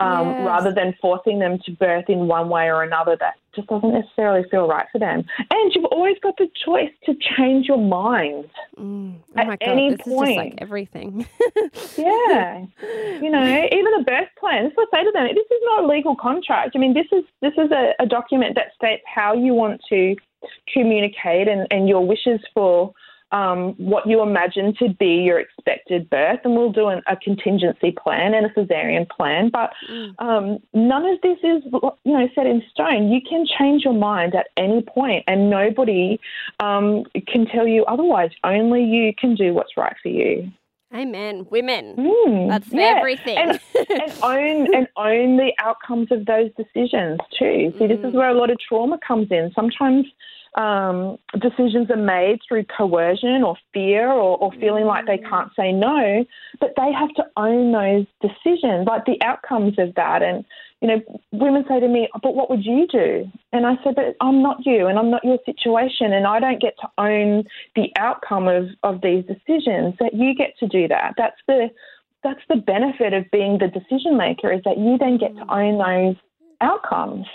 um, 0.00 0.28
Yes. 0.28 0.46
rather 0.46 0.72
than 0.72 0.94
forcing 1.00 1.38
them 1.38 1.58
to 1.64 1.72
birth 1.72 2.04
in 2.08 2.28
one 2.28 2.48
way 2.48 2.66
or 2.66 2.82
another 2.82 3.16
that 3.18 3.34
just 3.54 3.68
doesn't 3.68 3.92
necessarily 3.92 4.48
feel 4.48 4.68
right 4.68 4.86
for 4.92 4.98
them. 4.98 5.24
And 5.50 5.74
you've 5.74 5.86
always 5.86 6.16
got 6.22 6.36
the 6.36 6.48
choice 6.64 6.92
to 7.06 7.14
change 7.36 7.66
your 7.66 7.78
mind. 7.78 8.44
Mm. 8.78 9.16
Oh 9.36 9.40
At 9.40 9.46
my 9.48 9.56
god, 9.56 9.68
any 9.68 9.90
this 9.90 10.00
is 10.06 10.12
just 10.12 10.16
like 10.36 10.54
everything. 10.58 11.26
Yeah. 11.96 12.64
you 13.20 13.30
know, 13.30 13.68
even 13.72 13.94
a 14.00 14.04
birth 14.04 14.28
plan. 14.38 14.64
This 14.64 14.72
is 14.72 14.76
what 14.76 14.88
I 14.92 14.98
say 14.98 15.04
to 15.04 15.10
them. 15.12 15.26
This 15.34 15.46
is 15.50 15.62
not 15.64 15.84
a 15.84 15.86
legal 15.86 16.14
contract. 16.14 16.72
I 16.76 16.78
mean, 16.78 16.94
this 16.94 17.06
is 17.10 17.24
this 17.42 17.54
is 17.58 17.70
a, 17.72 17.92
a 17.98 18.06
document 18.06 18.54
that 18.54 18.74
states 18.76 19.02
how 19.12 19.34
you 19.34 19.54
want 19.54 19.80
to 19.88 20.14
communicate 20.72 21.48
and, 21.48 21.66
and 21.72 21.88
your 21.88 22.06
wishes 22.06 22.40
for 22.54 22.94
um, 23.32 23.74
what 23.76 24.06
you 24.06 24.22
imagine 24.22 24.74
to 24.78 24.88
be 24.88 25.22
your 25.24 25.38
expected 25.38 26.08
birth, 26.08 26.40
and 26.44 26.54
we'll 26.56 26.72
do 26.72 26.88
an, 26.88 27.02
a 27.06 27.16
contingency 27.16 27.92
plan 27.92 28.34
and 28.34 28.46
a 28.46 28.48
cesarean 28.50 29.08
plan. 29.08 29.50
But 29.50 29.72
Mm. 29.90 30.14
um, 30.18 30.58
none 30.72 31.04
of 31.06 31.20
this 31.20 31.38
is, 31.42 31.62
you 32.04 32.12
know, 32.12 32.28
set 32.34 32.46
in 32.46 32.62
stone. 32.70 33.10
You 33.10 33.20
can 33.28 33.46
change 33.58 33.84
your 33.84 33.94
mind 33.94 34.34
at 34.34 34.48
any 34.56 34.82
point, 34.82 35.24
and 35.26 35.50
nobody 35.50 36.18
um, 36.60 37.04
can 37.26 37.46
tell 37.46 37.66
you 37.68 37.84
otherwise. 37.84 38.30
Only 38.44 38.82
you 38.84 39.12
can 39.14 39.34
do 39.34 39.52
what's 39.54 39.76
right 39.76 39.96
for 40.02 40.08
you. 40.08 40.50
Amen. 40.94 41.46
Women. 41.50 41.96
Mm, 41.96 42.48
That's 42.48 42.72
yeah. 42.72 42.94
everything. 42.96 43.36
And, 43.36 43.60
and 43.90 44.12
own 44.22 44.74
and 44.74 44.88
own 44.96 45.36
the 45.36 45.52
outcomes 45.58 46.10
of 46.10 46.24
those 46.24 46.50
decisions 46.56 47.18
too. 47.38 47.74
See, 47.78 47.86
this 47.86 48.00
is 48.02 48.14
where 48.14 48.30
a 48.30 48.34
lot 48.34 48.50
of 48.50 48.58
trauma 48.58 48.98
comes 49.06 49.28
in. 49.30 49.52
Sometimes 49.54 50.06
um, 50.56 51.18
decisions 51.38 51.90
are 51.90 51.96
made 51.96 52.40
through 52.46 52.64
coercion 52.64 53.42
or 53.42 53.56
fear 53.72 54.10
or, 54.10 54.38
or 54.38 54.52
feeling 54.52 54.86
like 54.86 55.06
they 55.06 55.18
can't 55.18 55.50
say 55.56 55.72
no, 55.72 56.24
but 56.60 56.74
they 56.76 56.92
have 56.92 57.10
to 57.16 57.24
own 57.36 57.72
those 57.72 58.06
decisions, 58.20 58.86
like 58.86 59.04
the 59.04 59.20
outcomes 59.22 59.78
of 59.78 59.94
that. 59.94 60.22
And 60.22 60.44
you 60.80 60.88
know, 60.88 61.20
women 61.32 61.64
say 61.68 61.80
to 61.80 61.88
me, 61.88 62.08
"But 62.22 62.34
what 62.34 62.50
would 62.50 62.64
you 62.64 62.86
do?" 62.86 63.30
And 63.52 63.66
I 63.66 63.76
said, 63.82 63.96
"But 63.96 64.16
I'm 64.20 64.42
not 64.42 64.64
you, 64.64 64.86
and 64.86 64.98
I'm 64.98 65.10
not 65.10 65.24
your 65.24 65.38
situation, 65.44 66.12
and 66.12 66.26
I 66.26 66.38
don't 66.38 66.60
get 66.60 66.76
to 66.80 66.88
own 66.98 67.44
the 67.74 67.92
outcome 67.96 68.46
of 68.46 68.68
of 68.84 69.00
these 69.00 69.24
decisions. 69.26 69.96
That 69.98 70.14
you 70.14 70.34
get 70.34 70.56
to 70.58 70.68
do 70.68 70.86
that. 70.88 71.14
That's 71.16 71.40
the 71.48 71.70
that's 72.22 72.40
the 72.48 72.56
benefit 72.56 73.12
of 73.12 73.30
being 73.30 73.58
the 73.58 73.68
decision 73.68 74.16
maker 74.16 74.52
is 74.52 74.62
that 74.64 74.78
you 74.78 74.98
then 74.98 75.18
get 75.18 75.34
to 75.36 75.52
own 75.52 75.78
those 75.78 76.16
outcomes. 76.60 77.26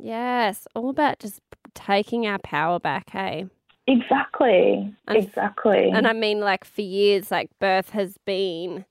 yes. 0.00 0.66
All 0.74 0.90
about 0.90 1.18
just 1.18 1.40
taking 1.74 2.26
our 2.26 2.38
power 2.38 2.78
back, 2.78 3.10
hey? 3.10 3.46
Exactly. 3.86 4.94
And- 5.06 5.16
exactly. 5.16 5.90
And 5.90 6.06
I 6.06 6.12
mean, 6.12 6.40
like, 6.40 6.64
for 6.64 6.82
years, 6.82 7.30
like, 7.30 7.50
birth 7.60 7.90
has 7.90 8.16
been 8.24 8.84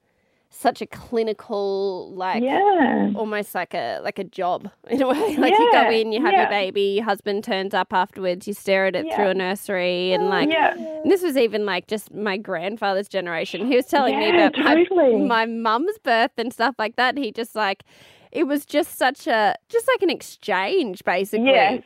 such 0.56 0.84
a 0.84 0.86
clinical, 0.86 2.14
like, 2.14 2.44
yeah. 2.44 3.12
almost 3.16 3.56
like 3.56 3.74
a 3.74 4.00
like 4.04 4.20
a 4.20 4.24
job 4.24 4.70
in 4.88 5.02
a 5.02 5.08
way. 5.10 5.36
Like 5.36 5.58
you 5.58 5.72
go 5.72 5.90
in, 5.90 6.12
you 6.12 6.22
have 6.22 6.32
yeah. 6.32 6.42
your 6.42 6.50
baby, 6.50 6.82
your 6.98 7.06
husband 7.06 7.44
turns 7.44 7.74
up 7.74 7.92
afterwards, 7.92 8.48
you 8.48 8.54
stare 8.54 8.86
at 8.86 8.96
it 8.96 9.08
Yeah. 9.08 9.16
through 9.16 9.28
a 9.30 9.34
nursery, 9.34 10.14
and 10.14 10.26
mm, 10.26 10.30
like 10.30 10.50
yeah. 10.52 10.76
and 10.76 11.10
this 11.12 11.24
was 11.24 11.38
even 11.38 11.66
like 11.66 11.88
just 11.88 12.14
my 12.14 12.38
grandfather's 12.38 13.08
generation. 13.08 13.66
He 13.66 13.76
was 13.76 13.88
telling 13.88 14.20
me 14.20 14.28
Yeah, 14.28 14.46
about 14.50 14.54
totally. 14.76 15.18
my 15.26 15.48
mum's 15.48 15.98
birth 16.04 16.34
and 16.38 16.54
stuff 16.54 16.76
like 16.78 16.98
that. 16.98 17.18
He 17.18 17.32
just 17.32 17.56
like 17.56 17.84
it 18.32 18.44
was 18.44 18.64
just 18.64 18.96
such 18.96 19.26
a 19.26 19.56
just 19.70 19.88
like 19.88 20.04
an 20.04 20.12
exchange 20.12 21.04
basically. 21.04 21.50
Yeah. 21.50 21.80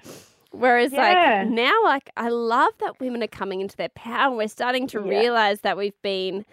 Whereas 0.57 0.91
Yeah. 0.91 1.43
like 1.43 1.49
now 1.49 1.83
like 1.83 2.09
I 2.17 2.29
love 2.29 2.73
that 2.79 2.99
women 2.99 3.21
are 3.23 3.27
coming 3.27 3.61
into 3.61 3.75
their 3.77 3.89
power. 3.89 4.35
We're 4.35 4.47
starting 4.47 4.87
to 4.87 4.99
Yeah. 4.99 5.09
realize 5.09 5.61
that 5.61 5.77
we've 5.77 6.01
been 6.01 6.45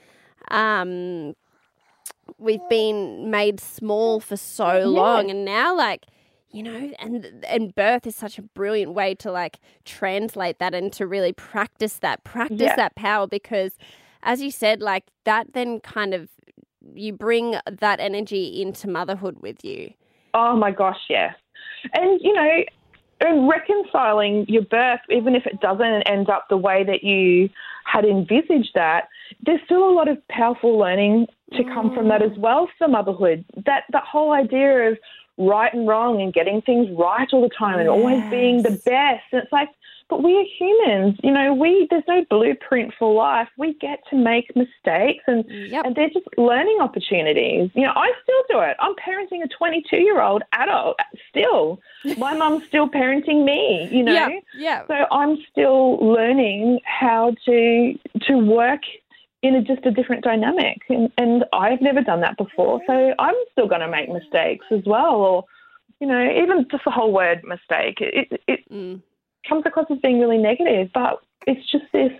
um 0.50 1.34
we've 2.38 2.66
been 2.68 3.30
made 3.30 3.60
small 3.60 4.20
for 4.20 4.36
so 4.36 4.80
long 4.88 5.30
and 5.30 5.44
now 5.44 5.74
like 5.76 6.06
you 6.50 6.62
know 6.62 6.92
and 6.98 7.44
and 7.48 7.74
birth 7.74 8.06
is 8.06 8.14
such 8.16 8.38
a 8.38 8.42
brilliant 8.42 8.92
way 8.94 9.14
to 9.14 9.30
like 9.30 9.58
translate 9.84 10.58
that 10.58 10.74
and 10.74 10.92
to 10.92 11.06
really 11.06 11.32
practice 11.32 11.98
that 11.98 12.24
practice 12.24 12.60
Yeah. 12.60 12.76
that 12.76 12.94
power 12.94 13.26
because 13.26 13.76
as 14.22 14.40
you 14.42 14.50
said 14.50 14.80
like 14.80 15.04
that 15.24 15.52
then 15.52 15.80
kind 15.80 16.14
of 16.14 16.28
you 16.94 17.12
bring 17.12 17.56
that 17.70 18.00
energy 18.00 18.60
into 18.60 18.88
motherhood 18.88 19.38
with 19.40 19.64
you 19.64 19.92
Oh 20.36 20.56
my 20.56 20.72
gosh, 20.72 20.98
yes. 21.08 21.32
And 21.92 22.20
you 22.20 22.32
know, 22.32 22.64
and 23.20 23.48
reconciling 23.48 24.46
your 24.48 24.62
birth, 24.62 25.00
even 25.10 25.34
if 25.34 25.46
it 25.46 25.60
doesn't 25.60 26.02
end 26.02 26.28
up 26.28 26.48
the 26.48 26.56
way 26.56 26.84
that 26.84 27.04
you 27.04 27.48
had 27.84 28.04
envisaged 28.04 28.72
that, 28.74 29.08
there's 29.44 29.60
still 29.64 29.88
a 29.88 29.92
lot 29.92 30.08
of 30.08 30.26
powerful 30.28 30.78
learning 30.78 31.26
to 31.52 31.64
come 31.64 31.94
from 31.94 32.08
that 32.08 32.22
as 32.22 32.32
mm. 32.32 32.38
well 32.38 32.68
for 32.78 32.88
motherhood. 32.88 33.44
That 33.66 33.84
that 33.90 34.04
whole 34.04 34.32
idea 34.32 34.90
of 34.90 34.98
right 35.36 35.72
and 35.72 35.86
wrong 35.86 36.20
and 36.20 36.32
getting 36.32 36.62
things 36.62 36.88
right 36.96 37.28
all 37.32 37.42
the 37.42 37.54
time 37.56 37.78
and 37.78 37.88
always 37.88 38.22
being 38.30 38.62
the 38.62 38.70
best. 38.70 39.24
And 39.32 39.42
it's 39.42 39.52
like, 39.52 39.68
but 40.10 40.22
we 40.22 40.36
are 40.36 40.44
humans, 40.58 41.18
you 41.22 41.32
know, 41.32 41.54
we 41.54 41.86
there's 41.90 42.04
no 42.06 42.24
blueprint 42.28 42.92
for 42.98 43.12
life. 43.14 43.48
We 43.56 43.74
get 43.80 44.00
to 44.10 44.16
make 44.16 44.54
mistakes 44.54 45.24
and 45.26 45.44
yep 45.48 45.84
and 45.84 45.94
they're 45.96 46.10
just 46.10 46.26
learning 46.36 46.78
opportunities. 46.80 47.70
You 47.74 47.82
know, 47.82 47.92
I 47.94 48.12
still 48.22 48.42
do 48.50 48.60
it. 48.60 48.76
I'm 48.80 48.94
parenting 48.94 49.42
a 49.42 49.48
22 49.48 49.96
year 49.96 50.20
old 50.20 50.42
adult 50.52 50.98
still. 51.30 51.80
My 52.18 52.34
mum's 52.38 52.64
still 52.68 52.88
parenting 52.88 53.44
me, 53.44 53.88
you 53.90 54.02
know. 54.02 54.12
yeah 54.12 54.28
yeah 54.56 54.86
So 54.86 54.94
I'm 55.10 55.38
still 55.50 55.96
learning 55.98 56.80
how 56.84 57.34
to 57.46 57.94
to 58.28 58.38
work 58.38 58.82
in 59.42 59.56
a, 59.56 59.62
just 59.62 59.84
a 59.84 59.90
different 59.90 60.24
dynamic, 60.24 60.78
and, 60.88 61.12
and 61.18 61.44
I've 61.52 61.82
never 61.82 62.00
done 62.00 62.22
that 62.22 62.38
before. 62.38 62.80
So 62.86 63.14
I'm 63.18 63.34
still 63.52 63.68
going 63.68 63.82
to 63.82 63.88
make 63.88 64.08
mistakes 64.08 64.64
as 64.70 64.80
well, 64.86 65.16
or 65.16 65.44
you 66.00 66.06
know, 66.06 66.22
even 66.42 66.66
just 66.70 66.84
the 66.84 66.90
whole 66.90 67.12
word 67.12 67.42
mistake. 67.44 67.98
It, 68.00 68.40
it 68.48 68.60
Mm. 68.72 69.02
Comes 69.48 69.64
across 69.66 69.86
as 69.90 69.98
being 69.98 70.20
really 70.20 70.38
negative, 70.38 70.90
but 70.92 71.20
it's 71.46 71.70
just 71.70 71.84
this 71.92 72.12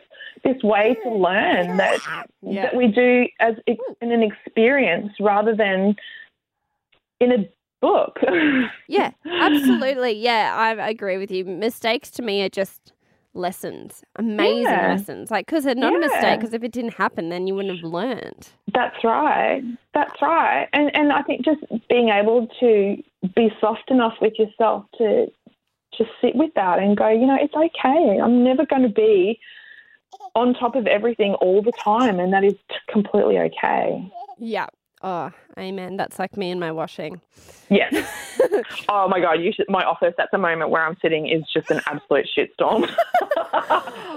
this 0.43 0.63
way 0.63 0.97
to 1.03 1.09
learn 1.11 1.77
that 1.79 2.01
Yeah. 2.43 2.63
that 2.63 2.77
we 2.77 2.89
do 2.89 3.27
as 3.41 3.55
hmm. 3.67 3.75
in 4.03 4.13
an 4.13 4.23
experience 4.23 5.13
rather 5.21 5.55
than 5.55 5.97
in 7.21 7.33
a 7.33 7.49
book. 7.81 8.19
Yeah, 8.87 9.13
absolutely. 9.25 10.13
Yeah, 10.13 10.55
I 10.57 10.89
agree 10.89 11.17
with 11.17 11.31
you. 11.31 11.45
Mistakes 11.45 12.11
to 12.13 12.23
me 12.23 12.43
are 12.43 12.51
just 12.51 12.93
lessons, 13.33 14.05
amazing 14.17 14.63
Yeah. 14.63 14.89
lessons. 14.89 15.31
Like, 15.31 15.47
because 15.47 15.65
they're 15.65 15.75
not 15.75 15.95
a 15.95 15.99
mistake, 15.99 16.39
because 16.41 16.55
if 16.55 16.63
it 16.63 16.73
didn't 16.73 16.95
happen, 16.95 17.31
then 17.31 17.47
you 17.47 17.55
wouldn't 17.55 17.81
have 17.81 17.91
learned. 17.91 18.51
That's 18.73 19.03
right. 19.03 19.63
That's 19.95 20.21
right. 20.21 20.69
And 20.73 20.95
and 20.95 21.13
I 21.13 21.23
think 21.23 21.45
just 21.45 21.61
being 21.89 22.11
able 22.11 22.47
to 22.61 22.97
be 23.35 23.51
soft 23.61 23.91
enough 23.91 24.15
with 24.21 24.35
yourself 24.39 24.85
to 24.99 25.27
to 25.99 26.05
sit 26.21 26.35
with 26.35 26.53
that 26.55 26.79
and 26.79 26.97
go, 26.97 27.09
you 27.09 27.27
know, 27.27 27.39
it's 27.41 27.55
okay. 27.55 28.21
I'm 28.21 28.45
never 28.45 28.67
going 28.67 28.83
to 28.83 28.89
be 28.89 29.39
on 30.35 30.55
top 30.55 30.75
of 30.77 30.87
everything 30.87 31.35
all 31.35 31.63
the 31.63 31.73
time, 31.73 32.19
and 32.19 32.33
that 32.33 32.45
is 32.45 32.55
completely 32.89 33.39
okay. 33.39 34.11
Yeah. 34.39 34.67
Oh, 35.03 35.31
amen. 35.59 35.99
That's 35.99 36.19
like 36.19 36.35
me 36.37 36.51
and 36.51 36.59
my 36.59 36.73
washing. 36.73 37.21
Yes. 37.69 38.09
oh 38.89 39.07
my 39.07 39.21
God! 39.21 39.35
You 39.35 39.53
should, 39.53 39.67
my 39.69 39.85
office 39.85 40.15
at 40.19 40.31
the 40.33 40.39
moment 40.39 40.71
where 40.71 40.83
I'm 40.83 40.97
sitting 41.03 41.29
is 41.29 41.43
just 41.53 41.71
an 41.71 41.83
absolute 41.87 42.27
shitstorm. 42.35 42.91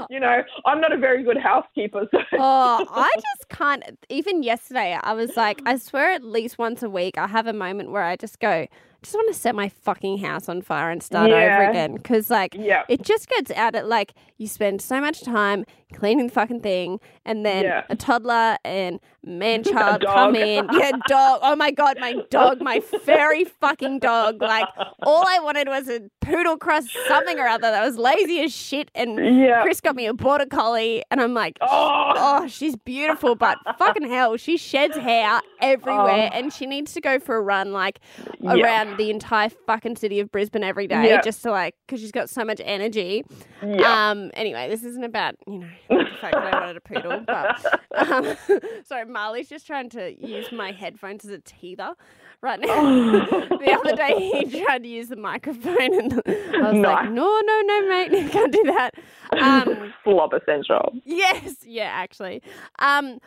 you 0.10 0.20
know, 0.20 0.44
I'm 0.66 0.80
not 0.80 0.94
a 0.94 0.98
very 0.98 1.24
good 1.24 1.38
housekeeper, 1.38 2.08
so 2.10 2.20
oh, 2.34 2.86
I 2.90 3.12
just 3.16 3.50
can't. 3.50 3.84
Even 4.10 4.44
yesterday, 4.44 4.98
I 5.02 5.14
was 5.14 5.36
like, 5.36 5.62
I 5.66 5.76
swear 5.78 6.12
at 6.12 6.24
least 6.24 6.58
once 6.58 6.82
a 6.84 6.90
week, 6.90 7.18
I 7.18 7.28
have 7.28 7.48
a 7.48 7.54
moment 7.54 7.92
where 7.92 8.04
I 8.04 8.16
just 8.16 8.40
go, 8.40 8.68
just 9.08 9.16
want 9.16 9.34
to 9.34 9.40
set 9.40 9.56
my 9.56 9.70
fucking 9.70 10.18
house 10.18 10.50
on 10.50 10.62
fire 10.62 10.92
and 10.92 11.02
start 11.02 11.32
over 11.32 11.70
again. 11.70 11.96
Because, 11.96 12.30
like, 12.30 12.54
yeah. 12.54 12.84
it 12.90 13.04
just 13.04 13.30
gets 13.30 13.52
out 13.52 13.74
at 13.74 13.88
like 13.88 14.14
you 14.38 14.48
spend 14.48 14.82
so 14.82 15.00
much 15.00 15.24
time 15.24 15.66
cleaning 15.94 16.28
the 16.28 16.34
fucking 16.34 16.62
thing, 16.62 17.00
and 17.26 17.46
then 17.46 17.64
Yeah. 17.64 17.84
a 17.90 17.96
toddler 17.96 18.58
and 18.66 19.00
man 19.24 19.64
child 19.64 20.04
come 20.06 20.36
in. 20.36 20.68
Yeah, 20.74 20.92
dog. 21.08 21.40
Oh 21.44 21.56
my 21.56 21.72
god, 21.72 21.98
my 22.00 22.16
dog, 22.30 22.62
my 22.62 22.80
furry 22.80 23.44
fucking 23.46 24.00
dog. 24.00 24.42
Like 24.42 24.68
all 25.04 25.26
I 25.28 25.40
wanted 25.40 25.68
was 25.68 25.90
a 25.90 26.02
poodle 26.22 26.58
cross 26.58 26.86
something 27.08 27.40
or 27.40 27.48
other 27.48 27.72
that 27.72 27.84
was 27.86 27.98
lazy 27.98 28.42
as 28.42 28.54
shit. 28.54 28.92
And 28.96 29.18
Yeah. 29.40 29.62
Chris 29.64 29.80
got 29.82 29.96
me 29.96 30.06
a 30.08 30.14
border 30.14 30.46
collie, 30.46 31.04
and 31.12 31.22
I'm 31.22 31.34
like, 31.34 31.58
Oh, 31.62 32.14
Oh, 32.16 32.48
she's 32.48 32.76
beautiful, 32.76 33.36
but 33.36 33.58
fucking 33.78 34.08
hell, 34.10 34.36
she 34.38 34.58
sheds 34.58 34.98
hair 34.98 35.40
everywhere 35.62 36.30
Oh. 36.32 36.38
and 36.38 36.52
she 36.54 36.66
needs 36.66 36.94
to 36.94 37.02
go 37.02 37.20
for 37.20 37.36
a 37.36 37.42
run 37.42 37.72
like 37.72 38.00
Yeah. 38.40 38.54
around 38.56 38.98
the 38.98 39.10
entire 39.10 39.50
fucking 39.50 39.96
city 39.98 40.20
of 40.20 40.32
Brisbane 40.32 40.64
every 40.64 40.88
day 40.88 41.08
Yeah. 41.10 41.22
just 41.22 41.44
to 41.44 41.52
like, 41.52 41.76
because 41.86 42.02
she's 42.02 42.12
got 42.12 42.30
so 42.30 42.44
much 42.44 42.62
energy. 42.64 43.24
yeah. 43.66 44.10
Um, 44.12 44.32
anyway, 44.34 44.70
this 44.70 44.84
isn't 44.84 45.04
about, 45.04 45.36
you 45.48 45.60
know, 45.60 45.68
the 45.90 46.06
fact 46.20 46.34
that 46.36 46.54
I 46.54 46.60
wanted 46.60 46.78
a 46.78 46.82
poodle, 46.82 47.24
but 47.26 47.66
um, 47.96 48.36
sorry, 48.86 49.06
Marley's 49.06 49.50
just 49.50 49.66
trying 49.68 49.90
to 49.92 50.14
use 50.26 50.52
my 50.52 50.72
headphones 50.72 51.26
as 51.26 51.32
a 51.32 51.40
teether 51.40 51.94
right 52.42 52.60
now. 52.60 52.82
the 53.50 53.72
other 53.80 53.96
day 53.96 54.16
he 54.46 54.62
tried 54.66 54.84
to 54.84 54.90
use 54.90 55.08
the 55.10 55.16
microphone 55.16 55.94
and 55.94 56.14
I 56.26 56.72
was 56.72 56.82
like, 56.82 57.12
no, 57.12 57.40
no, 57.46 57.62
no, 57.66 57.90
mate, 57.90 58.12
you 58.12 58.30
can't 58.30 58.52
do 58.52 58.64
that. 58.66 58.92
Um, 59.40 59.94
Slobber 60.04 60.42
central. 60.46 60.94
Yes, 61.04 61.58
yeah, 61.66 61.90
actually. 61.94 62.42
Um, 62.80 63.20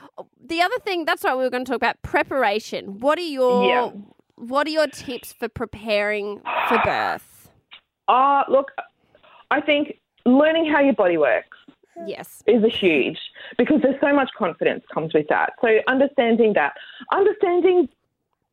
the 0.44 0.62
other 0.62 0.78
thing 0.84 1.04
that's 1.04 1.24
what 1.24 1.36
we 1.36 1.44
were 1.44 1.50
going 1.50 1.64
to 1.64 1.70
talk 1.70 1.76
about 1.76 2.00
preparation. 2.02 3.00
What 3.00 3.18
are 3.18 3.22
your 3.22 3.64
Yeah. 3.64 3.90
what 4.36 4.66
are 4.66 4.70
your 4.70 4.86
tips 4.86 5.32
for 5.32 5.48
preparing 5.48 6.40
for 6.68 6.78
birth? 6.84 7.50
Uh, 8.08 8.42
look, 8.48 8.70
I 9.50 9.60
think 9.60 9.98
learning 10.24 10.70
how 10.70 10.80
your 10.80 10.94
body 10.94 11.16
works 11.16 11.56
Yes. 12.06 12.42
is 12.46 12.62
a 12.64 12.68
huge 12.68 13.18
because 13.58 13.80
there's 13.82 14.00
so 14.00 14.12
much 14.14 14.30
confidence 14.36 14.84
comes 14.92 15.12
with 15.14 15.26
that. 15.28 15.52
So 15.60 15.68
understanding 15.88 16.52
that, 16.54 16.74
understanding 17.12 17.88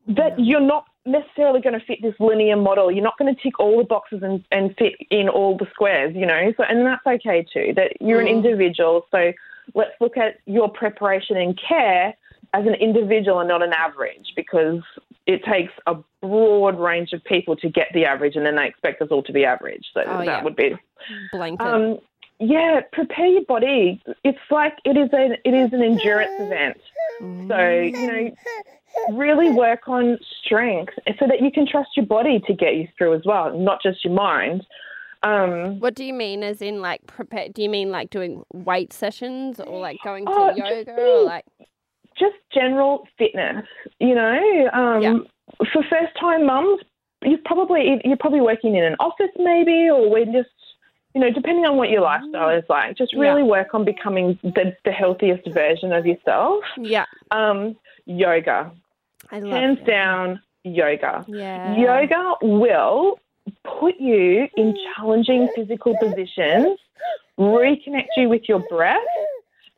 that 0.07 0.39
you're 0.39 0.59
not 0.61 0.85
necessarily 1.05 1.61
going 1.61 1.77
to 1.79 1.85
fit 1.85 1.99
this 2.01 2.15
linear 2.19 2.55
model. 2.57 2.91
You're 2.91 3.03
not 3.03 3.17
going 3.17 3.33
to 3.33 3.41
tick 3.41 3.59
all 3.59 3.77
the 3.77 3.83
boxes 3.83 4.21
and, 4.23 4.43
and 4.51 4.75
fit 4.77 4.93
in 5.09 5.29
all 5.29 5.57
the 5.57 5.67
squares, 5.73 6.13
you 6.15 6.25
know. 6.25 6.53
So 6.57 6.63
and 6.63 6.85
that's 6.85 7.05
okay 7.05 7.45
too. 7.53 7.73
That 7.75 7.93
you're 8.01 8.19
an 8.19 8.27
Mm. 8.27 8.43
individual. 8.43 9.05
So 9.11 9.31
let's 9.73 9.91
look 10.01 10.17
at 10.17 10.35
your 10.45 10.69
preparation 10.69 11.37
and 11.37 11.57
care 11.57 12.13
as 12.53 12.65
an 12.65 12.75
individual 12.75 13.39
and 13.39 13.49
not 13.49 13.61
an 13.61 13.73
average 13.73 14.31
because 14.35 14.81
it 15.25 15.43
takes 15.43 15.73
a 15.87 15.95
broad 16.21 16.79
range 16.79 17.11
of 17.11 17.21
people 17.25 17.55
to 17.57 17.69
get 17.69 17.87
the 17.93 18.05
average 18.05 18.35
and 18.37 18.45
then 18.45 18.55
they 18.55 18.65
expect 18.67 19.01
us 19.01 19.09
all 19.11 19.23
to 19.23 19.33
be 19.33 19.43
average. 19.43 19.85
So 19.93 20.01
Oh, 20.05 20.17
that 20.19 20.25
yeah. 20.25 20.43
would 20.43 20.55
be 20.55 20.73
Blanket. 21.31 21.65
um, 21.67 21.99
yeah, 22.39 22.81
prepare 22.93 23.27
your 23.27 23.45
body. 23.45 24.01
It's 24.23 24.37
like 24.51 24.73
it 24.85 24.97
is 24.97 25.09
an 25.11 25.35
it 25.43 25.53
is 25.53 25.73
an 25.73 25.81
endurance 25.81 26.31
event. 26.39 26.77
So 27.47 27.69
you 27.69 28.07
know, 28.07 28.31
really 29.09 29.49
work 29.49 29.87
on 29.87 30.17
strength 30.43 30.93
so 31.19 31.27
that 31.27 31.41
you 31.41 31.51
can 31.51 31.65
trust 31.67 31.89
your 31.95 32.05
body 32.05 32.39
to 32.47 32.53
get 32.53 32.75
you 32.75 32.87
through 32.97 33.15
as 33.15 33.21
well, 33.25 33.57
not 33.57 33.81
just 33.81 34.03
your 34.05 34.13
mind. 34.13 34.65
Um, 35.23 35.79
what 35.79 35.95
do 35.95 36.03
you 36.05 36.13
mean 36.13 36.43
as 36.43 36.61
in 36.61 36.79
like 36.79 37.05
prepare 37.07 37.49
do 37.49 37.63
you 37.63 37.69
mean 37.69 37.89
like 37.89 38.11
doing 38.11 38.43
weight 38.53 38.93
sessions 38.93 39.59
or 39.59 39.79
like 39.79 39.97
going 40.03 40.25
to 40.25 40.31
Oh, 40.31 40.53
just 40.55 40.71
yoga 40.87 40.91
or 41.01 41.23
like 41.23 41.45
just 42.19 42.35
general 42.53 43.07
fitness. 43.17 43.65
You 43.99 44.13
know, 44.13 44.69
um, 44.73 45.01
Yeah. 45.01 45.17
for 45.73 45.83
first 45.89 46.13
time 46.19 46.45
mums, 46.45 46.81
you're 47.23 47.39
probably 47.45 47.99
you're 48.03 48.17
probably 48.17 48.41
working 48.41 48.75
in 48.75 48.83
an 48.83 48.95
office 48.99 49.31
maybe, 49.37 49.89
or 49.89 50.07
we're 50.09 50.25
just 50.25 50.49
you 51.17 51.23
know, 51.23 51.31
depending 51.31 51.65
on 51.65 51.77
what 51.77 51.89
your 51.89 52.01
lifestyle 52.01 52.49
is 52.49 52.63
like, 52.69 52.95
just 52.95 53.11
Yeah. 53.11 53.21
really 53.21 53.41
work 53.41 53.73
on 53.73 53.83
becoming 53.83 54.37
the, 54.43 54.75
the 54.85 54.91
healthiest 54.91 55.47
version 55.47 55.91
of 55.91 56.05
yourself. 56.05 56.63
Yeah. 56.77 57.05
Um, 57.31 57.75
yoga, 58.05 58.71
I 59.31 59.39
love 59.39 59.51
hands 59.51 59.79
it. 59.79 59.87
down, 59.87 60.39
yoga. 60.63 61.25
Yeah. 61.27 61.75
Yoga 61.75 62.35
will 62.43 63.19
put 63.79 63.95
you 63.99 64.47
in 64.57 64.77
challenging 64.95 65.49
physical 65.55 65.97
positions, 65.97 66.77
reconnect 67.39 68.09
you 68.15 68.29
with 68.29 68.43
your 68.47 68.59
breath, 68.69 69.01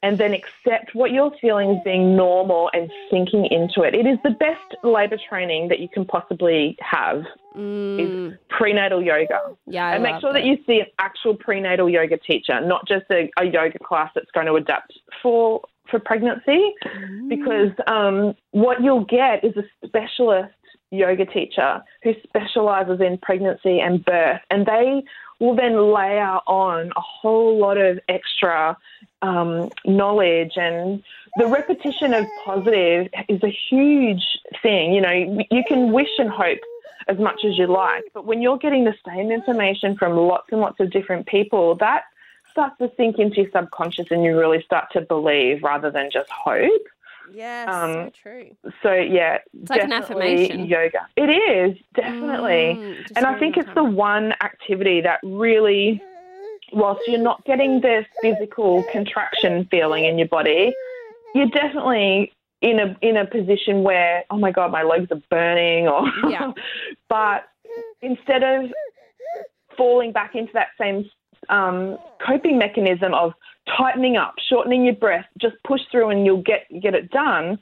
and 0.01 0.17
then 0.17 0.33
accept 0.33 0.95
what 0.95 1.11
you're 1.11 1.31
feeling 1.41 1.71
as 1.71 1.83
being 1.83 2.15
normal 2.15 2.69
and 2.73 2.89
sinking 3.11 3.45
into 3.51 3.81
it. 3.81 3.93
It 3.93 4.05
is 4.05 4.17
the 4.23 4.29
best 4.31 4.75
labour 4.83 5.17
training 5.29 5.67
that 5.69 5.79
you 5.79 5.89
can 5.89 6.05
possibly 6.05 6.77
have. 6.79 7.23
Mm, 7.57 8.37
Prenatal 8.49 9.01
yoga. 9.03 9.39
yeah. 9.67 9.87
I 9.87 9.93
and 9.95 10.03
make 10.03 10.21
sure 10.21 10.31
that 10.31 10.45
you 10.45 10.57
see 10.65 10.79
an 10.79 10.85
actual 10.99 11.35
prenatal 11.35 11.89
yoga 11.89 12.17
teacher, 12.17 12.61
not 12.61 12.87
just 12.87 13.05
a, 13.11 13.29
a 13.37 13.45
yoga 13.45 13.79
class 13.79 14.11
that's 14.15 14.31
going 14.31 14.45
to 14.47 14.53
adapt 14.53 14.93
for 15.21 15.61
for 15.89 15.99
pregnancy 15.99 16.73
Mm. 16.85 17.29
because 17.29 17.71
um, 17.87 18.35
what 18.51 18.81
you'll 18.83 19.05
get 19.05 19.43
is 19.43 19.55
a 19.57 19.63
specialist 19.85 20.53
yoga 20.91 21.25
teacher 21.25 21.81
who 22.03 22.13
specializes 22.23 23.01
in 23.01 23.17
pregnancy 23.17 23.79
and 23.79 24.05
birth, 24.05 24.39
and 24.51 24.65
they 24.67 25.03
will 25.39 25.55
then 25.55 25.93
layer 25.93 26.39
on 26.47 26.91
a 26.95 27.01
whole 27.01 27.57
lot 27.57 27.77
of 27.77 27.99
extra 28.09 28.77
um, 29.21 29.69
knowledge 29.85 30.53
and 30.55 31.03
the 31.37 31.47
repetition 31.47 32.13
of 32.13 32.25
positive 32.43 33.07
is 33.27 33.41
a 33.43 33.55
huge 33.69 34.23
thing. 34.61 34.93
You 34.93 35.01
know, 35.01 35.45
you 35.51 35.63
can 35.67 35.91
wish 35.91 36.09
and 36.17 36.29
hope 36.29 36.59
as 37.07 37.17
much 37.17 37.43
as 37.45 37.57
you 37.57 37.67
like, 37.67 38.03
but 38.13 38.25
when 38.25 38.41
you're 38.41 38.57
getting 38.57 38.85
the 38.85 38.95
same 39.07 39.31
information 39.31 39.95
from 39.95 40.15
lots 40.15 40.47
and 40.51 40.61
lots 40.61 40.79
of 40.79 40.91
different 40.91 41.25
people, 41.27 41.75
that 41.75 42.03
starts 42.51 42.77
to 42.79 42.91
sink 42.97 43.19
into 43.19 43.41
your 43.41 43.51
subconscious 43.51 44.07
and 44.11 44.23
you 44.23 44.37
really 44.37 44.61
start 44.63 44.85
to 44.91 45.01
believe 45.01 45.63
rather 45.63 45.89
than 45.91 46.09
just 46.11 46.29
hope. 46.29 46.87
Yes, 47.33 47.67
so 47.69 48.01
um, 48.05 48.11
true. 48.21 48.55
So 48.83 48.93
yeah, 48.93 49.37
It's 49.61 49.69
like 49.69 49.83
an 49.83 49.89
definitely 49.89 50.45
affirmation. 50.45 50.65
yoga. 50.65 51.07
It 51.15 51.29
is 51.29 51.77
definitely, 51.93 52.75
Mm, 52.77 53.11
and 53.15 53.25
I 53.25 53.37
think 53.39 53.57
it's 53.57 53.69
the 53.75 53.83
one 53.83 54.33
activity 54.41 55.01
that 55.01 55.19
really, 55.23 56.01
whilst 56.73 57.01
you're 57.07 57.19
not 57.19 57.43
getting 57.45 57.81
the 57.81 58.05
physical 58.21 58.83
contraction 58.91 59.67
feeling 59.71 60.05
in 60.05 60.17
your 60.17 60.27
body, 60.27 60.73
you're 61.35 61.47
definitely 61.49 62.33
in 62.61 62.79
a 62.79 62.95
in 63.01 63.15
a 63.17 63.25
position 63.25 63.83
where 63.83 64.23
oh 64.29 64.37
my 64.37 64.51
god, 64.51 64.71
my 64.71 64.83
legs 64.83 65.09
are 65.11 65.21
burning, 65.29 65.87
or 65.87 66.03
Yeah. 66.29 66.51
but 67.09 67.45
instead 68.01 68.43
of 68.43 68.69
falling 69.77 70.11
back 70.11 70.35
into 70.35 70.51
that 70.53 70.67
same 70.79 71.09
um, 71.49 71.97
coping 72.25 72.57
mechanism 72.57 73.13
of 73.13 73.33
tightening 73.77 74.17
up, 74.17 74.35
shortening 74.49 74.85
your 74.85 74.95
breath, 74.95 75.25
just 75.39 75.55
push 75.65 75.81
through 75.91 76.09
and 76.09 76.25
you'll 76.25 76.41
get 76.43 76.65
get 76.81 76.93
it 76.93 77.09
done. 77.11 77.59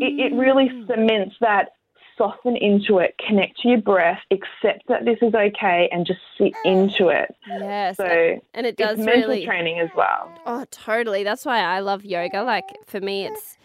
It, 0.00 0.32
it 0.32 0.34
really 0.36 0.68
Mm. 0.68 0.86
cements 0.86 1.36
that 1.40 1.70
soften 2.16 2.54
into 2.56 2.98
it, 2.98 3.14
connect 3.26 3.58
to 3.60 3.68
your 3.68 3.80
breath, 3.80 4.18
accept 4.30 4.86
that 4.88 5.04
this 5.06 5.16
is 5.22 5.34
okay, 5.34 5.88
and 5.90 6.06
just 6.06 6.20
sit 6.36 6.52
into 6.64 7.08
it. 7.08 7.34
Yes, 7.46 7.96
So 7.96 8.40
and 8.54 8.66
it 8.66 8.76
does 8.76 8.98
mental 8.98 9.30
really. 9.30 9.44
training 9.46 9.80
as 9.80 9.88
well. 9.94 10.32
Oh, 10.44 10.64
totally. 10.70 11.24
That's 11.24 11.46
why 11.46 11.60
I 11.60 11.80
love 11.80 12.04
yoga. 12.04 12.42
Like 12.42 12.64
for 12.86 13.00
me, 13.00 13.24
it's 13.24 13.56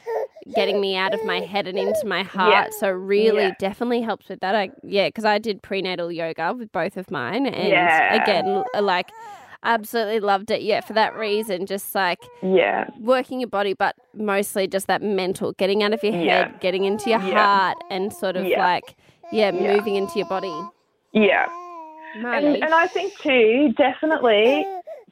getting 0.53 0.80
me 0.80 0.95
out 0.95 1.14
of 1.14 1.24
my 1.26 1.41
head 1.41 1.68
and 1.68 1.78
into 1.78 2.06
my 2.07 2.24
heart. 2.24 2.74
So 2.74 2.90
really, 2.91 3.45
Yeah. 3.48 3.52
definitely 3.60 4.02
helps 4.02 4.30
with 4.30 4.40
that. 4.41 4.56
I 4.56 4.70
yeah, 4.84 5.07
because 5.10 5.26
I 5.26 5.38
did 5.38 5.62
prenatal 5.62 6.12
yoga 6.12 6.53
with 6.53 6.72
both 6.72 6.95
of 6.98 7.12
mine, 7.12 7.45
and 7.48 7.72
Yeah. 7.72 8.14
again, 8.24 8.64
like 8.80 9.12
absolutely 9.65 10.19
loved 10.21 10.51
it. 10.51 10.61
Yeah, 10.61 10.81
for 10.81 10.93
that 10.93 11.15
reason, 11.15 11.65
just 11.65 11.93
like 11.95 12.19
Yeah, 12.41 12.87
working 12.99 13.39
your 13.41 13.49
body, 13.49 13.73
but 13.73 13.95
mostly 14.13 14.67
just 14.67 14.87
that 14.87 15.01
mental, 15.01 15.51
getting 15.53 15.83
out 15.83 15.93
of 15.93 16.03
your 16.03 16.13
head, 16.13 16.25
Yeah. 16.25 16.51
getting 16.59 16.85
into 16.85 17.09
your 17.09 17.19
Yeah. 17.21 17.33
heart, 17.33 17.77
and 17.89 18.13
sort 18.13 18.35
of 18.37 18.45
Yeah. 18.45 18.63
like 18.63 18.95
yeah, 19.31 19.51
moving 19.51 19.95
into 19.95 20.19
your 20.19 20.27
body. 20.27 20.53
yeah. 21.11 21.47
And, 22.15 22.45
and 22.63 22.73
I 22.73 22.87
think 22.87 23.11
too, 23.21 23.73
definitely 23.75 24.65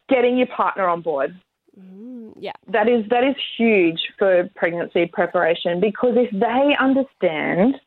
getting 0.07 0.37
your 0.37 0.47
partner 0.47 0.87
on 0.87 1.01
board. 1.01 1.35
Mm, 1.77 2.33
yeah. 2.37 2.51
That 2.67 2.87
is 2.87 3.05
that 3.09 3.23
is 3.23 3.35
huge 3.57 3.99
for 4.19 4.47
pregnancy 4.55 5.07
preparation 5.07 5.79
because 5.81 6.15
if 6.15 6.29
they 6.31 6.75
understand, 6.79 7.81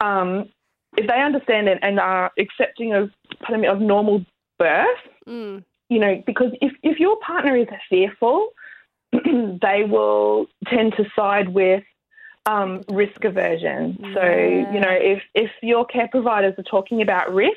um, 0.00 0.48
if 0.96 1.06
they 1.08 1.20
understand 1.20 1.68
it 1.68 1.78
and 1.82 1.98
are 2.00 2.30
accepting 2.38 2.94
of 2.94 3.10
pardon 3.40 3.60
me, 3.62 3.68
of 3.68 3.80
normal 3.80 4.24
birth, 4.58 4.86
Mm. 5.28 5.62
You 5.88 5.98
know, 5.98 6.22
because 6.26 6.52
if 6.60 6.72
if 6.82 6.98
your 6.98 7.18
partner 7.20 7.56
is 7.56 7.66
fearful, 7.88 8.50
they 9.12 9.84
will 9.88 10.46
tend 10.66 10.94
to 10.96 11.04
side 11.16 11.48
with 11.48 11.82
um, 12.46 12.82
risk 12.88 13.24
aversion. 13.24 13.98
So 14.14 14.22
you 14.22 14.80
know, 14.80 14.90
if 14.90 15.22
if 15.34 15.50
your 15.62 15.84
care 15.86 16.08
providers 16.08 16.54
are 16.58 16.64
talking 16.64 17.02
about 17.02 17.32
risk, 17.32 17.56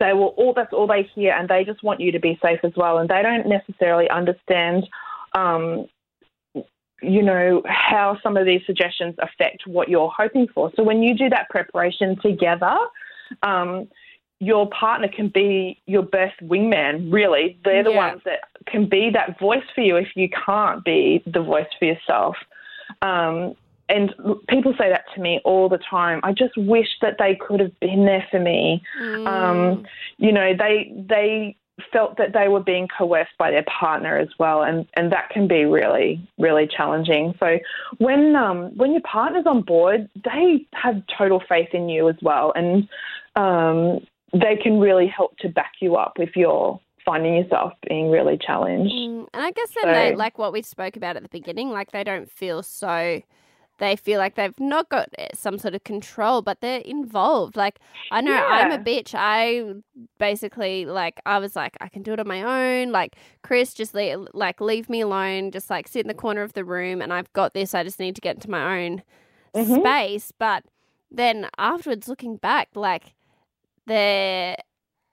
they 0.00 0.12
will 0.12 0.34
all 0.36 0.52
that's 0.54 0.72
all 0.72 0.86
they 0.86 1.08
hear, 1.14 1.32
and 1.32 1.48
they 1.48 1.64
just 1.64 1.82
want 1.82 2.00
you 2.00 2.12
to 2.12 2.20
be 2.20 2.38
safe 2.42 2.60
as 2.64 2.72
well, 2.76 2.98
and 2.98 3.08
they 3.08 3.22
don't 3.22 3.46
necessarily 3.46 4.08
understand. 4.10 4.86
Um, 5.34 5.86
you 7.02 7.22
know 7.22 7.62
how 7.66 8.16
some 8.22 8.36
of 8.36 8.46
these 8.46 8.62
suggestions 8.64 9.14
affect 9.18 9.66
what 9.66 9.88
you're 9.88 10.12
hoping 10.16 10.48
for. 10.54 10.72
So 10.74 10.82
when 10.82 11.02
you 11.02 11.14
do 11.14 11.28
that 11.28 11.50
preparation 11.50 12.16
together, 12.22 12.76
um, 13.42 13.88
your 14.44 14.68
partner 14.70 15.08
can 15.08 15.28
be 15.28 15.80
your 15.86 16.02
best 16.02 16.38
wingman. 16.42 17.12
Really, 17.12 17.58
they're 17.64 17.82
the 17.82 17.90
Yeah. 17.92 18.08
ones 18.08 18.22
that 18.24 18.40
can 18.66 18.86
be 18.86 19.10
that 19.10 19.38
voice 19.38 19.64
for 19.74 19.80
you 19.80 19.96
if 19.96 20.14
you 20.14 20.28
can't 20.28 20.84
be 20.84 21.22
the 21.26 21.40
voice 21.40 21.68
for 21.78 21.86
yourself. 21.86 22.36
Um, 23.02 23.56
and 23.88 24.14
people 24.48 24.74
say 24.78 24.88
that 24.88 25.04
to 25.14 25.20
me 25.20 25.40
all 25.44 25.68
the 25.68 25.78
time. 25.78 26.20
I 26.22 26.32
just 26.32 26.56
wish 26.56 26.88
that 27.00 27.16
they 27.18 27.34
could 27.34 27.60
have 27.60 27.78
been 27.80 28.06
there 28.06 28.26
for 28.30 28.40
me. 28.40 28.82
Mm. 29.00 29.26
Um, 29.26 29.86
you 30.16 30.32
know, 30.32 30.54
they 30.56 30.92
they 31.08 31.56
felt 31.92 32.16
that 32.16 32.32
they 32.32 32.48
were 32.48 32.60
being 32.60 32.88
coerced 32.88 33.36
by 33.36 33.50
their 33.50 33.64
partner 33.64 34.16
as 34.16 34.28
well, 34.38 34.62
and, 34.62 34.86
and 34.94 35.12
that 35.12 35.28
can 35.30 35.48
be 35.48 35.64
really 35.64 36.26
really 36.38 36.66
challenging. 36.66 37.34
So 37.38 37.58
when 37.98 38.36
um, 38.36 38.76
when 38.76 38.92
your 38.92 39.02
partner's 39.02 39.46
on 39.46 39.62
board, 39.62 40.08
they 40.24 40.66
have 40.72 41.02
total 41.18 41.42
faith 41.46 41.70
in 41.74 41.88
you 41.88 42.08
as 42.08 42.16
well, 42.22 42.52
and 42.54 42.88
um, 43.36 44.06
they 44.34 44.56
can 44.56 44.78
really 44.80 45.06
help 45.06 45.36
to 45.38 45.48
back 45.48 45.72
you 45.80 45.96
up 45.96 46.14
if 46.18 46.36
you're 46.36 46.80
finding 47.04 47.36
yourself 47.36 47.72
being 47.88 48.10
really 48.10 48.36
challenged. 48.38 48.92
Mm, 48.94 49.26
and 49.32 49.42
I 49.44 49.50
guess 49.50 49.68
then 49.82 49.92
they 49.92 50.10
So- 50.12 50.16
like 50.18 50.38
what 50.38 50.52
we 50.52 50.62
spoke 50.62 50.96
about 50.96 51.16
at 51.16 51.22
the 51.22 51.28
beginning, 51.28 51.70
like 51.70 51.92
they 51.92 52.04
don't 52.04 52.30
feel 52.30 52.62
so 52.62 53.20
they 53.78 53.96
feel 53.96 54.20
like 54.20 54.36
they've 54.36 54.58
not 54.60 54.88
got 54.88 55.08
eh, 55.18 55.26
some 55.34 55.58
sort 55.58 55.74
of 55.74 55.82
control, 55.82 56.42
but 56.42 56.60
they're 56.60 56.78
involved. 56.78 57.56
Like 57.56 57.80
I 58.12 58.20
know 58.20 58.32
I'm 58.32 58.70
a 58.70 58.78
bitch. 58.78 59.14
I 59.18 59.74
basically 60.18 60.86
like 60.86 61.20
I 61.26 61.38
was 61.38 61.56
like 61.56 61.76
I 61.80 61.88
can 61.88 62.02
do 62.02 62.12
it 62.12 62.20
on 62.20 62.28
my 62.28 62.42
own. 62.42 62.92
Like 62.92 63.16
Chris, 63.42 63.74
just 63.74 63.92
leave, 63.94 64.26
like 64.32 64.60
leave 64.60 64.88
me 64.88 65.00
alone. 65.00 65.50
Just 65.50 65.70
like 65.70 65.88
sit 65.88 66.02
in 66.02 66.08
the 66.08 66.14
corner 66.14 66.42
of 66.42 66.52
the 66.52 66.64
room, 66.64 67.02
and 67.02 67.12
I've 67.12 67.32
got 67.32 67.52
this. 67.54 67.74
I 67.74 67.82
just 67.82 67.98
need 67.98 68.14
to 68.14 68.20
get 68.20 68.36
into 68.36 68.48
my 68.50 68.84
own 68.84 69.02
Mhm. 69.54 69.80
space. 69.80 70.32
But 70.38 70.64
then 71.10 71.48
afterwards, 71.58 72.08
looking 72.08 72.36
back, 72.36 72.68
like 72.74 73.14
there. 73.86 74.56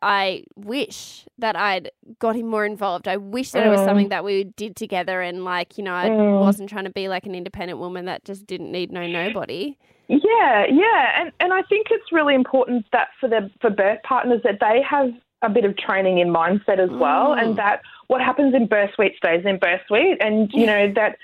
I 0.03 0.45
wish 0.55 1.25
that 1.37 1.55
I'd 1.55 1.91
got 2.17 2.35
him 2.35 2.47
more 2.47 2.65
involved. 2.65 3.07
I 3.07 3.17
wish 3.17 3.51
that 3.51 3.63
it 3.63 3.69
was 3.69 3.81
Mm. 3.81 3.85
something 3.85 4.09
that 4.09 4.23
we 4.23 4.45
did 4.45 4.75
together 4.75 5.21
and 5.21 5.45
like, 5.45 5.77
you 5.77 5.83
know, 5.83 5.93
I 5.93 6.09
Mm. 6.09 6.39
wasn't 6.39 6.69
trying 6.71 6.85
to 6.85 6.89
be 6.89 7.07
like 7.07 7.27
an 7.27 7.35
independent 7.35 7.77
woman 7.77 8.05
that 8.05 8.25
just 8.25 8.47
didn't 8.47 8.71
need 8.71 8.91
no 8.91 9.05
nobody. 9.05 9.77
Yeah, 10.07 10.65
yeah, 10.65 11.21
and 11.21 11.31
and 11.39 11.53
I 11.53 11.61
think 11.63 11.87
it's 11.91 12.11
really 12.11 12.33
important 12.33 12.85
that 12.91 13.09
for 13.19 13.29
the 13.29 13.51
for 13.61 13.69
birth 13.69 14.01
partners 14.03 14.41
that 14.43 14.59
they 14.59 14.81
have 14.81 15.13
a 15.43 15.49
bit 15.49 15.65
of 15.65 15.77
training 15.77 16.17
in 16.17 16.29
mindset 16.29 16.79
as 16.79 16.89
well, 16.89 17.35
Mm. 17.35 17.41
and 17.43 17.55
that 17.57 17.81
what 18.07 18.21
happens 18.21 18.53
in 18.55 18.65
birth 18.65 18.93
suite 18.95 19.15
stays 19.17 19.45
in 19.45 19.57
birth 19.57 19.81
suite, 19.87 20.17
and 20.19 20.51
you 20.51 20.65
know 20.65 20.91
that 20.93 21.17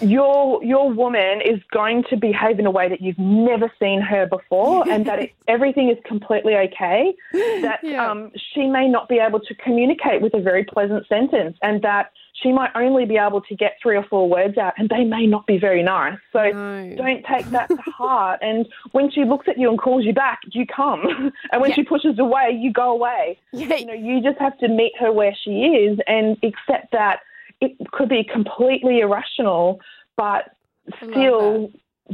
your 0.00 0.62
your 0.64 0.90
woman 0.92 1.40
is 1.44 1.60
going 1.70 2.04
to 2.10 2.16
behave 2.16 2.58
in 2.58 2.66
a 2.66 2.70
way 2.70 2.88
that 2.88 3.00
you've 3.00 3.18
never 3.18 3.72
seen 3.78 4.00
her 4.00 4.26
before, 4.26 4.84
and 4.90 5.06
that 5.06 5.18
it, 5.20 5.30
everything 5.48 5.88
is 5.90 5.98
completely 6.04 6.54
okay. 6.56 7.14
That 7.32 7.80
Yeah. 7.82 8.10
um, 8.10 8.32
she 8.54 8.66
may 8.66 8.88
not 8.88 9.08
be 9.08 9.18
able 9.18 9.40
to 9.40 9.54
communicate 9.56 10.20
with 10.22 10.34
a 10.34 10.40
very 10.40 10.64
pleasant 10.64 11.06
sentence, 11.08 11.56
and 11.62 11.80
that 11.82 12.10
she 12.42 12.50
might 12.52 12.70
only 12.74 13.04
be 13.06 13.16
able 13.16 13.40
to 13.42 13.54
get 13.54 13.76
three 13.80 13.96
or 13.96 14.02
four 14.02 14.28
words 14.28 14.58
out, 14.58 14.74
and 14.76 14.88
they 14.88 15.04
may 15.04 15.24
not 15.26 15.46
be 15.46 15.56
very 15.58 15.82
nice. 15.82 16.18
So 16.32 16.42
No. 16.50 16.94
don't 16.96 17.24
take 17.24 17.46
that 17.50 17.68
to 17.68 17.76
heart. 17.96 18.40
And 18.42 18.66
when 18.92 19.10
she 19.10 19.24
looks 19.24 19.46
at 19.48 19.56
you 19.56 19.70
and 19.70 19.78
calls 19.78 20.04
you 20.04 20.12
back, 20.12 20.40
you 20.52 20.66
come. 20.66 21.32
And 21.52 21.60
when 21.62 21.70
Yeah. 21.70 21.76
she 21.76 21.84
pushes 21.84 22.18
away, 22.18 22.50
you 22.60 22.72
go 22.72 22.90
away. 22.90 23.38
Yeah. 23.52 23.76
You 23.76 23.86
know, 23.86 23.92
you 23.94 24.20
just 24.20 24.38
have 24.40 24.58
to 24.58 24.68
meet 24.68 24.92
her 24.98 25.12
where 25.12 25.34
she 25.44 25.64
is 25.66 25.98
and 26.08 26.36
accept 26.42 26.90
that 26.92 27.20
it 27.60 27.72
could 27.92 28.08
be 28.08 28.24
completely 28.24 29.00
irrational, 29.00 29.80
but 30.16 30.54
still 31.02 31.70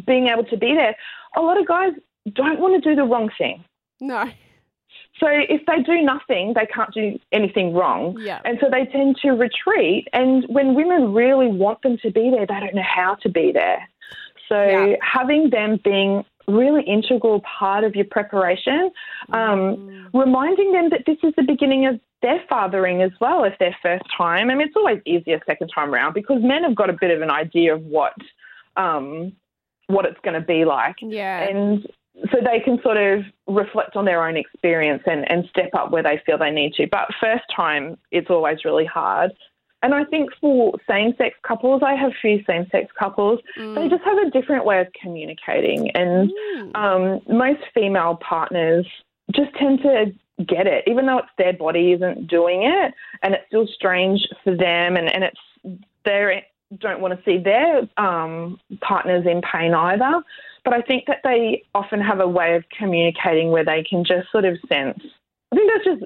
being 0.06 0.28
able 0.28 0.44
to 0.44 0.56
be 0.56 0.74
there. 0.74 0.96
A 1.36 1.40
lot 1.40 1.58
of 1.58 1.66
guys 1.66 1.92
don't 2.32 2.60
want 2.60 2.82
to 2.82 2.90
do 2.90 2.94
the 2.94 3.04
wrong 3.04 3.30
thing. 3.36 3.64
No. 4.00 4.30
So 5.18 5.26
if 5.28 5.66
they 5.66 5.82
do 5.82 6.00
nothing, 6.00 6.54
they 6.54 6.66
can't 6.66 6.92
do 6.94 7.18
anything 7.32 7.74
wrong. 7.74 8.16
Yeah. 8.18 8.40
And 8.44 8.58
so 8.60 8.68
they 8.70 8.86
tend 8.86 9.16
to 9.22 9.32
retreat. 9.32 10.08
And 10.12 10.44
when 10.48 10.74
women 10.74 11.12
really 11.12 11.48
want 11.48 11.82
them 11.82 11.98
to 11.98 12.10
be 12.10 12.30
there, 12.30 12.46
they 12.46 12.60
don't 12.60 12.74
know 12.74 12.82
how 12.82 13.16
to 13.16 13.28
be 13.28 13.52
there. 13.52 13.88
So 14.48 14.62
Yeah. 14.62 14.96
having 15.02 15.50
them 15.50 15.78
being 15.84 16.24
really 16.50 16.82
integral 16.84 17.40
part 17.40 17.84
of 17.84 17.94
your 17.94 18.06
preparation, 18.06 18.90
um, 19.32 19.76
Mm. 19.76 20.10
reminding 20.12 20.72
them 20.72 20.88
that 20.90 21.04
this 21.06 21.18
is 21.22 21.34
the 21.36 21.42
beginning 21.42 21.86
of 21.86 22.00
their 22.22 22.42
fathering 22.48 23.02
as 23.02 23.12
well 23.20 23.44
if 23.44 23.56
they're 23.58 23.76
first 23.82 24.04
time. 24.16 24.50
I 24.50 24.54
mean, 24.54 24.66
it's 24.66 24.76
always 24.76 25.00
easier 25.06 25.40
second 25.46 25.68
time 25.68 25.94
around 25.94 26.12
because 26.14 26.42
men 26.42 26.64
have 26.64 26.74
got 26.74 26.90
a 26.90 26.96
bit 27.00 27.10
of 27.10 27.22
an 27.22 27.30
idea 27.30 27.74
of 27.74 27.82
what 27.82 28.14
um, 28.76 29.32
what 29.88 30.04
it's 30.04 30.20
going 30.22 30.40
to 30.40 30.46
be 30.46 30.64
like 30.64 30.96
Yeah. 31.00 31.40
and 31.48 31.84
so 32.30 32.38
they 32.44 32.60
can 32.60 32.80
sort 32.82 32.96
of 32.96 33.24
reflect 33.46 33.96
on 33.96 34.04
their 34.04 34.24
own 34.26 34.36
experience 34.36 35.02
and, 35.06 35.30
and 35.30 35.46
step 35.48 35.70
up 35.74 35.90
where 35.90 36.02
they 36.02 36.20
feel 36.26 36.38
they 36.38 36.50
need 36.50 36.74
to. 36.74 36.86
But 36.86 37.08
first 37.20 37.44
time, 37.54 37.96
it's 38.10 38.28
always 38.30 38.64
really 38.64 38.84
hard. 38.84 39.32
And 39.82 39.94
I 39.94 40.04
think 40.04 40.30
for 40.40 40.74
same 40.88 41.14
sex 41.16 41.36
couples, 41.42 41.82
I 41.84 41.94
have 41.94 42.12
few 42.20 42.42
same 42.44 42.66
sex 42.70 42.92
couples, 42.98 43.40
they 43.56 43.62
Mm. 43.62 43.90
just 43.90 44.04
have 44.04 44.18
a 44.18 44.30
different 44.30 44.64
way 44.64 44.80
of 44.80 44.92
communicating. 44.92 45.90
And 45.92 46.30
Mm. 46.30 46.76
um, 46.76 47.20
most 47.28 47.60
female 47.72 48.16
partners 48.16 48.86
just 49.30 49.54
tend 49.54 49.80
to 49.82 50.12
get 50.44 50.66
it, 50.66 50.84
even 50.86 51.06
though 51.06 51.18
it's 51.18 51.28
their 51.38 51.52
body 51.52 51.92
isn't 51.92 52.26
doing 52.26 52.62
it, 52.62 52.94
and 53.22 53.34
it's 53.34 53.46
still 53.46 53.66
strange 53.66 54.26
for 54.44 54.54
them, 54.54 54.96
and, 54.96 55.08
and 55.14 55.24
it's 55.24 55.40
they 56.04 56.44
don't 56.78 57.00
want 57.00 57.16
to 57.16 57.24
see 57.24 57.36
their 57.36 57.86
um, 57.96 58.58
partners 58.80 59.26
in 59.26 59.42
pain 59.42 59.74
either. 59.74 60.22
But 60.64 60.74
I 60.74 60.82
think 60.82 61.06
that 61.06 61.20
they 61.24 61.62
often 61.74 62.00
have 62.00 62.20
a 62.20 62.28
way 62.28 62.54
of 62.54 62.64
communicating 62.70 63.50
where 63.50 63.64
they 63.64 63.82
can 63.82 64.04
just 64.04 64.30
sort 64.30 64.44
of 64.44 64.58
sense. 64.68 65.00
I 65.52 65.56
think 65.56 65.72
that's 65.72 65.84
just 65.84 66.04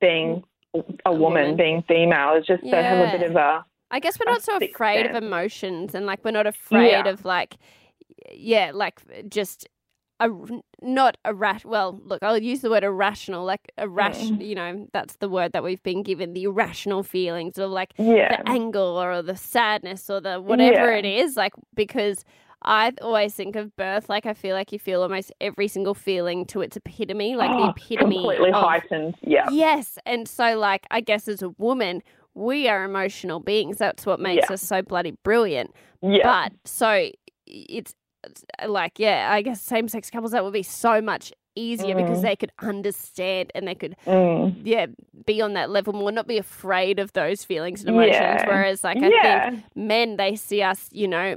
being 0.00 0.42
a, 0.74 1.12
woman, 1.12 1.20
woman. 1.20 1.56
being 1.56 1.82
female, 1.88 2.34
is 2.34 2.46
just 2.46 2.62
they 2.62 2.70
have 2.82 3.08
a 3.14 3.18
bit 3.18 3.28
of 3.30 3.36
a 3.36 3.64
I 3.90 4.00
guess 4.00 4.18
we're 4.18 4.30
not 4.32 4.42
so 4.42 4.56
afraid 4.56 5.04
of 5.06 5.14
emotions 5.22 5.94
and 5.94 6.06
like 6.06 6.24
we're 6.24 6.30
not 6.30 6.46
afraid 6.46 6.90
Yeah. 6.90 7.08
of 7.08 7.24
like 7.24 7.56
yeah, 8.32 8.70
like 8.72 9.00
just 9.28 9.68
a 10.20 10.28
not 10.80 11.16
a 11.24 11.34
rat 11.34 11.64
well, 11.64 12.00
look, 12.04 12.22
I'll 12.22 12.38
use 12.38 12.60
the 12.60 12.70
word 12.70 12.84
irrational, 12.84 13.44
like 13.44 13.70
a 13.76 13.88
rash 13.88 14.20
Mm. 14.20 14.46
you 14.46 14.54
know, 14.54 14.86
that's 14.92 15.16
the 15.16 15.28
word 15.28 15.52
that 15.52 15.62
we've 15.62 15.82
been 15.82 16.02
given, 16.02 16.32
the 16.32 16.44
irrational 16.44 17.02
feelings 17.02 17.58
or 17.58 17.66
like 17.66 17.92
yeah. 17.98 18.40
the 18.42 18.48
anger 18.48 18.78
or 18.78 19.20
the 19.22 19.36
sadness 19.36 20.08
or 20.08 20.20
the 20.20 20.40
whatever 20.40 20.90
Yeah. 20.92 20.98
it 20.98 21.04
is, 21.04 21.36
like 21.36 21.52
because 21.74 22.24
I 22.64 22.92
always 23.00 23.34
think 23.34 23.56
of 23.56 23.74
birth 23.76 24.08
like 24.08 24.24
I 24.26 24.34
feel 24.34 24.54
like 24.54 24.72
you 24.72 24.78
feel 24.78 25.02
almost 25.02 25.32
every 25.40 25.68
single 25.68 25.94
feeling 25.94 26.44
to 26.46 26.60
its 26.60 26.76
epitome, 26.76 27.36
like 27.36 27.50
the 27.50 27.64
Oh, 27.64 27.70
epitome 27.70 28.16
completely 28.16 28.50
of 28.50 28.62
heightened. 28.62 29.16
Yeah. 29.22 29.48
Yes. 29.50 29.98
And 30.06 30.28
so, 30.28 30.56
like, 30.58 30.86
I 30.90 31.00
guess 31.00 31.26
as 31.28 31.42
a 31.42 31.50
woman, 31.58 32.02
we 32.34 32.68
are 32.68 32.84
emotional 32.84 33.40
beings. 33.40 33.78
That's 33.78 34.06
what 34.06 34.20
makes 34.20 34.46
Yeah. 34.48 34.54
us 34.54 34.62
so 34.62 34.80
bloody 34.82 35.12
brilliant. 35.22 35.72
Yeah. 36.02 36.22
But 36.48 36.52
so 36.64 37.10
it's 37.46 37.94
it's 38.24 38.44
like, 38.68 39.00
yeah, 39.00 39.30
I 39.32 39.42
guess 39.42 39.60
same 39.60 39.88
sex 39.88 40.08
couples, 40.08 40.30
that 40.30 40.44
would 40.44 40.52
be 40.52 40.62
so 40.62 41.00
much 41.00 41.32
easier 41.54 41.94
because 41.94 42.18
Mm. 42.18 42.22
they 42.22 42.36
could 42.36 42.52
understand 42.60 43.50
and 43.54 43.66
they 43.68 43.74
could, 43.74 43.96
Mm. 44.06 44.54
yeah, 44.64 44.86
be 45.26 45.40
on 45.42 45.52
that 45.54 45.70
level 45.70 45.92
more, 45.92 46.10
not 46.12 46.26
be 46.26 46.38
afraid 46.38 46.98
of 46.98 47.12
those 47.12 47.44
feelings 47.44 47.80
and 47.84 47.90
emotions. 47.90 48.14
Yeah. 48.14 48.46
Whereas, 48.46 48.82
like, 48.84 48.96
I 48.98 49.08
yeah. 49.08 49.50
think 49.50 49.62
men, 49.74 50.16
they 50.16 50.34
see 50.36 50.62
us, 50.62 50.88
you 50.92 51.08
know, 51.08 51.36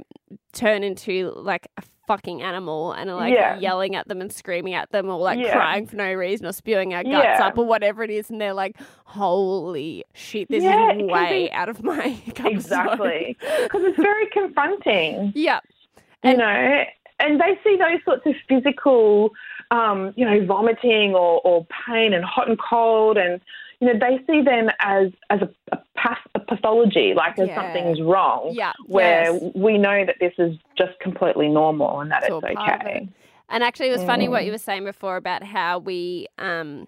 turn 0.52 0.82
into 0.82 1.32
like 1.36 1.68
a 1.76 1.82
fucking 2.06 2.40
animal 2.40 2.92
and 2.92 3.10
are 3.10 3.16
like 3.16 3.34
Yeah. 3.34 3.58
yelling 3.58 3.96
at 3.96 4.06
them 4.06 4.20
and 4.20 4.32
screaming 4.32 4.74
at 4.74 4.90
them 4.92 5.08
or 5.10 5.18
like 5.18 5.44
crying 5.50 5.86
for 5.88 5.96
no 5.96 6.12
reason 6.12 6.46
or 6.46 6.52
spewing 6.52 6.94
our 6.94 7.02
guts 7.02 7.40
up 7.40 7.58
or 7.58 7.64
whatever 7.66 8.04
it 8.04 8.10
is 8.10 8.30
and 8.30 8.40
they're 8.40 8.54
like 8.54 8.76
holy 9.06 10.04
shit 10.14 10.48
this 10.48 10.62
is 10.62 10.70
way 11.02 11.46
be- 11.48 11.52
out 11.52 11.68
of 11.68 11.82
my. 11.82 12.16
Exactly. 12.44 13.36
Because 13.64 13.82
it's 13.82 13.96
very 13.96 14.26
confronting, 14.28 15.32
yeah 15.36 15.58
you 16.22 16.36
know. 16.36 16.84
And 17.18 17.40
they 17.40 17.58
see 17.64 17.76
those 17.76 18.00
sorts 18.04 18.26
of 18.26 18.34
physical, 18.48 19.30
um, 19.70 20.12
you 20.16 20.24
know, 20.26 20.44
vomiting 20.44 21.14
or, 21.14 21.40
or 21.44 21.66
pain 21.86 22.12
and 22.12 22.24
hot 22.24 22.48
and 22.48 22.58
cold, 22.60 23.16
and 23.16 23.40
you 23.80 23.86
know, 23.92 23.98
they 23.98 24.18
see 24.26 24.42
them 24.42 24.68
as 24.80 25.08
as 25.30 25.40
a, 25.42 25.48
a, 25.72 25.78
path, 25.96 26.18
a 26.34 26.40
pathology, 26.40 27.14
like 27.14 27.38
as 27.38 27.48
Yeah. 27.48 27.62
something's 27.62 28.00
wrong. 28.00 28.50
yeah 28.52 28.72
Where 28.86 29.32
yes. 29.32 29.52
we 29.54 29.78
know 29.78 30.04
that 30.04 30.16
this 30.20 30.32
is 30.38 30.56
just 30.76 30.98
completely 31.00 31.48
normal 31.48 32.00
and 32.00 32.10
that 32.10 32.18
It's 32.22 32.26
it's, 32.28 32.32
all 32.34 32.40
part 32.42 32.80
of 32.80 32.86
okay. 32.86 32.98
it. 33.04 33.08
and 33.48 33.62
actually 33.64 33.88
it 33.88 33.92
was 33.92 34.04
funny 34.04 34.28
what 34.28 34.42
Mm. 34.42 34.46
you 34.46 34.52
were 34.52 34.58
saying 34.58 34.84
before 34.84 35.16
about 35.16 35.42
how 35.42 35.78
we 35.78 36.26
um 36.38 36.86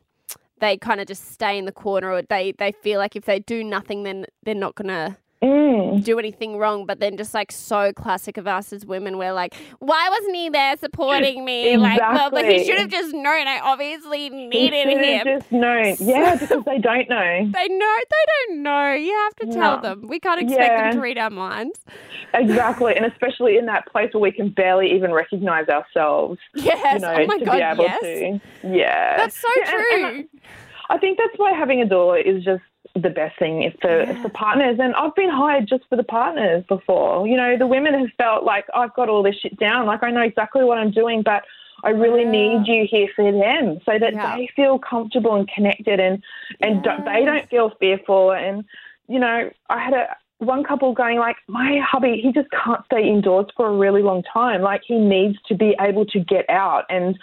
they 0.61 0.77
kind 0.77 1.01
of 1.01 1.07
just 1.07 1.31
stay 1.33 1.57
in 1.59 1.65
the 1.67 1.73
corner 1.73 2.11
or 2.11 2.23
they 2.23 2.53
they 2.53 2.73
feel 2.73 2.99
like 2.99 3.17
if 3.17 3.25
they 3.27 3.39
do 3.39 3.63
nothing 3.63 4.03
then 4.03 4.25
they're 4.45 4.55
not 4.55 4.75
gonna 4.75 5.17
Mm. 5.43 6.03
do 6.03 6.19
anything 6.19 6.57
wrong, 6.59 6.85
but 6.85 6.99
then 6.99 7.17
just 7.17 7.33
like 7.33 7.53
so 7.53 7.93
classic 7.93 8.37
of 8.39 8.49
us 8.49 8.73
as 8.73 8.85
women, 8.85 9.19
we're 9.19 9.33
like, 9.33 9.55
why 9.79 10.09
wasn't 10.11 10.35
he 10.35 10.49
there 10.49 10.77
supporting 10.77 11.45
me? 11.45 11.77
Like, 11.77 12.01
well, 12.01 12.31
but 12.31 12.45
he 12.45 12.65
should 12.65 12.79
have 12.79 12.89
just 12.91 13.15
known. 13.15 13.47
I 13.47 13.61
obviously 13.63 14.31
needed 14.31 14.89
him. 14.99 15.25
just 15.25 15.53
known. 15.53 15.97
Yeah, 16.01 16.35
because 16.37 16.65
they 16.65 16.79
don't 16.79 17.09
know. 17.09 17.51
They 17.55 17.69
know, 17.69 17.97
they 18.11 18.47
don't 18.49 18.63
know. 18.63 18.95
You 18.95 19.13
have 19.13 19.37
to 19.37 19.47
tell 19.57 19.77
No. 19.77 19.83
them. 19.83 20.09
We 20.09 20.19
can't 20.19 20.41
expect 20.41 20.77
them 20.77 20.93
to 20.95 21.01
read 21.01 21.19
our 21.19 21.31
minds. 21.31 21.81
Exactly, 22.35 22.97
and 22.97 23.07
especially 23.07 23.57
in 23.59 23.67
that 23.67 23.87
place 23.87 24.13
where 24.15 24.21
we 24.21 24.33
can 24.33 24.51
barely 24.51 24.91
even 24.93 25.13
recognize 25.13 25.69
ourselves. 25.69 26.39
Yes. 26.57 26.95
You 26.95 26.99
know, 27.01 27.15
oh 27.15 27.27
my 27.27 27.39
to 27.39 27.45
god. 27.45 27.57
be 27.57 27.63
able 27.63 27.85
yes. 27.85 28.01
to. 28.01 28.41
Yeah. 28.65 29.17
That's 29.17 29.41
so 29.41 29.49
Yeah, 29.57 29.63
and- 29.63 29.71
true. 29.71 30.05
and 30.07 30.29
I 30.91 30.99
think 30.99 31.19
that's 31.19 31.39
why 31.39 31.53
having 31.53 31.81
a 31.83 31.87
doula 31.87 32.25
is 32.25 32.43
just 32.45 32.63
the 33.03 33.11
best 33.11 33.39
thing 33.39 33.73
for, 33.81 34.01
Yeah. 34.01 34.17
for 34.21 34.29
partners. 34.31 34.79
And 34.81 34.95
I've 34.95 35.15
been 35.15 35.31
hired 35.31 35.67
just 35.67 35.85
for 35.89 35.97
the 35.97 36.03
partners 36.05 36.65
before. 36.69 37.27
You 37.27 37.37
know, 37.37 37.57
the 37.57 37.67
women 37.67 37.95
have 37.95 38.11
felt 38.17 38.45
like 38.45 38.67
I've 38.75 38.95
got 38.95 39.09
all 39.09 39.23
this 39.23 39.37
shit 39.37 39.59
down, 39.59 39.87
like 39.87 40.03
I 40.03 40.11
know 40.11 40.23
exactly 40.23 40.65
what 40.65 40.79
I'm 40.79 40.91
doing, 40.91 41.23
but 41.23 41.45
I 41.85 41.91
really 41.91 42.25
Yeah. 42.25 42.31
need 42.31 42.67
you 42.67 42.87
here 42.91 43.09
for 43.15 43.31
them 43.31 43.81
so 43.87 43.99
that 43.99 44.13
Yeah. 44.13 44.37
they 44.37 44.49
feel 44.57 44.79
comfortable 44.79 45.35
and 45.37 45.49
connected 45.49 46.01
and, 46.01 46.23
and 46.61 46.83
don't, 46.83 47.05
they 47.05 47.25
don't 47.25 47.49
feel 47.49 47.71
fearful. 47.79 48.33
And, 48.33 48.65
you 49.07 49.21
know, 49.21 49.51
I 49.69 49.79
had 49.79 49.95
a 49.95 50.17
one 50.39 50.63
couple 50.63 50.93
going 50.93 51.19
like, 51.19 51.37
my 51.49 51.81
hubby, 51.85 52.21
he 52.23 52.33
just 52.33 52.49
can't 52.51 52.85
stay 52.87 53.09
indoors 53.09 53.47
for 53.57 53.67
a 53.67 53.77
really 53.77 54.03
long 54.03 54.23
time. 54.23 54.63
Like 54.63 54.83
he 54.87 54.97
needs 54.97 55.37
to 55.49 55.55
be 55.55 55.75
able 55.81 56.07
to 56.07 56.21
get 56.21 56.49
out 56.49 56.85
and 56.89 57.19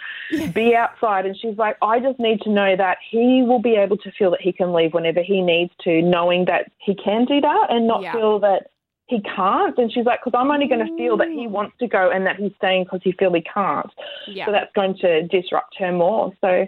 be 0.52 0.74
outside. 0.74 1.24
And 1.24 1.36
she's 1.36 1.56
like, 1.56 1.76
I 1.80 1.98
just 1.98 2.18
need 2.20 2.42
to 2.42 2.50
know 2.50 2.76
that 2.76 2.98
he 3.10 3.42
will 3.42 3.60
be 3.60 3.76
able 3.76 3.96
to 3.98 4.12
feel 4.12 4.30
that 4.32 4.42
he 4.42 4.52
can 4.52 4.72
leave 4.74 4.92
whenever 4.92 5.22
he 5.22 5.40
needs 5.40 5.72
to, 5.84 6.02
knowing 6.02 6.44
that 6.44 6.70
he 6.78 6.94
can 6.94 7.24
do 7.24 7.40
that 7.40 7.66
and 7.70 7.86
not 7.86 8.02
Yeah. 8.02 8.12
feel 8.12 8.38
that 8.40 8.70
he 9.06 9.20
can't. 9.22 9.78
And 9.78 9.90
she's 9.90 10.04
like, 10.04 10.20
because 10.22 10.38
I'm 10.38 10.50
only 10.50 10.68
going 10.68 10.84
to 10.86 10.96
feel 10.96 11.16
that 11.16 11.28
he 11.28 11.46
wants 11.46 11.76
to 11.78 11.86
go 11.86 12.10
and 12.10 12.26
that 12.26 12.36
he's 12.36 12.52
staying 12.58 12.84
because 12.84 13.00
he 13.02 13.12
feel 13.12 13.32
he 13.32 13.40
can't. 13.40 13.90
Yeah. 14.26 14.46
So 14.46 14.52
that's 14.52 14.72
going 14.74 14.96
to 14.98 15.22
disrupt 15.28 15.76
her 15.78 15.92
more. 15.92 16.32
So, 16.42 16.66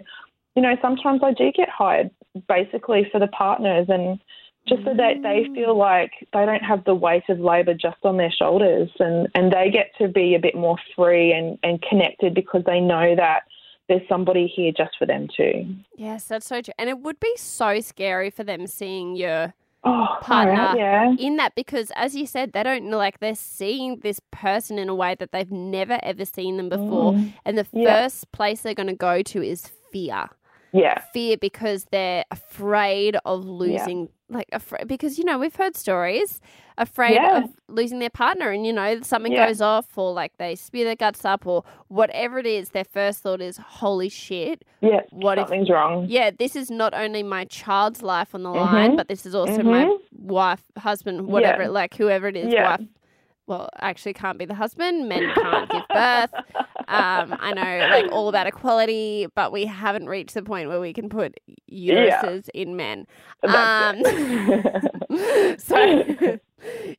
you 0.55 0.61
know, 0.63 0.75
sometimes 0.81 1.21
I 1.23 1.33
do 1.33 1.51
get 1.51 1.69
hired 1.69 2.09
basically 2.47 3.07
for 3.11 3.19
the 3.19 3.27
partners 3.27 3.87
and 3.89 4.19
just 4.67 4.83
so 4.83 4.93
that 4.93 5.21
they 5.23 5.45
Mm. 5.45 5.55
feel 5.55 5.75
like 5.77 6.11
they 6.33 6.45
don't 6.45 6.63
have 6.63 6.83
the 6.83 6.93
weight 6.95 7.23
of 7.29 7.39
labour 7.39 7.73
just 7.73 7.97
on 8.03 8.17
their 8.17 8.31
shoulders 8.31 8.89
and, 8.99 9.27
and 9.33 9.51
they 9.51 9.69
get 9.71 9.91
to 9.97 10.07
be 10.07 10.35
a 10.35 10.39
bit 10.39 10.55
more 10.55 10.77
free 10.95 11.31
and, 11.33 11.57
and 11.63 11.81
connected 11.81 12.33
because 12.35 12.63
they 12.65 12.79
know 12.79 13.15
that 13.15 13.43
there's 13.87 14.07
somebody 14.07 14.45
here 14.45 14.71
just 14.75 14.91
for 14.99 15.07
them 15.07 15.27
too. 15.35 15.65
Yes, 15.97 16.25
that's 16.25 16.45
so 16.45 16.61
true. 16.61 16.73
And 16.77 16.89
it 16.89 16.99
would 16.99 17.19
be 17.19 17.33
so 17.37 17.79
scary 17.79 18.29
for 18.29 18.43
them 18.43 18.67
seeing 18.67 19.15
your 19.15 19.53
Oh, 19.85 20.17
Partner. 20.21 20.73
yeah. 20.77 21.15
in 21.17 21.37
that 21.37 21.55
because 21.55 21.89
as 21.95 22.13
you 22.13 22.25
said, 22.27 22.51
they 22.51 22.63
don't 22.63 22.83
know 22.89 22.97
like 22.97 23.19
they're 23.21 23.33
seeing 23.33 23.99
this 24.01 24.19
person 24.29 24.77
in 24.77 24.89
a 24.89 24.93
way 24.93 25.15
that 25.17 25.31
they've 25.31 25.49
never 25.49 25.97
ever 26.03 26.25
seen 26.25 26.57
them 26.57 26.67
before. 26.67 27.13
Mm. 27.13 27.33
And 27.45 27.57
the 27.57 27.65
Yeah. 27.71 28.01
first 28.01 28.29
place 28.33 28.61
they're 28.61 28.73
gonna 28.73 28.93
go 28.93 29.21
to 29.23 29.41
is 29.41 29.67
fear. 29.91 30.27
Yeah. 30.71 30.99
Fear 31.13 31.37
because 31.37 31.85
they're 31.91 32.23
afraid 32.31 33.17
of 33.25 33.45
losing 33.45 34.09
like 34.31 34.47
afraid 34.51 34.87
because 34.87 35.17
you 35.17 35.23
know, 35.23 35.39
we've 35.39 35.55
heard 35.55 35.75
stories 35.75 36.39
afraid 36.77 37.15
Yeah. 37.15 37.39
of 37.45 37.49
losing 37.67 37.97
their 37.97 38.11
partner 38.11 38.51
and 38.51 38.63
you 38.65 38.71
know, 38.71 39.01
something 39.01 39.31
Yeah. 39.31 39.47
goes 39.47 39.59
off 39.61 39.97
or 39.97 40.13
like 40.13 40.37
they 40.37 40.53
spew 40.55 40.83
their 40.85 40.95
guts 40.95 41.25
up 41.25 41.47
or 41.47 41.63
whatever 41.87 42.37
it 42.37 42.45
is, 42.45 42.69
their 42.69 42.83
first 42.83 43.21
thought 43.23 43.41
is, 43.41 43.57
Holy 43.57 44.07
shit, 44.09 44.63
Yeah. 44.81 45.01
what 45.11 45.39
if 45.39 45.47
Something's 45.47 45.69
wrong. 45.71 46.05
yeah, 46.07 46.29
this 46.37 46.55
is 46.55 46.69
not 46.69 46.93
only 46.93 47.23
my 47.23 47.45
child's 47.45 48.03
life 48.03 48.35
on 48.35 48.43
the 48.43 48.51
line, 48.51 48.91
Mhm. 48.91 48.97
but 48.97 49.07
this 49.07 49.25
is 49.25 49.33
also 49.33 49.63
my 49.63 49.85
Mhm. 49.85 49.97
wife, 50.13 50.61
husband, 50.77 51.25
whatever, 51.27 51.63
Yeah. 51.63 51.69
like 51.69 51.95
whoever 51.95 52.27
it 52.27 52.35
is, 52.37 52.53
Yeah. 52.53 52.77
wife. 52.77 52.87
Well, 53.49 53.67
actually, 53.79 54.13
can't 54.13 54.37
be 54.37 54.45
the 54.45 54.53
husband. 54.53 55.09
Men 55.09 55.31
can't 55.33 55.71
give 55.71 55.81
birth. 55.89 56.33
Um, 56.87 57.35
I 57.39 57.51
know, 57.53 57.87
like 57.89 58.11
all 58.11 58.29
about 58.29 58.45
equality, 58.45 59.25
but 59.33 59.51
we 59.51 59.65
haven't 59.65 60.07
reached 60.07 60.35
the 60.35 60.43
point 60.43 60.69
where 60.69 60.79
we 60.79 60.93
can 60.93 61.09
put 61.09 61.39
uteruses 61.71 62.47
in 62.53 62.75
men. 62.75 63.07
Um, 63.43 64.03
so, 65.57 66.39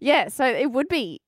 yeah, 0.00 0.26
so 0.28 0.44
it 0.44 0.72
would 0.72 0.88
be 0.88 1.20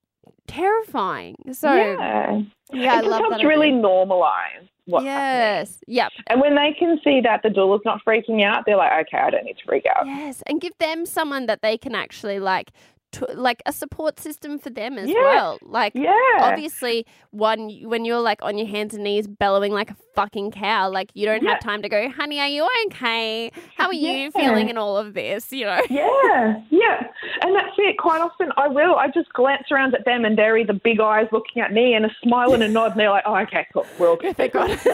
terrifying. 0.47 1.37
So, 1.53 1.73
yeah, 1.73 2.41
yeah. 2.73 2.95
I 2.95 2.99
love 2.99 3.21
helps 3.21 3.37
that. 3.37 3.47
really 3.47 3.71
normalize 3.71 4.67
what's 4.85 5.05
happening. 5.05 5.37
Yes, 5.37 5.79
yep. 5.87 6.11
And 6.27 6.41
when 6.41 6.55
they 6.55 6.75
can 6.77 6.99
see 7.03 7.21
that 7.21 7.43
the 7.43 7.49
doula's 7.49 7.81
not 7.85 8.01
freaking 8.05 8.43
out, 8.43 8.63
they're 8.65 8.77
like, 8.77 9.07
okay, 9.07 9.17
I 9.17 9.29
don't 9.29 9.45
need 9.45 9.57
to 9.57 9.65
freak 9.65 9.85
out. 9.85 10.05
Yes, 10.05 10.43
and 10.47 10.59
give 10.59 10.77
them 10.79 11.05
someone 11.05 11.45
that 11.45 11.61
they 11.61 11.77
can 11.77 11.95
actually 11.95 12.39
like, 12.39 12.71
t- 13.13 13.25
like 13.33 13.61
a 13.65 13.71
support 13.71 14.19
system 14.19 14.59
for 14.59 14.69
them 14.69 14.97
as 14.97 15.07
Yeah. 15.09 15.15
well. 15.21 15.59
Like, 15.61 15.93
Yeah. 15.95 16.11
obviously, 16.41 17.05
one 17.31 17.69
when 17.85 18.03
you're 18.03 18.19
like 18.19 18.39
on 18.43 18.57
your 18.57 18.67
hands 18.67 18.93
and 18.93 19.03
knees 19.05 19.27
bellowing 19.27 19.71
like 19.71 19.89
a 19.91 19.95
fucking 20.15 20.51
cow, 20.51 20.89
like 20.89 21.09
you 21.13 21.25
don't 21.25 21.41
Yeah. 21.43 21.51
have 21.51 21.59
time 21.61 21.81
to 21.83 21.89
go, 21.89 22.09
honey, 22.09 22.39
are 22.41 22.47
you 22.47 22.67
okay? 22.87 23.51
How 23.77 23.87
are 23.87 23.93
you 23.93 24.31
feeling 24.31 24.67
in 24.69 24.77
all 24.77 24.97
of 24.97 25.13
this? 25.13 25.51
You 25.53 25.65
know. 25.65 25.81
Yeah, 25.89 26.59
yeah. 26.69 27.07
And 27.43 27.55
that's 27.55 27.73
it. 27.77 27.97
Quite 27.97 28.21
often 28.21 28.51
I 28.57 28.67
will. 28.67 28.95
I 28.95 29.07
just 29.07 29.31
glance 29.33 29.63
around 29.71 29.93
at 29.95 30.03
them 30.05 30.25
and 30.25 30.37
they're 30.37 30.57
either 30.57 30.73
big 30.73 30.99
eyes 30.99 31.27
looking 31.31 31.61
at 31.61 31.71
me 31.71 31.93
and 31.93 32.05
a 32.05 32.11
smile 32.23 32.53
and 32.53 32.63
a 32.63 32.67
nod 32.67 32.91
and 32.91 32.99
they're 32.99 33.09
like, 33.09 33.23
oh, 33.25 33.35
okay, 33.37 33.65
cool. 33.73 33.85
We're 33.97 34.09
all 34.09 34.15
good. 34.17 34.35
Thank 34.37 34.53
God. 34.53 34.69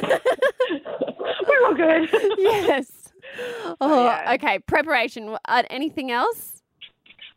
We're 1.47 1.65
all 1.65 1.73
good. 1.73 2.09
yes. 2.37 2.91
Oh, 3.81 4.05
yeah. 4.05 4.33
okay. 4.33 4.59
Preparation. 4.59 5.37
Uh, 5.45 5.63
anything 5.69 6.11
else? 6.11 6.58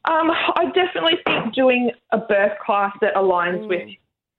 Um, 0.05 0.31
I 0.31 0.71
definitely 0.75 1.19
think 1.25 1.55
doing 1.55 1.91
a 2.11 2.19
birth 2.19 2.59
class 2.65 2.93
that 3.01 3.15
aligns 3.15 3.65
Mm. 3.65 3.69
with 3.69 3.89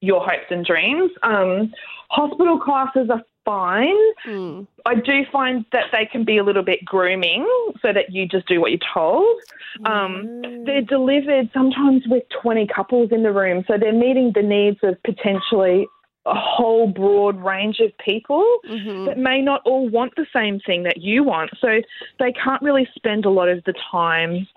your 0.01 0.21
hopes 0.21 0.49
and 0.49 0.65
dreams. 0.65 1.11
Um, 1.23 1.71
hospital 2.09 2.59
classes 2.59 3.09
are 3.09 3.23
fine. 3.45 3.95
Mm. 4.25 4.67
I 4.85 4.95
do 4.95 5.25
find 5.31 5.65
that 5.71 5.85
they 5.91 6.05
can 6.05 6.23
be 6.25 6.37
a 6.37 6.43
little 6.43 6.63
bit 6.63 6.83
grooming 6.83 7.45
so 7.81 7.91
that 7.93 8.11
you 8.11 8.25
just 8.27 8.47
do 8.47 8.59
what 8.61 8.71
you're 8.71 8.79
told. 8.93 9.39
Um, 9.85 10.23
Mm. 10.43 10.65
They're 10.65 10.81
delivered 10.81 11.49
sometimes 11.53 12.05
with 12.07 12.23
20 12.29 12.67
couples 12.67 13.11
in 13.11 13.23
the 13.23 13.31
room, 13.31 13.63
so 13.67 13.77
they're 13.77 13.91
meeting 13.93 14.31
the 14.33 14.41
needs 14.43 14.79
of 14.83 15.01
potentially 15.03 15.87
a 16.25 16.33
whole 16.33 16.87
broad 16.87 17.41
range 17.43 17.81
of 17.81 17.97
people 17.97 18.45
Mhm. 18.69 19.05
that 19.07 19.17
may 19.17 19.41
not 19.41 19.61
all 19.65 19.89
want 19.89 20.15
the 20.15 20.25
same 20.31 20.57
thing 20.61 20.83
that 20.83 20.97
you 21.01 21.21
want. 21.23 21.51
So 21.57 21.81
they 22.17 22.31
can't 22.31 22.61
really 22.61 22.85
spend 22.95 23.25
a 23.25 23.29
lot 23.29 23.49
of 23.49 23.61
the 23.65 23.73
time 23.73 24.47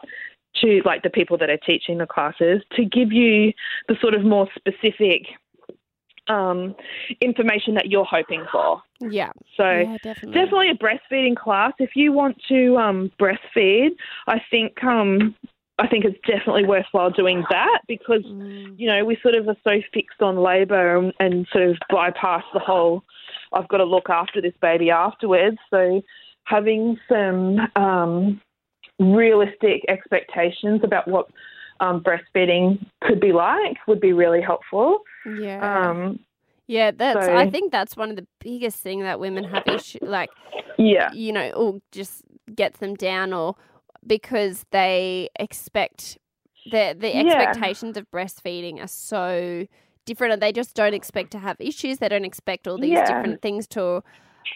to, 0.63 0.83
like 0.85 1.03
the 1.03 1.11
people 1.11 1.37
that 1.39 1.51
are 1.51 1.59
teaching 1.59 1.99
the 1.99 2.07
classes, 2.07 2.63
to 2.73 2.85
give 2.85 3.13
you 3.13 3.53
the 3.89 3.97
sort 4.01 4.15
of 4.15 4.25
more 4.25 4.49
specific 4.57 5.23
um, 6.29 6.75
information 7.21 7.75
that 7.75 7.87
you're 7.87 8.05
hoping 8.05 8.45
for. 8.51 8.83
Yeah. 9.01 9.33
So 9.57 9.69
yeah, 9.69 9.97
definitely. 10.03 10.33
definitely 10.33 10.71
a 10.71 10.75
breastfeeding 10.75 11.37
class. 11.37 11.73
If 11.79 11.91
you 11.95 12.13
want 12.13 12.37
to 12.49 12.77
um, 12.79 13.13
breastfeed, 13.21 13.91
I 14.27 14.41
think 14.51 14.83
um, 14.83 15.35
I 15.79 15.87
think 15.87 16.05
it's 16.05 16.19
definitely 16.27 16.65
worthwhile 16.65 17.11
doing 17.11 17.45
that 17.51 17.81
because 17.87 18.25
Mm. 18.25 18.79
you 18.79 18.89
know 18.89 19.05
we 19.05 19.17
sort 19.23 19.35
of 19.35 19.49
are 19.49 19.57
so 19.63 19.81
fixed 19.93 20.23
on 20.23 20.37
labour 20.39 20.97
and, 20.97 21.13
and 21.21 21.47
sort 21.53 21.65
of 21.65 21.77
bypass 21.91 22.45
the 22.53 22.61
whole. 22.61 23.05
I've 23.53 23.69
got 23.69 23.79
to 23.79 23.85
look 23.85 24.09
after 24.11 24.41
this 24.41 24.55
baby 24.61 24.91
afterwards. 24.91 25.59
So 25.71 26.03
having 26.45 26.99
some 27.09 27.61
um, 27.77 28.41
realistic 28.99 29.85
expectations 29.89 30.81
about 30.83 31.07
what 31.09 31.27
um, 31.81 32.03
breastfeeding 32.03 32.85
could 33.03 33.21
be 33.21 33.33
like 33.33 33.77
would 33.87 34.01
be 34.01 34.13
really 34.13 34.41
helpful. 34.41 35.01
Yeah. 35.39 35.91
Um, 35.91 36.21
Yeah, 36.69 36.91
that's. 36.91 37.29
I 37.29 37.49
think 37.49 37.71
that's 37.71 37.97
one 37.97 38.11
of 38.11 38.17
the 38.17 38.27
biggest 38.41 38.79
thing 38.81 39.01
that 39.01 39.21
women 39.21 39.45
have 39.45 39.63
issue, 39.67 39.99
like 40.03 40.31
yeah, 40.79 41.13
you 41.13 41.33
know, 41.33 41.51
or 41.51 41.81
just 41.93 42.23
gets 42.55 42.79
them 42.81 42.95
down, 42.95 43.33
or 43.33 43.55
because 44.07 44.65
they 44.71 45.29
expect 45.39 46.19
the 46.71 46.97
the 46.99 47.15
Yeah. 47.15 47.21
expectations 47.21 47.97
of 47.97 48.11
breastfeeding 48.11 48.83
are 48.83 48.89
so 48.89 49.67
different, 50.07 50.33
and 50.33 50.43
they 50.43 50.53
just 50.53 50.75
don't 50.75 50.95
expect 50.95 51.31
to 51.33 51.39
have 51.39 51.57
issues. 51.61 51.99
They 51.99 52.09
don't 52.09 52.25
expect 52.25 52.67
all 52.67 52.79
these 52.79 52.99
Yeah. 52.99 53.07
different 53.07 53.43
things 53.43 53.69
to 53.69 54.03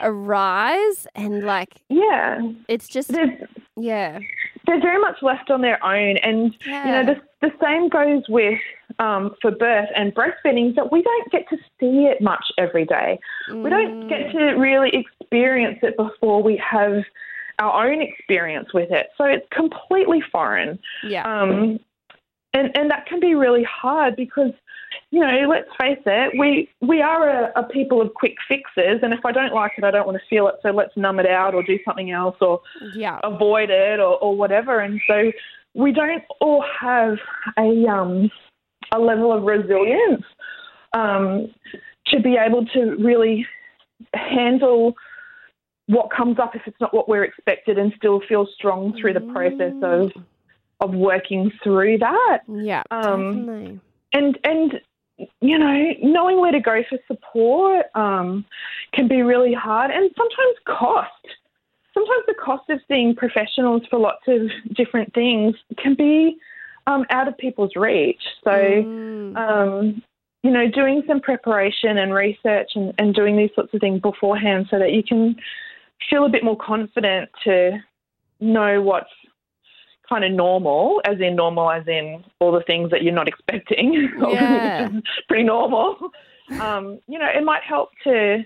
arise, 0.00 1.06
and 1.14 1.44
like 1.44 1.82
yeah. 1.88 2.40
it's 2.66 2.88
just 2.88 3.12
There's 3.12 3.38
yeah, 3.80 4.18
they're 4.66 4.80
very 4.80 5.00
much 5.00 5.16
left 5.22 5.50
on 5.50 5.60
their 5.62 5.82
own. 5.84 6.16
And, 6.18 6.54
yeah, 6.64 6.86
you 6.86 6.92
know, 6.92 7.14
the, 7.14 7.48
the 7.48 7.52
same 7.62 7.88
goes 7.88 8.22
with 8.28 8.58
um, 8.98 9.34
for 9.40 9.50
birth 9.50 9.88
and 9.96 10.14
breastfeeding, 10.14 10.74
that 10.76 10.92
we 10.92 11.02
don't 11.02 11.32
get 11.32 11.48
to 11.48 11.56
see 11.78 12.04
it 12.04 12.20
much 12.20 12.44
every 12.58 12.84
day. 12.84 13.18
We 13.48 13.70
don't 13.70 14.08
get 14.08 14.20
Mm, 14.20 14.32
to 14.32 14.44
really 14.60 14.90
experience 14.92 15.78
it 15.82 15.96
before 15.96 16.42
we 16.42 16.56
have 16.58 17.02
our 17.58 17.90
own 17.90 18.00
experience 18.02 18.72
with 18.72 18.90
it. 18.90 19.08
So 19.16 19.24
it's 19.24 19.46
completely 19.50 20.22
foreign. 20.32 20.78
yeah, 21.04 21.24
Um, 21.24 21.78
and, 22.52 22.76
and 22.76 22.90
that 22.90 23.06
can 23.06 23.20
be 23.20 23.34
really 23.34 23.64
hard 23.64 24.16
because, 24.16 24.52
you 25.10 25.20
know, 25.20 25.46
let's 25.48 25.68
face 25.80 26.02
it, 26.06 26.32
we, 26.38 26.68
we 26.80 27.00
are 27.02 27.28
a, 27.28 27.52
a 27.56 27.62
people 27.64 28.00
of 28.00 28.12
quick 28.14 28.34
fixes. 28.48 29.00
And 29.02 29.12
if 29.12 29.24
I 29.24 29.32
don't 29.32 29.52
like 29.54 29.72
it, 29.78 29.84
I 29.84 29.90
don't 29.90 30.06
want 30.06 30.18
to 30.18 30.28
feel 30.28 30.48
it. 30.48 30.56
So 30.62 30.70
let's 30.70 30.96
numb 30.96 31.20
it 31.20 31.26
out 31.26 31.54
or 31.54 31.62
do 31.62 31.78
something 31.84 32.10
else 32.10 32.36
or 32.40 32.60
yeah, 32.94 33.18
avoid 33.24 33.70
it 33.70 34.00
or, 34.00 34.18
or 34.18 34.36
whatever. 34.36 34.80
And 34.80 35.00
so 35.06 35.32
we 35.74 35.92
don't 35.92 36.22
all 36.40 36.64
have 36.80 37.18
a 37.58 37.86
um, 37.86 38.30
a 38.92 38.98
level 38.98 39.32
of 39.32 39.44
resilience 39.44 40.24
um, 40.92 41.52
to 42.06 42.20
be 42.20 42.36
able 42.36 42.66
to 42.66 42.96
really 42.96 43.46
handle 44.14 44.94
what 45.86 46.08
comes 46.10 46.38
up 46.38 46.54
if 46.54 46.62
it's 46.66 46.80
not 46.80 46.94
what 46.94 47.08
we're 47.08 47.24
expected 47.24 47.78
and 47.78 47.92
still 47.96 48.20
feel 48.28 48.46
strong 48.56 48.96
through 49.00 49.12
the 49.12 49.20
process 49.20 49.74
of 49.82 50.10
of 50.80 50.94
working 50.94 51.52
through 51.62 51.98
that. 51.98 52.38
yeah, 52.48 52.82
um, 52.90 53.46
definitely. 53.46 53.80
And 54.12 54.38
and 54.44 54.80
you 55.40 55.58
know, 55.58 55.92
knowing 56.02 56.40
where 56.40 56.52
to 56.52 56.60
go 56.60 56.82
for 56.88 56.98
support 57.06 57.86
um, 57.94 58.44
can 58.94 59.06
be 59.06 59.22
really 59.22 59.52
hard 59.52 59.90
and 59.90 60.10
sometimes 60.16 60.56
cost. 60.66 61.10
sometimes 61.92 62.24
the 62.26 62.34
cost 62.34 62.70
of 62.70 62.80
seeing 62.88 63.14
professionals 63.14 63.82
for 63.90 63.98
lots 63.98 64.22
of 64.28 64.42
different 64.74 65.12
things 65.12 65.54
can 65.76 65.94
be 65.94 66.36
um, 66.86 67.04
out 67.10 67.28
of 67.28 67.36
people's 67.36 67.72
reach. 67.76 68.22
So, 68.44 68.50
Mm. 68.50 69.36
um, 69.36 70.02
you 70.42 70.50
know, 70.50 70.66
doing 70.70 71.02
some 71.06 71.20
preparation 71.20 71.98
and 71.98 72.14
research 72.14 72.70
and, 72.74 72.94
and 72.98 73.14
doing 73.14 73.36
these 73.36 73.50
sorts 73.54 73.74
of 73.74 73.80
things 73.80 74.00
beforehand 74.00 74.68
so 74.70 74.78
that 74.78 74.92
you 74.92 75.02
can 75.02 75.36
feel 76.08 76.24
a 76.24 76.28
bit 76.30 76.42
more 76.42 76.56
confident 76.56 77.28
to 77.44 77.78
know 78.40 78.80
what's 78.80 79.10
kind 80.10 80.24
of 80.24 80.32
normal, 80.32 81.00
as 81.06 81.18
in 81.20 81.36
normal, 81.36 81.70
as 81.70 81.86
in 81.86 82.24
all 82.40 82.52
the 82.52 82.62
things 82.66 82.90
that 82.90 83.02
you're 83.02 83.14
not 83.14 83.28
expecting, 83.32 84.10
Yeah. 84.32 84.88
pretty 85.28 85.44
normal. 85.44 85.96
Um, 86.60 86.98
you 87.06 87.18
know, 87.18 87.28
it 87.34 87.44
might 87.44 87.62
help 87.62 87.90
to 88.04 88.44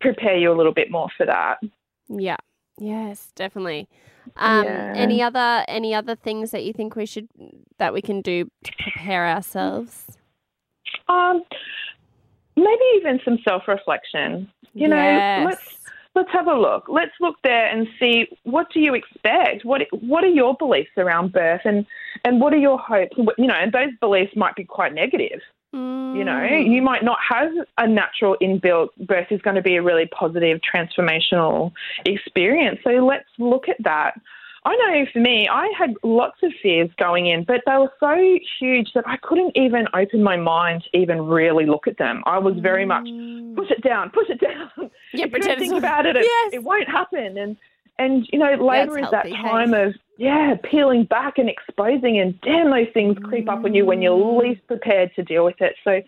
prepare 0.00 0.36
you 0.38 0.52
a 0.52 0.56
little 0.56 0.72
bit 0.72 0.90
more 0.90 1.08
for 1.16 1.26
that. 1.26 1.58
Yeah. 2.08 2.36
Yes, 2.78 3.32
definitely. 3.34 3.88
Um, 4.36 4.64
Yeah. 4.64 4.92
Any 4.96 5.22
other 5.22 5.64
any 5.68 5.94
other 5.94 6.14
things 6.16 6.52
that 6.52 6.64
you 6.64 6.72
think 6.72 6.96
we 6.96 7.04
should 7.04 7.28
that 7.78 7.92
we 7.92 8.00
can 8.00 8.22
do 8.22 8.44
to 8.64 8.72
prepare 8.78 9.26
ourselves? 9.26 10.16
Um, 11.08 11.42
maybe 12.56 12.84
even 12.96 13.20
some 13.24 13.38
self-reflection. 13.46 14.50
You 14.74 14.88
know, 14.88 14.96
Yes. 14.96 15.46
let's 15.46 15.89
let's 16.14 16.30
have 16.32 16.46
a 16.46 16.54
look. 16.54 16.84
Let's 16.88 17.12
look 17.20 17.36
there 17.42 17.66
and 17.66 17.86
see 17.98 18.26
what 18.44 18.66
do 18.72 18.80
you 18.80 18.94
expect. 18.94 19.64
What 19.64 19.82
what 20.00 20.24
are 20.24 20.28
your 20.28 20.54
beliefs 20.56 20.90
around 20.96 21.32
birth, 21.32 21.62
and 21.64 21.86
and 22.24 22.40
what 22.40 22.52
are 22.52 22.58
your 22.58 22.78
hopes? 22.78 23.16
You 23.16 23.46
know, 23.46 23.54
and 23.54 23.72
those 23.72 23.92
beliefs 24.00 24.34
might 24.36 24.56
be 24.56 24.64
quite 24.64 24.94
negative. 24.94 25.40
You 25.72 26.24
know, 26.24 26.32
Mm. 26.32 26.68
you 26.68 26.82
might 26.82 27.04
not 27.04 27.18
have 27.28 27.52
a 27.78 27.86
natural 27.86 28.36
inbuilt 28.42 28.88
birth 29.06 29.28
is 29.30 29.40
going 29.40 29.54
to 29.54 29.62
be 29.62 29.76
a 29.76 29.82
really 29.82 30.06
positive 30.06 30.58
transformational 30.62 31.70
experience. 32.04 32.80
So 32.82 32.90
let's 32.90 33.28
look 33.38 33.68
at 33.68 33.76
that. 33.84 34.20
I 34.64 34.76
know 34.76 35.06
for 35.12 35.20
me, 35.20 35.48
I 35.48 35.68
had 35.78 35.94
lots 36.02 36.42
of 36.42 36.52
fears 36.62 36.90
going 36.98 37.26
in, 37.26 37.44
but 37.44 37.62
they 37.66 37.76
were 37.78 37.92
so 37.98 38.38
huge 38.58 38.92
that 38.94 39.04
I 39.06 39.16
couldn't 39.16 39.56
even 39.56 39.86
open 39.94 40.22
my 40.22 40.36
mind 40.36 40.84
to 40.84 40.98
even 40.98 41.22
really 41.22 41.64
look 41.64 41.86
at 41.86 41.96
them. 41.96 42.22
I 42.26 42.38
was 42.38 42.54
very 42.58 42.84
much 42.84 43.06
Mm. 43.06 43.56
push 43.56 43.70
it 43.70 43.82
down, 43.82 44.10
push 44.10 44.28
it 44.28 44.40
down. 44.50 44.90
Yeah, 45.14 45.24
if 45.24 45.30
pretend 45.32 45.60
don't 45.60 45.68
think 45.70 45.78
about 45.78 46.04
it, 46.06 46.16
it, 46.16 46.24
Yes. 46.24 46.50
it 46.54 46.62
won't 46.64 46.88
happen. 46.88 47.38
And 47.38 47.56
and 47.98 48.26
you 48.32 48.38
know, 48.38 48.54
later 48.54 48.98
is 48.98 49.10
that 49.10 49.26
healthy, 49.26 49.34
hey? 49.36 49.42
time 49.42 49.74
of 49.74 49.94
yeah, 50.18 50.54
peeling 50.62 51.04
back 51.04 51.38
and 51.38 51.48
exposing, 51.48 52.18
and 52.18 52.38
damn, 52.42 52.70
those 52.70 52.88
things 52.92 53.16
creep 53.24 53.48
up 53.48 53.64
on 53.64 53.74
you 53.74 53.86
when 53.86 54.02
you're 54.02 54.16
Mm. 54.18 54.40
least 54.42 54.66
prepared 54.66 55.14
to 55.16 55.22
deal 55.22 55.44
with 55.46 55.60
it. 55.62 55.74
So 55.84 56.02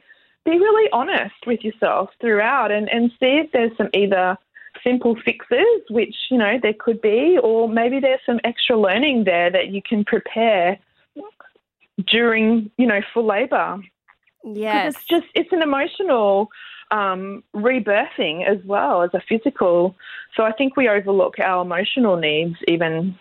be 0.44 0.50
really 0.58 0.90
honest 0.92 1.46
with 1.46 1.64
yourself 1.64 2.10
throughout, 2.20 2.70
and 2.70 2.88
and 2.90 3.10
see 3.18 3.38
if 3.38 3.50
there's 3.52 3.74
some 3.78 3.88
either 3.94 4.36
simple 4.84 5.16
fixes, 5.24 5.82
which 5.90 6.14
you 6.30 6.38
know 6.38 6.58
there 6.62 6.74
could 6.78 7.00
be, 7.00 7.38
or 7.42 7.68
maybe 7.68 8.00
there's 8.00 8.20
some 8.26 8.40
extra 8.44 8.78
learning 8.78 9.24
there 9.24 9.50
that 9.50 9.68
you 9.68 9.82
can 9.82 10.04
prepare 10.04 10.78
during 12.06 12.70
you 12.78 12.86
know 12.86 13.00
full 13.12 13.26
labour. 13.26 13.80
Yes. 14.44 14.96
it's 14.96 15.04
just 15.04 15.26
it's 15.34 15.52
an 15.52 15.62
emotional 15.62 16.48
um, 16.90 17.44
rebirthing 17.54 18.44
as 18.46 18.58
well 18.64 19.02
as 19.02 19.10
a 19.14 19.20
physical. 19.28 19.94
So 20.36 20.42
I 20.44 20.52
think 20.52 20.76
we 20.76 20.88
overlook 20.88 21.38
our 21.38 21.62
emotional 21.62 22.16
needs 22.16 22.56
even 22.66 23.16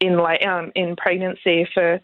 in 0.00 0.16
la- 0.16 0.42
um, 0.44 0.72
in 0.74 0.96
pregnancy 0.96 1.68
for 1.72 2.00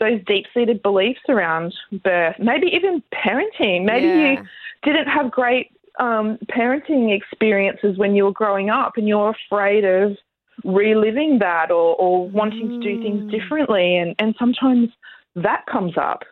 those 0.00 0.20
deep 0.26 0.46
seated 0.54 0.82
beliefs 0.82 1.20
around 1.28 1.74
birth. 2.02 2.36
Maybe 2.38 2.66
even 2.68 3.02
parenting. 3.12 3.84
Maybe 3.84 4.06
Yeah. 4.06 4.30
you 4.32 4.46
didn't 4.82 5.08
have 5.08 5.30
great 5.30 5.70
um, 5.98 6.38
parenting 6.50 7.16
experiences 7.16 7.96
when 7.98 8.14
you 8.14 8.24
were 8.24 8.32
growing 8.32 8.70
up, 8.70 8.92
and 8.96 9.06
you're 9.08 9.30
afraid 9.46 9.84
of 9.84 10.16
reliving 10.64 11.38
that 11.40 11.70
or, 11.70 11.94
or 11.96 12.28
wanting 12.28 12.70
to 12.70 12.78
do 12.80 12.96
Mm. 12.96 13.02
things 13.02 13.24
differently. 13.30 13.96
And, 13.96 14.14
and 14.18 14.34
sometimes 14.38 14.88
that 15.34 15.64
comes 15.66 15.96
up. 15.98 16.22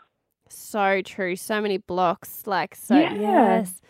So 0.49 1.03
true. 1.03 1.35
So 1.37 1.61
many 1.61 1.79
blocks. 1.79 2.47
Like 2.47 2.75
so 2.75 2.99
Yeah. 2.99 3.15
yes. 3.15 3.81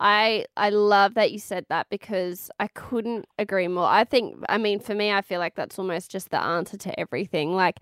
I 0.00 0.46
I 0.56 0.70
love 0.70 1.14
that 1.14 1.32
you 1.32 1.38
said 1.38 1.66
that 1.68 1.88
because 1.90 2.50
I 2.58 2.68
couldn't 2.68 3.26
agree 3.38 3.68
more. 3.68 3.86
I 3.86 4.04
think 4.04 4.36
I 4.48 4.58
mean 4.58 4.80
for 4.80 4.94
me 4.94 5.12
I 5.12 5.20
feel 5.22 5.38
like 5.40 5.54
that's 5.54 5.78
almost 5.78 6.10
just 6.10 6.30
the 6.30 6.40
answer 6.42 6.76
to 6.78 6.98
everything. 7.00 7.54
Like 7.54 7.80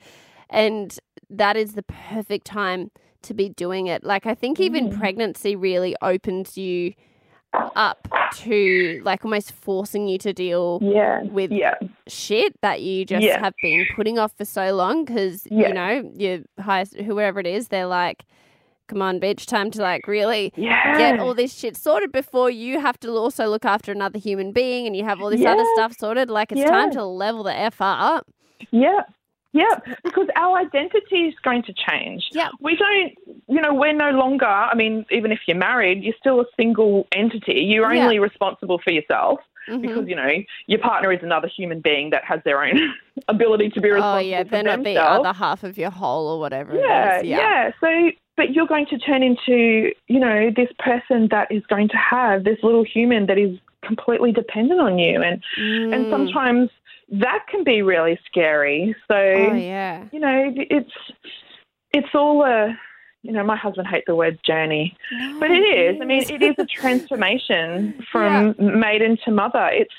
and 0.49 0.99
that 1.29 1.57
is 1.57 1.73
the 1.75 1.83
perfect 1.85 2.47
time 2.47 2.91
to 3.23 3.35
be 3.35 3.49
doing 3.51 3.87
it. 3.87 4.05
Like 4.05 4.27
I 4.27 4.35
think 4.35 4.59
even 4.59 4.89
Mm. 4.89 4.99
pregnancy 4.99 5.55
really 5.55 5.95
opens 6.03 6.57
you 6.57 6.95
up 7.55 8.09
to 8.37 9.01
like 9.05 9.25
almost 9.25 9.53
forcing 9.53 10.07
you 10.09 10.19
to 10.19 10.33
deal 10.33 10.79
Yeah. 10.83 11.23
with 11.23 11.51
yeah. 11.51 11.75
shit 12.07 12.55
that 12.63 12.81
you 12.81 13.05
just 13.05 13.23
Yeah. 13.25 13.41
have 13.41 13.55
been 13.63 13.87
putting 13.97 14.19
off 14.19 14.33
for 14.37 14.45
so 14.45 14.75
long 14.75 15.05
because 15.05 15.47
Yeah. 15.51 15.69
you 15.69 15.75
know 15.75 16.11
your 16.17 16.39
highest 16.61 16.97
whoever 16.97 17.41
it 17.41 17.47
is 17.47 17.69
they're 17.69 17.87
like 17.87 18.25
come 18.87 19.03
on 19.03 19.21
bitch 19.21 19.47
time 19.47 19.71
to 19.73 19.83
like 19.83 20.07
really 20.07 20.53
get 20.57 21.19
all 21.21 21.35
this 21.35 21.53
shit 21.55 21.77
sorted 21.77 22.13
before 22.13 22.51
you 22.51 22.81
have 22.81 22.99
to 23.01 23.11
also 23.11 23.47
look 23.47 23.65
after 23.65 23.91
another 23.93 24.19
human 24.19 24.53
being 24.53 24.87
and 24.87 24.97
you 24.97 25.05
have 25.05 25.21
all 25.21 25.31
this 25.31 25.45
other 25.45 25.65
stuff 25.75 25.95
sorted 25.99 26.29
like 26.31 26.53
it's 26.53 26.69
time 26.69 26.91
to 26.93 27.05
level 27.05 27.43
the 27.43 27.57
f 27.57 27.77
up 27.81 28.27
Yeah. 28.71 29.01
Yeah, 29.53 29.75
because 30.05 30.29
our 30.37 30.59
identity 30.59 31.27
is 31.29 31.35
going 31.43 31.63
to 31.65 31.73
change. 31.73 32.25
Yeah. 32.33 32.51
We 32.61 32.77
don't, 32.77 33.13
you 33.49 33.61
know, 33.61 33.75
we're 33.75 33.93
no 33.93 34.11
longer, 34.11 34.47
I 34.47 34.75
mean, 34.77 35.05
even 35.11 35.33
if 35.33 35.41
you're 35.49 35.57
married, 35.57 36.05
you're 36.05 36.15
still 36.21 36.41
a 36.41 36.45
single 36.57 37.09
entity. 37.15 37.55
You're 37.55 37.93
Yeah. 37.93 38.05
only 38.05 38.19
responsible 38.21 38.79
for 38.79 38.93
yourself 38.93 39.41
Mhm. 39.69 39.83
because, 39.83 40.09
you 40.09 40.15
know, 40.15 40.31
your 40.67 40.79
partner 40.79 41.13
is 41.13 41.23
another 41.25 41.49
human 41.49 41.81
being 41.81 42.11
that 42.11 42.23
has 42.25 42.41
their 42.45 42.63
own 42.63 42.79
ability 43.29 43.71
to 43.71 43.81
be 43.81 43.91
responsible. 43.91 44.17
oh 44.19 44.21
yeah 44.21 44.43
they're 44.45 44.63
not 44.63 44.83
the 44.85 44.97
other 44.97 45.33
half 45.33 45.65
of 45.65 45.77
your 45.77 45.91
whole 45.91 46.29
or 46.29 46.39
whatever 46.41 46.75
yeah, 46.77 47.17
it 47.19 47.23
is 47.25 47.29
yeah. 47.29 47.71
So, 47.81 48.11
but 48.37 48.53
you're 48.55 48.67
going 48.69 48.87
to 48.87 48.99
turn 48.99 49.23
into, 49.23 49.93
you 50.07 50.21
know, 50.21 50.51
this 50.55 50.69
person 50.79 51.29
that 51.33 51.51
is 51.51 51.65
going 51.67 51.89
to 51.89 51.97
have 51.97 52.45
this 52.45 52.59
little 52.63 52.85
human 52.85 53.27
that 53.27 53.37
is 53.37 53.59
completely 53.83 54.31
dependent 54.33 54.81
on 54.81 54.99
you. 54.99 55.21
And, 55.23 55.43
and 55.93 56.07
Mm. 56.07 56.11
sometimes 56.11 56.71
that 57.11 57.47
can 57.49 57.65
be 57.65 57.83
really 57.83 58.19
scary. 58.27 58.95
So, 59.09 59.15
oh 59.17 59.55
yeah 59.55 60.05
you 60.13 60.21
know, 60.21 60.53
it's 60.57 60.91
it's 61.93 62.15
all 62.15 62.45
a 62.45 62.77
you 63.23 63.33
know, 63.33 63.45
my 63.45 63.57
husband 63.57 63.87
hates 63.87 64.05
the 64.07 64.15
word 64.15 64.39
journey, 64.47 64.97
but 65.41 65.51
it 65.51 65.61
is. 65.61 66.01
I 66.01 66.07
mean, 66.07 66.23
it 66.31 66.43
is 66.43 66.55
a 66.59 66.65
transformation 66.65 67.95
from 68.13 68.55
maiden 68.59 69.19
to 69.25 69.31
mother. 69.31 69.69
It's 69.73 69.95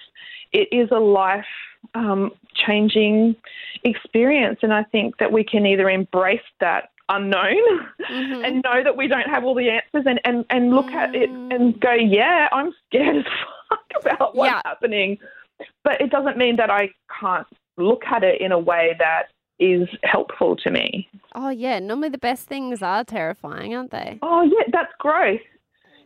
it 0.53 0.67
is 0.71 0.89
a 0.91 0.99
life 0.99 1.45
um, 1.93 2.31
changing 2.55 3.35
experience, 3.83 4.59
and 4.63 4.73
I 4.73 4.83
think 4.85 5.17
that 5.17 5.31
we 5.31 5.43
can 5.43 5.65
either 5.65 5.89
embrace 5.89 6.41
that 6.61 6.89
unknown 7.09 7.61
Mhm. 8.09 8.43
and 8.47 8.63
know 8.63 8.83
that 8.83 8.95
we 8.97 9.07
don't 9.07 9.27
have 9.29 9.43
all 9.43 9.53
the 9.55 9.69
answers, 9.69 10.05
and 10.07 10.19
and 10.25 10.45
and 10.49 10.71
look 10.73 10.91
at 10.91 11.13
it 11.13 11.29
and 11.29 11.79
go, 11.79 11.93
yeah, 11.93 12.47
I'm 12.51 12.73
scared 12.87 13.17
as 13.17 13.23
fuck 13.69 14.03
about 14.03 14.35
what's 14.35 14.51
Yeah. 14.51 14.61
happening, 14.65 15.17
but 15.83 15.99
it 16.01 16.09
doesn't 16.09 16.37
mean 16.37 16.55
that 16.57 16.69
I 16.69 16.89
can't 17.19 17.47
look 17.77 18.03
at 18.05 18.23
it 18.23 18.41
in 18.41 18.51
a 18.51 18.59
way 18.59 18.95
that 18.99 19.23
is 19.59 19.87
helpful 20.03 20.55
to 20.57 20.71
me. 20.71 21.07
oh 21.35 21.49
yeah 21.49 21.77
normally 21.79 22.09
the 22.09 22.17
best 22.17 22.47
things 22.47 22.81
are 22.81 23.03
terrifying 23.03 23.75
aren't 23.75 23.91
they 23.91 24.17
Oh 24.21 24.41
yeah, 24.43 24.63
that's 24.71 24.91
growth. 24.99 25.41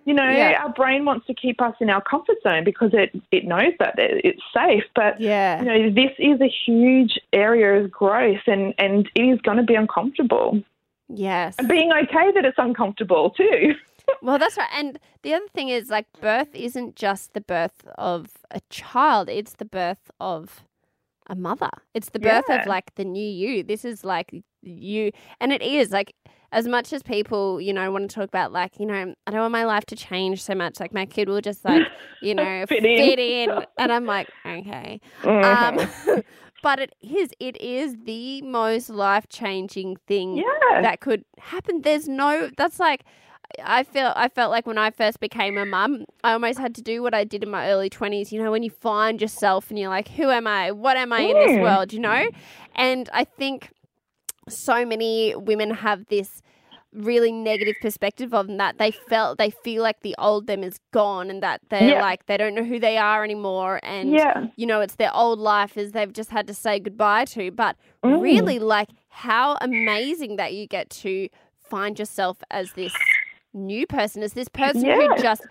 You 0.08 0.14
know, 0.14 0.30
Yeah. 0.30 0.62
our 0.64 0.72
brain 0.72 1.04
wants 1.04 1.26
to 1.26 1.34
keep 1.34 1.60
us 1.62 1.74
in 1.80 1.90
our 1.90 2.02
comfort 2.02 2.36
zone 2.44 2.64
because 2.64 2.92
it, 2.94 3.10
it 3.32 3.44
knows 3.46 3.74
that 3.80 3.96
it's 3.98 4.42
safe. 4.54 4.84
But 4.94 5.20
yeah 5.20 5.60
you 5.60 5.66
know, 5.66 5.90
this 5.90 6.12
is 6.20 6.40
a 6.42 6.52
huge 6.66 7.18
area 7.34 7.82
of 7.82 7.90
growth, 7.90 8.42
and 8.46 8.74
and 8.78 9.10
it 9.16 9.22
is 9.22 9.40
going 9.42 9.58
to 9.58 9.64
be 9.64 9.74
uncomfortable. 9.76 10.62
yes 11.10 11.56
And 11.58 11.68
being 11.68 11.92
okay 11.92 12.32
that 12.36 12.46
it's 12.46 12.58
uncomfortable 12.60 13.32
too. 13.32 13.74
Well, 14.22 14.38
that's 14.40 14.58
right. 14.58 14.70
And 14.74 15.00
the 15.24 15.34
other 15.34 15.48
thing 15.54 15.70
is, 15.70 15.90
like, 15.90 16.06
birth 16.22 16.54
isn't 16.54 16.96
just 16.96 17.34
the 17.34 17.42
birth 17.42 17.86
of 17.98 18.28
a 18.52 18.62
child, 18.70 19.30
it's 19.30 19.54
the 19.54 19.66
birth 19.66 20.12
of 20.20 20.64
a 21.28 21.36
mother. 21.36 21.70
It's 21.94 22.10
the 22.10 22.20
birth 22.20 22.46
Yeah. 22.50 22.62
of, 22.62 22.68
like, 22.68 22.94
the 22.96 23.06
new 23.06 23.28
you. 23.28 23.64
This 23.64 23.84
is, 23.86 24.04
like, 24.04 24.44
you. 24.62 25.12
And 25.40 25.52
it 25.52 25.62
is, 25.62 25.92
like, 25.92 26.14
as 26.52 26.68
much 26.68 26.94
as 26.94 27.02
people, 27.04 27.60
you 27.60 27.74
know, 27.74 27.92
want 27.92 28.10
to 28.10 28.14
talk 28.16 28.28
about, 28.28 28.52
like, 28.52 28.80
you 28.80 28.86
know, 28.86 29.14
I 29.28 29.32
don't 29.32 29.42
want 29.42 29.52
my 29.52 29.66
life 29.66 29.86
to 29.88 29.96
change 29.96 30.42
so 30.44 30.54
much. 30.56 30.80
Like, 30.80 30.94
my 30.94 31.06
kid 31.06 31.28
will 31.28 31.42
just, 31.42 31.66
like, 31.66 31.82
you 32.22 32.34
know, 32.36 32.66
Fit 32.70 32.86
in. 32.86 33.50
in. 33.50 33.66
And 33.78 33.92
I'm 33.92 34.06
like, 34.06 34.30
okay. 34.46 35.02
Mhm. 35.24 35.90
Um, 36.08 36.24
but 36.64 36.80
it 36.80 36.94
is, 37.02 37.32
it 37.40 37.60
is 37.62 37.96
the 38.06 38.42
most 38.44 38.90
life 38.90 39.28
changing 39.30 39.98
thing 40.08 40.38
yeah. 40.38 40.82
that 40.82 41.00
could 41.02 41.26
happen. 41.40 41.82
There's 41.82 42.08
no 42.08 42.50
that's 42.58 42.80
like 42.80 43.04
I 43.64 43.84
feel 43.84 44.12
I 44.16 44.30
felt 44.30 44.52
like 44.52 44.66
when 44.68 44.78
I 44.78 44.92
first 44.92 45.20
became 45.20 45.58
a 45.58 45.66
mum, 45.66 46.06
I 46.24 46.34
almost 46.34 46.60
had 46.60 46.76
to 46.76 46.82
do 46.82 47.02
what 47.02 47.14
I 47.14 47.24
did 47.24 47.44
in 47.44 47.50
my 47.50 47.70
early 47.70 47.90
twenties, 47.90 48.32
you 48.32 48.42
know, 48.42 48.52
when 48.52 48.64
you 48.64 48.70
find 48.70 49.22
yourself 49.22 49.70
and 49.70 49.80
you're 49.80 49.90
like, 49.90 50.10
Who 50.10 50.30
am 50.30 50.48
I? 50.48 50.72
What 50.72 50.98
am 50.98 51.12
I 51.14 51.22
in 51.22 51.38
this 51.40 51.58
world? 51.62 51.94
You 51.94 52.00
know? 52.00 52.24
And 52.76 53.10
I 53.14 53.24
think 53.24 53.72
so 54.50 54.86
many 54.86 55.36
women 55.36 55.72
have 55.72 56.06
this 56.08 56.42
really 56.94 57.32
negative 57.32 57.76
perspective 57.82 58.34
on 58.34 58.58
that. 58.58 58.78
They 58.78 58.92
felt 58.92 59.38
they 59.38 59.50
feel 59.50 59.84
like 59.84 60.02
the 60.02 60.16
old 60.18 60.48
them 60.48 60.64
is 60.64 60.80
gone 60.92 61.30
and 61.30 61.44
that 61.44 61.62
they're 61.70 61.90
Yeah. 61.90 62.02
like 62.02 62.26
they 62.28 62.38
don't 62.38 62.56
know 62.56 62.64
who 62.64 62.80
they 62.80 62.98
are 62.98 63.24
anymore 63.24 63.80
and 63.84 64.12
Yeah. 64.14 64.46
you 64.56 64.66
know 64.66 64.80
it's 64.80 64.96
their 64.96 65.14
old 65.14 65.40
life 65.40 65.78
as 65.78 65.92
they've 65.92 66.14
just 66.14 66.30
had 66.30 66.48
to 66.48 66.54
say 66.54 66.80
goodbye 66.80 67.26
to. 67.26 67.52
But 67.52 67.76
Mm. 68.04 68.22
really 68.22 68.60
like 68.60 68.90
how 69.10 69.58
amazing 69.62 70.36
that 70.38 70.54
you 70.54 70.68
get 70.68 70.90
to 70.92 71.28
find 71.70 71.98
yourself 72.00 72.38
as 72.52 72.72
this 72.74 72.94
new 73.56 73.88
person, 73.88 74.22
as 74.24 74.34
this 74.34 74.48
person 74.50 74.84
who 74.86 75.16
just 75.22 75.42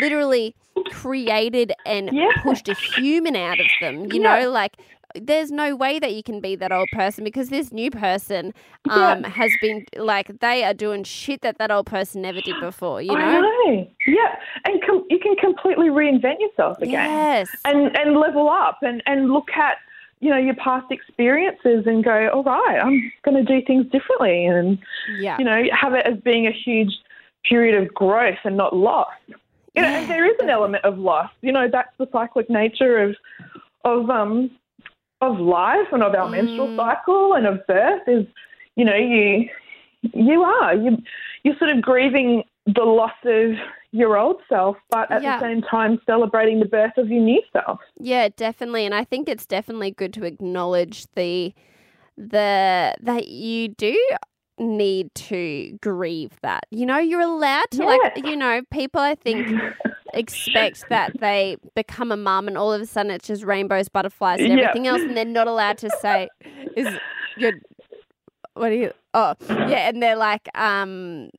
literally 0.00 0.54
created 0.90 1.72
and 1.86 2.10
Yeah. 2.12 2.30
pushed 2.42 2.68
a 2.68 2.74
human 2.74 3.36
out 3.36 3.60
of 3.60 3.66
them. 3.80 4.06
You 4.12 4.20
Yeah. 4.22 4.40
know, 4.40 4.50
like 4.50 4.76
there's 5.14 5.52
no 5.52 5.76
way 5.76 5.98
that 5.98 6.14
you 6.14 6.22
can 6.22 6.40
be 6.40 6.56
that 6.56 6.72
old 6.72 6.88
person 6.92 7.22
because 7.22 7.50
this 7.50 7.70
new 7.70 7.90
person 7.90 8.54
Yeah. 8.86 8.94
um 9.12 9.24
has 9.24 9.52
been 9.60 9.84
like 9.98 10.38
they 10.40 10.64
are 10.64 10.72
doing 10.72 11.04
shit 11.04 11.42
that 11.42 11.58
that 11.58 11.70
old 11.70 11.84
person 11.86 12.22
never 12.22 12.40
did 12.40 12.58
before. 12.60 13.02
You 13.02 13.12
I 13.14 13.32
know? 13.32 13.40
know. 13.42 13.88
Yeah, 14.06 14.36
and 14.64 14.82
com- 14.82 15.04
you 15.10 15.18
can 15.18 15.36
completely 15.36 15.88
reinvent 15.90 16.40
yourself 16.40 16.78
again. 16.78 16.92
Yes. 17.10 17.50
and 17.66 17.94
and 17.96 18.16
level 18.16 18.48
up 18.48 18.78
and 18.82 19.02
and 19.06 19.30
look 19.30 19.50
at 19.54 19.76
you 20.20 20.30
know 20.30 20.38
your 20.38 20.54
past 20.54 20.90
experiences 20.90 21.84
and 21.86 22.04
go 22.04 22.28
all 22.32 22.44
right 22.44 22.78
i'm 22.80 23.12
going 23.24 23.36
to 23.36 23.42
do 23.44 23.60
things 23.66 23.84
differently 23.90 24.46
and 24.46 24.78
yeah. 25.18 25.36
you 25.36 25.44
know 25.44 25.64
have 25.72 25.94
it 25.94 26.06
as 26.06 26.16
being 26.20 26.46
a 26.46 26.52
huge 26.52 26.92
period 27.48 27.80
of 27.82 27.92
growth 27.94 28.38
and 28.44 28.56
not 28.56 28.74
loss. 28.74 29.08
You 29.74 29.82
know 29.82 29.88
and 29.88 30.08
there 30.08 30.26
is 30.26 30.36
an 30.40 30.50
element 30.50 30.84
of 30.84 30.98
loss. 30.98 31.30
You 31.40 31.52
know 31.52 31.68
that's 31.70 31.92
the 31.98 32.06
cyclic 32.12 32.48
nature 32.50 32.98
of 32.98 33.16
of 33.84 34.10
um 34.10 34.50
of 35.20 35.38
life 35.38 35.86
and 35.92 36.02
of 36.02 36.14
our 36.14 36.28
menstrual 36.28 36.68
Mm. 36.68 36.76
cycle 36.76 37.34
and 37.34 37.46
of 37.46 37.66
birth 37.66 38.02
is 38.06 38.26
you 38.76 38.84
know 38.84 38.96
you 38.96 39.48
you 40.12 40.42
are. 40.42 40.74
You 40.74 40.98
you're 41.42 41.56
sort 41.58 41.70
of 41.70 41.80
grieving 41.82 42.44
the 42.66 42.84
loss 42.84 43.12
of 43.24 43.52
your 43.92 44.16
old 44.16 44.40
self 44.48 44.76
but 44.90 45.10
at 45.10 45.22
Yeah. 45.22 45.38
the 45.38 45.44
same 45.44 45.62
time 45.62 46.00
celebrating 46.06 46.60
the 46.60 46.66
birth 46.66 46.96
of 46.96 47.08
your 47.08 47.20
new 47.22 47.42
self. 47.52 47.80
Yeah, 47.98 48.28
definitely, 48.36 48.84
and 48.86 48.94
I 48.94 49.04
think 49.04 49.28
it's 49.28 49.46
definitely 49.46 49.90
good 49.90 50.12
to 50.14 50.24
acknowledge 50.24 51.06
the 51.14 51.52
the 52.16 52.94
that 53.00 53.28
you 53.28 53.68
do 53.68 53.96
need 54.58 55.14
to 55.14 55.78
grieve 55.80 56.32
that. 56.42 56.64
You 56.70 56.86
know, 56.86 56.98
you're 56.98 57.20
allowed 57.20 57.70
to 57.72 57.84
like 57.84 58.24
you 58.24 58.36
know, 58.36 58.62
people 58.70 59.00
I 59.00 59.14
think 59.14 59.52
expect 60.14 60.88
that 60.88 61.12
they 61.20 61.56
become 61.74 62.12
a 62.12 62.16
mum 62.16 62.46
and 62.48 62.58
all 62.58 62.72
of 62.72 62.80
a 62.80 62.86
sudden 62.86 63.10
it's 63.10 63.26
just 63.26 63.44
rainbows, 63.44 63.88
butterflies 63.88 64.40
and 64.40 64.50
Yeah. 64.50 64.58
everything 64.68 64.86
else 64.86 65.02
and 65.02 65.16
they're 65.16 65.24
not 65.24 65.48
allowed 65.48 65.78
to 65.78 65.90
say 65.90 66.28
is 66.76 66.98
your 67.36 67.52
what 68.54 68.68
do 68.68 68.74
you 68.74 68.92
oh 69.14 69.34
yeah 69.64 69.88
and 69.88 70.02
they're 70.02 70.16
like 70.16 70.46
um 70.54 71.30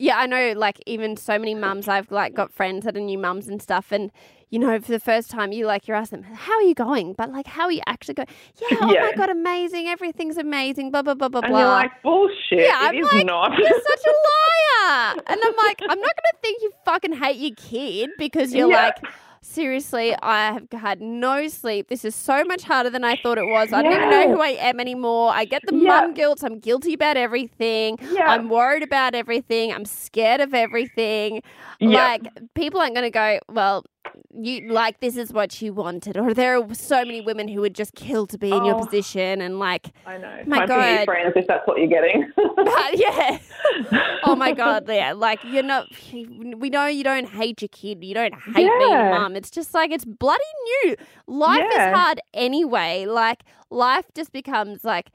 yeah 0.00 0.16
i 0.18 0.26
know 0.26 0.52
like 0.56 0.80
even 0.86 1.16
so 1.16 1.38
many 1.38 1.54
mums 1.54 1.86
i've 1.86 2.10
like 2.10 2.34
got 2.34 2.52
friends 2.52 2.84
that 2.84 2.96
are 2.96 3.00
new 3.00 3.18
mums 3.18 3.46
and 3.46 3.62
stuff 3.62 3.92
and 3.92 4.10
you 4.50 4.58
know 4.58 4.78
for 4.80 4.92
the 4.92 5.00
first 5.00 5.30
time 5.30 5.52
you 5.52 5.64
like 5.66 5.86
you're 5.88 5.96
asking 5.96 6.22
them 6.22 6.34
how 6.34 6.52
are 6.54 6.62
you 6.62 6.74
going 6.74 7.12
but 7.14 7.30
like 7.32 7.46
how 7.46 7.64
are 7.64 7.72
you 7.72 7.80
actually 7.86 8.14
going 8.14 8.28
yeah 8.70 8.78
oh 8.80 8.86
my 8.86 9.12
god 9.16 9.30
amazing 9.30 9.86
everything's 9.86 10.36
amazing 10.36 10.90
blah 10.90 11.02
blah 11.02 11.14
blah 11.14 11.28
blah 11.28 11.40
And 11.40 11.50
blah 11.52 11.60
you're 11.60 11.68
like, 11.68 12.02
bullshit. 12.02 12.58
Yeah, 12.60 12.86
it 12.86 12.88
I'm 12.88 12.94
is 12.96 13.12
like, 13.12 13.26
not. 13.26 13.56
you're 13.56 13.68
such 13.88 14.04
a 14.06 14.10
liar. 14.10 15.14
And 15.26 15.40
I'm 15.44 15.56
like, 15.56 15.78
I'm 15.82 16.00
not 16.00 16.14
going 16.16 16.30
to 16.32 16.38
think 16.42 16.62
you 16.62 16.72
fucking 16.84 17.12
hate 17.14 17.36
your 17.36 17.54
kid 17.56 18.10
because 18.18 18.52
you're 18.54 18.68
Yeah. 18.70 18.86
like, 18.86 18.96
seriously, 19.42 20.14
I 20.22 20.52
have 20.52 20.66
had 20.80 21.00
no 21.00 21.48
sleep. 21.48 21.88
This 21.88 22.04
is 22.04 22.14
so 22.14 22.44
much 22.44 22.62
harder 22.64 22.90
than 22.90 23.04
I 23.04 23.16
thought 23.22 23.38
it 23.38 23.46
was. 23.46 23.72
I 23.72 23.82
don't 23.82 23.92
even 23.92 24.10
know 24.10 24.28
who 24.34 24.40
I 24.40 24.48
am 24.60 24.80
anymore. 24.80 25.30
I 25.32 25.44
get 25.44 25.62
the 25.66 25.74
Yeah. 25.76 26.00
mum 26.00 26.14
guilt. 26.14 26.42
I'm 26.44 26.58
guilty 26.58 26.94
about 26.94 27.16
everything. 27.16 27.98
yeah. 28.12 28.26
I'm 28.28 28.48
worried 28.48 28.82
about 28.82 29.14
everything. 29.14 29.72
I'm 29.72 29.84
scared 29.84 30.40
of 30.40 30.54
everything. 30.54 31.42
yeah. 31.78 31.88
Like, 32.04 32.22
people 32.54 32.80
aren't 32.80 32.94
going 32.94 33.06
to 33.06 33.10
go, 33.10 33.38
well, 33.48 33.84
you 34.32 34.70
like 34.72 35.00
this 35.00 35.16
is 35.16 35.32
what 35.32 35.60
you 35.60 35.72
wanted, 35.72 36.16
or 36.16 36.32
there 36.34 36.56
are 36.56 36.74
so 36.74 37.04
many 37.04 37.20
women 37.20 37.48
who 37.48 37.60
would 37.62 37.74
just 37.74 37.94
kill 37.94 38.26
to 38.28 38.38
be 38.38 38.50
in 38.52 38.64
your 38.64 38.76
Oh. 38.76 38.84
position, 38.84 39.40
and 39.40 39.58
like, 39.58 39.92
I 40.06 40.18
know. 40.18 40.42
my 40.46 40.58
Time 40.58 40.68
for 40.68 40.74
God. 40.74 41.04
friends 41.04 41.32
if 41.36 41.46
that's 41.48 41.66
what 41.66 41.78
you're 41.78 41.88
getting. 41.88 42.30
but, 42.36 42.58
uh, 42.68 42.88
yeah. 42.94 43.38
Oh 44.24 44.36
my 44.36 44.52
god, 44.62 44.84
yeah. 44.88 45.12
Like 45.12 45.40
you're 45.44 45.62
not. 45.64 45.88
We 46.12 46.70
know 46.70 46.86
you 46.86 47.02
don't 47.02 47.28
hate 47.28 47.60
your 47.60 47.68
kid. 47.70 48.04
You 48.04 48.14
don't 48.14 48.34
hate 48.34 48.54
being 48.54 48.68
a 48.68 48.88
Yeah. 48.88 49.18
mum. 49.18 49.34
It's 49.36 49.50
just 49.50 49.74
like 49.74 49.90
it's 49.90 50.04
bloody 50.04 50.44
new. 50.84 50.96
Life 51.26 51.64
Yeah. 51.72 51.90
is 51.90 51.96
hard 51.96 52.20
anyway. 52.32 53.06
Like 53.06 53.42
life 53.70 54.06
just 54.14 54.32
becomes 54.32 54.84
like. 54.84 55.10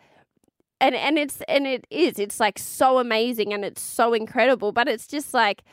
And, 0.81 0.93
and 0.93 1.17
it's 1.17 1.41
and 1.47 1.65
it 1.65 1.87
is 1.89 2.19
it's 2.19 2.37
like 2.37 2.59
so 2.59 2.99
amazing 2.99 3.53
and 3.53 3.63
it's 3.63 3.81
so 3.81 4.13
incredible 4.13 4.73
but 4.73 4.89
it's 4.89 5.07
just 5.07 5.33
like 5.33 5.63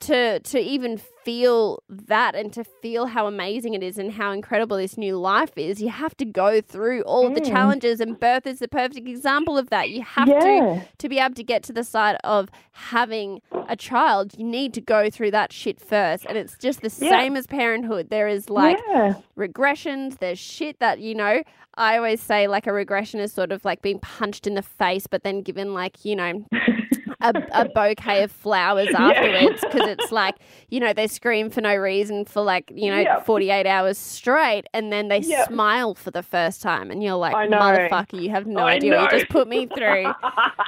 to 0.00 0.40
to 0.40 0.58
even 0.58 0.96
feel 0.98 1.82
that 1.88 2.34
and 2.34 2.52
to 2.54 2.64
feel 2.64 3.06
how 3.06 3.26
amazing 3.26 3.74
it 3.74 3.82
is 3.82 3.98
and 3.98 4.12
how 4.12 4.32
incredible 4.32 4.78
this 4.78 4.96
new 4.96 5.16
life 5.16 5.52
is 5.56 5.82
you 5.82 5.90
have 5.90 6.16
to 6.16 6.24
go 6.24 6.60
through 6.62 7.02
all 7.02 7.26
of 7.26 7.34
the 7.34 7.40
Mm. 7.42 7.48
challenges 7.50 8.00
and 8.00 8.18
birth 8.18 8.46
is 8.46 8.58
the 8.60 8.68
perfect 8.68 9.06
example 9.06 9.58
of 9.58 9.68
that 9.68 9.90
you 9.90 10.00
have 10.02 10.26
to 10.26 10.82
to 10.98 11.08
be 11.08 11.18
able 11.18 11.34
to 11.34 11.44
get 11.44 11.62
to 11.64 11.72
the 11.74 11.84
side 11.84 12.16
of 12.24 12.48
having 12.72 13.42
a 13.68 13.76
child, 13.76 14.32
you 14.36 14.44
need 14.44 14.74
to 14.74 14.80
go 14.80 15.08
through 15.10 15.30
that 15.30 15.52
shit 15.52 15.78
first. 15.80 16.26
And 16.28 16.36
it's 16.36 16.56
just 16.58 16.80
the 16.80 16.90
Yeah. 17.04 17.10
same 17.10 17.36
as 17.36 17.46
parenthood. 17.46 18.10
There 18.10 18.26
is 18.26 18.50
like 18.50 18.78
yeah. 18.88 19.14
regressions, 19.38 20.18
there's 20.18 20.38
shit 20.40 20.80
that, 20.80 20.98
you 20.98 21.14
know, 21.14 21.42
I 21.76 21.96
always 21.96 22.20
say 22.20 22.48
like 22.48 22.66
a 22.66 22.72
regression 22.72 23.20
is 23.20 23.32
sort 23.32 23.52
of 23.52 23.64
like 23.64 23.80
being 23.82 24.00
punched 24.00 24.46
in 24.48 24.54
the 24.54 24.62
face, 24.62 25.06
but 25.06 25.22
then 25.22 25.42
given 25.42 25.72
like, 25.72 26.04
you 26.04 26.16
know, 26.16 26.44
a, 27.20 27.32
a 27.52 27.68
bouquet 27.68 28.22
of 28.22 28.32
flowers 28.32 28.88
afterwards 28.94 29.60
because 29.60 29.88
it's 29.88 30.10
like, 30.12 30.36
you 30.70 30.80
know, 30.80 30.92
they 30.92 31.06
scream 31.06 31.50
for 31.50 31.60
no 31.60 31.74
reason 31.76 32.24
for 32.24 32.42
like, 32.42 32.72
you 32.74 32.90
know, 32.90 32.98
Yeah. 33.00 33.20
48 33.22 33.66
hours 33.66 33.98
straight 33.98 34.64
and 34.72 34.92
then 34.92 35.08
they 35.08 35.18
Yeah. 35.18 35.46
smile 35.46 35.94
for 35.94 36.10
the 36.10 36.22
first 36.22 36.62
time. 36.62 36.90
And 36.90 37.02
you're 37.02 37.14
like, 37.16 37.34
motherfucker, 37.50 38.20
you 38.22 38.30
have 38.30 38.46
no 38.46 38.60
I 38.60 38.72
idea 38.74 38.92
what 38.92 39.00
you 39.00 39.04
know. 39.04 39.18
just 39.18 39.30
put 39.30 39.48
me 39.48 39.66
through. 39.66 40.12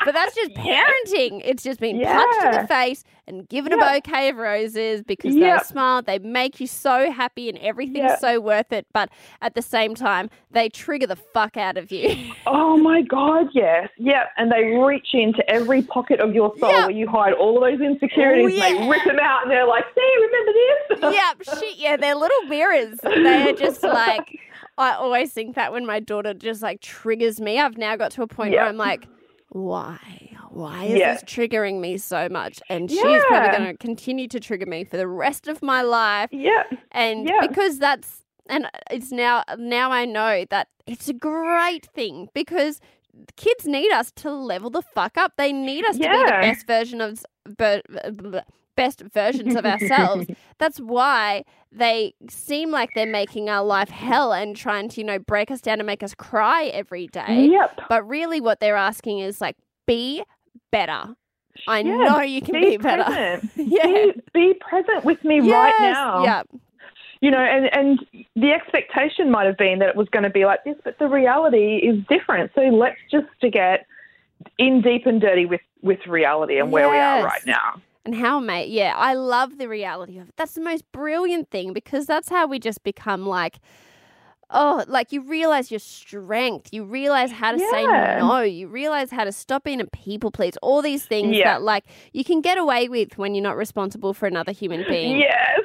But 0.05 0.15
that's 0.15 0.35
just 0.35 0.51
Yeah. 0.57 0.85
parenting. 0.85 1.43
It's 1.45 1.63
just 1.63 1.79
being 1.79 2.01
punched 2.03 2.45
in 2.45 2.63
the 2.63 2.67
face 2.67 3.05
and 3.29 3.49
given 3.49 3.71
Yeah. 3.79 3.91
a 3.91 3.95
bouquet 4.01 4.31
of 4.31 4.37
roses 4.37 5.03
because 5.05 5.37
Yeah. 5.37 5.59
they 5.59 5.65
smile. 5.65 6.03
They 6.03 6.19
make 6.19 6.59
you 6.59 6.67
so 6.67 7.13
happy 7.13 7.49
and 7.49 7.57
everything's 7.59 7.99
Yeah. 8.11 8.17
so 8.17 8.41
worth 8.41 8.73
it. 8.73 8.87
But 8.93 9.11
at 9.41 9.55
the 9.55 9.63
same 9.63 9.95
time, 9.95 10.29
they 10.51 10.69
trigger 10.69 11.07
the 11.07 11.15
fuck 11.15 11.57
out 11.57 11.77
of 11.77 11.93
you. 11.93 12.33
Oh 12.47 12.77
my 12.77 13.03
God, 13.03 13.47
yes. 13.53 13.91
Yeah. 13.97 14.25
And 14.37 14.51
they 14.51 14.65
reach 14.77 15.11
into 15.13 15.49
every 15.49 15.83
pocket 15.83 16.19
of 16.19 16.35
your 16.35 16.42
soul 16.61 16.71
Yeah. 16.71 16.81
where 16.87 16.91
you 16.91 17.09
hide 17.09 17.33
all 17.35 17.57
of 17.57 17.71
those 17.71 17.81
insecurities 17.85 18.59
Oh, 18.61 18.65
and 18.67 18.79
they 18.85 18.89
rip 18.89 19.05
them 19.05 19.19
out 19.21 19.43
and 19.43 19.51
they're 19.51 19.67
like, 19.67 19.85
see, 19.95 20.15
remember 20.21 20.53
this? 20.53 20.99
yeah, 21.15 21.59
shit, 21.61 21.77
yeah, 21.77 21.97
they're 21.97 22.15
little 22.17 22.43
mirrors. 22.49 22.99
They're 23.03 23.53
just 23.55 23.83
like 23.83 24.39
I 24.79 24.93
always 24.93 25.33
think 25.33 25.55
that 25.57 25.73
when 25.73 25.85
my 25.87 26.01
daughter 26.01 26.35
just 26.35 26.63
like 26.63 26.81
triggers 26.81 27.41
me, 27.41 27.59
I've 27.61 27.77
now 27.77 27.97
got 27.97 28.11
to 28.13 28.23
a 28.23 28.27
point 28.27 28.53
where 28.53 28.65
I'm 28.65 28.77
like, 28.77 29.07
why? 29.51 29.99
Why 30.51 30.85
is 30.85 30.99
Yeah. 30.99 31.15
this 31.15 31.23
triggering 31.25 31.81
me 31.81 31.97
so 31.99 32.29
much? 32.29 32.61
And 32.69 32.91
she's 32.91 33.23
probably 33.29 33.51
going 33.51 33.71
to 33.73 33.77
continue 33.79 34.29
to 34.29 34.41
trigger 34.41 34.67
me 34.67 34.85
for 34.85 34.97
the 34.97 35.07
rest 35.09 35.49
of 35.49 35.63
my 35.63 35.83
life. 35.83 36.29
Yeah. 36.33 36.65
And 36.91 37.27
Yeah. 37.27 37.39
because 37.41 37.79
that's 37.79 38.19
and 38.49 38.67
it's 38.91 39.13
now 39.13 39.45
now 39.57 39.93
I 39.93 40.05
know 40.05 40.45
that 40.51 40.69
it's 40.87 41.09
a 41.09 41.13
great 41.15 41.87
thing 41.95 42.29
because 42.35 42.81
kids 43.37 43.67
need 43.67 43.93
us 43.93 44.13
to 44.17 44.31
level 44.31 44.71
the 44.71 44.83
fuck 44.83 45.17
up. 45.17 45.33
They 45.37 45.53
need 45.53 45.85
us 45.85 45.97
to 45.97 46.03
be 46.03 46.09
the 46.09 46.31
best 46.41 46.67
version 46.67 47.01
of 47.01 47.23
best 48.77 49.03
versions 49.13 49.55
of 49.55 49.65
ourselves. 49.67 50.27
That's 50.59 50.79
why 50.79 51.45
they 51.71 52.15
seem 52.29 52.71
like 52.71 52.91
they're 52.95 53.07
making 53.07 53.49
our 53.49 53.65
life 53.65 53.91
hell 53.91 54.33
and 54.33 54.57
trying 54.57 54.89
to, 54.91 55.01
you 55.01 55.07
know, 55.07 55.19
break 55.19 55.51
us 55.51 55.61
down 55.61 55.79
and 55.81 55.87
make 55.87 56.03
us 56.03 56.15
cry 56.15 56.65
every 56.67 57.07
day. 57.09 57.49
Yep. 57.51 57.81
But 57.89 58.09
really 58.09 58.41
what 58.41 58.61
they're 58.61 58.77
asking 58.77 59.21
is 59.21 59.41
like 59.41 59.57
be 59.87 60.23
better. 60.71 61.15
I 61.69 61.81
Yeah, 61.81 61.97
know 61.97 62.21
you 62.23 62.41
can 62.41 62.55
be, 62.55 62.71
Be 62.71 62.77
better. 62.79 63.41
yeah. 63.57 63.87
Be, 63.87 64.13
be 64.33 64.55
present 64.55 65.05
with 65.05 65.23
me 65.23 65.41
right 65.41 65.75
now. 65.81 66.25
Yeah. 66.25 66.43
You 67.23 67.31
know, 67.31 67.39
and, 67.39 67.73
and 67.73 68.27
the 68.35 68.51
expectation 68.51 69.31
might 69.31 69.47
have 69.47 69.57
been 69.57 69.79
that 69.79 69.89
it 69.89 69.97
was 69.97 70.09
going 70.09 70.25
to 70.25 70.31
be 70.31 70.45
like 70.45 70.65
this, 70.65 70.75
but 70.83 70.99
the 70.99 71.07
reality 71.07 71.77
is 71.77 72.05
different. 72.09 72.51
So 72.57 72.63
let's 72.63 72.99
just 73.11 73.29
to 73.43 73.49
get 73.49 73.87
in 74.59 74.83
deep 74.83 75.07
and 75.07 75.21
dirty 75.21 75.47
with, 75.47 75.61
with 75.83 76.01
reality 76.09 76.59
and 76.59 76.73
where 76.73 76.91
we 76.91 76.97
are 76.97 77.25
right 77.25 77.47
now. 77.47 77.81
And 78.05 78.17
how, 78.17 78.41
mate? 78.41 78.71
Yeah, 78.71 78.95
I 78.97 79.15
love 79.15 79.59
the 79.59 79.69
reality 79.69 80.19
of 80.19 80.31
it. 80.31 80.35
That's 80.37 80.55
the 80.55 80.61
most 80.63 80.83
brilliant 80.91 81.49
thing 81.51 81.73
because 81.73 82.07
that's 82.07 82.29
how 82.29 82.49
we 82.49 82.59
just 82.59 82.83
become 82.83 83.25
like, 83.25 83.61
oh, 84.51 84.85
like 84.89 85.13
you 85.13 85.21
realize 85.21 85.71
your 85.71 85.79
strength. 85.79 86.71
You 86.73 86.83
realize 86.83 87.31
how 87.31 87.53
to 87.53 87.59
say 87.61 87.87
no. 87.87 88.41
You 88.41 88.67
realize 88.67 89.13
how 89.13 89.23
to 89.23 89.31
stop 89.31 89.63
being 89.63 89.81
a 89.81 89.87
people 89.87 90.33
please. 90.33 90.57
All 90.61 90.83
these 90.83 91.05
things 91.05 91.37
Yeah. 91.37 91.53
that 91.53 91.63
like 91.63 91.85
you 92.13 92.25
can 92.25 92.41
get 92.41 92.59
away 92.59 92.89
with 92.89 93.17
when 93.17 93.37
you're 93.37 93.45
not 93.45 93.57
responsible 93.57 94.13
for 94.13 94.27
another 94.27 94.51
human 94.51 94.85
being. 94.89 95.21
Yes. 95.21 95.61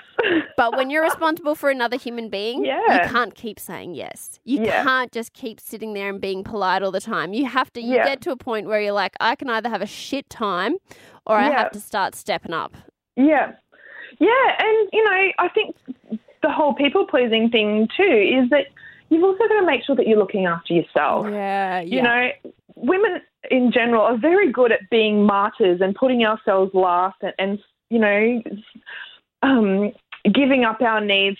But 0.55 0.75
when 0.75 0.89
you're 0.89 1.03
responsible 1.03 1.53
for 1.55 1.69
another 1.69 1.97
human 1.97 2.29
being, 2.29 2.65
Yeah. 2.65 3.03
you 3.03 3.09
can't 3.09 3.35
keep 3.35 3.59
saying 3.59 3.93
yes. 3.93 4.39
You 4.43 4.63
Yeah. 4.63 4.83
can't 4.83 5.11
just 5.11 5.33
keep 5.33 5.59
sitting 5.59 5.93
there 5.93 6.09
and 6.09 6.19
being 6.19 6.43
polite 6.43 6.81
all 6.81 6.91
the 6.91 6.99
time. 7.01 7.33
You 7.33 7.45
have 7.45 7.71
to, 7.73 7.81
you 7.81 7.95
Yeah. 7.95 8.05
get 8.05 8.21
to 8.21 8.31
a 8.31 8.35
point 8.37 8.67
where 8.67 8.81
you're 8.81 8.91
like, 8.93 9.13
I 9.19 9.35
can 9.35 9.49
either 9.49 9.69
have 9.69 9.81
a 9.81 9.85
shit 9.87 10.29
time 10.29 10.77
or 11.25 11.35
I 11.37 11.49
have 11.51 11.71
to 11.71 11.79
start 11.79 12.15
stepping 12.15 12.53
up. 12.53 12.75
Yeah. 13.15 13.51
Yeah. 14.19 14.55
And, 14.59 14.89
you 14.91 15.03
know, 15.03 15.31
I 15.39 15.47
think 15.49 15.75
the 16.41 16.49
whole 16.51 16.73
people 16.73 17.05
pleasing 17.05 17.49
thing 17.49 17.87
too 17.95 18.03
is 18.03 18.49
that 18.49 18.67
you've 19.09 19.23
also 19.23 19.39
got 19.47 19.59
to 19.59 19.65
make 19.65 19.83
sure 19.83 19.95
that 19.95 20.07
you're 20.07 20.17
looking 20.19 20.45
after 20.47 20.73
yourself. 20.73 21.27
Yeah. 21.29 21.81
You 21.81 22.01
know, 22.01 22.29
women 22.75 23.21
in 23.51 23.71
general 23.71 24.01
are 24.01 24.17
very 24.17 24.51
good 24.51 24.71
at 24.71 24.81
being 24.89 25.23
martyrs 25.23 25.79
and 25.81 25.93
putting 25.95 26.25
ourselves 26.25 26.71
last 26.73 27.17
and, 27.21 27.33
and 27.37 27.59
you 27.89 27.99
know, 27.99 28.41
um, 29.43 29.91
giving 30.33 30.63
up 30.65 30.81
our 30.81 31.01
needs, 31.01 31.37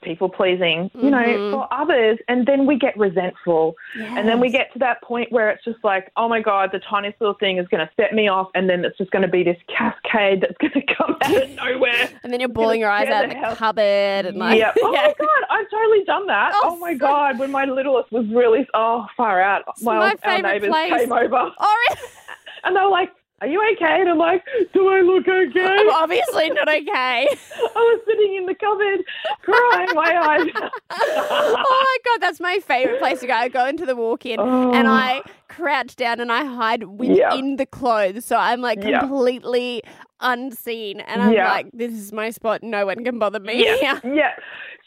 people 0.00 0.28
pleasing, 0.28 0.88
you 0.94 1.10
know, 1.10 1.18
Mhm. 1.18 1.50
for 1.50 1.66
others. 1.72 2.20
And 2.28 2.46
then 2.46 2.66
we 2.66 2.76
get 2.78 2.96
resentful. 2.96 3.74
And 3.98 4.28
then 4.28 4.38
we 4.38 4.48
get 4.48 4.72
to 4.74 4.78
that 4.78 5.02
point 5.02 5.32
where 5.32 5.50
it's 5.50 5.64
just 5.64 5.82
like, 5.82 6.12
oh 6.16 6.28
my 6.28 6.40
God, 6.40 6.70
the 6.70 6.78
tiniest 6.78 7.20
little 7.20 7.34
thing 7.34 7.56
is 7.58 7.66
going 7.66 7.84
to 7.84 7.92
set 7.96 8.12
me 8.14 8.28
off. 8.28 8.48
And 8.54 8.70
then 8.70 8.84
it's 8.84 8.96
just 8.96 9.10
going 9.10 9.22
to 9.22 9.28
be 9.28 9.42
this 9.42 9.56
cascade 9.66 10.40
that's 10.42 10.56
going 10.60 10.72
to 10.74 10.94
come 10.94 11.16
out 11.20 11.42
of 11.42 11.50
nowhere. 11.50 12.08
And 12.22 12.32
then 12.32 12.38
you're 12.38 12.48
bawling 12.48 12.78
your 12.80 12.90
eyes 12.90 13.08
out 13.08 13.24
in 13.24 13.30
the 13.30 13.36
hell- 13.38 13.56
cupboard 13.56 13.82
and 14.26 14.36
like, 14.38 14.56
yeah. 14.60 14.70
Oh 14.80 14.92
my 14.92 15.14
God, 15.18 15.42
I've 15.50 15.68
totally 15.68 16.04
done 16.04 16.26
that. 16.28 16.52
Oh, 16.54 16.70
Oh, 16.74 16.76
my 16.78 16.92
so- 16.92 16.98
God, 16.98 17.38
when 17.40 17.50
my 17.50 17.64
littlest 17.64 18.12
was 18.12 18.24
really, 18.28 18.68
oh, 18.74 19.04
far 19.16 19.40
out. 19.40 19.64
my 19.82 19.96
our 19.96 20.16
favourite 20.18 20.42
neighbours 20.62 20.68
place. 20.68 20.92
came 20.92 21.12
over 21.12 21.50
Oh, 21.58 21.76
really? 21.88 22.00
and 22.64 22.76
they 22.76 22.80
were 22.80 22.88
like, 22.88 23.10
are 23.40 23.46
you 23.46 23.62
okay? 23.74 24.00
And 24.00 24.08
I'm 24.08 24.18
like, 24.18 24.44
do 24.74 24.88
I 24.88 25.00
look 25.00 25.26
okay? 25.28 25.60
I'm 25.64 25.90
obviously 25.90 26.50
not 26.50 26.68
okay. 26.68 26.82
I 26.90 27.26
was 27.74 28.00
sitting 28.06 28.34
in 28.36 28.46
the 28.46 28.54
cupboard 28.54 29.04
crying 29.42 29.88
my 29.94 30.16
eyes. 30.28 30.70
oh 30.90 31.56
my 31.68 31.96
god, 32.04 32.20
that's 32.20 32.40
my 32.40 32.58
favorite 32.60 32.98
place 32.98 33.20
to 33.20 33.26
go. 33.26 33.34
I 33.34 33.48
go 33.48 33.66
into 33.66 33.86
the 33.86 33.94
walk-in 33.96 34.40
Oh. 34.40 34.72
and 34.72 34.88
I 34.88 35.22
crouch 35.48 35.96
down 35.96 36.20
and 36.20 36.32
I 36.32 36.44
hide 36.44 36.84
within 36.84 37.56
the 37.56 37.66
clothes, 37.66 38.24
so 38.24 38.36
I'm 38.36 38.60
like 38.60 38.80
completely 38.80 39.82
unseen. 40.20 41.00
And 41.00 41.22
I'm 41.22 41.32
Yeah. 41.32 41.48
like, 41.48 41.70
this 41.72 41.92
is 41.92 42.12
my 42.12 42.30
spot. 42.30 42.62
No 42.62 42.86
one 42.86 43.04
can 43.04 43.18
bother 43.18 43.40
me. 43.40 43.64
Yeah. 43.80 44.00
yeah. 44.04 44.32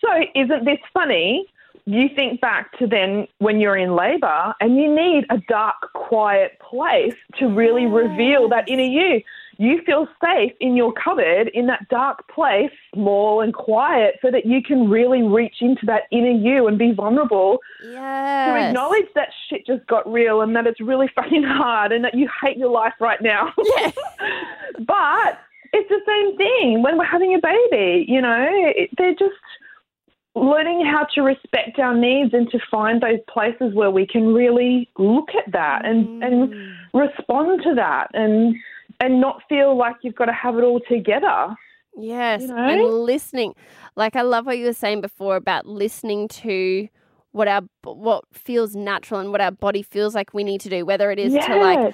So 0.04 0.08
isn't 0.36 0.66
this 0.66 0.80
funny? 0.94 1.46
You 1.86 2.10
think 2.16 2.42
back 2.42 2.78
to 2.80 2.88
then 2.88 3.28
when 3.40 3.60
you're 3.60 3.78
in 3.78 3.96
labour 3.96 4.54
and 4.60 4.78
you 4.78 4.94
need 4.94 5.26
a 5.30 5.38
dark, 5.48 5.94
quiet 5.94 6.60
place 6.60 7.16
to 7.40 7.48
really 7.48 7.86
reveal 7.86 8.48
that 8.50 8.70
inner 8.70 8.84
you. 8.84 9.22
You 9.58 9.82
feel 9.86 10.08
safe 10.24 10.54
in 10.60 10.76
your 10.76 10.92
cupboard 10.94 11.50
in 11.54 11.68
that 11.68 11.88
dark 11.90 12.28
place, 12.30 12.72
small 12.96 13.42
and 13.42 13.54
quiet, 13.54 14.16
so 14.22 14.32
that 14.32 14.46
you 14.46 14.62
can 14.64 14.90
really 14.90 15.22
reach 15.22 15.58
into 15.62 15.86
that 15.86 16.04
inner 16.12 16.32
you 16.32 16.68
and 16.68 16.80
be 16.80 16.94
vulnerable 16.94 17.60
to 17.82 18.68
acknowledge 18.68 19.06
that 19.14 19.30
shit 19.50 19.66
just 19.68 19.86
got 19.88 20.12
real 20.12 20.42
and 20.42 20.56
that 20.56 20.66
it's 20.66 20.82
really 20.82 21.08
fucking 21.16 21.44
hard 21.44 21.92
and 21.92 22.04
that 22.04 22.16
you 22.16 22.28
hate 22.42 22.58
your 22.58 22.72
life 22.72 22.94
right 23.00 23.22
now. 23.22 23.54
Yeah. 23.78 23.92
but 24.80 25.40
it's 25.74 25.90
the 25.90 26.02
same 26.06 26.38
thing 26.38 26.82
when 26.82 26.98
we're 26.98 27.06
having 27.06 27.34
a 27.34 27.40
baby, 27.40 28.06
you 28.08 28.22
know, 28.22 28.48
it, 28.50 28.90
they're 28.98 29.14
just 29.14 29.36
learning 30.36 30.86
how 30.86 31.06
to 31.14 31.22
respect 31.22 31.78
our 31.80 31.96
needs 31.96 32.34
and 32.34 32.50
to 32.52 32.60
find 32.70 33.02
those 33.02 33.20
places 33.28 33.74
where 33.74 33.92
we 33.92 34.08
can 34.08 34.34
really 34.34 34.90
look 34.98 35.30
at 35.36 35.52
that 35.52 35.86
and, 35.86 36.24
and 36.24 36.50
Mm. 36.54 36.74
respond 36.94 37.62
to 37.64 37.74
that 37.76 38.08
and 38.14 38.56
and 39.00 39.20
not 39.20 39.42
feel 39.50 39.76
like 39.76 39.96
you've 40.04 40.16
got 40.16 40.26
to 40.26 40.34
have 40.34 40.58
it 40.58 40.64
all 40.64 40.80
together. 40.88 41.56
Yes, 41.98 42.42
You 42.42 42.48
know? 42.50 42.56
and 42.56 43.04
listening. 43.04 43.56
Like 43.96 44.16
I 44.16 44.22
love 44.22 44.46
what 44.46 44.58
you 44.58 44.66
were 44.66 44.74
saying 44.74 45.02
before 45.02 45.36
about 45.36 45.66
listening 45.66 46.28
to 46.30 46.88
what 47.32 47.48
our 47.48 47.62
what 47.84 48.24
feels 48.32 48.76
natural 48.76 49.20
and 49.20 49.32
what 49.32 49.42
our 49.42 49.52
body 49.52 49.82
feels 49.82 50.14
like 50.16 50.34
we 50.34 50.44
need 50.44 50.62
to 50.62 50.70
do. 50.70 50.86
Whether 50.86 51.12
it 51.12 51.20
is 51.20 51.34
to 51.46 51.56
like 51.56 51.80
Yes. 51.80 51.94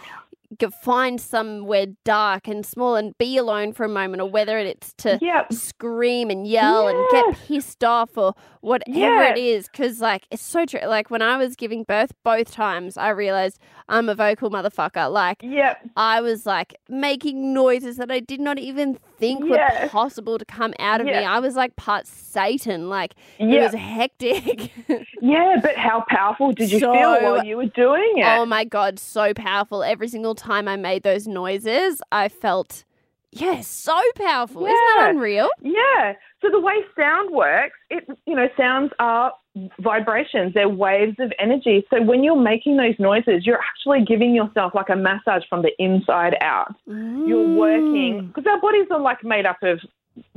Find 0.81 1.19
somewhere 1.19 1.87
dark 2.05 2.47
and 2.47 2.65
small 2.65 2.95
and 2.95 3.17
be 3.17 3.37
alone 3.37 3.73
for 3.73 3.83
a 3.83 3.89
moment, 3.89 4.21
or 4.21 4.29
whether 4.29 4.57
it's 4.57 4.93
to 4.99 5.17
Yep. 5.21 5.51
scream 5.53 6.29
and 6.29 6.47
yell 6.47 6.87
and 6.87 6.97
get 7.11 7.35
pissed 7.47 7.83
off 7.83 8.17
or 8.17 8.33
whatever 8.61 9.23
it 9.23 9.37
is. 9.37 9.67
Because 9.67 9.99
like 10.01 10.25
it's 10.31 10.41
so 10.43 10.65
true. 10.65 10.79
Like 10.87 11.09
when 11.11 11.21
I 11.21 11.37
was 11.37 11.55
giving 11.55 11.83
birth, 11.83 12.11
both 12.23 12.51
times 12.51 12.97
I 12.97 13.09
realized 13.09 13.59
I'm 13.89 14.09
a 14.09 14.15
vocal 14.15 14.49
motherfucker. 14.49 15.11
Like 15.11 15.41
Yep. 15.43 15.89
I 15.97 16.21
was 16.21 16.45
like 16.45 16.75
making 16.89 17.53
noises 17.53 17.97
that 17.97 18.11
I 18.11 18.19
did 18.19 18.39
not 18.39 18.57
even 18.59 18.97
think 19.19 19.43
were 19.45 19.87
possible 19.89 20.37
to 20.37 20.45
come 20.45 20.73
out 20.79 21.01
of 21.01 21.07
me. 21.07 21.13
I 21.13 21.39
was 21.39 21.55
like 21.55 21.75
part 21.75 22.07
Satan. 22.07 22.87
Like 22.89 23.15
it 23.39 23.45
was 23.61 23.73
hectic. 23.73 24.71
Yeah, 25.19 25.55
but 25.61 25.75
how 25.75 26.05
powerful 26.09 26.51
did 26.53 26.71
you 26.71 26.79
So- 26.79 26.93
feel 26.93 27.21
while 27.21 27.43
you 27.43 27.57
were 27.57 27.65
doing 27.65 28.13
it? 28.17 28.25
oh 28.25 28.45
my 28.45 28.63
god, 28.63 28.99
so 28.99 29.33
powerful. 29.33 29.83
Every 29.83 30.07
single 30.07 30.35
time 30.37 30.67
I 30.67 30.75
made 30.77 31.03
those 31.03 31.27
noises, 31.27 32.01
I 32.11 32.29
felt 32.29 32.83
yeah, 33.31 33.59
so 33.61 33.99
powerful. 34.15 34.65
Isn't 34.65 34.73
that 34.75 34.95
Yeah. 34.99 35.09
unreal? 35.09 35.49
Yeah. 35.61 36.13
So 36.41 36.49
the 36.49 36.59
way 36.61 36.75
sound 36.97 37.29
works, 37.31 37.77
it 37.89 38.07
you 38.25 38.35
know, 38.35 38.47
sounds 38.55 38.93
are 38.99 39.33
vibrations. 39.79 40.53
They're 40.53 40.69
waves 40.69 41.17
of 41.19 41.33
energy. 41.39 41.85
So 41.89 42.01
when 42.01 42.23
you're 42.23 42.39
making 42.39 42.77
those 42.77 42.95
noises, 42.99 43.45
you're 43.45 43.59
actually 43.59 44.05
giving 44.05 44.33
yourself 44.33 44.73
like 44.73 44.89
a 44.89 44.95
massage 44.95 45.43
from 45.49 45.61
the 45.61 45.71
inside 45.77 46.37
out. 46.41 46.73
You're 46.87 47.55
working 47.55 48.21
Mm. 48.21 48.27
because 48.33 48.47
our 48.47 48.59
bodies 48.61 48.87
are 48.91 48.99
like 48.99 49.23
made 49.23 49.45
up 49.45 49.61
of 49.61 49.81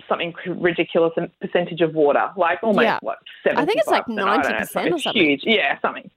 something 0.09 0.35
ridiculous 0.47 1.13
percentage 1.41 1.81
of 1.81 1.95
water, 1.95 2.31
like 2.37 2.59
almost 2.63 2.85
Yeah. 2.85 2.99
what 3.03 3.19
seventy. 3.45 3.63
I 3.63 3.67
think 3.67 3.79
it's 3.79 3.89
like 3.89 4.07
90% 4.09 4.93
or 4.95 4.99
something. 4.99 5.23
Huge, 5.25 5.43
yeah, 5.45 5.79
something. 5.81 6.11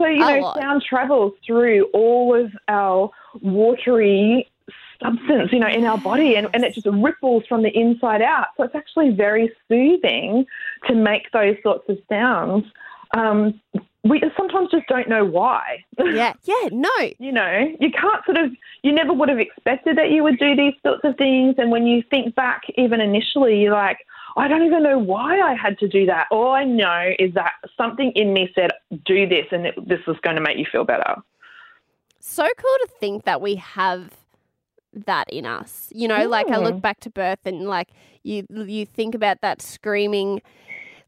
So 0.00 0.06
you 0.06 0.24
A 0.24 0.36
know, 0.36 0.40
lot. 0.40 0.56
sound 0.58 0.82
travels 0.88 1.34
through 1.46 1.84
all 1.92 2.34
of 2.34 2.50
our 2.68 3.10
watery 3.42 4.50
substance, 5.02 5.52
you 5.52 5.58
know, 5.58 5.68
in 5.68 5.84
our 5.84 5.98
body, 5.98 6.36
and, 6.36 6.48
and 6.54 6.64
it 6.64 6.74
just 6.74 6.86
ripples 6.86 7.44
from 7.48 7.62
the 7.62 7.70
inside 7.78 8.22
out. 8.22 8.46
So 8.56 8.64
it's 8.64 8.74
actually 8.74 9.10
very 9.10 9.50
soothing 9.68 10.46
to 10.86 10.94
make 10.94 11.30
those 11.32 11.56
sorts 11.62 11.88
of 11.88 11.98
sounds. 12.08 12.64
Um, 13.16 13.60
we 14.04 14.22
sometimes 14.36 14.70
just 14.70 14.86
don't 14.86 15.08
know 15.08 15.24
why. 15.24 15.84
Yeah, 15.98 16.32
yeah, 16.44 16.68
no. 16.72 16.88
you 17.18 17.32
know, 17.32 17.68
you 17.78 17.90
can't 17.90 18.24
sort 18.24 18.38
of, 18.38 18.52
you 18.82 18.92
never 18.92 19.12
would 19.12 19.28
have 19.28 19.38
expected 19.38 19.98
that 19.98 20.10
you 20.10 20.22
would 20.22 20.38
do 20.38 20.56
these 20.56 20.74
sorts 20.82 21.02
of 21.04 21.16
things. 21.16 21.56
And 21.58 21.70
when 21.70 21.86
you 21.86 22.02
think 22.08 22.34
back, 22.34 22.62
even 22.78 23.00
initially, 23.00 23.60
you're 23.60 23.72
like, 23.74 23.98
I 24.36 24.48
don't 24.48 24.62
even 24.62 24.82
know 24.82 24.98
why 24.98 25.40
I 25.40 25.54
had 25.54 25.78
to 25.78 25.88
do 25.88 26.06
that. 26.06 26.26
All 26.30 26.52
I 26.52 26.64
know 26.64 27.10
is 27.18 27.34
that 27.34 27.52
something 27.76 28.12
in 28.14 28.32
me 28.32 28.50
said, 28.54 28.70
do 29.04 29.28
this, 29.28 29.46
and 29.50 29.66
it, 29.66 29.88
this 29.88 30.00
is 30.06 30.16
going 30.22 30.36
to 30.36 30.42
make 30.42 30.56
you 30.56 30.66
feel 30.70 30.84
better. 30.84 31.16
so 32.20 32.44
cool 32.44 32.76
to 32.82 32.88
think 33.00 33.24
that 33.24 33.40
we 33.40 33.56
have 33.56 34.10
that 34.92 35.28
in 35.30 35.46
us. 35.46 35.88
You 35.94 36.08
know, 36.08 36.28
like 36.28 36.48
I 36.50 36.58
look 36.58 36.80
back 36.80 37.00
to 37.00 37.10
birth 37.10 37.40
and 37.44 37.68
like 37.68 37.90
you 38.22 38.46
you 38.50 38.86
think 38.86 39.14
about 39.14 39.40
that 39.40 39.62
screaming 39.62 40.42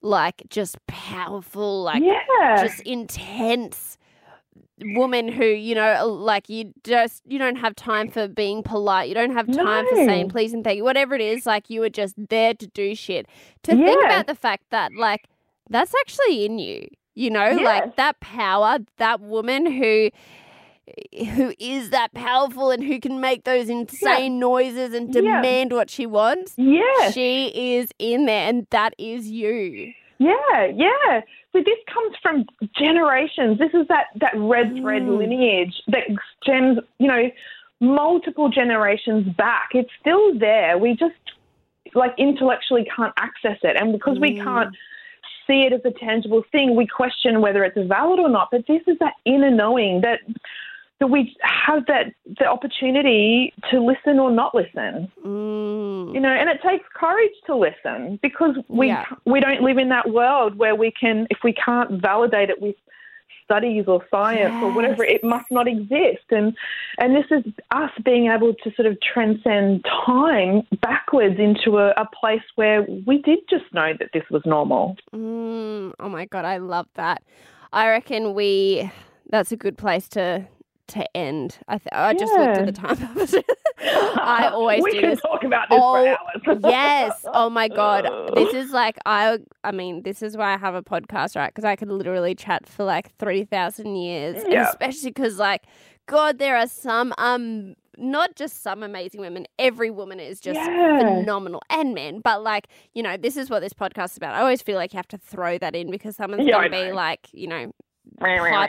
like 0.02 0.42
just 0.48 0.84
powerful 0.86 1.84
like 1.84 2.02
yeah. 2.02 2.62
just 2.62 2.80
intense 2.80 3.98
woman 4.94 5.28
who, 5.28 5.44
you 5.44 5.74
know, 5.74 5.94
uh, 6.00 6.06
like 6.06 6.48
you 6.48 6.72
just 6.84 7.22
you 7.26 7.38
don't 7.38 7.56
have 7.56 7.74
time 7.76 8.10
for 8.10 8.28
being 8.28 8.62
polite. 8.62 9.09
You 9.09 9.14
don't 9.14 9.32
have 9.32 9.46
time 9.50 9.86
for 9.88 9.96
saying 9.96 10.28
please 10.30 10.52
and 10.52 10.62
thank 10.64 10.76
you. 10.78 10.84
Whatever 10.84 11.14
it 11.14 11.20
is, 11.20 11.46
like 11.46 11.70
you 11.70 11.80
were 11.80 11.90
just 11.90 12.14
there 12.16 12.54
to 12.54 12.66
do 12.66 12.94
shit. 12.94 13.26
To 13.64 13.72
think 13.76 14.04
about 14.06 14.26
the 14.26 14.34
fact 14.34 14.64
that 14.70 14.92
like 14.94 15.28
that's 15.70 15.92
actually 16.00 16.44
in 16.44 16.59
you. 16.59 16.88
You 17.14 17.30
know, 17.30 17.50
like 17.62 17.96
that 17.96 18.20
power, 18.20 18.78
that 18.96 19.20
woman 19.20 19.66
who 19.70 20.10
who 21.34 21.54
is 21.59 21.90
that 21.90 22.12
powerful 22.12 22.70
and 22.70 22.82
who 22.82 22.98
can 23.00 23.20
make 23.20 23.44
those 23.44 23.68
insane 23.68 24.38
noises 24.38 24.92
and 24.94 25.14
Yeah. 25.14 25.36
demand 25.40 25.72
what 25.72 25.90
she 25.90 26.06
wants. 26.06 26.54
yeah. 26.56 27.10
She 27.10 27.52
is 27.76 27.90
in 27.98 28.26
there 28.26 28.48
and 28.48 28.66
that 28.70 28.94
is 28.98 29.28
you. 29.30 29.92
Yeah, 30.18 30.66
yeah. 30.74 31.20
So 31.52 31.62
this 31.62 31.78
comes 31.92 32.16
from 32.22 32.46
generations. 32.78 33.58
This 33.58 33.72
is 33.74 33.86
that, 33.88 34.06
that 34.16 34.32
red 34.36 34.74
thread 34.80 35.02
Mm. 35.02 35.18
lineage 35.18 35.82
that 35.88 36.04
stems, 36.42 36.78
you 36.98 37.08
know, 37.08 37.30
multiple 37.80 38.48
generations 38.48 39.28
back. 39.36 39.70
It's 39.74 39.90
still 40.00 40.38
there. 40.38 40.78
We 40.78 40.94
just 40.96 41.14
like 41.94 42.14
intellectually 42.16 42.86
can't 42.96 43.12
access 43.18 43.58
it. 43.62 43.76
And 43.76 43.92
because 43.92 44.18
we 44.18 44.32
Mm. 44.32 44.44
can't 44.44 44.76
see 45.46 45.66
it 45.66 45.72
as 45.72 45.84
a 45.84 45.90
tangible 45.90 46.42
thing, 46.52 46.74
we 46.74 46.86
question 46.86 47.40
whether 47.42 47.64
it's 47.64 47.76
valid 47.86 48.18
or 48.18 48.30
not. 48.30 48.48
But 48.50 48.66
this 48.66 48.82
is 48.86 48.98
that 49.00 49.14
inner 49.24 49.50
knowing 49.50 50.00
that 50.00 50.20
that 51.02 51.08
we 51.16 51.36
have 51.42 51.84
that 51.86 52.06
the 52.38 52.46
opportunity 52.46 53.52
to 53.70 53.80
listen 53.80 54.14
or 54.24 54.30
not 54.30 54.54
listen 54.54 55.10
Mm. 55.24 56.14
you 56.14 56.20
know 56.20 56.34
and 56.40 56.48
it 56.54 56.58
takes 56.68 56.84
courage 56.94 57.36
to 57.46 57.52
listen 57.56 58.18
because 58.22 58.54
we 58.68 58.86
Yeah. 58.88 59.04
we 59.32 59.38
don't 59.46 59.62
live 59.68 59.78
in 59.84 59.88
that 59.96 60.06
world 60.18 60.50
where 60.62 60.76
we 60.84 60.90
can 61.02 61.16
if 61.34 61.38
we 61.42 61.52
can't 61.52 61.90
validate 62.10 62.50
it 62.54 62.60
with 62.62 62.76
studies 63.44 63.84
or 63.88 63.98
science 64.10 64.54
or 64.62 64.70
whatever. 64.72 65.02
It 65.04 65.22
must 65.24 65.48
not 65.50 65.66
exist. 65.66 66.26
And 66.30 66.56
and 67.00 67.08
this 67.18 67.26
is 67.36 67.42
us 67.72 67.90
being 68.04 68.24
able 68.30 68.54
to 68.62 68.72
sort 68.76 68.86
of 68.86 68.96
transcend 69.12 69.84
time 70.06 70.62
backwards 70.80 71.38
into 71.38 71.78
a, 71.78 71.88
a 72.04 72.08
place 72.20 72.46
where 72.54 72.82
we 73.08 73.16
did 73.18 73.40
just 73.50 73.64
know 73.74 73.90
that 73.98 74.10
this 74.14 74.22
was 74.30 74.42
normal. 74.46 74.96
Mm, 75.14 75.92
oh 75.98 76.08
my 76.08 76.24
god, 76.26 76.44
I 76.44 76.58
love 76.58 76.86
that. 76.94 77.18
I 77.72 77.88
reckon 77.88 78.34
we. 78.34 78.90
That's 79.28 79.50
a 79.52 79.56
good 79.56 79.76
place 79.76 80.08
to 80.10 80.46
to 80.93 81.16
end. 81.16 81.59
I 81.69 81.78
th- 81.78 81.89
I 81.93 82.14
just 82.14 82.32
looked 82.32 82.59
at 82.59 82.66
the 82.66 82.73
time. 82.73 82.97
I 84.20 84.48
always 84.52 84.82
we 84.82 84.90
do 84.93 85.01
can 85.01 85.10
this. 85.10 85.20
talk 85.20 85.43
about 85.44 85.69
this 85.69 85.78
Oh, 85.82 86.16
for 86.44 86.51
hours. 86.51 86.60
yes. 86.64 87.24
Oh 87.27 87.51
my 87.51 87.69
god. 87.69 88.09
This 88.35 88.55
is 88.55 88.70
like 88.70 88.98
I. 89.06 89.39
I 89.64 89.73
mean, 89.73 90.02
this 90.02 90.23
is 90.23 90.36
why 90.36 90.55
I 90.55 90.56
have 90.59 90.74
a 90.74 90.82
podcast, 90.82 91.36
right? 91.36 91.48
Because 91.52 91.64
I 91.64 91.77
could 91.77 91.89
literally 91.90 92.35
chat 92.35 92.66
for 92.69 92.85
like 92.85 93.14
three 93.19 93.44
thousand 93.44 93.97
years, 93.97 94.43
Yeah. 94.48 94.69
especially 94.69 95.10
because, 95.10 95.39
like, 95.39 95.64
God, 96.06 96.39
there 96.39 96.56
are 96.56 96.69
some 96.69 97.12
um. 97.19 97.74
Not 97.98 98.36
just 98.36 98.62
some 98.62 98.82
amazing 98.82 99.20
women, 99.20 99.47
every 99.59 99.90
woman 99.90 100.19
is 100.19 100.40
just 100.40 100.59
Yeah. 100.59 100.98
phenomenal 100.98 101.60
and 101.69 101.93
men. 101.94 102.20
But 102.20 102.43
like, 102.43 102.69
you 102.94 103.02
know, 103.02 103.19
this 103.19 103.36
is 103.36 103.51
what 103.51 103.60
this 103.60 103.74
podcast 103.74 104.12
is 104.12 104.16
about. 104.16 104.35
I 104.35 104.40
always 104.40 104.62
feel 104.62 104.77
like 104.77 104.94
you 104.94 104.97
have 104.97 105.09
to 105.09 105.19
throw 105.19 105.59
that 105.59 105.77
in 105.77 105.90
because 105.90 106.16
someone's 106.16 106.47
Yeah, 106.47 106.55
gonna 106.55 106.70
be 106.70 106.90
like, 106.93 107.28
you 107.32 107.47
know, 107.48 107.73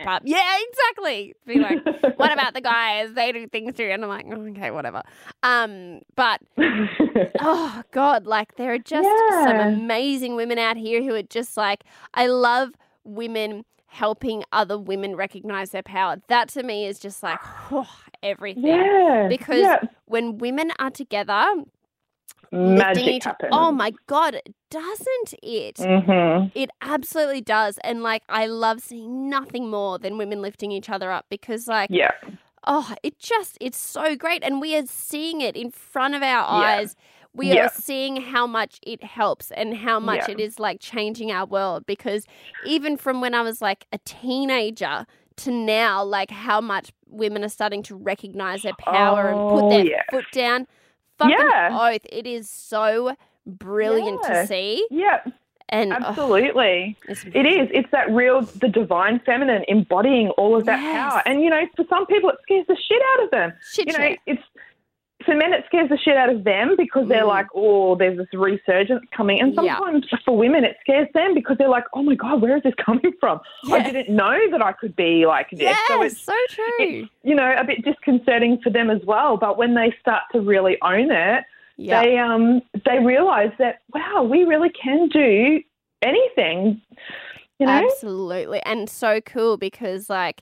up. 0.07 0.23
Yeah, 0.26 0.57
exactly. 0.69 1.35
Be 1.45 1.60
like, 1.60 1.84
what 2.18 2.31
about 2.34 2.53
the 2.53 2.61
guys? 2.61 3.14
They 3.14 3.31
do 3.31 3.47
things 3.47 3.76
too. 3.76 3.84
And 3.84 4.03
I'm 4.03 4.10
like, 4.10 4.26
oh, 4.30 4.47
okay, 4.47 4.72
whatever. 4.72 5.01
Um, 5.43 6.01
but 6.15 6.41
oh 7.39 7.84
god, 7.91 8.26
like 8.26 8.55
there 8.55 8.73
are 8.73 8.80
just 8.80 9.07
some 9.43 9.60
amazing 9.60 10.35
women 10.35 10.57
out 10.57 10.77
here 10.77 11.01
who 11.01 11.14
are 11.15 11.23
just 11.23 11.57
like 11.57 11.84
I 12.14 12.27
love 12.27 12.69
women 13.03 13.65
helping 13.88 14.43
other 14.51 14.77
women 14.77 15.15
recognize 15.15 15.69
their 15.69 15.84
power. 15.84 16.18
That 16.27 16.49
to 16.49 16.64
me 16.64 16.88
is 16.88 16.99
just 16.99 17.22
like 17.22 17.39
whew, 17.69 17.85
everything. 18.23 18.65
yeah. 18.65 19.27
Because 19.30 19.61
yeah. 19.61 19.80
When 20.05 20.38
women 20.38 20.72
are 20.80 20.91
together, 20.91 21.45
magic 22.52 23.24
happens. 23.24 23.50
Oh 23.52 23.72
my 23.72 23.94
god, 24.08 24.40
doesn't 24.70 25.34
it? 25.41 25.78
hmm 25.80 26.48
It 26.56 26.70
absolutely 26.82 27.41
does. 27.41 27.78
And 27.84 28.04
like 28.04 28.24
I 28.30 28.45
love 28.45 28.82
seeing 28.82 29.30
nothing 29.30 29.70
more 29.70 29.98
than 30.00 30.18
women 30.18 30.41
lifting 30.41 30.72
each 30.72 30.90
other 30.90 31.12
up 31.12 31.26
because 31.30 31.68
like 31.68 31.90
Yeah. 31.91 32.12
oh, 32.66 32.94
it 33.04 33.20
just 33.20 33.58
it's 33.60 33.78
so 33.78 34.16
great 34.16 34.44
and 34.44 34.62
we 34.62 34.76
are 34.76 34.86
seeing 34.86 35.41
it 35.41 35.56
in 35.56 35.72
front 35.72 36.16
of 36.16 36.22
our 36.22 36.62
Yeah. 36.62 36.76
eyes. 36.78 36.95
We 37.36 37.54
Yeah. 37.54 37.66
are 37.66 37.70
seeing 37.70 38.18
how 38.18 38.45
much 38.45 38.80
it 38.84 39.04
helps 39.04 39.50
and 39.52 39.76
how 39.76 40.00
much 40.00 40.28
Yeah. 40.28 40.34
it 40.34 40.40
is 40.40 40.60
like 40.60 40.80
changing 40.80 41.32
our 41.32 41.45
world 41.48 41.86
because 41.88 42.26
even 42.64 42.95
from 42.98 43.22
when 43.22 43.34
I 43.34 43.41
was 43.41 43.60
like 43.62 43.88
a 43.91 43.98
teenager 44.06 45.06
to 45.38 45.52
now 45.52 46.04
like 46.04 46.30
how 46.30 46.62
much 46.62 46.91
women 47.08 47.44
are 47.44 47.50
starting 47.50 47.82
to 47.84 47.95
recognize 47.95 48.62
their 48.62 48.74
power 48.74 49.30
and 49.30 49.40
put 49.50 49.64
Oh, 49.66 49.70
their 49.70 50.06
foot 50.12 50.26
down. 50.32 50.68
Fucking 51.24 51.38
Yeah. 51.50 51.90
oath. 51.94 52.06
It 52.12 52.28
is 52.28 52.50
so 52.50 53.16
brilliant 53.45 54.20
Yeah. 54.24 54.41
to 54.41 54.48
see. 54.48 54.88
Yeah. 54.90 55.20
And 55.70 55.91
oh, 55.94 55.98
Absolutely. 56.08 56.98
it's 57.08 57.24
It 57.26 57.45
is. 57.48 57.70
It's 57.74 57.90
that 57.91 58.12
real, 58.12 58.41
the 58.41 58.68
divine 58.68 59.20
feminine 59.26 59.64
embodying 59.68 60.30
all 60.32 60.56
of 60.56 60.66
that 60.66 60.80
Yes. 60.80 60.94
power. 61.14 61.24
And, 61.26 61.41
you 61.41 61.50
know, 61.50 61.62
for 61.76 61.86
some 61.90 62.06
people, 62.06 62.30
it 62.30 62.38
scares 62.44 62.68
the 62.68 62.76
shit 62.76 63.02
out 63.14 63.24
of 63.24 63.32
them. 63.32 63.54
shit 63.72 63.88
You 63.88 63.98
know, 63.98 64.16
it's, 64.28 64.41
for 65.26 65.36
men, 65.36 65.54
it 65.54 65.64
scares 65.68 65.90
the 65.90 65.98
shit 65.98 66.16
out 66.18 66.30
of 66.30 66.44
them 66.44 66.76
because 66.78 67.08
they're 67.08 67.24
Mm. 67.24 67.28
like, 67.28 67.48
oh, 67.56 67.95
there's 67.95 68.18
this 68.18 68.28
resurgence 68.34 69.04
coming. 69.16 69.40
And 69.41 69.54
Yeah. 69.54 69.78
sometimes 69.78 70.06
for 70.26 70.36
women, 70.38 70.64
it 70.64 70.78
scares 70.82 71.08
them 71.14 71.34
because 71.34 71.58
they're 71.58 71.68
like, 71.70 71.86
oh 71.94 72.04
my 72.04 72.16
God, 72.16 72.41
where 72.41 72.58
is 72.58 72.64
this 72.64 72.74
coming 72.86 73.12
from? 73.20 73.40
I 73.72 73.80
didn't 73.80 74.10
know 74.10 74.38
that 74.52 74.62
I 74.64 74.72
could 74.74 74.95
be 74.95 75.26
like 75.26 75.50
this. 75.52 75.62
Yes, 75.62 75.78
So 75.88 76.02
it's, 76.02 76.18
so 76.22 76.34
true. 76.50 77.08
you 77.24 77.36
know, 77.36 77.54
a 77.58 77.64
bit 77.64 77.84
disconcerting 77.84 78.60
for 78.64 78.70
them 78.70 78.90
as 78.90 79.02
well. 79.06 79.38
But 79.38 79.58
when 79.58 79.76
they 79.76 79.94
start 80.00 80.24
to 80.34 80.41
really 80.41 80.78
own 80.82 81.12
it, 81.12 81.44
Yeah. 81.78 82.02
they 82.02 82.18
um 82.18 82.62
they 82.86 83.00
realize 83.00 83.52
that 83.58 83.80
wow, 83.94 84.24
we 84.24 84.44
really 84.44 84.70
can 84.70 85.08
do 85.10 85.62
anything. 86.02 86.82
You 87.60 87.68
know? 87.68 87.74
Absolutely. 87.86 88.62
And 88.66 88.90
so 88.90 89.22
cool 89.22 89.58
because 89.58 90.10
like 90.10 90.41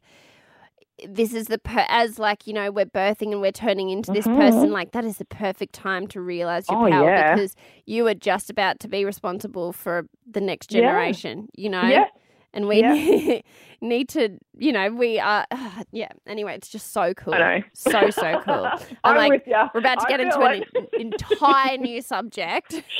this 1.07 1.33
is 1.33 1.47
the 1.47 1.57
per- 1.57 1.85
as 1.89 2.19
like 2.19 2.45
you 2.47 2.53
know 2.53 2.71
we're 2.71 2.85
birthing 2.85 3.31
and 3.31 3.41
we're 3.41 3.51
turning 3.51 3.89
into 3.89 4.11
this 4.11 4.27
Mhm. 4.27 4.37
person 4.37 4.71
like 4.71 4.91
that 4.91 5.03
is 5.05 5.17
the 5.17 5.25
perfect 5.25 5.73
time 5.73 6.07
to 6.07 6.21
realize 6.21 6.65
your 6.69 6.87
Oh, 6.87 6.91
power 6.91 7.09
yeah. 7.09 7.33
because 7.35 7.55
you 7.85 8.05
are 8.07 8.13
just 8.13 8.49
about 8.49 8.79
to 8.81 8.87
be 8.87 9.03
responsible 9.05 9.73
for 9.73 10.07
the 10.29 10.41
next 10.41 10.71
Yeah. 10.71 10.81
generation 10.81 11.47
you 11.55 11.69
know 11.69 11.81
Yeah. 11.83 12.05
and 12.53 12.67
we 12.67 12.81
Yeah. 12.81 13.41
need 13.81 14.09
to 14.09 14.37
you 14.61 14.71
know 14.71 14.89
we 14.93 15.19
are 15.19 15.45
yeah 15.91 16.09
anyway 16.27 16.53
it's 16.55 16.69
just 16.69 16.93
so 16.93 17.13
cool 17.15 17.33
I 17.33 17.57
know. 17.57 17.63
so 17.73 18.09
so 18.11 18.39
cool 18.45 18.65
I'm 18.71 18.79
I'm 19.03 19.17
like, 19.17 19.31
with 19.31 19.47
ya. 19.47 19.69
we're 19.73 19.79
about 19.79 19.99
to 19.99 20.05
I 20.05 20.09
get 20.09 20.19
into 20.19 20.37
feel 20.37 20.45
an 20.47 20.87
entire 20.93 21.77
new 21.77 22.01
subject 22.01 22.83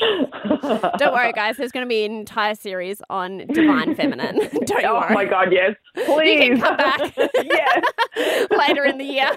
don't 0.98 1.12
worry 1.12 1.32
guys 1.32 1.56
there's 1.56 1.72
going 1.72 1.84
to 1.86 1.88
be 1.88 2.04
an 2.04 2.12
entire 2.12 2.54
series 2.54 3.00
on 3.08 3.46
divine 3.46 3.94
feminine 3.94 4.36
don't 4.66 4.82
you 4.82 4.88
oh 4.88 5.00
worry 5.00 5.14
my 5.14 5.24
god, 5.24 5.52
yes. 5.52 5.76
you 5.96 6.04
Please. 6.04 6.38
can 6.48 6.60
come 6.60 6.76
back 6.76 7.00
yes. 7.44 7.84
later 8.50 8.84
in 8.84 8.98
the 8.98 9.04
year. 9.04 9.30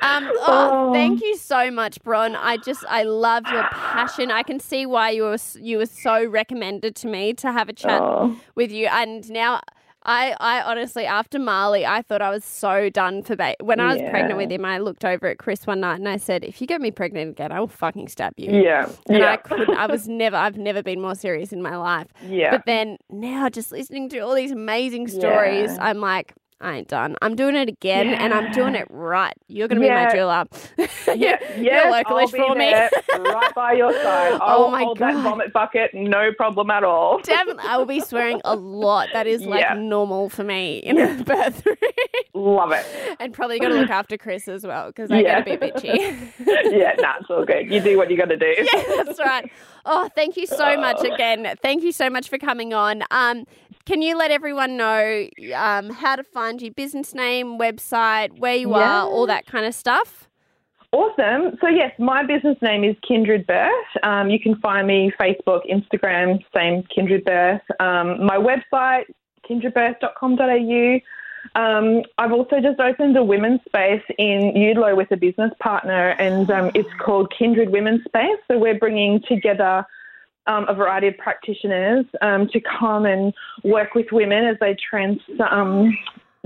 Um, 0.00 0.28
oh, 0.40 0.70
Oh. 0.72 0.92
thank 0.92 1.22
you 1.22 1.36
so 1.36 1.70
much, 1.70 2.02
Bron. 2.02 2.34
I 2.34 2.56
just 2.58 2.84
I 2.88 3.02
love 3.04 3.44
your 3.50 3.62
passion. 3.64 4.30
I 4.30 4.42
can 4.42 4.58
see 4.58 4.84
why 4.86 5.10
you 5.10 5.22
were 5.24 5.38
you 5.60 5.78
were 5.78 5.86
so 5.86 6.24
recommended 6.26 6.96
to 6.96 7.06
me 7.06 7.32
to 7.34 7.52
have 7.52 7.68
a 7.68 7.72
chat 7.72 8.00
Oh. 8.02 8.36
with 8.54 8.72
you. 8.72 8.86
And 8.86 9.28
now 9.30 9.60
I 10.10 10.34
I 10.40 10.62
honestly 10.62 11.06
after 11.06 11.38
Marley, 11.38 11.86
I 11.86 12.02
thought 12.02 12.20
I 12.22 12.30
was 12.30 12.44
so 12.44 12.90
done 12.90 13.22
for 13.22 13.36
ba- 13.36 13.54
when 13.60 13.78
I 13.80 13.92
was 13.94 14.02
pregnant 14.10 14.36
with 14.36 14.50
him. 14.50 14.64
I 14.64 14.78
looked 14.78 15.04
over 15.04 15.28
at 15.28 15.38
Chris 15.38 15.66
one 15.66 15.80
night 15.80 16.00
and 16.00 16.08
I 16.08 16.16
said, 16.16 16.44
"If 16.44 16.60
you 16.60 16.66
get 16.66 16.80
me 16.80 16.90
pregnant 16.90 17.30
again, 17.30 17.52
I 17.52 17.60
will 17.60 17.68
fucking 17.68 18.08
stab 18.08 18.34
you." 18.36 18.50
Yeah. 18.50 18.88
And 19.08 19.18
yeah. 19.18 19.32
I 19.32 19.36
couldn't. 19.36 19.70
I 19.76 19.86
was 19.86 20.08
never. 20.22 20.36
I've 20.36 20.56
never 20.58 20.82
been 20.82 21.00
more 21.00 21.14
serious 21.14 21.52
in 21.52 21.62
my 21.62 21.76
life. 21.76 22.08
yeah. 22.26 22.50
But 22.50 22.66
then 22.66 22.96
now, 23.08 23.48
just 23.48 23.70
listening 23.72 24.08
to 24.10 24.18
all 24.20 24.34
these 24.34 24.50
amazing 24.52 25.06
stories, 25.08 25.70
Yeah. 25.76 25.84
I'm 25.88 26.00
like, 26.00 26.34
I 26.62 26.74
ain't 26.76 26.88
done. 26.88 27.16
I'm 27.22 27.36
doing 27.36 27.56
it 27.56 27.68
again, 27.68 28.14
and 28.14 28.34
I'm 28.34 28.50
doing 28.50 28.74
it 28.74 28.86
right. 28.90 29.32
You're 29.48 29.66
gonna 29.66 29.80
be 29.80 29.88
my 29.88 30.02
Yeah. 30.02 30.14
doula. 30.14 31.16
yeah, 31.16 31.38
You're 31.56 31.76
I'll 32.06 32.28
for 32.28 32.54
me. 32.54 32.74
right 33.16 33.54
by 33.54 33.72
your 33.72 33.92
side. 34.02 34.32
I 34.40 34.54
Oh 34.54 34.70
my 34.70 34.82
hold 34.84 34.98
God. 34.98 35.14
that 35.16 35.22
vomit 35.22 35.52
bucket, 35.54 35.90
no 35.94 36.32
problem 36.36 36.70
at 36.70 36.84
all. 36.84 37.18
Definitely, 37.22 37.64
I 37.66 37.78
will 37.78 37.86
be 37.86 38.00
swearing 38.00 38.40
a 38.44 38.54
lot. 38.56 39.08
That 39.14 39.26
is 39.26 39.46
like 39.46 39.60
Yeah. 39.60 39.74
normal 39.74 40.28
for 40.28 40.44
me 40.44 40.78
in 40.78 40.98
a 40.98 41.14
birth 41.24 41.64
room. 41.64 41.76
Love 42.34 42.72
it. 42.72 42.84
and 43.20 43.32
probably 43.32 43.58
got 43.58 43.68
to 43.68 43.74
look 43.74 43.90
after 43.90 44.16
Chris 44.18 44.46
as 44.46 44.66
well 44.66 44.88
because 44.88 45.10
I 45.10 45.22
Yeah. 45.22 45.40
get 45.42 45.56
a 45.56 45.58
bit 45.58 45.74
bitchy. 45.74 46.32
yeah, 46.70 46.92
nah, 47.00 47.14
it's 47.20 47.30
all 47.30 47.44
good. 47.44 47.70
You 47.72 47.80
do 47.80 47.96
what 47.96 48.10
you 48.10 48.16
got 48.16 48.28
to 48.28 48.36
do. 48.36 48.54
yeah, 48.58 48.82
that's 49.04 49.18
right. 49.18 49.50
Oh, 49.86 50.08
thank 50.14 50.36
you 50.36 50.46
so 50.46 50.76
much 50.76 51.02
again. 51.02 51.54
Thank 51.62 51.82
you 51.82 51.92
so 51.92 52.08
much 52.10 52.28
for 52.28 52.38
coming 52.38 52.72
on. 52.74 53.02
Um, 53.10 53.46
can 53.90 54.02
you 54.02 54.16
let 54.16 54.30
everyone 54.30 54.76
know 54.76 55.26
um, 55.52 55.90
how 55.90 56.14
to 56.14 56.22
find 56.22 56.62
your 56.62 56.70
business 56.70 57.12
name, 57.12 57.58
website, 57.58 58.38
where 58.38 58.54
you 58.54 58.72
are, 58.72 59.02
all 59.02 59.26
that 59.26 59.46
kind 59.46 59.66
of 59.66 59.74
stuff? 59.74 60.28
Awesome. 60.92 61.58
So 61.60 61.66
yes, 61.66 61.92
my 61.98 62.24
business 62.24 62.56
name 62.62 62.84
is 62.84 62.94
Kindred 63.06 63.48
Birth. 63.48 63.90
Um, 64.04 64.30
you 64.30 64.38
can 64.38 64.54
find 64.60 64.86
me 64.86 65.12
Facebook, 65.20 65.62
Instagram, 65.68 66.38
same 66.54 66.84
Kindred 66.94 67.24
Birth. 67.24 67.62
Um, 67.80 68.24
my 68.24 68.36
website, 68.36 69.06
kindredbirth.com.au. 69.48 71.00
Um, 71.60 72.02
I've 72.16 72.32
also 72.32 72.60
just 72.60 72.78
opened 72.78 73.16
a 73.16 73.24
women's 73.24 73.60
space 73.66 74.02
in 74.18 74.52
Eudlo 74.54 74.96
with 74.96 75.10
a 75.10 75.16
business 75.16 75.50
partner, 75.58 76.10
and 76.10 76.48
um, 76.52 76.70
it's 76.76 76.88
called 77.04 77.32
Kindred 77.36 77.70
Women's 77.70 78.04
Space. 78.04 78.38
So 78.46 78.56
we're 78.56 78.78
bringing 78.78 79.20
together 79.26 79.84
um, 80.50 80.66
a 80.68 80.74
variety 80.74 81.06
of 81.08 81.16
practitioners 81.16 82.04
um, 82.22 82.48
to 82.48 82.60
come 82.60 83.06
and 83.06 83.32
work 83.62 83.94
with 83.94 84.06
women 84.10 84.44
as 84.44 84.56
they 84.60 84.76
trans 84.90 85.20
um, 85.48 85.96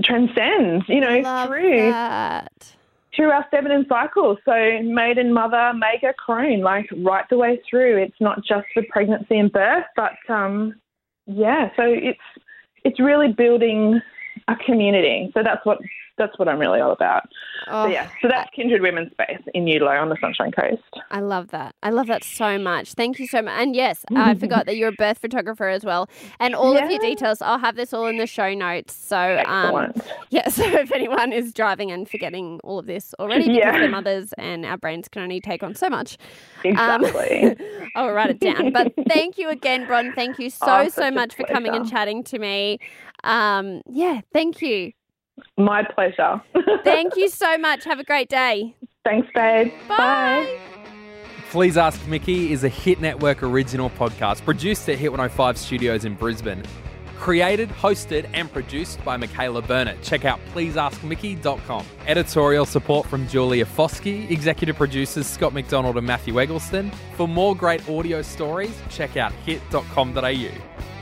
transcend, 0.03 0.83
you 0.87 0.99
know, 0.99 1.19
Love 1.19 1.47
through 1.47 1.89
that. 1.91 2.75
through 3.15 3.31
our 3.31 3.45
feminine 3.49 3.85
cycles. 3.89 4.37
So 4.45 4.53
maiden, 4.83 5.33
mother, 5.33 5.71
maga, 5.73 6.13
crone, 6.13 6.61
like 6.61 6.87
right 6.97 7.25
the 7.29 7.37
way 7.37 7.59
through. 7.67 7.97
It's 7.97 8.19
not 8.19 8.43
just 8.45 8.67
for 8.73 8.83
pregnancy 8.89 9.39
and 9.39 9.51
birth, 9.51 9.85
but 9.95 10.13
um, 10.29 10.75
yeah. 11.25 11.69
So 11.75 11.83
it's 11.83 12.19
it's 12.83 12.99
really 12.99 13.33
building 13.33 14.01
a 14.47 14.55
community. 14.55 15.31
So 15.33 15.41
that's 15.41 15.65
what 15.65 15.79
that's 16.17 16.37
what 16.39 16.47
I'm 16.47 16.59
really 16.59 16.79
all 16.79 16.91
about. 16.91 17.23
Oh, 17.67 17.85
So 17.85 17.91
yeah. 17.91 18.09
So 18.21 18.27
that's 18.29 18.49
Kindred 18.55 18.81
Women's 18.81 19.11
Space 19.11 19.39
in 19.53 19.65
Eudlo 19.65 20.01
on 20.01 20.09
the 20.09 20.17
Sunshine 20.21 20.51
Coast. 20.51 20.81
I 21.11 21.19
love 21.19 21.49
that. 21.49 21.75
I 21.83 21.89
love 21.89 22.07
that 22.07 22.23
so 22.23 22.57
much. 22.57 22.93
Thank 22.93 23.19
you 23.19 23.27
so 23.27 23.41
much. 23.41 23.53
And 23.59 23.75
yes, 23.75 24.05
I 24.15 24.33
forgot 24.45 24.65
that 24.67 24.77
you're 24.77 24.89
a 24.89 24.93
birth 24.97 25.17
photographer 25.19 25.67
as 25.67 25.83
well. 25.83 26.07
And 26.39 26.55
all 26.55 26.77
of 26.77 26.89
your 26.89 26.99
details, 26.99 27.41
I'll 27.41 27.59
have 27.59 27.75
this 27.75 27.93
all 27.93 28.05
in 28.07 28.17
the 28.17 28.27
show 28.27 28.53
notes. 28.53 28.93
So, 28.93 29.43
um, 29.45 29.91
yeah, 30.29 30.47
so 30.49 30.63
if 30.65 30.91
anyone 30.91 31.33
is 31.33 31.53
driving 31.53 31.91
and 31.91 32.07
forgetting 32.09 32.59
all 32.63 32.79
of 32.79 32.85
this 32.85 33.13
already 33.19 33.45
because 33.45 33.57
Yeah. 33.57 33.71
they're 33.79 33.89
mothers 33.89 34.33
and 34.37 34.65
our 34.65 34.77
brains 34.77 35.07
can 35.09 35.21
only 35.23 35.41
take 35.41 35.63
on 35.63 35.75
so 35.75 35.89
much, 35.89 36.17
um, 36.77 37.03
exactly. 37.03 37.55
I'll 37.95 38.11
write 38.11 38.29
it 38.29 38.39
down. 38.39 38.71
But 38.71 38.93
thank 39.07 39.37
you 39.37 39.49
again, 39.49 39.85
Bron. 39.85 40.11
Thank 40.13 40.39
you 40.39 40.49
so, 40.49 40.65
Oh, 40.67 40.87
so 40.89 41.09
much 41.11 41.35
for 41.35 41.43
coming 41.45 41.73
and 41.75 41.89
chatting 41.89 42.23
to 42.25 42.39
me. 42.39 42.79
Um, 43.23 43.81
yeah, 43.89 44.21
thank 44.33 44.61
you. 44.61 44.91
My 45.57 45.83
pleasure. 45.83 46.41
Thank 46.83 47.15
you 47.15 47.29
so 47.29 47.57
much. 47.57 47.83
Have 47.85 47.99
a 47.99 48.03
great 48.03 48.29
day. 48.29 48.75
Thanks, 49.03 49.27
babe. 49.33 49.71
Bye. 49.87 50.59
Please 51.51 51.77
Ask 51.77 52.05
Mickey 52.07 52.51
is 52.51 52.63
a 52.63 52.69
Hit 52.69 52.99
Network 52.99 53.43
original 53.43 53.89
podcast 53.91 54.43
produced 54.43 54.89
at 54.89 54.97
Hit 54.97 55.11
105 55.11 55.57
Studios 55.57 56.03
in 56.03 56.15
Brisbane. 56.15 56.63
Created, 57.17 57.69
hosted, 57.69 58.29
and 58.33 58.51
produced 58.51 59.03
by 59.05 59.15
Michaela 59.15 59.61
Burnett. 59.61 60.01
Check 60.03 60.25
out 60.25 60.39
pleaseaskmickey.com. 60.53 61.85
Editorial 62.07 62.65
support 62.65 63.07
from 63.07 63.27
Julia 63.27 63.65
Foskey, 63.65 64.29
executive 64.29 64.75
producers 64.75 65.25
Scott 65.25 65.53
McDonald 65.53 65.97
and 65.97 66.05
Matthew 66.05 66.39
Eggleston. 66.41 66.91
For 67.15 67.27
more 67.27 67.55
great 67.55 67.87
audio 67.89 68.21
stories, 68.21 68.75
check 68.89 69.15
out 69.15 69.31
hit.com.au. 69.45 70.94